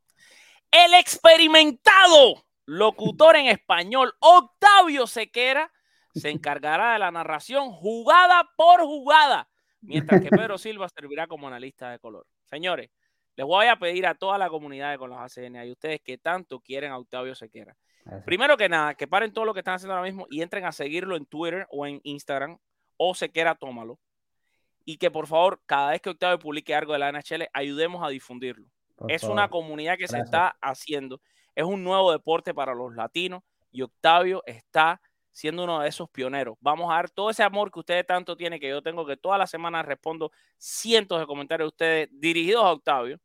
El 0.70 0.94
experimentado 0.94 2.44
locutor 2.66 3.36
en 3.36 3.46
español, 3.46 4.14
Octavio 4.20 5.06
Sequera, 5.06 5.72
se 6.14 6.30
encargará 6.30 6.92
de 6.92 6.98
la 7.00 7.10
narración 7.10 7.70
jugada 7.72 8.48
por 8.56 8.82
jugada, 8.82 9.48
mientras 9.80 10.20
que 10.22 10.30
Pedro 10.30 10.58
Silva 10.58 10.88
servirá 10.88 11.26
como 11.26 11.48
analista 11.48 11.90
de 11.90 11.98
color. 11.98 12.26
Señores, 12.44 12.90
les 13.36 13.46
voy 13.46 13.66
a 13.66 13.76
pedir 13.76 14.06
a 14.06 14.14
toda 14.14 14.38
la 14.38 14.48
comunidad 14.48 14.92
de 14.92 14.98
con 14.98 15.10
los 15.10 15.18
ACN 15.18 15.66
y 15.66 15.72
ustedes 15.72 16.00
que 16.02 16.18
tanto 16.18 16.60
quieren 16.60 16.92
a 16.92 16.98
Octavio 16.98 17.34
Sequera. 17.34 17.76
Primero 18.24 18.56
que 18.56 18.68
nada, 18.68 18.94
que 18.94 19.08
paren 19.08 19.32
todo 19.32 19.44
lo 19.44 19.54
que 19.54 19.60
están 19.60 19.74
haciendo 19.74 19.94
ahora 19.94 20.06
mismo 20.06 20.26
y 20.30 20.42
entren 20.42 20.64
a 20.66 20.72
seguirlo 20.72 21.16
en 21.16 21.26
Twitter 21.26 21.66
o 21.70 21.86
en 21.86 22.00
Instagram 22.04 22.58
o 22.96 23.14
Sequera 23.14 23.54
Tómalo. 23.54 23.98
Y 24.84 24.98
que 24.98 25.10
por 25.10 25.26
favor, 25.26 25.62
cada 25.64 25.90
vez 25.90 26.02
que 26.02 26.10
Octavio 26.10 26.38
publique 26.38 26.74
algo 26.74 26.92
de 26.92 26.98
la 26.98 27.10
NHL, 27.10 27.48
ayudemos 27.54 28.04
a 28.04 28.10
difundirlo. 28.10 28.68
Por 28.96 29.10
es 29.10 29.22
favor. 29.22 29.34
una 29.34 29.48
comunidad 29.48 29.94
que 29.94 30.06
Gracias. 30.06 30.20
se 30.20 30.24
está 30.24 30.56
haciendo. 30.60 31.20
Es 31.54 31.64
un 31.64 31.82
nuevo 31.84 32.12
deporte 32.12 32.54
para 32.54 32.74
los 32.74 32.94
latinos 32.94 33.42
y 33.70 33.82
Octavio 33.82 34.42
está 34.46 35.00
siendo 35.34 35.64
uno 35.64 35.80
de 35.80 35.88
esos 35.88 36.08
pioneros. 36.08 36.56
Vamos 36.60 36.90
a 36.90 36.94
dar 36.94 37.10
todo 37.10 37.28
ese 37.30 37.42
amor 37.42 37.72
que 37.72 37.80
ustedes 37.80 38.06
tanto 38.06 38.36
tienen, 38.36 38.60
que 38.60 38.68
yo 38.68 38.82
tengo 38.82 39.04
que 39.04 39.16
todas 39.16 39.38
las 39.38 39.50
semanas 39.50 39.84
respondo 39.84 40.30
cientos 40.56 41.18
de 41.18 41.26
comentarios 41.26 41.66
de 41.66 41.68
ustedes 41.68 42.08
dirigidos 42.12 42.64
a 42.64 42.72
Octavio. 42.72 43.18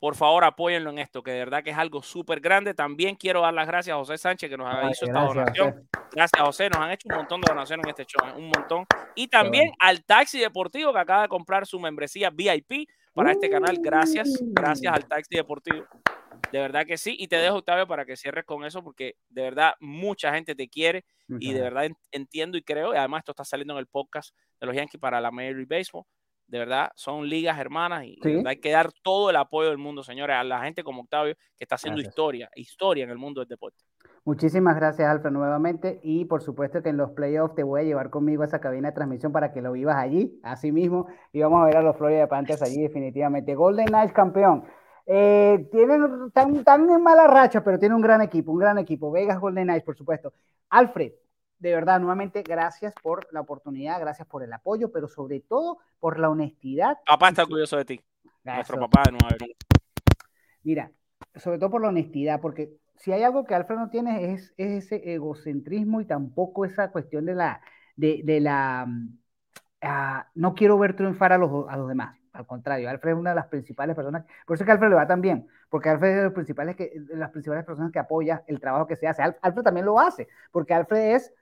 Por 0.00 0.16
favor, 0.16 0.42
apóyenlo 0.44 0.90
en 0.90 0.98
esto, 0.98 1.22
que 1.22 1.30
de 1.30 1.40
verdad 1.40 1.62
que 1.62 1.70
es 1.70 1.76
algo 1.76 2.02
súper 2.02 2.40
grande. 2.40 2.72
También 2.72 3.14
quiero 3.14 3.42
dar 3.42 3.52
las 3.52 3.66
gracias 3.66 3.94
a 3.94 3.98
José 3.98 4.16
Sánchez, 4.16 4.48
que 4.48 4.56
nos 4.56 4.66
ha 4.66 4.88
hecho 4.88 5.04
esta 5.04 5.20
donación. 5.20 5.72
José. 5.72 5.86
Gracias, 6.12 6.42
José. 6.42 6.70
Nos 6.70 6.80
han 6.80 6.90
hecho 6.90 7.08
un 7.10 7.16
montón 7.16 7.40
de 7.42 7.52
donaciones 7.52 7.84
en 7.84 7.90
este 7.90 8.06
show, 8.06 8.26
un 8.34 8.48
montón. 8.48 8.86
Y 9.14 9.28
también 9.28 9.66
bueno. 9.66 9.76
al 9.78 10.02
Taxi 10.02 10.40
Deportivo, 10.40 10.92
que 10.92 10.98
acaba 10.98 11.22
de 11.22 11.28
comprar 11.28 11.66
su 11.66 11.78
membresía 11.78 12.30
VIP 12.30 12.88
para 13.12 13.32
este 13.32 13.50
canal. 13.50 13.78
Gracias, 13.80 14.42
gracias 14.42 14.92
al 14.92 15.06
Taxi 15.06 15.36
Deportivo. 15.36 15.86
De 16.52 16.58
verdad 16.58 16.86
que 16.86 16.96
sí. 16.98 17.16
Y 17.18 17.28
te 17.28 17.36
dejo, 17.36 17.56
Octavio, 17.56 17.86
para 17.86 18.04
que 18.04 18.16
cierres 18.16 18.44
con 18.44 18.64
eso, 18.64 18.82
porque 18.82 19.16
de 19.28 19.42
verdad 19.42 19.74
mucha 19.80 20.32
gente 20.34 20.54
te 20.54 20.68
quiere 20.68 21.04
Muchas 21.28 21.50
y 21.50 21.54
de 21.54 21.60
verdad 21.60 21.88
entiendo 22.10 22.58
y 22.58 22.62
creo. 22.62 22.92
Y 22.94 22.96
además, 22.96 23.20
esto 23.20 23.32
está 23.32 23.44
saliendo 23.44 23.74
en 23.74 23.80
el 23.80 23.86
podcast 23.86 24.34
de 24.60 24.66
los 24.66 24.74
Yankees 24.74 25.00
para 25.00 25.20
la 25.20 25.30
Major 25.30 25.54
League 25.54 25.68
Baseball. 25.68 26.04
De 26.46 26.58
verdad, 26.58 26.90
son 26.96 27.28
ligas 27.28 27.58
hermanas 27.58 28.04
y 28.04 28.18
¿Sí? 28.22 28.42
hay 28.44 28.56
que 28.56 28.70
dar 28.70 28.90
todo 29.02 29.30
el 29.30 29.36
apoyo 29.36 29.68
del 29.68 29.78
mundo, 29.78 30.02
señores, 30.02 30.34
a 30.34 30.42
la 30.42 30.64
gente 30.64 30.82
como 30.82 31.02
Octavio, 31.02 31.36
que 31.56 31.64
está 31.64 31.76
haciendo 31.76 31.98
gracias. 31.98 32.12
historia, 32.12 32.50
historia 32.56 33.04
en 33.04 33.10
el 33.10 33.18
mundo 33.18 33.40
del 33.40 33.48
deporte. 33.48 33.84
Muchísimas 34.24 34.76
gracias, 34.76 35.08
Alfred, 35.08 35.30
nuevamente. 35.30 35.98
Y 36.02 36.26
por 36.26 36.42
supuesto 36.42 36.82
que 36.82 36.90
en 36.90 36.96
los 36.96 37.10
playoffs 37.12 37.54
te 37.54 37.62
voy 37.62 37.80
a 37.80 37.84
llevar 37.84 38.10
conmigo 38.10 38.42
a 38.42 38.46
esa 38.46 38.60
cabina 38.60 38.88
de 38.88 38.94
transmisión 38.94 39.32
para 39.32 39.52
que 39.52 39.62
lo 39.62 39.72
vivas 39.72 39.96
allí, 39.96 40.38
así 40.42 40.72
mismo. 40.72 41.06
Y 41.32 41.40
vamos 41.40 41.62
a 41.62 41.66
ver 41.66 41.76
a 41.76 41.82
los 41.82 41.96
Florida 41.96 42.28
Panthers 42.28 42.62
allí, 42.62 42.82
definitivamente. 42.82 43.54
Golden 43.54 43.86
Knights 43.86 44.12
campeón. 44.12 44.64
Eh, 45.06 45.68
tienen 45.72 46.30
tan, 46.32 46.62
tan 46.62 46.88
en 46.88 47.02
mala 47.02 47.26
racha, 47.26 47.64
pero 47.64 47.78
tiene 47.78 47.94
un 47.94 48.02
gran 48.02 48.20
equipo, 48.20 48.52
un 48.52 48.58
gran 48.58 48.78
equipo. 48.78 49.10
Vegas 49.10 49.40
Golden 49.40 49.64
Knights, 49.64 49.84
por 49.84 49.96
supuesto. 49.96 50.34
Alfred, 50.68 51.12
de 51.58 51.74
verdad, 51.74 51.98
nuevamente, 51.98 52.42
gracias 52.42 52.94
por 53.02 53.26
la 53.32 53.40
oportunidad, 53.40 54.00
gracias 54.00 54.28
por 54.28 54.42
el 54.42 54.52
apoyo, 54.52 54.92
pero 54.92 55.08
sobre 55.08 55.40
todo 55.40 55.78
por 55.98 56.18
la 56.18 56.30
honestidad. 56.30 56.98
Papá 57.06 57.30
está 57.30 57.42
orgulloso 57.42 57.76
de 57.76 57.84
ti. 57.84 58.00
Gracias. 58.44 58.70
Nuestro 58.70 58.80
papá 58.80 59.02
de 59.06 59.12
Nueva 59.12 59.28
York. 59.30 59.56
Mira, 60.62 60.90
sobre 61.34 61.58
todo 61.58 61.70
por 61.70 61.82
la 61.82 61.88
honestidad, 61.88 62.40
porque 62.40 62.79
si 63.00 63.12
hay 63.12 63.22
algo 63.22 63.44
que 63.44 63.54
Alfred 63.54 63.76
no 63.76 63.88
tiene 63.88 64.32
es, 64.32 64.52
es 64.58 64.84
ese 64.84 65.14
egocentrismo 65.14 66.00
y 66.00 66.04
tampoco 66.04 66.64
esa 66.66 66.90
cuestión 66.90 67.24
de 67.24 67.34
la, 67.34 67.60
de, 67.96 68.20
de 68.24 68.40
la, 68.40 68.86
uh, 69.82 70.30
no 70.34 70.54
quiero 70.54 70.78
ver 70.78 70.94
triunfar 70.94 71.32
a 71.32 71.38
los, 71.38 71.66
a 71.68 71.76
los 71.76 71.88
demás. 71.88 72.16
Al 72.32 72.46
contrario, 72.46 72.88
Alfred 72.88 73.12
es 73.12 73.18
una 73.18 73.30
de 73.30 73.36
las 73.36 73.48
principales 73.48 73.96
personas, 73.96 74.24
por 74.46 74.54
eso 74.54 74.62
es 74.62 74.66
que 74.66 74.72
Alfred 74.72 74.90
le 74.90 74.94
va 74.94 75.06
tan 75.06 75.20
bien, 75.20 75.48
porque 75.68 75.88
Alfred 75.88 76.10
es 76.10 76.16
de, 76.16 76.22
los 76.24 76.32
principales 76.32 76.76
que, 76.76 76.92
de 76.94 77.16
las 77.16 77.30
principales 77.30 77.64
personas 77.64 77.90
que 77.90 77.98
apoya 77.98 78.44
el 78.46 78.60
trabajo 78.60 78.86
que 78.86 78.96
se 78.96 79.08
hace. 79.08 79.22
Alfred 79.22 79.62
también 79.62 79.86
lo 79.86 79.98
hace, 79.98 80.28
porque 80.52 80.74
Alfred 80.74 81.16
es, 81.16 81.32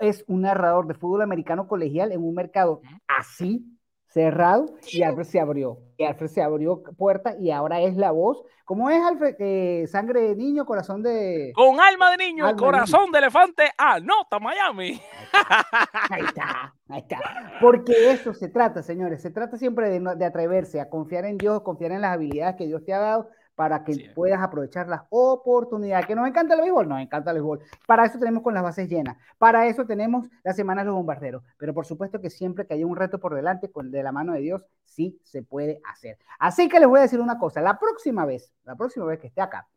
es 0.00 0.24
un 0.26 0.40
narrador 0.40 0.86
de 0.86 0.94
fútbol 0.94 1.22
americano 1.22 1.68
colegial 1.68 2.12
en 2.12 2.24
un 2.24 2.34
mercado 2.34 2.80
así, 3.06 3.73
cerrado, 4.14 4.66
y 4.92 5.02
Alfred 5.02 5.24
se 5.24 5.40
abrió. 5.40 5.78
Y 5.98 6.04
Alfred 6.04 6.28
se 6.28 6.40
abrió 6.40 6.82
puerta 6.96 7.34
y 7.38 7.50
ahora 7.50 7.80
es 7.80 7.96
la 7.96 8.12
voz. 8.12 8.42
¿Cómo 8.64 8.88
es, 8.88 9.02
Alfred? 9.02 9.34
Eh, 9.40 9.86
sangre 9.88 10.22
de 10.22 10.36
niño, 10.36 10.64
corazón 10.64 11.02
de. 11.02 11.52
Con 11.54 11.80
alma 11.80 12.12
de 12.12 12.16
niño, 12.18 12.46
alma 12.46 12.58
corazón 12.58 13.00
de, 13.00 13.06
niño. 13.06 13.12
de 13.12 13.18
elefante, 13.18 13.62
anota 13.76 14.38
Miami. 14.38 15.00
Ahí 16.10 16.22
está, 16.24 16.74
ahí 16.88 17.00
está. 17.00 17.18
Porque 17.60 18.12
eso 18.12 18.32
se 18.32 18.48
trata, 18.48 18.82
señores. 18.82 19.20
Se 19.20 19.30
trata 19.30 19.56
siempre 19.56 19.90
de, 19.90 20.00
de 20.16 20.24
atreverse 20.24 20.80
a 20.80 20.88
confiar 20.88 21.24
en 21.24 21.36
Dios, 21.36 21.62
confiar 21.62 21.92
en 21.92 22.00
las 22.00 22.14
habilidades 22.14 22.56
que 22.56 22.66
Dios 22.66 22.84
te 22.84 22.94
ha 22.94 23.00
dado 23.00 23.30
para 23.54 23.84
que 23.84 23.94
sí. 23.94 24.04
puedas 24.14 24.40
aprovechar 24.40 24.88
las 24.88 25.02
oportunidades. 25.10 26.06
¿Que 26.06 26.14
nos 26.14 26.26
encanta 26.26 26.54
el 26.54 26.60
béisbol? 26.60 26.88
Nos 26.88 27.00
encanta 27.00 27.30
el 27.30 27.36
béisbol. 27.36 27.60
Para 27.86 28.04
eso 28.04 28.18
tenemos 28.18 28.42
con 28.42 28.54
las 28.54 28.62
bases 28.62 28.88
llenas. 28.88 29.16
Para 29.38 29.66
eso 29.66 29.86
tenemos 29.86 30.28
la 30.42 30.52
semana 30.52 30.82
de 30.82 30.86
los 30.86 30.96
bombarderos. 30.96 31.42
Pero 31.56 31.72
por 31.72 31.86
supuesto 31.86 32.20
que 32.20 32.30
siempre 32.30 32.66
que 32.66 32.74
haya 32.74 32.86
un 32.86 32.96
reto 32.96 33.18
por 33.18 33.34
delante, 33.34 33.70
con 33.70 33.90
de 33.90 34.02
la 34.02 34.12
mano 34.12 34.32
de 34.32 34.40
Dios, 34.40 34.64
sí 34.84 35.20
se 35.22 35.42
puede 35.42 35.80
hacer. 35.84 36.18
Así 36.38 36.68
que 36.68 36.80
les 36.80 36.88
voy 36.88 36.98
a 36.98 37.02
decir 37.02 37.20
una 37.20 37.38
cosa. 37.38 37.60
La 37.60 37.78
próxima 37.78 38.26
vez, 38.26 38.52
la 38.64 38.76
próxima 38.76 39.06
vez 39.06 39.20
que 39.20 39.28
esté 39.28 39.40
acá, 39.40 39.68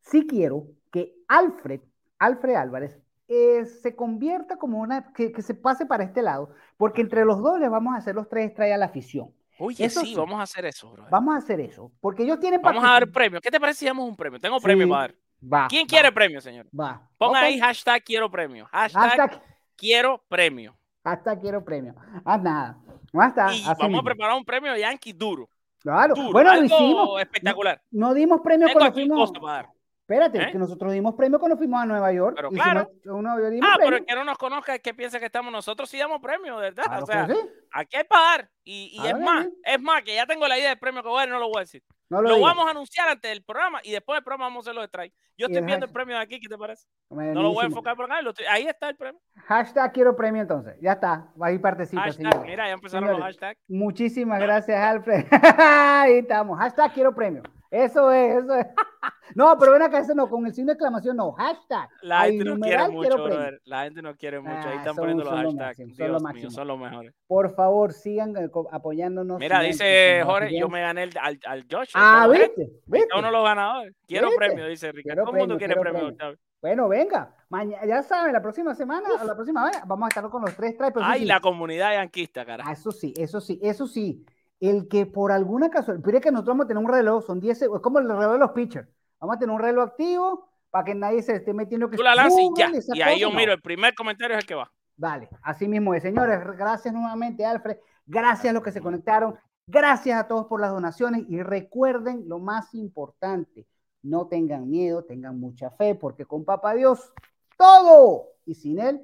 sí 0.00 0.26
quiero 0.26 0.66
que 0.92 1.14
Alfred, 1.28 1.80
Alfred 2.18 2.54
Álvarez, 2.54 2.98
eh, 3.26 3.66
se 3.66 3.94
convierta 3.94 4.56
como 4.56 4.80
una, 4.80 5.12
que, 5.12 5.32
que, 5.32 5.42
se 5.42 5.54
pase 5.54 5.84
para 5.84 6.04
este 6.04 6.22
lado, 6.22 6.50
porque 6.78 7.02
entre 7.02 7.26
los 7.26 7.42
dos 7.42 7.60
les 7.60 7.68
vamos 7.68 7.94
a 7.94 7.98
hacer 7.98 8.14
los 8.14 8.28
tres 8.28 8.46
extrae 8.46 8.72
a 8.72 8.78
la 8.78 8.86
afición. 8.86 9.32
Oye, 9.58 9.84
eso 9.84 10.00
sí, 10.00 10.08
sí, 10.08 10.14
vamos 10.14 10.38
a 10.38 10.42
hacer 10.42 10.64
eso, 10.66 10.90
bro. 10.90 11.06
Vamos 11.10 11.34
a 11.34 11.38
hacer 11.38 11.60
eso, 11.60 11.90
porque 12.00 12.22
ellos 12.22 12.38
tienen... 12.38 12.62
Vamos 12.62 12.84
a 12.84 12.92
dar 12.92 13.10
premio. 13.10 13.40
¿Qué 13.40 13.50
te 13.50 13.58
parece 13.58 13.80
si 13.80 13.86
damos 13.86 14.08
un 14.08 14.16
premio? 14.16 14.38
Tengo 14.38 14.60
premio 14.60 14.86
sí, 14.86 14.90
para 14.90 15.02
dar. 15.02 15.14
Va, 15.40 15.68
¿Quién 15.68 15.84
va, 15.84 15.88
quiere 15.88 16.12
premio, 16.12 16.40
señor? 16.40 16.66
Va. 16.78 17.08
Ponga 17.16 17.38
okay. 17.40 17.54
ahí 17.54 17.60
hashtag 17.60 18.02
quiero 18.02 18.30
premio. 18.30 18.66
Hashtag, 18.70 19.02
hashtag, 19.02 19.42
quiero 19.76 20.24
premio. 20.28 20.76
Hashtag 21.04 21.40
quiero 21.40 21.64
premio. 21.64 21.94
Haz 22.24 22.42
nada. 22.42 22.78
Basta, 23.12 23.54
y 23.54 23.62
vamos 23.64 23.82
mismo. 23.82 24.00
a 24.00 24.02
preparar 24.02 24.36
un 24.36 24.44
premio 24.44 24.76
Yankee 24.76 25.12
duro. 25.12 25.48
Claro. 25.78 26.14
Duro, 26.14 26.32
bueno, 26.32 26.50
algo 26.50 26.62
lo 26.62 26.66
hicimos. 26.66 27.20
espectacular. 27.20 27.82
No, 27.90 28.08
no 28.08 28.14
dimos 28.14 28.40
premio 28.42 28.66
Tengo 28.66 28.80
cuando 28.80 28.90
aquí 28.90 29.08
fuimos... 29.08 29.30
cosa 29.30 29.40
para 29.40 29.52
dar. 29.54 29.70
Espérate, 30.08 30.38
¿Eh? 30.38 30.48
que 30.50 30.58
nosotros 30.58 30.90
dimos 30.90 31.14
premio 31.14 31.38
cuando 31.38 31.58
fuimos 31.58 31.82
a 31.82 31.84
Nueva 31.84 32.10
York. 32.14 32.34
Pero 32.34 32.48
claro. 32.48 32.90
Uno, 33.04 33.32
ah, 33.60 33.76
pero 33.78 33.96
el 33.96 34.06
que 34.06 34.14
no 34.14 34.24
nos 34.24 34.38
conozca 34.38 34.74
es 34.74 34.80
que 34.80 34.94
piensa 34.94 35.18
que 35.20 35.26
estamos 35.26 35.52
nosotros 35.52 35.90
sí 35.90 35.98
damos 35.98 36.22
premio, 36.22 36.56
¿verdad? 36.56 36.84
Claro 36.84 37.02
o 37.02 37.06
sea, 37.06 37.26
sí. 37.26 37.34
aquí 37.70 37.94
hay 37.94 38.04
para 38.04 38.22
dar. 38.22 38.50
Y, 38.64 38.90
y 38.94 39.06
es 39.06 39.18
más, 39.18 39.44
bien. 39.44 39.54
es 39.64 39.82
más, 39.82 40.02
que 40.02 40.14
ya 40.14 40.24
tengo 40.24 40.48
la 40.48 40.58
idea 40.58 40.70
del 40.70 40.78
premio 40.78 41.02
que 41.02 41.10
voy 41.10 41.18
a 41.18 41.20
dar 41.20 41.28
y 41.28 41.32
no 41.32 41.38
lo 41.38 41.48
voy 41.48 41.58
a 41.58 41.60
decir. 41.60 41.84
No 42.08 42.22
lo, 42.22 42.30
lo, 42.30 42.40
vamos 42.40 42.66
a 42.66 42.70
anunciar 42.70 43.06
antes 43.06 43.30
del 43.30 43.44
programa 43.44 43.80
y 43.84 43.90
después 43.90 44.16
del 44.16 44.24
programa 44.24 44.46
vamos 44.46 44.66
a 44.66 44.70
hacer 44.70 44.76
los 44.76 44.86
strikes. 44.86 45.14
Yo 45.36 45.46
estoy 45.46 45.62
viendo 45.62 45.84
el 45.84 45.92
premio 45.92 46.16
de 46.16 46.22
aquí, 46.22 46.40
¿qué 46.40 46.48
te 46.48 46.56
parece? 46.56 46.86
Buenísimo. 47.10 47.42
No 47.42 47.48
lo 47.48 47.52
voy 47.52 47.64
a 47.64 47.66
enfocar 47.66 47.94
por 47.94 48.06
acá, 48.06 48.26
estoy, 48.26 48.46
ahí 48.46 48.66
está 48.66 48.88
el 48.88 48.96
premio. 48.96 49.20
Hashtag 49.44 49.92
quiero 49.92 50.16
premio 50.16 50.40
entonces, 50.40 50.74
ya 50.80 50.92
está, 50.92 51.30
va 51.40 51.48
a 51.48 51.52
ir 51.52 51.60
partecita. 51.60 52.00
Hashtag, 52.00 52.32
señor. 52.32 52.46
mira, 52.46 52.66
ya 52.66 52.72
empezaron 52.72 53.08
Señores, 53.10 53.18
los 53.18 53.26
hashtags. 53.26 53.60
Muchísimas 53.68 54.40
gracias, 54.40 54.80
Alfred. 54.80 55.26
ahí 55.58 56.14
estamos, 56.20 56.58
hashtag 56.58 56.94
quiero 56.94 57.14
premio. 57.14 57.42
Eso 57.70 58.10
es, 58.10 58.44
eso 58.44 58.54
es. 58.54 58.66
no, 59.34 59.56
pero 59.58 59.72
ven 59.72 59.82
acá, 59.82 59.98
eso 59.98 60.14
no, 60.14 60.28
con 60.28 60.46
el 60.46 60.54
signo 60.54 60.68
de 60.68 60.72
exclamación 60.72 61.16
no, 61.16 61.32
hashtag. 61.32 61.88
La 62.02 62.22
gente 62.22 62.44
no 62.44 62.58
quiere 62.58 62.88
mucho, 62.88 63.14
brother. 63.14 63.60
La 63.64 63.84
gente 63.84 64.02
no 64.02 64.16
quiere 64.16 64.40
mucho. 64.40 64.68
Ahí 64.68 64.76
están 64.76 64.80
ah, 64.80 64.94
son, 64.94 64.96
poniendo 64.96 65.24
los 65.24 65.34
hashtags. 65.34 65.78
Máximo, 65.78 65.94
Dios 65.94 66.22
son, 66.22 66.34
mío, 66.34 66.50
son 66.50 66.68
los 66.68 66.78
mejores. 66.78 67.14
Por 67.26 67.54
favor, 67.54 67.92
sigan 67.92 68.36
eh, 68.36 68.50
apoyándonos. 68.70 69.38
Mira, 69.38 69.60
dice 69.60 70.22
Jorge, 70.24 70.58
yo 70.58 70.68
me 70.68 70.80
gané 70.80 71.04
el, 71.04 71.12
al, 71.20 71.38
al 71.46 71.66
Josh. 71.70 71.90
Ah, 71.94 72.28
¿viste? 72.30 72.70
¿viste? 72.86 73.08
uno 73.16 73.26
de 73.26 73.32
los 73.32 73.44
ganadores. 73.44 73.94
Quiero 74.06 74.28
¿Viste? 74.28 74.46
premio, 74.46 74.66
dice 74.66 74.90
Ricardo. 74.92 75.24
Todo 75.24 75.34
el 75.34 75.40
mundo 75.40 75.58
quiere 75.58 75.76
premio, 75.76 76.16
premio. 76.16 76.38
Bueno, 76.60 76.88
venga. 76.88 77.34
Mañana, 77.50 77.86
ya 77.86 78.02
saben, 78.02 78.32
la 78.32 78.42
próxima 78.42 78.74
semana, 78.74 79.08
la 79.24 79.34
próxima 79.34 79.64
vez, 79.64 79.80
vamos 79.86 80.06
a 80.06 80.08
estar 80.08 80.28
con 80.28 80.42
los 80.42 80.54
tres 80.56 80.76
tripes. 80.76 81.02
Ay, 81.04 81.24
la 81.24 81.40
comunidad 81.40 81.92
yanquista, 81.92 82.44
carajo. 82.44 82.68
Ah, 82.68 82.72
eso 82.72 82.90
sí, 82.90 83.14
eso 83.16 83.40
sí, 83.40 83.58
eso 83.62 83.86
sí. 83.86 84.24
El 84.60 84.88
que 84.88 85.06
por 85.06 85.30
alguna 85.30 85.70
casualidad, 85.70 86.04
pero 86.04 86.18
es 86.18 86.22
que 86.22 86.32
nosotros 86.32 86.54
vamos 86.54 86.64
a 86.64 86.68
tener 86.68 86.82
un 86.82 86.90
reloj, 86.90 87.24
son 87.24 87.40
10, 87.40 87.62
es 87.62 87.68
como 87.80 88.00
el 88.00 88.08
reloj 88.08 88.32
de 88.32 88.38
los 88.38 88.50
pitchers. 88.50 88.88
Vamos 89.20 89.36
a 89.36 89.38
tener 89.38 89.54
un 89.54 89.60
reloj 89.60 89.88
activo 89.88 90.48
para 90.70 90.84
que 90.84 90.94
nadie 90.94 91.22
se 91.22 91.36
esté 91.36 91.52
metiendo 91.54 91.88
que 91.88 91.96
Tú 91.96 92.02
la 92.02 92.14
lanzas 92.14 92.38
y 92.38 92.50
ya. 92.56 92.70
Y 92.94 93.02
ahí 93.02 93.20
yo 93.20 93.30
miro, 93.30 93.52
el 93.52 93.62
primer 93.62 93.94
comentario 93.94 94.36
es 94.36 94.42
el 94.42 94.46
que 94.46 94.54
va. 94.54 94.70
Dale, 94.96 95.28
así 95.42 95.68
mismo 95.68 95.94
es. 95.94 96.02
Señores, 96.02 96.40
gracias 96.56 96.92
nuevamente, 96.92 97.46
Alfred. 97.46 97.76
Gracias 98.04 98.50
a 98.50 98.52
los 98.52 98.62
que 98.62 98.72
se 98.72 98.80
conectaron. 98.80 99.38
Gracias 99.66 100.18
a 100.18 100.26
todos 100.26 100.46
por 100.46 100.60
las 100.60 100.70
donaciones. 100.70 101.24
Y 101.28 101.40
recuerden 101.40 102.28
lo 102.28 102.40
más 102.40 102.74
importante: 102.74 103.66
no 104.02 104.26
tengan 104.26 104.68
miedo, 104.68 105.04
tengan 105.04 105.38
mucha 105.38 105.70
fe, 105.70 105.94
porque 105.94 106.24
con 106.24 106.44
Papá 106.44 106.74
Dios 106.74 107.12
todo. 107.56 108.32
Y 108.44 108.54
sin 108.54 108.80
Él, 108.80 109.02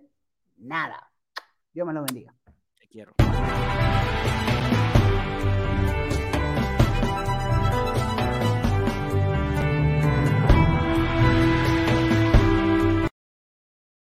nada. 0.57 1.13
Dios 1.73 1.87
me 1.87 1.93
los 1.93 2.05
bendiga. 2.05 2.35
Te 2.81 2.89
quiero. 2.89 3.15